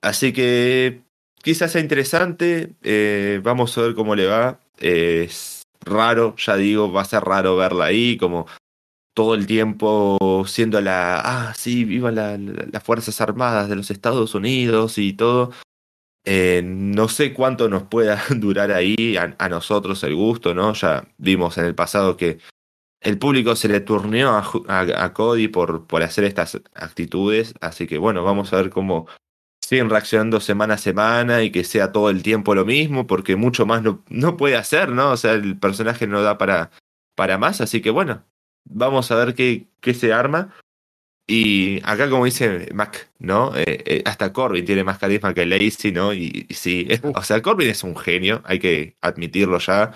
Así 0.00 0.32
que 0.32 1.02
quizás 1.42 1.72
sea 1.72 1.80
interesante, 1.80 2.74
eh, 2.82 3.40
vamos 3.42 3.76
a 3.76 3.82
ver 3.82 3.94
cómo 3.94 4.14
le 4.14 4.26
va. 4.26 4.60
es 4.78 5.62
raro, 5.84 6.34
ya 6.36 6.56
digo, 6.56 6.92
va 6.92 7.02
a 7.02 7.04
ser 7.04 7.22
raro 7.24 7.56
verla 7.56 7.86
ahí, 7.86 8.16
como 8.16 8.46
todo 9.14 9.34
el 9.34 9.46
tiempo 9.46 10.44
siendo 10.46 10.80
la, 10.80 11.20
ah, 11.20 11.54
sí, 11.54 11.84
viva 11.84 12.10
la, 12.10 12.38
las 12.38 12.82
Fuerzas 12.82 13.20
Armadas 13.20 13.68
de 13.68 13.76
los 13.76 13.90
Estados 13.90 14.34
Unidos 14.34 14.98
y 14.98 15.12
todo. 15.12 15.52
Eh, 16.24 16.62
no 16.64 17.08
sé 17.08 17.34
cuánto 17.34 17.68
nos 17.68 17.84
pueda 17.84 18.22
durar 18.30 18.70
ahí 18.72 19.16
a, 19.16 19.48
nosotros 19.48 20.02
el 20.04 20.14
gusto, 20.14 20.54
¿no? 20.54 20.72
Ya 20.74 21.08
vimos 21.18 21.58
en 21.58 21.64
el 21.66 21.74
pasado 21.74 22.16
que 22.16 22.38
el 23.00 23.18
público 23.18 23.56
se 23.56 23.68
le 23.68 23.80
turneó 23.80 24.30
a, 24.30 24.44
a, 24.68 25.12
Cody 25.12 25.48
por, 25.48 25.86
por 25.88 26.02
hacer 26.04 26.24
estas 26.24 26.60
actitudes, 26.74 27.54
así 27.60 27.88
que 27.88 27.98
bueno, 27.98 28.22
vamos 28.22 28.52
a 28.52 28.56
ver 28.56 28.70
cómo 28.70 29.08
siguen 29.72 29.88
reaccionando 29.88 30.38
semana 30.38 30.74
a 30.74 30.78
semana 30.78 31.42
y 31.42 31.50
que 31.50 31.64
sea 31.64 31.92
todo 31.92 32.10
el 32.10 32.22
tiempo 32.22 32.54
lo 32.54 32.66
mismo, 32.66 33.06
porque 33.06 33.36
mucho 33.36 33.64
más 33.64 33.82
no, 33.82 34.04
no 34.10 34.36
puede 34.36 34.56
hacer, 34.56 34.90
¿no? 34.90 35.12
O 35.12 35.16
sea, 35.16 35.32
el 35.32 35.58
personaje 35.58 36.06
no 36.06 36.20
da 36.20 36.36
para, 36.36 36.70
para 37.14 37.38
más, 37.38 37.62
así 37.62 37.80
que 37.80 37.88
bueno, 37.88 38.22
vamos 38.66 39.10
a 39.10 39.16
ver 39.16 39.34
qué, 39.34 39.68
qué 39.80 39.94
se 39.94 40.12
arma. 40.12 40.54
Y 41.26 41.80
acá, 41.84 42.10
como 42.10 42.26
dice 42.26 42.68
Mac, 42.74 43.10
¿no? 43.18 43.56
Eh, 43.56 43.82
eh, 43.86 44.02
hasta 44.04 44.30
Corbin 44.34 44.66
tiene 44.66 44.84
más 44.84 44.98
carisma 44.98 45.32
que 45.32 45.46
Lacey, 45.46 45.90
¿no? 45.90 46.12
Y, 46.12 46.46
sí, 46.50 46.86
o 47.02 47.22
sea, 47.22 47.40
Corbin 47.40 47.70
es 47.70 47.82
un 47.82 47.96
genio, 47.96 48.42
hay 48.44 48.58
que 48.58 48.98
admitirlo 49.00 49.58
ya. 49.58 49.92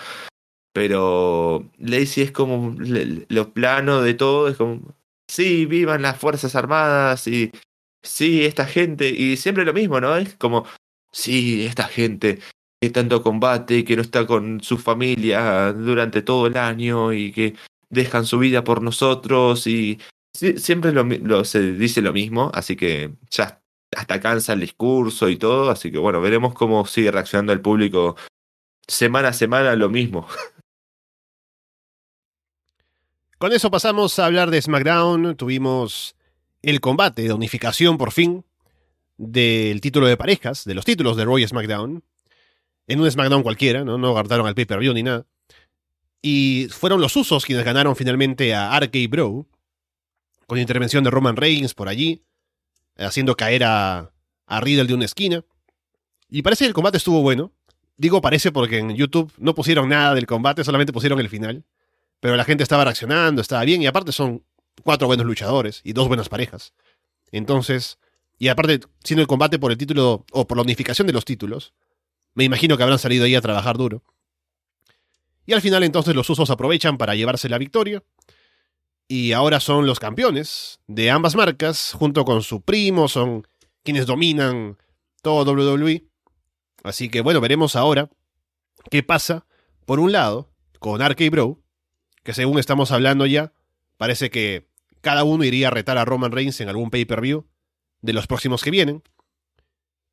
Pero 0.72 1.70
Lacey 1.76 2.24
es 2.24 2.32
como 2.32 2.74
lo 2.78 3.52
plano 3.52 4.00
de 4.00 4.14
todo, 4.14 4.48
es 4.48 4.56
como, 4.56 4.94
sí, 5.28 5.66
vivan 5.66 6.00
las 6.00 6.18
Fuerzas 6.18 6.56
Armadas 6.56 7.26
y 7.26 7.52
sí, 8.02 8.44
esta 8.44 8.66
gente, 8.66 9.08
y 9.08 9.36
siempre 9.36 9.64
lo 9.64 9.72
mismo, 9.72 10.00
¿no? 10.00 10.16
Es 10.16 10.34
como, 10.36 10.66
sí, 11.12 11.66
esta 11.66 11.84
gente 11.84 12.40
que 12.80 12.90
tanto 12.90 13.22
combate, 13.22 13.84
que 13.84 13.96
no 13.96 14.02
está 14.02 14.26
con 14.26 14.60
su 14.62 14.78
familia 14.78 15.72
durante 15.72 16.22
todo 16.22 16.46
el 16.46 16.56
año 16.56 17.12
y 17.12 17.32
que 17.32 17.54
dejan 17.90 18.26
su 18.26 18.38
vida 18.38 18.64
por 18.64 18.82
nosotros 18.82 19.66
y 19.66 19.98
siempre 20.34 20.92
se 21.44 21.72
dice 21.72 22.02
lo 22.02 22.12
mismo, 22.12 22.50
así 22.54 22.76
que 22.76 23.14
ya 23.30 23.62
hasta 23.96 24.20
cansa 24.20 24.52
el 24.52 24.60
discurso 24.60 25.28
y 25.28 25.36
todo, 25.36 25.70
así 25.70 25.90
que 25.90 25.98
bueno, 25.98 26.20
veremos 26.20 26.54
cómo 26.54 26.84
sigue 26.86 27.10
reaccionando 27.10 27.52
el 27.52 27.60
público 27.60 28.16
semana 28.86 29.28
a 29.28 29.32
semana 29.32 29.74
lo 29.76 29.88
mismo. 29.88 30.26
Con 33.38 33.52
eso 33.52 33.70
pasamos 33.70 34.18
a 34.18 34.26
hablar 34.26 34.50
de 34.50 34.60
SmackDown, 34.60 35.36
tuvimos 35.36 36.15
el 36.66 36.80
combate 36.80 37.22
de 37.22 37.32
unificación 37.32 37.96
por 37.96 38.10
fin 38.10 38.44
del 39.16 39.80
título 39.80 40.08
de 40.08 40.16
parejas, 40.16 40.64
de 40.64 40.74
los 40.74 40.84
títulos 40.84 41.16
de 41.16 41.24
Roy 41.24 41.46
SmackDown, 41.46 42.02
en 42.88 43.00
un 43.00 43.10
SmackDown 43.10 43.44
cualquiera, 43.44 43.84
no, 43.84 43.98
no 43.98 44.10
guardaron 44.10 44.48
al 44.48 44.56
pay-per-view 44.56 44.92
ni 44.92 45.04
nada. 45.04 45.26
Y 46.20 46.66
fueron 46.70 47.00
los 47.00 47.14
usos 47.14 47.44
quienes 47.44 47.64
ganaron 47.64 47.94
finalmente 47.94 48.52
a 48.52 48.76
RK 48.80 49.08
Bro, 49.08 49.46
con 50.48 50.58
intervención 50.58 51.04
de 51.04 51.10
Roman 51.10 51.36
Reigns 51.36 51.72
por 51.72 51.88
allí, 51.88 52.24
haciendo 52.96 53.36
caer 53.36 53.62
a, 53.62 54.12
a 54.46 54.60
Riddle 54.60 54.86
de 54.86 54.94
una 54.94 55.04
esquina. 55.04 55.44
Y 56.28 56.42
parece 56.42 56.64
que 56.64 56.68
el 56.68 56.74
combate 56.74 56.96
estuvo 56.96 57.22
bueno. 57.22 57.52
Digo 57.96 58.20
parece 58.20 58.50
porque 58.50 58.78
en 58.78 58.96
YouTube 58.96 59.32
no 59.38 59.54
pusieron 59.54 59.88
nada 59.88 60.14
del 60.14 60.26
combate, 60.26 60.64
solamente 60.64 60.92
pusieron 60.92 61.20
el 61.20 61.28
final. 61.28 61.64
Pero 62.18 62.34
la 62.34 62.44
gente 62.44 62.64
estaba 62.64 62.82
reaccionando, 62.82 63.40
estaba 63.40 63.64
bien, 63.64 63.82
y 63.82 63.86
aparte 63.86 64.10
son 64.10 64.42
cuatro 64.82 65.06
buenos 65.06 65.26
luchadores 65.26 65.80
y 65.84 65.92
dos 65.92 66.08
buenas 66.08 66.28
parejas. 66.28 66.74
Entonces, 67.32 67.98
y 68.38 68.48
aparte, 68.48 68.80
siendo 69.02 69.22
el 69.22 69.28
combate 69.28 69.58
por 69.58 69.72
el 69.72 69.78
título, 69.78 70.24
o 70.32 70.46
por 70.46 70.56
la 70.56 70.62
unificación 70.62 71.06
de 71.06 71.12
los 71.12 71.24
títulos, 71.24 71.74
me 72.34 72.44
imagino 72.44 72.76
que 72.76 72.82
habrán 72.82 72.98
salido 72.98 73.24
ahí 73.24 73.34
a 73.34 73.40
trabajar 73.40 73.78
duro. 73.78 74.02
Y 75.46 75.52
al 75.52 75.60
final 75.60 75.84
entonces 75.84 76.14
los 76.14 76.28
usos 76.28 76.50
aprovechan 76.50 76.98
para 76.98 77.14
llevarse 77.14 77.48
la 77.48 77.58
victoria. 77.58 78.02
Y 79.08 79.32
ahora 79.32 79.60
son 79.60 79.86
los 79.86 80.00
campeones 80.00 80.80
de 80.88 81.10
ambas 81.10 81.36
marcas, 81.36 81.92
junto 81.92 82.24
con 82.24 82.42
su 82.42 82.60
primo, 82.60 83.08
son 83.08 83.46
quienes 83.84 84.06
dominan 84.06 84.76
todo 85.22 85.52
WWE. 85.52 86.04
Así 86.82 87.08
que 87.08 87.20
bueno, 87.20 87.40
veremos 87.40 87.76
ahora 87.76 88.10
qué 88.90 89.02
pasa, 89.02 89.46
por 89.86 90.00
un 90.00 90.12
lado, 90.12 90.50
con 90.80 91.00
RK 91.00 91.30
Bro, 91.30 91.60
que 92.24 92.34
según 92.34 92.58
estamos 92.58 92.90
hablando 92.90 93.26
ya, 93.26 93.52
parece 93.96 94.30
que 94.30 94.68
cada 95.00 95.24
uno 95.24 95.44
iría 95.44 95.68
a 95.68 95.70
retar 95.70 95.98
a 95.98 96.04
Roman 96.04 96.32
Reigns 96.32 96.60
en 96.60 96.68
algún 96.68 96.90
pay-per-view 96.90 97.46
de 98.02 98.12
los 98.12 98.26
próximos 98.26 98.62
que 98.62 98.70
vienen. 98.70 99.02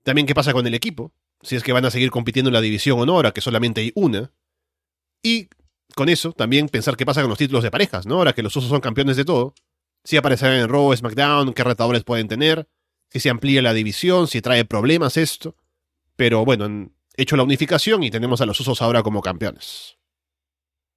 También 0.04 0.28
qué 0.28 0.36
pasa 0.36 0.54
con 0.54 0.68
el 0.68 0.74
equipo, 0.74 1.14
si 1.42 1.56
es 1.56 1.64
que 1.64 1.74
van 1.74 1.86
a 1.86 1.92
seguir 1.92 2.12
compitiendo 2.12 2.50
en 2.50 2.54
la 2.54 2.62
división 2.62 3.00
honor, 3.00 3.32
que 3.34 3.42
solamente 3.42 3.82
hay 3.82 3.92
una, 3.96 4.32
y 5.24 5.48
con 5.96 6.10
eso 6.10 6.34
también 6.34 6.70
pensar 6.70 6.98
qué 6.98 7.06
pasa 7.06 7.22
con 7.22 7.30
los 7.30 7.38
títulos 7.38 7.64
de 7.64 7.72
parejas, 7.72 8.06
¿no? 8.06 8.16
Ahora 8.16 8.34
que 8.34 8.44
los 8.44 8.56
usos 8.56 8.70
son 8.70 8.82
campeones 8.82 9.16
de 9.16 9.26
todo. 9.26 9.54
Si 10.04 10.18
aparecerán 10.18 10.60
en 10.60 10.68
Raw, 10.68 10.96
SmackDown, 10.96 11.54
qué 11.54 11.64
retadores 11.64 12.04
pueden 12.04 12.28
tener, 12.28 12.68
si 13.10 13.20
se 13.20 13.30
amplía 13.30 13.62
la 13.62 13.74
división, 13.74 14.28
si 14.28 14.42
trae 14.42 14.66
problemas 14.66 15.16
esto. 15.18 15.56
Pero 16.16 16.44
bueno, 16.44 16.92
hecho 17.16 17.38
la 17.38 17.44
unificación 17.44 18.04
y 18.04 18.12
tenemos 18.12 18.42
a 18.42 18.46
los 18.46 18.60
usos 18.60 18.82
ahora 18.82 19.02
como 19.02 19.22
campeones. 19.22 19.98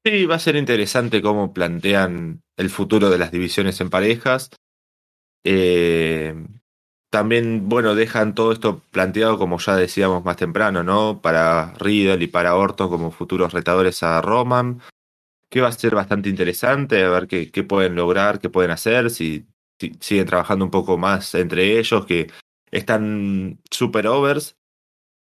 Sí, 0.06 0.24
va 0.24 0.36
a 0.36 0.38
ser 0.38 0.54
interesante 0.54 1.20
cómo 1.20 1.52
plantean 1.52 2.40
el 2.56 2.70
futuro 2.70 3.10
de 3.10 3.18
las 3.18 3.32
divisiones 3.32 3.80
en 3.80 3.90
parejas. 3.90 4.50
Eh, 5.42 6.32
también, 7.10 7.68
bueno, 7.68 7.96
dejan 7.96 8.36
todo 8.36 8.52
esto 8.52 8.82
planteado, 8.92 9.36
como 9.36 9.58
ya 9.58 9.74
decíamos 9.74 10.24
más 10.24 10.36
temprano, 10.36 10.84
¿no? 10.84 11.20
Para 11.20 11.74
Riddle 11.80 12.22
y 12.22 12.28
para 12.28 12.54
Orton 12.54 12.88
como 12.88 13.10
futuros 13.10 13.52
retadores 13.52 14.04
a 14.04 14.22
Roman, 14.22 14.80
que 15.50 15.60
va 15.60 15.68
a 15.68 15.72
ser 15.72 15.96
bastante 15.96 16.28
interesante, 16.28 17.02
a 17.02 17.10
ver 17.10 17.26
qué, 17.26 17.50
qué 17.50 17.64
pueden 17.64 17.96
lograr, 17.96 18.38
qué 18.38 18.48
pueden 18.48 18.70
hacer, 18.70 19.10
si, 19.10 19.48
siguen 19.98 20.26
trabajando 20.26 20.64
un 20.64 20.70
poco 20.70 20.96
más 20.98 21.34
entre 21.34 21.80
ellos, 21.80 22.06
que 22.06 22.30
están 22.70 23.58
super 23.72 24.06
overs. 24.06 24.54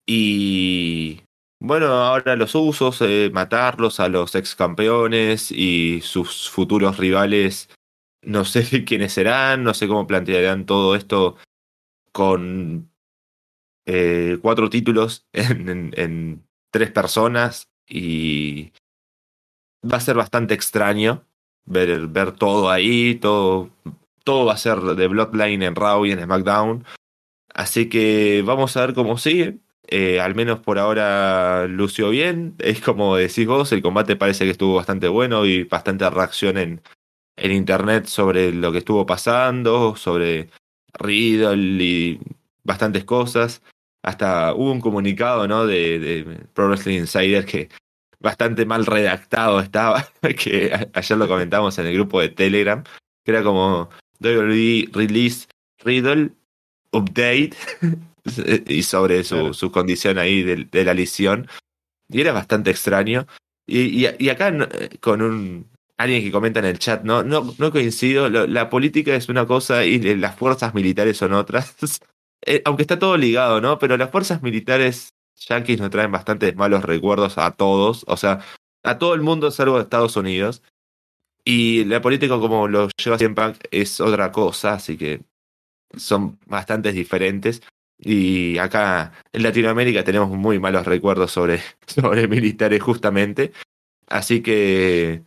Y 0.06 1.22
bueno, 1.60 1.86
ahora 1.88 2.36
los 2.36 2.54
usos, 2.54 3.00
eh, 3.02 3.30
matarlos 3.32 4.00
a 4.00 4.08
los 4.08 4.34
ex 4.34 4.56
campeones 4.56 5.52
y 5.52 6.00
sus 6.00 6.48
futuros 6.50 6.96
rivales, 6.96 7.68
no 8.22 8.44
sé 8.44 8.84
quiénes 8.84 9.12
serán, 9.12 9.62
no 9.62 9.74
sé 9.74 9.86
cómo 9.86 10.06
plantearán 10.06 10.66
todo 10.66 10.96
esto 10.96 11.36
con 12.12 12.90
eh, 13.86 14.38
cuatro 14.42 14.70
títulos 14.70 15.26
en, 15.32 16.44
tres 16.72 16.90
personas 16.92 17.68
y 17.88 18.72
va 19.84 19.96
a 19.96 20.00
ser 20.00 20.16
bastante 20.16 20.54
extraño 20.54 21.24
ver, 21.66 22.06
ver 22.06 22.32
todo 22.32 22.70
ahí, 22.70 23.16
todo, 23.16 23.70
todo 24.24 24.46
va 24.46 24.54
a 24.54 24.56
ser 24.56 24.78
de 24.80 25.08
Bloodline 25.08 25.62
en 25.64 25.74
Raw 25.74 26.06
y 26.06 26.12
en 26.12 26.22
SmackDown. 26.22 26.84
Así 27.52 27.88
que 27.88 28.42
vamos 28.46 28.76
a 28.76 28.86
ver 28.86 28.94
cómo 28.94 29.18
sigue. 29.18 29.58
Eh, 29.92 30.20
al 30.20 30.36
menos 30.36 30.60
por 30.60 30.78
ahora 30.78 31.66
lució 31.66 32.10
bien. 32.10 32.54
Es 32.58 32.80
como 32.80 33.16
decís 33.16 33.46
vos, 33.46 33.72
el 33.72 33.82
combate 33.82 34.14
parece 34.16 34.44
que 34.44 34.52
estuvo 34.52 34.76
bastante 34.76 35.08
bueno 35.08 35.44
y 35.46 35.64
bastante 35.64 36.08
reacción 36.08 36.58
en, 36.58 36.80
en 37.36 37.52
internet 37.52 38.06
sobre 38.06 38.52
lo 38.52 38.70
que 38.70 38.78
estuvo 38.78 39.04
pasando, 39.04 39.96
sobre 39.96 40.48
Riddle 40.94 41.82
y 41.82 42.20
bastantes 42.62 43.04
cosas. 43.04 43.62
Hasta 44.02 44.54
hubo 44.54 44.70
un 44.70 44.80
comunicado, 44.80 45.48
¿no? 45.48 45.66
De, 45.66 46.38
Pro 46.54 46.68
Wrestling 46.68 47.00
Insider 47.00 47.44
que 47.44 47.68
bastante 48.20 48.66
mal 48.66 48.86
redactado 48.86 49.60
estaba, 49.60 50.06
que 50.38 50.88
ayer 50.92 51.18
lo 51.18 51.26
comentamos 51.26 51.78
en 51.78 51.86
el 51.86 51.94
grupo 51.94 52.20
de 52.20 52.28
Telegram, 52.28 52.84
que 53.24 53.32
era 53.32 53.42
como 53.42 53.90
WWE 54.20 54.88
Release 54.92 55.48
Riddle 55.82 56.32
Update 56.92 57.56
y 58.68 58.82
sobre 58.82 59.24
su, 59.24 59.54
su 59.54 59.70
condición 59.70 60.18
ahí 60.18 60.42
de, 60.42 60.64
de, 60.64 60.84
la 60.84 60.94
lesión. 60.94 61.48
Y 62.08 62.20
era 62.20 62.32
bastante 62.32 62.70
extraño. 62.70 63.26
Y, 63.66 64.04
y, 64.04 64.08
y 64.18 64.28
acá 64.28 64.52
con 65.00 65.22
un 65.22 65.70
alguien 66.00 66.22
que 66.22 66.32
comenta 66.32 66.60
en 66.60 66.66
el 66.66 66.78
chat, 66.78 67.02
no, 67.04 67.22
no, 67.22 67.54
no 67.58 67.70
coincido, 67.70 68.30
la 68.30 68.70
política 68.70 69.14
es 69.14 69.28
una 69.28 69.46
cosa 69.46 69.84
y 69.84 69.98
las 70.16 70.34
fuerzas 70.34 70.74
militares 70.74 71.16
son 71.16 71.32
otras. 71.32 71.76
Eh, 72.46 72.62
aunque 72.64 72.84
está 72.84 72.98
todo 72.98 73.18
ligado, 73.18 73.60
¿no? 73.60 73.78
Pero 73.78 73.98
las 73.98 74.10
fuerzas 74.10 74.40
militares 74.40 75.10
yanquis 75.36 75.78
nos 75.78 75.90
traen 75.90 76.10
bastantes 76.10 76.56
malos 76.56 76.82
recuerdos 76.86 77.36
a 77.36 77.50
todos, 77.50 78.02
o 78.08 78.16
sea, 78.16 78.40
a 78.82 78.96
todo 78.96 79.12
el 79.12 79.20
mundo 79.20 79.50
salvo 79.50 79.76
a 79.76 79.82
Estados 79.82 80.16
Unidos. 80.16 80.62
Y 81.44 81.84
la 81.84 82.00
política 82.00 82.38
como 82.38 82.66
lo 82.66 82.88
lleva 82.96 83.18
siempre 83.18 83.52
es 83.70 84.00
otra 84.00 84.32
cosa, 84.32 84.72
así 84.72 84.96
que 84.96 85.22
son 85.98 86.38
bastante 86.46 86.92
diferentes. 86.92 87.60
Y 88.02 88.58
acá 88.58 89.12
en 89.32 89.42
Latinoamérica 89.42 90.04
tenemos 90.04 90.30
muy 90.30 90.58
malos 90.58 90.86
recuerdos 90.86 91.32
sobre, 91.32 91.60
sobre 91.86 92.28
militares 92.28 92.82
justamente. 92.82 93.52
Así 94.08 94.42
que 94.42 95.24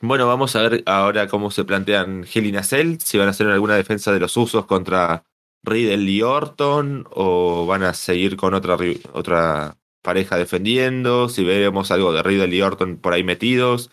Bueno, 0.00 0.26
vamos 0.26 0.54
a 0.56 0.62
ver 0.68 0.82
ahora 0.86 1.26
cómo 1.26 1.50
se 1.50 1.64
plantean 1.64 2.24
Hell 2.32 2.46
in 2.46 2.56
a 2.58 2.62
Cell, 2.62 2.98
si 2.98 3.16
van 3.18 3.28
a 3.28 3.30
hacer 3.30 3.46
alguna 3.48 3.76
defensa 3.76 4.12
de 4.12 4.20
los 4.20 4.36
usos 4.36 4.66
contra 4.66 5.24
Riddle 5.64 6.10
y 6.10 6.22
Orton, 6.22 7.06
o 7.10 7.66
van 7.66 7.82
a 7.82 7.94
seguir 7.94 8.36
con 8.36 8.52
otra, 8.54 8.76
otra 9.12 9.76
pareja 10.02 10.36
defendiendo, 10.36 11.28
si 11.28 11.44
veremos 11.44 11.90
algo 11.90 12.12
de 12.12 12.22
Riddle 12.22 12.54
y 12.54 12.60
Orton 12.62 12.98
por 12.98 13.14
ahí 13.14 13.24
metidos, 13.24 13.90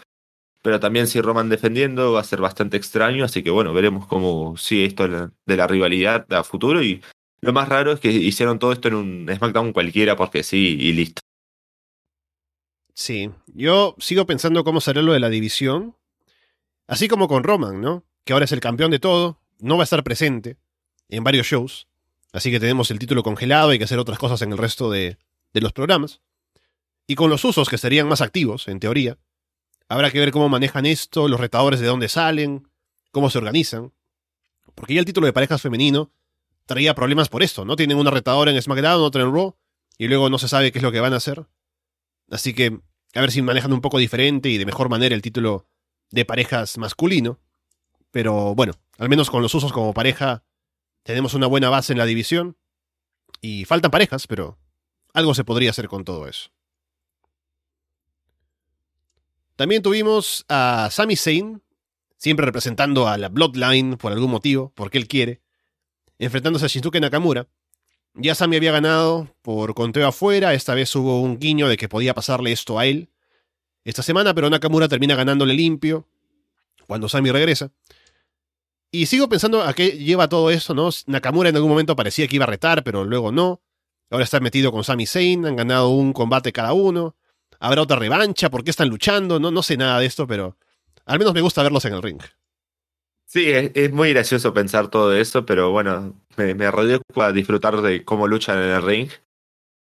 pero 0.62 0.80
también 0.80 1.08
si 1.08 1.22
Roman 1.22 1.50
defendiendo 1.50 2.14
va 2.14 2.22
a 2.22 2.26
ser 2.26 2.42
bastante 2.42 2.78
extraño, 2.78 3.26
así 3.26 3.44
que 3.44 3.50
bueno, 3.52 3.74
veremos 3.74 4.06
cómo 4.08 4.58
sigue 4.58 4.86
esto 4.86 5.08
de 5.08 5.58
la 5.58 5.68
rivalidad 5.68 6.32
a 6.34 6.44
futuro 6.44 6.84
y 6.84 7.02
lo 7.44 7.52
más 7.52 7.68
raro 7.68 7.92
es 7.92 8.00
que 8.00 8.10
hicieron 8.10 8.58
todo 8.58 8.72
esto 8.72 8.88
en 8.88 8.94
un 8.94 9.28
SmackDown 9.30 9.74
cualquiera 9.74 10.16
porque 10.16 10.44
sí 10.44 10.78
y 10.80 10.94
listo. 10.94 11.22
Sí, 12.94 13.32
yo 13.48 13.96
sigo 14.00 14.26
pensando 14.26 14.64
cómo 14.64 14.80
será 14.80 15.02
lo 15.02 15.12
de 15.12 15.20
la 15.20 15.30
división. 15.30 15.98
Así 16.88 17.10
como 17.10 17.28
con 17.28 17.44
Roman, 17.44 17.82
¿no? 17.82 18.06
Que 18.24 18.32
ahora 18.32 18.46
es 18.46 18.54
el 18.54 18.62
campeón 18.62 18.92
de 18.92 19.00
todo, 19.00 19.42
no 19.60 19.76
va 19.76 19.84
a 19.84 19.86
estar 19.86 20.06
presente 20.06 20.56
en 21.10 21.26
varios 21.26 21.46
shows. 21.46 21.90
Así 22.32 22.50
que 22.50 22.62
tenemos 22.62 22.92
el 22.92 23.00
título 23.00 23.24
congelado, 23.24 23.72
hay 23.72 23.78
que 23.78 23.84
hacer 23.84 24.00
otras 24.00 24.20
cosas 24.20 24.42
en 24.42 24.54
el 24.54 24.58
resto 24.58 24.90
de, 24.90 25.18
de 25.52 25.62
los 25.62 25.74
programas. 25.74 26.22
Y 27.08 27.16
con 27.16 27.30
los 27.30 27.44
usos 27.44 27.68
que 27.68 27.78
serían 27.78 28.08
más 28.08 28.22
activos, 28.22 28.70
en 28.70 28.80
teoría. 28.80 29.18
Habrá 29.90 30.12
que 30.12 30.20
ver 30.20 30.32
cómo 30.32 30.48
manejan 30.48 30.86
esto, 30.86 31.28
los 31.28 31.42
retadores 31.42 31.82
de 31.82 31.88
dónde 31.88 32.08
salen, 32.08 32.70
cómo 33.12 33.30
se 33.30 33.38
organizan. 33.38 33.92
Porque 34.76 34.94
ya 34.94 35.02
el 35.02 35.06
título 35.06 35.28
de 35.28 35.34
parejas 35.34 35.62
femenino 35.62 36.10
traía 36.66 36.96
problemas 36.96 37.30
por 37.30 37.44
esto, 37.44 37.66
¿no? 37.66 37.76
Tienen 37.76 37.98
una 37.98 38.12
retadora 38.12 38.52
en 38.52 38.62
SmackDown, 38.62 39.02
otra 39.02 39.24
en 39.24 39.34
Raw, 39.34 39.56
y 39.98 40.08
luego 40.08 40.30
no 40.30 40.38
se 40.38 40.48
sabe 40.48 40.72
qué 40.72 40.80
es 40.80 40.84
lo 40.84 40.92
que 40.92 41.00
van 41.00 41.14
a 41.14 41.18
hacer. 41.18 41.46
Así 42.30 42.54
que 42.54 42.80
a 43.14 43.22
ver 43.22 43.32
si 43.32 43.42
manejan 43.42 43.74
un 43.74 43.82
poco 43.82 44.00
diferente 44.00 44.50
y 44.50 44.58
de 44.58 44.66
mejor 44.66 44.90
manera 44.90 45.14
el 45.14 45.22
título 45.22 45.68
de 46.10 46.26
parejas 46.26 46.78
masculino. 46.78 47.40
Pero 48.12 48.56
bueno, 48.56 48.74
al 48.98 49.10
menos 49.10 49.30
con 49.30 49.42
los 49.42 49.54
usos 49.54 49.72
como 49.72 49.94
pareja 49.94 50.44
tenemos 51.04 51.34
una 51.34 51.48
buena 51.48 51.70
base 51.70 51.94
en 51.94 52.00
la 52.00 52.06
división. 52.06 52.58
Y 53.42 53.66
faltan 53.66 53.92
parejas, 53.92 54.26
pero 54.26 54.58
algo 55.14 55.36
se 55.36 55.44
podría 55.44 55.72
hacer 55.72 55.88
con 55.90 56.06
todo 56.06 56.28
eso. 56.28 56.50
También 59.56 59.84
tuvimos 59.84 60.46
a 60.50 60.90
Sami 60.92 61.16
Zayn, 61.16 61.62
siempre 62.18 62.46
representando 62.46 63.08
a 63.08 63.18
la 63.18 63.30
Bloodline 63.30 63.98
por 63.98 64.12
algún 64.12 64.32
motivo, 64.32 64.72
porque 64.76 64.98
él 64.98 65.08
quiere, 65.08 65.43
enfrentándose 66.26 66.66
a 66.66 66.68
Shinsuke 66.68 67.00
Nakamura. 67.00 67.48
Ya 68.16 68.36
Sami 68.36 68.58
había 68.58 68.72
ganado 68.72 69.28
por 69.42 69.74
conteo 69.74 70.08
afuera, 70.08 70.54
esta 70.54 70.76
vez 70.76 70.96
hubo 70.96 71.22
un 71.22 71.40
guiño 71.40 71.68
de 71.68 71.78
que 71.78 71.90
podía 71.90 72.14
pasarle 72.14 72.52
esto 72.52 72.78
a 72.78 72.86
él 72.86 73.10
esta 73.84 74.04
semana, 74.04 74.34
pero 74.34 74.50
Nakamura 74.50 74.88
termina 74.88 75.16
ganándole 75.16 75.54
limpio 75.54 76.08
cuando 76.88 77.10
Sami 77.10 77.32
regresa. 77.32 77.72
Y 78.92 79.08
sigo 79.08 79.28
pensando 79.28 79.64
a 79.64 79.74
qué 79.74 79.92
lleva 79.92 80.30
todo 80.30 80.52
eso, 80.52 80.76
¿no? 80.76 80.90
Nakamura 81.08 81.50
en 81.50 81.56
algún 81.56 81.72
momento 81.72 81.96
parecía 81.96 82.28
que 82.28 82.36
iba 82.36 82.46
a 82.46 82.48
retar, 82.48 82.84
pero 82.84 83.04
luego 83.04 83.32
no. 83.32 83.62
Ahora 84.12 84.24
está 84.24 84.40
metido 84.40 84.72
con 84.72 84.84
Sami 84.84 85.08
Zayn, 85.08 85.46
han 85.48 85.56
ganado 85.56 85.90
un 85.90 86.14
combate 86.14 86.54
cada 86.54 86.74
uno. 86.74 87.16
Habrá 87.60 87.82
otra 87.82 87.98
revancha, 87.98 88.52
¿por 88.52 88.64
qué 88.64 88.70
están 88.70 88.90
luchando? 88.90 89.40
No, 89.40 89.50
no 89.50 89.64
sé 89.64 89.78
nada 89.78 90.00
de 90.00 90.06
esto, 90.06 90.28
pero 90.28 90.58
al 91.06 91.18
menos 91.18 91.34
me 91.34 91.42
gusta 91.42 91.64
verlos 91.64 91.84
en 91.86 91.94
el 91.94 92.04
ring. 92.04 92.22
Sí, 93.34 93.50
es, 93.50 93.92
muy 93.92 94.14
gracioso 94.14 94.54
pensar 94.54 94.90
todo 94.90 95.12
eso, 95.16 95.44
pero 95.44 95.72
bueno, 95.72 96.14
me, 96.38 96.54
me 96.54 96.68
a 96.68 97.32
disfrutar 97.32 97.82
de 97.82 98.06
cómo 98.06 98.28
luchan 98.28 98.60
en 98.60 98.70
el 98.70 98.84
ring. 98.84 99.10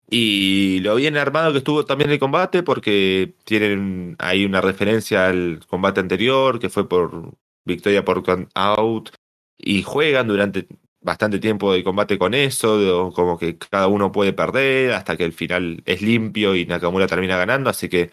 Y 0.09 0.80
lo 0.80 0.95
bien 0.95 1.17
armado 1.17 1.51
que 1.51 1.59
estuvo 1.59 1.85
también 1.85 2.09
el 2.09 2.17
combate, 2.17 2.63
porque 2.63 3.35
tienen 3.45 4.15
ahí 4.17 4.45
una 4.45 4.59
referencia 4.59 5.27
al 5.27 5.59
combate 5.67 5.99
anterior, 5.99 6.59
que 6.59 6.71
fue 6.71 6.89
por 6.89 7.38
victoria 7.63 8.03
por 8.03 8.23
out, 8.55 9.11
y 9.55 9.84
juegan 9.84 10.27
durante 10.27 10.67
bastante 11.01 11.38
tiempo 11.38 11.73
de 11.73 11.84
combate 11.84 12.17
con 12.17 12.34
eso, 12.34 13.11
como 13.13 13.38
que 13.38 13.59
cada 13.59 13.88
uno 13.88 14.11
puede 14.11 14.34
perder 14.34 14.93
hasta 14.93 15.15
que 15.15 15.25
el 15.25 15.34
final 15.34 15.84
es 15.85 16.01
limpio 16.01 16.55
y 16.55 16.65
Nakamura 16.65 17.05
termina 17.05 17.38
ganando, 17.38 17.69
así 17.69 17.88
que 17.88 18.09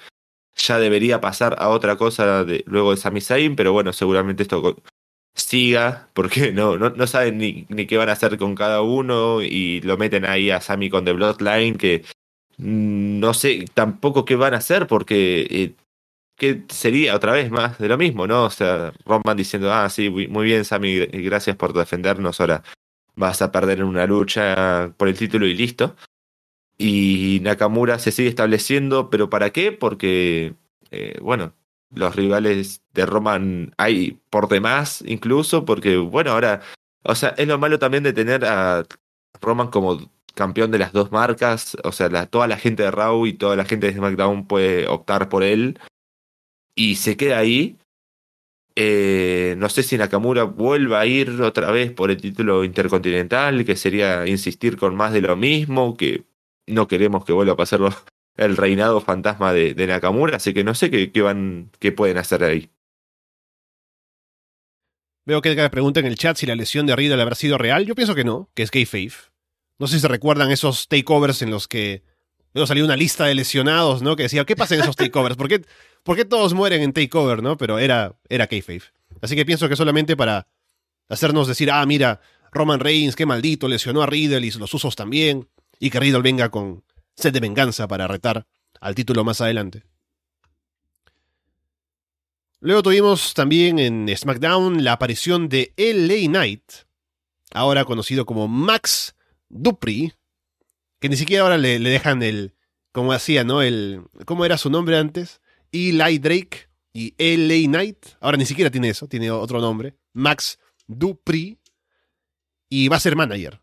ya 0.55 0.79
debería 0.79 1.23
pasar 1.23 1.57
a 1.59 1.71
otra 1.71 1.97
cosa 1.97 2.45
de, 2.45 2.63
luego 2.67 2.91
de 2.91 2.99
Sami 2.99 3.23
Zayn, 3.23 3.57
pero 3.57 3.73
bueno, 3.73 3.95
seguramente 3.95 4.43
esto 4.43 4.77
siga, 5.35 6.09
porque 6.15 6.53
no, 6.53 6.77
no, 6.79 6.91
no 6.91 7.07
saben 7.07 7.39
ni, 7.39 7.65
qué 7.87 7.97
van 7.97 8.09
a 8.09 8.13
hacer 8.13 8.39
con 8.39 8.55
cada 8.55 8.83
uno 8.83 9.43
y 9.43 9.81
lo 9.83 9.97
meten 9.97 10.25
ahí 10.25 10.51
a 10.51 10.61
Sami 10.61 10.91
con 10.91 11.05
The 11.05 11.13
Bloodline, 11.13 11.77
que 11.77 12.05
mm, 12.59 13.21
no 13.21 13.35
sé 13.35 13.67
tampoco 13.75 14.25
qué 14.25 14.37
van 14.37 14.55
a 14.55 14.59
hacer, 14.59 14.87
porque 14.87 15.47
eh, 15.51 15.75
¿qué 16.37 16.65
sería 16.69 17.17
otra 17.17 17.33
vez 17.33 17.51
más 17.51 17.79
de 17.79 17.89
lo 17.89 17.99
mismo, 17.99 18.27
¿no? 18.27 18.45
O 18.45 18.51
sea, 18.51 18.93
Roman 19.05 19.37
diciendo, 19.37 19.73
ah, 19.73 19.89
sí, 19.91 20.11
muy 20.11 20.45
bien, 20.47 20.65
Sami, 20.65 20.99
gracias 21.07 21.57
por 21.57 21.73
defendernos, 21.73 22.41
ahora 22.41 22.63
vas 23.17 23.43
a 23.43 23.53
perder 23.53 23.81
en 23.81 23.85
una 23.87 24.07
lucha 24.07 24.93
por 24.97 25.09
el 25.09 25.19
título 25.19 25.47
y 25.47 25.55
listo. 25.55 25.97
Y 26.79 27.41
Nakamura 27.43 27.99
se 27.99 28.13
sigue 28.13 28.31
estableciendo, 28.31 29.11
pero 29.11 29.29
¿para 29.31 29.51
qué? 29.51 29.73
Porque, 29.73 30.55
eh, 30.91 31.19
bueno, 31.21 31.55
los 31.95 32.15
rivales 32.17 32.83
de 32.95 33.07
Roman 33.07 33.75
hay 33.77 34.21
por 34.31 34.49
demás 34.49 35.03
incluso, 35.07 35.65
porque 35.65 35.97
bueno, 35.97 36.33
ahora, 36.33 36.61
o 37.03 37.15
sea, 37.15 37.31
es 37.31 37.47
lo 37.49 37.59
malo 37.59 37.79
también 37.79 38.03
de 38.03 38.13
tener 38.13 38.45
a 38.45 38.85
Roman 39.41 39.69
como 39.69 40.11
campeón 40.35 40.71
de 40.71 40.79
las 40.79 40.93
dos 40.93 41.13
marcas, 41.13 41.77
o 41.85 41.93
sea, 41.93 42.09
la, 42.09 42.27
toda 42.27 42.47
la 42.47 42.57
gente 42.57 42.83
de 42.85 42.91
Raw 42.91 43.27
y 43.27 43.35
toda 43.35 43.57
la 43.57 43.65
gente 43.65 43.87
de 43.87 43.95
SmackDown 43.95 44.47
puede 44.47 44.87
optar 44.87 45.29
por 45.29 45.43
él 45.43 45.79
y 46.75 46.97
se 46.97 47.17
queda 47.17 47.39
ahí. 47.39 47.79
Eh, 48.77 49.57
no 49.59 49.69
sé 49.69 49.83
si 49.83 49.99
Nakamura 49.99 50.45
vuelva 50.45 51.01
a 51.01 51.07
ir 51.07 51.43
otra 51.43 51.71
vez 51.71 51.93
por 51.93 52.11
el 52.11 52.21
título 52.21 52.65
intercontinental, 52.65 53.65
que 53.65 53.77
sería 53.77 54.27
insistir 54.27 54.77
con 54.79 54.95
más 54.95 55.13
de 55.13 55.21
lo 55.21 55.37
mismo, 55.37 55.97
que 55.97 56.25
no 56.67 56.89
queremos 56.89 57.25
que 57.25 57.33
vuelva 57.33 57.55
a 57.55 57.57
pasarlo 57.57 57.91
el 58.37 58.57
reinado 58.57 59.01
fantasma 59.01 59.53
de, 59.53 59.75
Nakamura, 59.87 60.37
así 60.37 60.55
que 60.55 60.65
no 60.65 60.75
sé 60.75 60.91
qué, 60.91 61.23
van, 61.23 61.71
qué 61.79 61.93
pueden 61.93 62.19
hacer 62.19 62.45
ahí. 62.45 62.71
Veo 65.27 65.43
que 65.43 65.71
pregunta 65.71 66.01
en 66.01 66.07
el 66.07 66.17
chat 66.17 66.37
si 66.37 66.47
la 66.47 66.55
lesión 66.55 66.87
de 66.87 66.97
Riddle 66.97 67.21
habrá 67.21 67.35
sido 67.35 67.59
real. 67.59 67.85
Yo 67.85 67.95
pienso 67.95 68.15
que 68.15 68.25
no, 68.25 68.51
que 68.55 68.63
es 68.63 68.71
kayfabe. 68.71 69.13
No 69.79 69.87
sé 69.87 69.95
si 69.95 70.01
se 70.01 70.09
recuerdan 70.09 70.51
esos 70.51 70.89
takeovers 70.89 71.43
en 71.43 71.51
los 71.51 71.69
que 71.69 72.03
luego 72.53 72.67
salió 72.67 72.85
una 72.85 72.97
lista 72.97 73.27
de 73.27 73.35
lesionados, 73.35 74.03
¿no? 74.03 74.17
Que 74.17 74.25
decía, 74.25 74.45
¿qué 74.45 74.57
pasa 74.57 74.75
en 74.75 74.81
esos 74.83 74.97
takeovers? 74.97 75.37
¿Por 75.37 75.49
qué, 75.49 75.63
¿Por 76.03 76.17
qué 76.17 76.25
todos 76.25 76.55
mueren 76.55 76.83
en 76.83 76.93
takeover, 76.93 77.43
no? 77.43 77.57
Pero 77.57 77.79
era, 77.79 78.17
era 78.29 78.47
kayfabe. 78.47 78.83
Así 79.21 79.37
que 79.37 79.45
pienso 79.45 79.69
que 79.69 79.77
solamente 79.77 80.17
para 80.17 80.49
hacernos 81.09 81.47
decir, 81.47 81.71
ah, 81.71 81.85
mira, 81.87 82.21
Roman 82.53 82.81
Reigns, 82.81 83.17
qué 83.17 83.27
maldito, 83.27 83.69
lesionó 83.69 84.03
a 84.03 84.07
Riddle 84.07 84.47
y 84.47 84.51
los 84.53 84.73
usos 84.75 84.97
también, 84.97 85.49
y 85.79 85.91
que 85.91 86.01
Riddle 86.01 86.23
venga 86.23 86.51
con 86.51 86.83
de 87.29 87.41
venganza 87.41 87.87
para 87.87 88.09
retar 88.09 88.47
al 88.81 88.95
título 88.95 89.25
más 89.25 89.41
adelante. 89.41 89.85
Luego 92.61 92.83
tuvimos 92.83 93.35
también 93.35 93.79
en 93.79 94.15
SmackDown 94.15 94.83
la 94.83 94.93
aparición 94.93 95.49
de 95.49 95.73
LA 95.77 96.29
Knight, 96.29 96.63
ahora 97.53 97.85
conocido 97.85 98.27
como 98.27 98.49
Max 98.49 99.15
Dupri, 99.49 100.13
que 100.99 101.09
ni 101.09 101.17
siquiera 101.17 101.45
ahora 101.45 101.59
le, 101.59 101.79
dejan 101.79 102.23
el, 102.23 102.55
como 102.93 103.13
hacía, 103.13 103.45
¿no? 103.45 103.63
El, 103.63 104.03
¿Cómo 104.27 104.45
era 104.45 104.59
su 104.59 104.71
nombre 104.71 104.99
antes? 104.99 105.41
Eli 105.73 106.19
Drake 106.19 106.69
y 106.93 107.15
LA 107.19 107.69
Knight. 107.69 108.07
Ahora 108.21 108.37
ni 108.37 108.47
siquiera 108.47 108.71
tiene 108.71 108.91
eso, 108.91 109.09
tiene 109.09 109.31
otro 109.31 109.61
nombre. 109.61 109.95
Max 110.13 110.59
Dupri. 110.87 111.59
Y 112.69 112.89
va 112.89 112.97
a 112.97 113.01
ser 113.01 113.17
manager. 113.17 113.61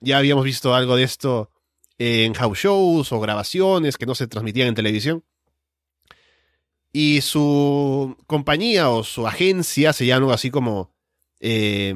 Ya 0.00 0.16
habíamos 0.16 0.44
visto 0.44 0.74
algo 0.74 0.96
de 0.96 1.02
esto 1.02 1.50
en 1.98 2.32
house 2.34 2.58
shows 2.58 3.12
o 3.12 3.20
grabaciones 3.20 3.96
que 3.96 4.06
no 4.06 4.14
se 4.14 4.28
transmitían 4.28 4.68
en 4.68 4.74
televisión. 4.74 5.24
Y 6.92 7.20
su 7.20 8.16
compañía 8.26 8.90
o 8.90 9.04
su 9.04 9.26
agencia 9.26 9.92
se 9.92 10.06
llama 10.06 10.32
así 10.34 10.50
como. 10.50 10.94
Eh, 11.40 11.94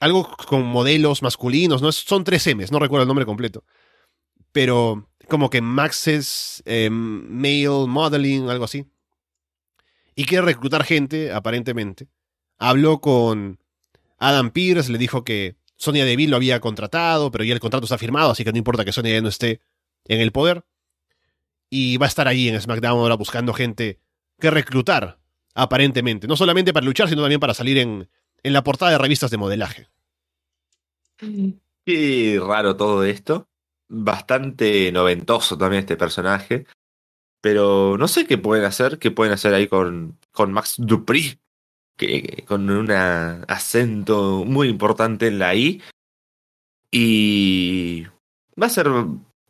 algo 0.00 0.28
con 0.48 0.66
modelos 0.66 1.22
masculinos, 1.22 1.80
¿no? 1.80 1.90
Son 1.90 2.24
tres 2.24 2.46
M's, 2.46 2.70
no 2.70 2.78
recuerdo 2.78 3.04
el 3.04 3.08
nombre 3.08 3.24
completo. 3.24 3.64
Pero 4.52 5.08
como 5.28 5.48
que 5.48 5.62
Max's 5.62 6.62
eh, 6.66 6.90
Male 6.90 7.86
Modeling, 7.88 8.50
algo 8.50 8.66
así. 8.66 8.86
Y 10.14 10.26
quiere 10.26 10.44
reclutar 10.44 10.84
gente, 10.84 11.32
aparentemente. 11.32 12.08
Habló 12.58 13.00
con 13.00 13.58
Adam 14.18 14.50
Pierce, 14.50 14.92
le 14.92 14.98
dijo 14.98 15.24
que 15.24 15.56
Sonia 15.76 16.04
Deville 16.04 16.30
lo 16.30 16.36
había 16.36 16.60
contratado, 16.60 17.30
pero 17.30 17.44
ya 17.44 17.54
el 17.54 17.60
contrato 17.60 17.84
está 17.84 17.98
firmado, 17.98 18.30
así 18.30 18.44
que 18.44 18.52
no 18.52 18.58
importa 18.58 18.84
que 18.84 18.92
Sonia 18.92 19.14
ya 19.14 19.22
no 19.22 19.28
esté 19.28 19.60
en 20.06 20.20
el 20.20 20.32
poder. 20.32 20.64
Y 21.70 21.96
va 21.96 22.06
a 22.06 22.08
estar 22.08 22.28
ahí 22.28 22.48
en 22.48 22.60
SmackDown 22.60 23.00
ahora 23.00 23.16
buscando 23.16 23.52
gente 23.52 24.00
que 24.38 24.50
reclutar, 24.50 25.18
aparentemente. 25.54 26.26
No 26.26 26.36
solamente 26.36 26.72
para 26.72 26.86
luchar, 26.86 27.08
sino 27.08 27.22
también 27.22 27.40
para 27.40 27.54
salir 27.54 27.78
en, 27.78 28.08
en 28.42 28.52
la 28.52 28.62
portada 28.62 28.92
de 28.92 28.98
revistas 28.98 29.30
de 29.30 29.38
modelaje. 29.38 29.88
Qué 31.84 32.40
raro 32.40 32.76
todo 32.76 33.04
esto. 33.04 33.48
Bastante 33.88 34.92
noventoso 34.92 35.58
también 35.58 35.80
este 35.80 35.96
personaje. 35.96 36.66
Pero 37.40 37.98
no 37.98 38.08
sé 38.08 38.26
qué 38.26 38.38
pueden 38.38 38.64
hacer, 38.64 38.98
qué 38.98 39.10
pueden 39.10 39.34
hacer 39.34 39.52
ahí 39.52 39.66
con, 39.66 40.18
con 40.32 40.52
Max 40.52 40.76
Dupri, 40.78 41.38
que, 41.96 42.44
con 42.46 42.70
un 42.70 42.90
acento 42.90 44.44
muy 44.44 44.68
importante 44.68 45.26
en 45.28 45.38
la 45.38 45.54
I. 45.54 45.82
Y 46.90 48.06
va 48.60 48.66
a 48.66 48.70
ser, 48.70 48.88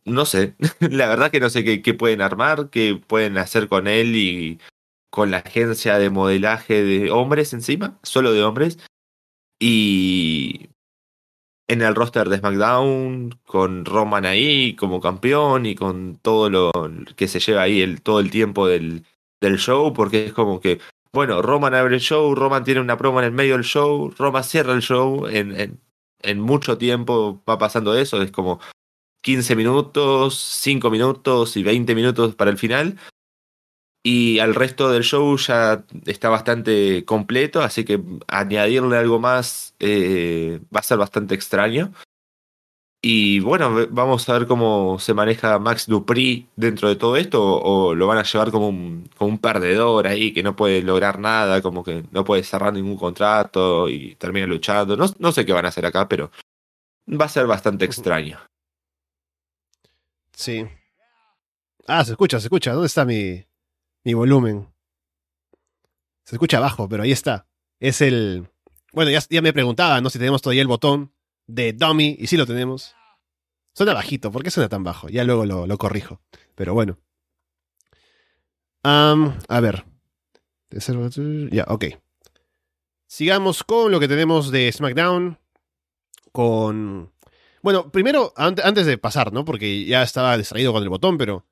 no 0.04 0.24
sé, 0.24 0.54
la 0.80 1.08
verdad 1.08 1.30
que 1.30 1.40
no 1.40 1.50
sé 1.50 1.82
qué, 1.82 1.94
pueden 1.94 2.22
armar, 2.22 2.70
qué 2.70 3.00
pueden 3.06 3.38
hacer 3.38 3.68
con 3.68 3.86
él 3.86 4.16
y 4.16 4.60
con 5.10 5.30
la 5.30 5.38
agencia 5.38 5.98
de 5.98 6.10
modelaje 6.10 6.82
de 6.82 7.10
hombres 7.10 7.52
encima, 7.52 7.98
solo 8.02 8.32
de 8.32 8.42
hombres. 8.42 8.78
Y 9.60 10.68
en 11.68 11.82
el 11.82 11.94
roster 11.94 12.28
de 12.28 12.38
SmackDown, 12.38 13.38
con 13.46 13.84
Roman 13.84 14.26
ahí 14.26 14.74
como 14.76 15.00
campeón 15.00 15.66
y 15.66 15.74
con 15.74 16.16
todo 16.16 16.50
lo 16.50 16.72
que 17.16 17.28
se 17.28 17.40
lleva 17.40 17.62
ahí 17.62 17.80
el, 17.80 18.02
todo 18.02 18.20
el 18.20 18.30
tiempo 18.30 18.66
del, 18.66 19.04
del 19.40 19.58
show, 19.58 19.92
porque 19.92 20.26
es 20.26 20.32
como 20.32 20.60
que, 20.60 20.80
bueno, 21.14 21.40
Roman 21.42 21.74
abre 21.74 21.94
el 21.94 22.00
show, 22.00 22.34
Roman 22.34 22.64
tiene 22.64 22.80
una 22.80 22.98
promo 22.98 23.20
en 23.20 23.26
el 23.26 23.32
medio 23.32 23.54
del 23.54 23.64
show, 23.64 24.12
Roman 24.18 24.42
cierra 24.42 24.72
el 24.74 24.82
show, 24.82 25.26
en, 25.28 25.80
en, 26.20 26.40
mucho 26.40 26.76
tiempo 26.76 27.42
va 27.48 27.56
pasando 27.56 27.96
eso, 27.96 28.20
es 28.20 28.32
como 28.32 28.60
15 29.22 29.54
minutos, 29.54 30.36
5 30.38 30.90
minutos 30.90 31.56
y 31.56 31.62
20 31.62 31.94
minutos 31.94 32.34
para 32.34 32.50
el 32.50 32.58
final, 32.58 32.98
y 34.02 34.40
al 34.40 34.56
resto 34.56 34.90
del 34.90 35.04
show 35.04 35.36
ya 35.38 35.84
está 36.04 36.28
bastante 36.28 37.04
completo, 37.04 37.62
así 37.62 37.84
que 37.84 38.02
añadirle 38.26 38.98
algo 38.98 39.20
más 39.20 39.74
eh, 39.78 40.60
va 40.74 40.80
a 40.80 40.82
ser 40.82 40.98
bastante 40.98 41.34
extraño. 41.36 41.92
Y 43.06 43.40
bueno, 43.40 43.86
vamos 43.90 44.26
a 44.31 44.32
ver 44.32 44.47
cómo 44.47 44.98
se 44.98 45.12
maneja 45.12 45.59
Max 45.59 45.86
Dupri 45.86 46.48
dentro 46.56 46.89
de 46.89 46.97
todo 46.97 47.18
esto, 47.18 47.44
o, 47.44 47.94
lo 47.94 48.06
van 48.06 48.16
a 48.16 48.22
llevar 48.22 48.51
como 48.51 48.70
un, 48.70 49.10
como 49.18 49.28
un 49.28 49.39
perdedor 49.39 50.06
ahí 50.06 50.32
que 50.32 50.43
no 50.43 50.56
puede 50.56 50.81
lograr 50.81 51.18
nada, 51.18 51.60
como 51.60 51.85
que 51.85 52.02
no 52.12 52.24
puede 52.24 52.43
cerrar 52.44 52.72
ningún 52.72 52.97
contrato 52.97 53.90
y 53.90 54.14
termina 54.14 54.47
luchando. 54.47 54.97
No, 54.97 55.05
no 55.18 55.32
sé 55.32 55.44
qué 55.44 55.52
van 55.52 55.66
a 55.66 55.68
hacer 55.68 55.85
acá, 55.85 56.09
pero 56.09 56.31
va 57.06 57.26
a 57.26 57.28
ser 57.28 57.47
bastante 57.47 57.85
extraño. 57.85 58.39
Sí. 60.32 60.64
Ah, 61.86 62.06
se 62.06 62.12
escucha, 62.12 62.40
se 62.40 62.47
escucha. 62.47 62.72
¿Dónde 62.72 62.86
está 62.86 63.05
mi, 63.05 63.44
mi 64.02 64.14
volumen. 64.14 64.66
Se 66.24 66.36
escucha 66.36 66.56
abajo, 66.56 66.89
pero 66.89 67.02
ahí 67.02 67.12
está. 67.12 67.47
Es 67.81 68.01
el... 68.01 68.48
Bueno, 68.94 69.10
ya, 69.10 69.20
ya 69.28 69.43
me 69.43 69.52
preguntaba, 69.52 70.01
¿no? 70.01 70.09
Si 70.09 70.18
tenemos 70.18 70.40
todavía 70.40 70.62
el 70.62 70.68
botón 70.68 71.13
de 71.46 71.72
dummy, 71.72 72.16
y 72.18 72.26
sí 72.26 72.36
lo 72.36 72.46
tenemos. 72.46 72.94
Suena 73.72 73.94
bajito, 73.94 74.30
¿por 74.30 74.42
qué 74.42 74.50
suena 74.50 74.68
tan 74.68 74.84
bajo? 74.84 75.08
Ya 75.08 75.24
luego 75.24 75.46
lo, 75.46 75.66
lo 75.66 75.78
corrijo. 75.78 76.20
Pero 76.54 76.74
bueno. 76.74 76.98
a 78.82 79.60
ver. 79.60 79.84
Ya, 81.50 81.64
ok. 81.68 81.86
Sigamos 83.06 83.64
con 83.64 83.90
lo 83.90 84.00
que 84.00 84.08
tenemos 84.08 84.50
de 84.50 84.70
SmackDown. 84.72 85.38
Con... 86.32 87.12
Bueno, 87.62 87.90
primero, 87.90 88.32
antes 88.36 88.86
de 88.86 88.98
pasar, 88.98 89.32
¿no? 89.32 89.44
Porque 89.44 89.84
ya 89.84 90.02
estaba 90.02 90.36
distraído 90.36 90.72
con 90.72 90.82
el 90.82 90.88
botón, 90.88 91.16
pero 91.16 91.46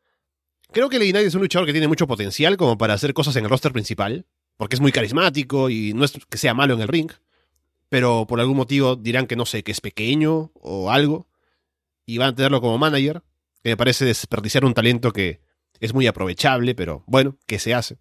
Creo 0.73 0.89
que 0.89 0.99
Lady 0.99 1.27
es 1.27 1.35
un 1.35 1.43
luchador 1.43 1.67
que 1.67 1.73
tiene 1.73 1.87
mucho 1.87 2.07
potencial 2.07 2.57
como 2.57 2.79
para 2.79 2.95
hacer 2.95 3.13
cosas 3.13 3.37
en 3.37 3.45
el 3.45 3.51
roster 3.51 3.73
principal, 3.73 4.27
porque 4.57 4.75
es 4.75 4.81
muy 4.81 4.91
carismático 4.91 5.69
y 5.69 5.93
no 5.93 6.05
es 6.05 6.13
que 6.29 6.39
sea 6.39 6.55
malo 6.55 6.75
en 6.75 6.81
el 6.81 6.89
ring, 6.89 7.11
pero 7.93 8.27
por 8.27 8.41
algún 8.41 8.57
motivo 8.57 8.97
dirán 8.97 9.27
que 9.27 9.37
no 9.37 9.45
sé, 9.45 9.63
que 9.63 9.71
es 9.71 9.83
pequeño 9.83 10.51
o 10.55 10.91
algo, 10.91 11.29
y 12.07 12.17
van 12.17 12.31
a 12.31 12.35
tenerlo 12.35 12.63
como 12.63 12.79
manager, 12.79 13.23
que 13.63 13.69
me 13.69 13.77
parece 13.77 14.07
desperdiciar 14.07 14.65
un 14.65 14.73
talento 14.73 15.13
que 15.13 15.43
es 15.79 15.93
muy 15.93 16.07
aprovechable, 16.07 16.75
pero 16.75 17.05
bueno, 17.07 17.37
¿qué 17.45 17.59
se 17.59 17.75
hace? 17.75 17.99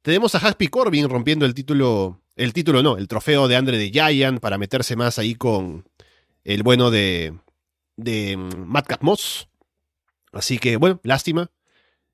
Tenemos 0.00 0.34
a 0.34 0.38
Happy 0.38 0.68
Corbin 0.68 1.10
rompiendo 1.10 1.44
el 1.44 1.52
título, 1.52 2.22
el 2.36 2.54
título 2.54 2.82
no, 2.82 2.96
el 2.96 3.06
trofeo 3.06 3.48
de 3.48 3.56
Andre 3.56 3.76
de 3.76 3.90
Giant 3.90 4.40
para 4.40 4.56
meterse 4.56 4.96
más 4.96 5.18
ahí 5.18 5.34
con 5.34 5.86
el 6.44 6.62
bueno 6.62 6.90
de, 6.90 7.34
de 7.96 8.34
mm, 8.38 8.64
Matt 8.64 9.02
Moss. 9.02 9.46
Así 10.32 10.56
que, 10.56 10.78
bueno, 10.78 11.00
lástima 11.02 11.50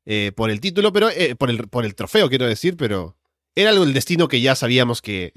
eh, 0.05 0.32
por 0.35 0.51
el 0.51 0.59
título, 0.59 0.93
pero 0.93 1.10
eh, 1.10 1.36
por, 1.36 1.48
el, 1.48 1.68
por 1.68 1.85
el 1.85 1.94
trofeo, 1.94 2.28
quiero 2.28 2.44
decir, 2.44 2.76
pero 2.76 3.16
era 3.55 3.70
algo 3.70 3.86
destino 3.86 4.28
que 4.28 4.40
ya 4.40 4.55
sabíamos 4.55 5.02
que 5.02 5.32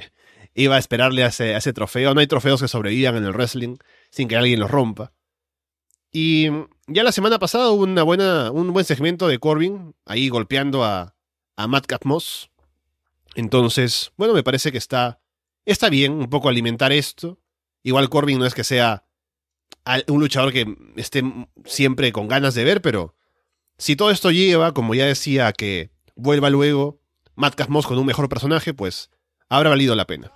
iba 0.54 0.76
a 0.76 0.80
esperarle 0.80 1.24
a 1.24 1.28
ese, 1.28 1.74
trofeo. 1.74 2.14
No 2.14 2.20
hay 2.20 2.28
trofeos 2.28 2.62
que 2.62 2.68
sobrevivan 2.68 3.16
en 3.16 3.26
el 3.26 3.34
wrestling 3.34 3.78
sin 4.10 4.28
que 4.28 4.36
alguien 4.36 4.60
los 4.60 4.72
rompa. 4.72 5.14
Y 6.12 6.48
ya 6.88 7.04
la 7.04 7.12
semana 7.12 7.38
pasada 7.38 7.70
hubo 7.70 7.84
una 7.84 8.04
buena, 8.04 8.52
un 8.52 8.74
buen 8.74 8.86
segmento 8.86 9.28
de 9.28 9.40
Corbin 9.40 9.94
ahí 10.06 10.30
golpeando 10.30 10.84
a, 10.84 11.16
a 11.56 11.68
Matt 11.68 11.86
Catmoss. 11.86 12.50
Entonces, 13.36 14.12
bueno, 14.18 14.34
me 14.34 14.44
parece 14.44 14.72
que 14.72 14.80
está, 14.80 15.22
está 15.66 15.90
bien 15.90 16.14
un 16.14 16.30
poco 16.30 16.50
alimentar 16.50 16.92
esto. 16.92 17.40
Igual 17.84 18.10
Corbin 18.10 18.40
no 18.40 18.46
es 18.46 18.56
que 18.56 18.64
sea 18.64 19.06
un 20.08 20.20
luchador 20.20 20.52
que 20.52 20.66
esté 20.96 21.24
siempre 21.66 22.12
con 22.12 22.28
ganas 22.28 22.56
de 22.56 22.64
ver, 22.64 22.82
pero 22.82 23.16
si 23.78 23.96
todo 23.96 24.12
esto 24.12 24.32
lleva, 24.32 24.74
como 24.74 24.96
ya 24.96 25.06
decía, 25.06 25.52
que 25.54 25.92
vuelva 26.16 26.50
luego 26.50 26.97
Matt 27.38 27.56
Casmos 27.56 27.86
con 27.86 27.98
un 27.98 28.06
mejor 28.06 28.28
personaje, 28.28 28.74
pues 28.74 29.12
habrá 29.48 29.70
valido 29.70 29.96
la 29.96 30.06
pena. 30.06 30.32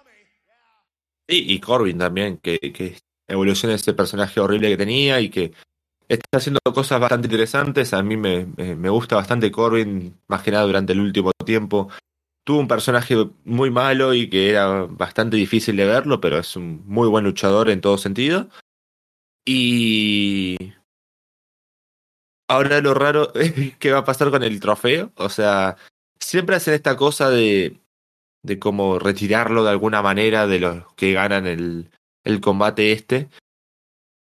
y 1.28 1.60
Corbin 1.60 1.98
también, 1.98 2.38
que, 2.38 2.98
evoluciona 3.28 3.76
ese 3.76 3.94
personaje 3.94 4.40
horrible 4.40 4.70
que 4.70 4.78
tenía 4.78 5.20
y 5.20 5.30
que 5.30 5.54
está 6.08 6.38
haciendo 6.38 6.60
cosas 6.64 7.00
bastante 7.00 7.28
interesantes. 7.28 7.94
A 7.94 8.04
mí 8.04 8.18
me, 8.18 8.46
me, 8.46 8.90
gusta 8.90 9.16
bastante 9.16 9.52
Corbin, 9.52 10.20
más 10.28 10.44
que 10.44 10.52
nada 10.52 10.66
durante 10.66 10.94
el 10.94 11.00
último 11.00 11.32
tiempo. 11.46 11.90
Tuvo 12.44 12.60
un 12.60 12.68
personaje 12.68 13.16
muy 13.46 13.72
malo 13.72 14.14
y 14.14 14.30
que 14.30 14.50
era 14.50 14.84
bastante 14.84 15.38
difícil 15.38 15.78
de 15.78 15.86
verlo, 15.86 16.22
pero 16.22 16.38
es 16.38 16.56
un 16.56 16.84
muy 16.86 17.08
buen 17.08 17.24
luchador 17.24 17.70
en 17.70 17.82
todo 17.82 17.98
sentido. 17.98 18.50
Y 19.46 20.74
ahora 22.48 22.82
lo 22.82 22.94
raro 22.94 23.34
es 23.36 23.76
qué 23.78 23.92
va 23.92 24.00
a 24.00 24.06
pasar 24.06 24.30
con 24.30 24.44
el 24.44 24.60
trofeo. 24.60 25.12
O 25.16 25.30
sea, 25.30 25.78
siempre 26.22 26.56
hacen 26.56 26.74
esta 26.74 26.96
cosa 26.96 27.30
de, 27.30 27.78
de 28.44 28.60
como 28.60 29.00
retirarlo 29.00 29.64
de 29.64 29.72
alguna 29.72 30.02
manera 30.02 30.48
de 30.48 30.60
los 30.60 30.94
que 30.94 31.14
ganan 31.14 31.48
el, 31.48 31.92
el 32.24 32.42
combate 32.42 32.92
este. 32.92 33.30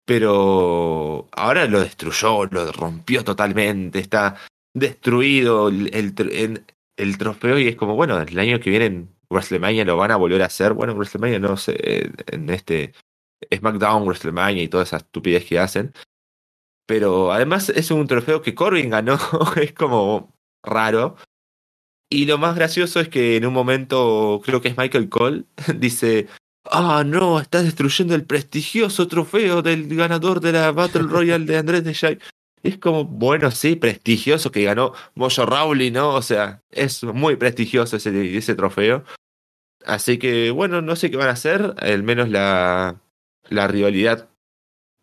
Pero 0.06 1.28
ahora 1.32 1.66
lo 1.66 1.80
destruyó, 1.80 2.46
lo 2.46 2.72
rompió 2.72 3.24
totalmente, 3.24 3.98
está 3.98 4.36
destruido 4.74 5.68
el, 5.68 5.94
el, 5.94 6.64
el 6.96 7.18
trofeo 7.18 7.58
y 7.58 7.68
es 7.68 7.76
como, 7.76 7.94
bueno, 7.94 8.18
el 8.18 8.38
año 8.38 8.58
que 8.60 8.70
viene 8.70 8.86
en 8.86 9.18
WrestleMania 9.30 9.84
lo 9.84 9.96
van 9.96 10.10
a 10.10 10.16
volver 10.16 10.42
a 10.42 10.46
hacer. 10.46 10.72
Bueno, 10.72 10.94
WrestleMania 10.94 11.38
no 11.38 11.56
sé, 11.56 12.10
en 12.26 12.48
este 12.50 12.94
SmackDown, 13.54 14.04
WrestleMania 14.04 14.62
y 14.62 14.68
toda 14.68 14.84
esa 14.84 14.98
estupidez 14.98 15.44
que 15.44 15.58
hacen. 15.58 15.92
Pero 16.86 17.32
además 17.32 17.68
es 17.68 17.90
un 17.90 18.06
trofeo 18.06 18.40
que 18.40 18.54
Corbin 18.54 18.90
ganó, 18.90 19.18
es 19.56 19.72
como 19.72 20.34
raro. 20.64 21.16
Y 22.10 22.24
lo 22.24 22.38
más 22.38 22.56
gracioso 22.56 23.00
es 23.00 23.08
que 23.08 23.36
en 23.36 23.46
un 23.46 23.52
momento, 23.52 24.40
creo 24.44 24.60
que 24.60 24.68
es 24.68 24.76
Michael 24.76 25.08
Cole, 25.08 25.44
dice, 25.76 26.26
ah, 26.64 27.04
no, 27.04 27.40
estás 27.40 27.64
destruyendo 27.64 28.14
el 28.14 28.24
prestigioso 28.24 29.08
trofeo 29.08 29.62
del 29.62 29.94
ganador 29.94 30.40
de 30.40 30.52
la 30.52 30.72
Battle 30.72 31.02
Royale 31.02 31.44
de 31.44 31.56
Andrés 31.56 31.84
de 31.84 31.94
Jai. 31.94 32.18
Es 32.62 32.78
como, 32.78 33.04
bueno, 33.04 33.50
sí, 33.50 33.76
prestigioso 33.76 34.50
que 34.50 34.64
ganó 34.64 34.92
Mojo 35.14 35.46
Rawley, 35.46 35.90
¿no? 35.90 36.14
O 36.14 36.22
sea, 36.22 36.62
es 36.70 37.04
muy 37.04 37.36
prestigioso 37.36 37.96
ese, 37.96 38.36
ese 38.36 38.54
trofeo. 38.54 39.04
Así 39.84 40.18
que, 40.18 40.50
bueno, 40.50 40.82
no 40.82 40.96
sé 40.96 41.10
qué 41.10 41.16
van 41.16 41.28
a 41.28 41.32
hacer, 41.32 41.74
al 41.78 42.02
menos 42.02 42.28
la, 42.28 43.00
la 43.48 43.68
rivalidad 43.68 44.28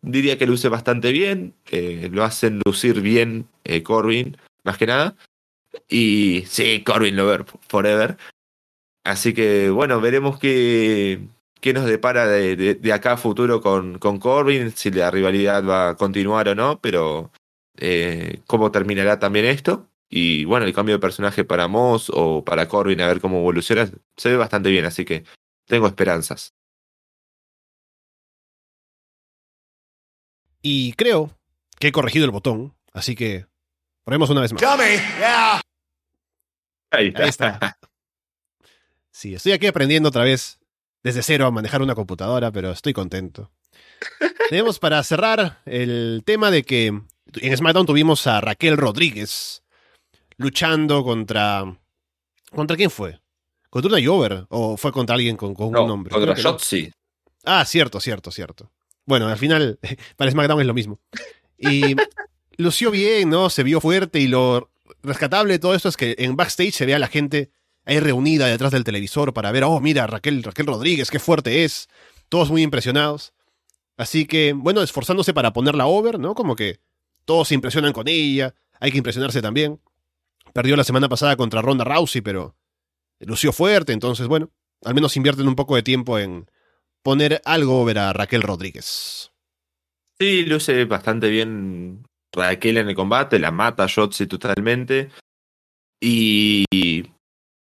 diría 0.06 0.38
que 0.38 0.46
luce 0.46 0.68
bastante 0.68 1.12
bien, 1.12 1.54
eh, 1.70 2.08
lo 2.12 2.24
hacen 2.24 2.60
lucir 2.64 3.00
bien 3.00 3.48
eh, 3.64 3.82
Corbin, 3.82 4.36
más 4.64 4.78
que 4.78 4.86
nada. 4.86 5.16
Y 5.88 6.44
sí, 6.46 6.82
Corbin 6.84 7.16
Lover 7.16 7.44
Forever. 7.68 8.16
Así 9.04 9.34
que 9.34 9.70
bueno, 9.70 10.00
veremos 10.00 10.38
qué, 10.38 11.28
qué 11.60 11.72
nos 11.72 11.86
depara 11.86 12.26
de, 12.26 12.56
de, 12.56 12.92
acá 12.92 13.12
a 13.12 13.16
futuro 13.16 13.60
con, 13.60 13.98
con 13.98 14.18
Corbin, 14.18 14.72
si 14.72 14.90
la 14.90 15.10
rivalidad 15.10 15.64
va 15.64 15.90
a 15.90 15.96
continuar 15.96 16.48
o 16.48 16.54
no, 16.54 16.80
pero 16.80 17.30
eh, 17.76 18.40
cómo 18.46 18.70
terminará 18.72 19.18
también 19.18 19.46
esto. 19.46 19.88
Y 20.08 20.44
bueno, 20.44 20.66
el 20.66 20.74
cambio 20.74 20.96
de 20.96 21.00
personaje 21.00 21.44
para 21.44 21.68
Moss 21.68 22.10
o 22.14 22.44
para 22.44 22.68
Corbin, 22.68 23.00
a 23.00 23.08
ver 23.08 23.20
cómo 23.20 23.38
evoluciona, 23.38 23.90
se 24.16 24.30
ve 24.30 24.36
bastante 24.36 24.70
bien, 24.70 24.84
así 24.84 25.04
que 25.04 25.24
tengo 25.66 25.86
esperanzas. 25.86 26.54
Y 30.62 30.94
creo 30.94 31.30
que 31.78 31.88
he 31.88 31.92
corregido 31.92 32.24
el 32.24 32.30
botón, 32.30 32.74
así 32.92 33.14
que 33.14 33.46
probemos 34.06 34.30
una 34.30 34.40
vez 34.40 34.52
más. 34.52 34.62
Ahí 36.90 37.12
está. 37.16 37.76
Sí, 39.10 39.34
estoy 39.34 39.52
aquí 39.52 39.66
aprendiendo 39.66 40.08
otra 40.08 40.22
vez 40.22 40.58
desde 41.02 41.22
cero 41.22 41.46
a 41.46 41.50
manejar 41.50 41.82
una 41.82 41.94
computadora, 41.94 42.52
pero 42.52 42.70
estoy 42.70 42.92
contento. 42.92 43.50
Tenemos 44.48 44.78
para 44.78 45.02
cerrar 45.02 45.60
el 45.66 46.22
tema 46.24 46.50
de 46.50 46.62
que 46.62 46.86
En 46.86 47.56
SmackDown 47.56 47.86
tuvimos 47.86 48.26
a 48.28 48.40
Raquel 48.40 48.76
Rodríguez 48.76 49.64
luchando 50.36 51.02
contra. 51.02 51.64
¿Contra 52.50 52.76
quién 52.76 52.90
fue? 52.90 53.20
¿Contra 53.70 53.90
una 53.92 54.06
Jover? 54.06 54.46
¿O 54.50 54.76
fue 54.76 54.92
contra 54.92 55.16
alguien 55.16 55.36
con, 55.36 55.52
con 55.54 55.72
No, 55.72 55.82
un 55.82 55.88
nombre? 55.88 56.12
contra 56.12 56.32
no. 56.34 56.40
Shotzi. 56.40 56.92
Ah, 57.44 57.64
cierto, 57.64 57.98
cierto, 58.00 58.30
cierto. 58.30 58.70
Bueno, 59.04 59.26
al 59.28 59.36
final, 59.38 59.78
para 60.16 60.30
SmackDown 60.30 60.60
es 60.60 60.66
lo 60.66 60.74
mismo. 60.74 61.00
Y 61.58 61.96
lució 62.56 62.90
bien, 62.90 63.30
¿no? 63.30 63.50
Se 63.50 63.62
vio 63.62 63.80
fuerte 63.80 64.20
y 64.20 64.28
lo 64.28 64.70
rescatable 65.02 65.54
de 65.54 65.58
todo 65.58 65.74
esto 65.74 65.88
es 65.88 65.96
que 65.96 66.16
en 66.18 66.36
backstage 66.36 66.72
se 66.72 66.86
ve 66.86 66.94
a 66.94 66.98
la 66.98 67.08
gente 67.08 67.50
ahí 67.84 68.00
reunida 68.00 68.46
detrás 68.46 68.72
del 68.72 68.84
televisor 68.84 69.32
para 69.32 69.52
ver, 69.52 69.64
oh, 69.64 69.80
mira, 69.80 70.06
Raquel, 70.06 70.42
Raquel 70.42 70.66
Rodríguez, 70.66 71.10
qué 71.10 71.18
fuerte 71.18 71.64
es. 71.64 71.88
Todos 72.28 72.50
muy 72.50 72.62
impresionados. 72.62 73.32
Así 73.96 74.26
que, 74.26 74.52
bueno, 74.52 74.82
esforzándose 74.82 75.32
para 75.32 75.52
ponerla 75.52 75.86
over, 75.86 76.18
¿no? 76.18 76.34
Como 76.34 76.56
que 76.56 76.80
todos 77.24 77.48
se 77.48 77.54
impresionan 77.54 77.92
con 77.92 78.08
ella, 78.08 78.54
hay 78.80 78.90
que 78.90 78.98
impresionarse 78.98 79.40
también. 79.40 79.80
Perdió 80.52 80.76
la 80.76 80.84
semana 80.84 81.08
pasada 81.08 81.36
contra 81.36 81.62
Ronda 81.62 81.84
Rousey, 81.84 82.20
pero 82.20 82.56
lució 83.20 83.52
fuerte, 83.52 83.92
entonces, 83.92 84.26
bueno, 84.26 84.50
al 84.84 84.94
menos 84.94 85.16
invierten 85.16 85.48
un 85.48 85.54
poco 85.54 85.76
de 85.76 85.82
tiempo 85.82 86.18
en 86.18 86.50
poner 87.02 87.40
algo 87.44 87.80
over 87.80 87.98
a 87.98 88.12
Raquel 88.12 88.42
Rodríguez. 88.42 89.30
Sí, 90.18 90.44
luce 90.44 90.84
bastante 90.86 91.28
bien 91.28 92.06
Raquel 92.36 92.76
en 92.76 92.88
el 92.88 92.94
combate, 92.94 93.38
la 93.38 93.50
mata 93.50 93.84
a 93.84 93.86
Shotzi 93.88 94.26
totalmente. 94.26 95.10
Y 96.00 96.64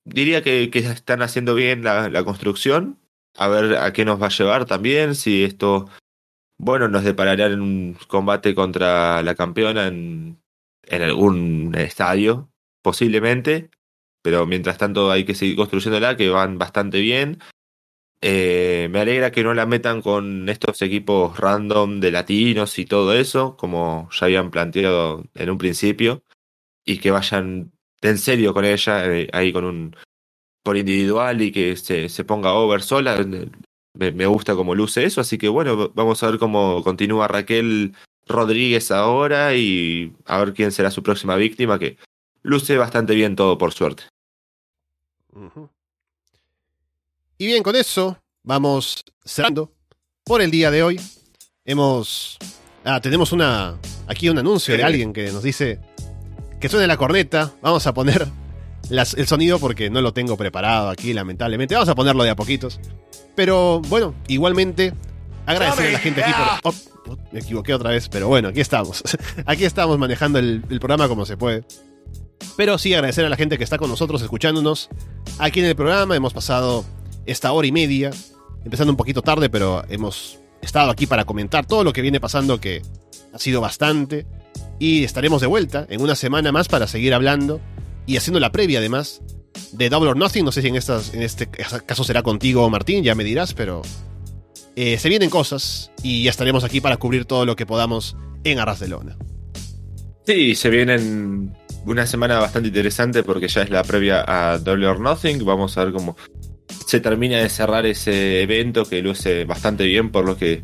diría 0.05 0.43
que, 0.43 0.71
que 0.71 0.81
están 0.81 1.23
haciendo 1.23 1.55
bien 1.55 1.83
la, 1.83 2.25
construcción. 2.25 2.99
A 3.37 3.49
ver 3.49 3.77
a 3.77 3.93
qué 3.93 4.05
nos 4.05 4.21
va 4.21 4.27
a 4.27 4.31
llevar 4.31 4.67
también. 4.67 5.15
Si 5.15 5.43
esto, 5.43 5.89
bueno, 6.59 6.89
nos 6.89 7.05
deparará 7.05 7.47
en 7.47 7.61
un 7.61 7.97
combate 8.07 8.55
contra 8.55 9.23
la 9.23 9.35
campeona 9.35 9.87
en, 9.87 10.41
en 10.83 11.03
algún 11.03 11.75
estadio, 11.77 12.51
posiblemente. 12.83 13.71
Pero 14.23 14.47
mientras 14.47 14.77
tanto 14.77 15.11
hay 15.11 15.25
que 15.25 15.35
seguir 15.35 15.57
construyéndola, 15.57 16.17
que 16.17 16.29
van 16.29 16.59
bastante 16.59 17.01
bien. 17.01 17.39
Eh, 18.23 18.89
me 18.91 19.01
alegra 19.01 19.31
que 19.31 19.43
no 19.43 19.55
la 19.55 19.65
metan 19.65 20.03
con 20.03 20.49
estos 20.49 20.83
equipos 20.83 21.39
random 21.39 22.01
de 22.01 22.11
latinos 22.11 22.79
y 22.79 22.85
todo 22.85 23.15
eso, 23.15 23.57
como 23.57 24.09
ya 24.13 24.27
habían 24.27 24.51
planteado 24.51 25.25
en 25.35 25.51
un 25.51 25.59
principio, 25.59 26.23
y 26.85 26.99
que 26.99 27.11
vayan 27.11 27.73
en 28.03 28.19
serio 28.19 28.53
con 28.53 28.65
ella, 28.65 29.07
eh, 29.07 29.29
ahí 29.33 29.53
con 29.53 29.65
un 29.65 29.97
por 30.63 30.77
individual 30.77 31.41
y 31.43 31.53
que 31.53 31.77
se, 31.77 32.09
se 32.09 32.25
ponga 32.25 32.53
over 32.53 32.83
sola. 32.83 33.25
Me, 33.95 34.27
gusta 34.27 34.55
cómo 34.55 34.75
luce 34.75 35.05
eso, 35.05 35.21
así 35.21 35.37
que 35.37 35.49
bueno, 35.49 35.91
vamos 35.95 36.23
a 36.23 36.31
ver 36.31 36.39
cómo 36.39 36.83
continúa 36.85 37.29
Raquel 37.29 37.95
Rodríguez 38.27 38.91
ahora 38.91 39.55
y 39.55 40.15
a 40.27 40.39
ver 40.39 40.55
quién 40.55 40.73
será 40.73 40.91
su 40.91 41.03
próxima 41.03 41.37
víctima, 41.37 41.79
que 41.79 41.97
luce 42.43 42.77
bastante 42.77 43.15
bien 43.15 43.35
todo 43.35 43.59
por 43.59 43.73
suerte. 43.73 44.05
Y 47.41 47.47
bien, 47.47 47.63
con 47.63 47.75
eso 47.75 48.19
vamos 48.45 49.03
cerrando 49.25 49.73
por 50.25 50.43
el 50.43 50.51
día 50.51 50.71
de 50.71 50.83
hoy. 50.83 51.01
Hemos. 51.65 52.37
Ah, 52.85 53.01
tenemos 53.01 53.33
una. 53.33 53.79
Aquí 54.07 54.29
un 54.29 54.37
anuncio 54.37 54.77
de 54.77 54.85
alguien 54.85 55.15
que 55.15 55.33
nos 55.33 55.43
dice 55.43 55.81
que 56.61 56.69
suene 56.69 56.87
la 56.87 56.99
corneta. 56.99 57.51
Vamos 57.63 57.87
a 57.87 57.95
poner 57.95 58.27
las- 58.91 59.15
el 59.15 59.27
sonido 59.27 59.59
porque 59.59 59.89
no 59.89 60.03
lo 60.03 60.13
tengo 60.13 60.37
preparado 60.37 60.91
aquí, 60.91 61.15
lamentablemente. 61.15 61.75
Vamos 61.75 61.89
a 61.89 61.95
ponerlo 61.95 62.25
de 62.25 62.29
a 62.29 62.37
poquitos. 62.37 62.79
Pero 63.35 63.81
bueno, 63.89 64.15
igualmente, 64.29 64.93
agradecer 65.47 65.87
a 65.89 65.93
la 65.93 65.99
gente 65.99 66.23
aquí 66.23 66.33
por. 66.63 66.75
Oh, 66.75 66.77
oh, 67.13 67.17
me 67.33 67.41
equivoqué 67.41 67.73
otra 67.73 67.89
vez, 67.89 68.11
pero 68.11 68.29
bueno, 68.29 68.49
aquí 68.49 68.61
estamos. 68.61 69.03
aquí 69.47 69.65
estamos 69.65 69.99
manejando 69.99 70.39
el, 70.39 70.63
el 70.69 70.79
programa 70.79 71.09
como 71.09 71.25
se 71.25 71.39
puede. 71.39 71.65
Pero 72.59 72.77
sí 72.77 72.93
agradecer 72.93 73.25
a 73.25 73.31
la 73.31 73.37
gente 73.37 73.57
que 73.57 73.65
está 73.65 73.79
con 73.79 73.89
nosotros 73.89 74.21
escuchándonos 74.21 74.91
aquí 75.39 75.61
en 75.61 75.67
el 75.67 75.75
programa. 75.77 76.15
Hemos 76.15 76.35
pasado 76.35 76.85
esta 77.27 77.53
hora 77.53 77.67
y 77.67 77.73
media, 77.73 78.11
empezando 78.65 78.93
un 78.93 78.97
poquito 78.97 79.23
tarde, 79.23 79.49
pero 79.51 79.85
hemos 79.89 80.39
estado 80.63 80.91
aquí 80.91 81.07
para 81.07 81.25
comentar 81.25 81.67
todo 81.67 81.85
lo 81.85 81.93
que 81.93 82.03
viene 82.03 82.21
pasando, 82.21 82.61
que 82.61 82.83
ha 83.33 83.39
sido 83.39 83.61
bastante. 83.61 84.27
Y 84.79 85.05
estaremos 85.05 85.41
de 85.41 85.47
vuelta 85.47 85.87
en 85.91 86.01
una 86.01 86.15
semana 86.15 86.53
más 86.53 86.69
para 86.69 86.87
seguir 86.87 87.13
hablando 87.13 87.61
y 88.07 88.17
haciendo 88.17 88.41
la 88.41 88.51
previa 88.51 88.79
además 88.79 89.21
de 89.73 89.91
Double 89.91 90.11
or 90.11 90.17
Nothing. 90.17 90.45
No 90.45 90.53
sé 90.53 90.63
si 90.63 90.69
en, 90.69 90.77
en 90.77 91.23
este 91.23 91.49
caso 91.49 92.05
será 92.05 92.23
contigo, 92.23 92.69
Martín, 92.71 93.05
ya 93.05 93.15
me 93.15 93.25
dirás, 93.25 93.53
pero 93.53 93.83
eh, 94.77 94.99
se 94.99 95.09
vienen 95.09 95.29
cosas 95.29 95.91
y 96.03 96.23
ya 96.23 96.31
estaremos 96.31 96.65
aquí 96.65 96.81
para 96.81 96.97
cubrir 96.97 97.27
todo 97.27 97.45
lo 97.45 97.57
que 97.57 97.67
podamos 97.67 98.17
en 98.45 98.59
Arras 98.59 98.81
de 98.81 98.89
Lona. 98.89 99.19
Sí, 100.27 100.55
se 100.55 100.71
vienen 100.71 101.55
una 101.85 102.07
semana 102.07 102.39
bastante 102.39 102.69
interesante 102.69 103.23
porque 103.23 103.49
ya 103.49 103.63
es 103.63 103.71
la 103.71 103.83
previa 103.83 104.25
a 104.27 104.59
Double 104.59 104.87
or 104.87 105.01
Nothing. 105.01 105.45
Vamos 105.45 105.77
a 105.77 105.85
ver 105.85 105.93
cómo 105.93 106.17
se 106.87 107.01
termina 107.01 107.39
de 107.39 107.49
cerrar 107.49 107.87
ese 107.87 108.43
evento 108.43 108.85
que 108.85 109.03
luce 109.03 109.45
bastante 109.45 109.85
bien 109.85 110.11
por 110.11 110.25
lo 110.25 110.37
que 110.37 110.63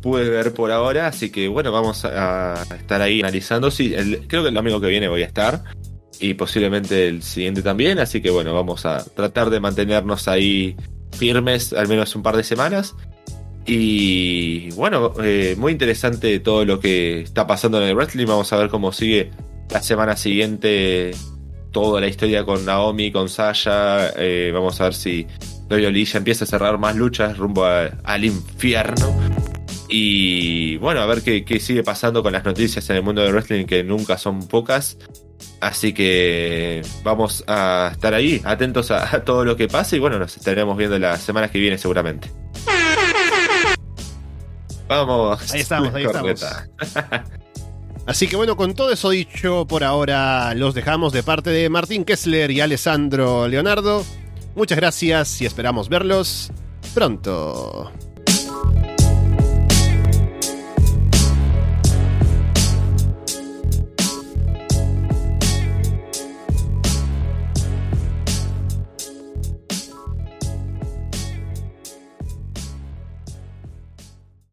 pude 0.00 0.28
ver 0.28 0.52
por 0.52 0.70
ahora. 0.70 1.06
Así 1.06 1.30
que 1.30 1.48
bueno, 1.48 1.72
vamos 1.72 2.04
a 2.04 2.62
estar 2.76 3.00
ahí 3.00 3.20
analizando. 3.20 3.70
Sí, 3.70 3.94
creo 4.26 4.42
que 4.42 4.48
el 4.48 4.54
domingo 4.54 4.80
que 4.80 4.88
viene 4.88 5.08
voy 5.08 5.22
a 5.22 5.26
estar 5.26 5.64
y 6.20 6.34
posiblemente 6.34 7.08
el 7.08 7.22
siguiente 7.22 7.62
también. 7.62 7.98
Así 7.98 8.20
que 8.20 8.30
bueno, 8.30 8.54
vamos 8.54 8.86
a 8.86 9.04
tratar 9.04 9.50
de 9.50 9.60
mantenernos 9.60 10.28
ahí 10.28 10.76
firmes 11.12 11.72
al 11.72 11.88
menos 11.88 12.14
un 12.14 12.22
par 12.22 12.36
de 12.36 12.44
semanas. 12.44 12.94
Y 13.64 14.70
bueno, 14.72 15.12
eh, 15.22 15.54
muy 15.56 15.72
interesante 15.72 16.40
todo 16.40 16.64
lo 16.64 16.80
que 16.80 17.20
está 17.20 17.46
pasando 17.46 17.80
en 17.80 17.88
el 17.88 17.94
wrestling. 17.94 18.26
Vamos 18.26 18.52
a 18.52 18.56
ver 18.56 18.68
cómo 18.68 18.92
sigue 18.92 19.30
la 19.70 19.82
semana 19.82 20.16
siguiente 20.16 21.12
toda 21.72 22.00
la 22.00 22.06
historia 22.06 22.44
con 22.44 22.64
Naomi, 22.64 23.10
con 23.10 23.28
Sasha. 23.28 24.10
Eh, 24.16 24.50
vamos 24.54 24.80
a 24.80 24.84
ver 24.84 24.94
si 24.94 25.26
WWE 25.70 26.04
ya 26.04 26.18
empieza 26.18 26.44
a 26.44 26.46
cerrar 26.46 26.78
más 26.78 26.94
luchas 26.96 27.36
rumbo 27.38 27.64
a- 27.64 27.90
al 28.04 28.24
infierno. 28.24 29.14
Y 29.88 30.76
bueno, 30.76 31.00
a 31.00 31.06
ver 31.06 31.22
qué, 31.22 31.44
qué 31.44 31.60
sigue 31.60 31.82
pasando 31.82 32.22
con 32.22 32.32
las 32.32 32.44
noticias 32.44 32.88
en 32.90 32.96
el 32.96 33.02
mundo 33.02 33.22
del 33.22 33.32
wrestling, 33.32 33.66
que 33.66 33.82
nunca 33.84 34.16
son 34.16 34.46
pocas. 34.46 34.96
Así 35.60 35.92
que 35.92 36.82
vamos 37.04 37.44
a 37.46 37.90
estar 37.92 38.14
ahí, 38.14 38.40
atentos 38.44 38.90
a, 38.90 39.16
a 39.16 39.24
todo 39.24 39.44
lo 39.44 39.56
que 39.56 39.68
pase. 39.68 39.96
Y 39.96 39.98
bueno, 39.98 40.18
nos 40.18 40.36
estaremos 40.36 40.76
viendo 40.76 40.98
las 40.98 41.20
semanas 41.20 41.50
que 41.50 41.58
vienen 41.58 41.78
seguramente. 41.78 42.30
Vamos. 44.88 45.52
Ahí 45.52 45.60
estamos, 45.60 45.94
ahí 45.94 46.04
corneta. 46.12 46.68
Así 48.06 48.26
que 48.26 48.36
bueno, 48.36 48.56
con 48.56 48.74
todo 48.74 48.92
eso 48.92 49.10
dicho, 49.10 49.66
por 49.66 49.84
ahora 49.84 50.54
los 50.54 50.74
dejamos 50.74 51.12
de 51.12 51.22
parte 51.22 51.50
de 51.50 51.68
Martín 51.68 52.04
Kessler 52.04 52.50
y 52.50 52.60
Alessandro 52.60 53.46
Leonardo. 53.46 54.04
Muchas 54.54 54.76
gracias 54.76 55.40
y 55.40 55.46
esperamos 55.46 55.88
verlos 55.88 56.50
pronto. 56.94 57.92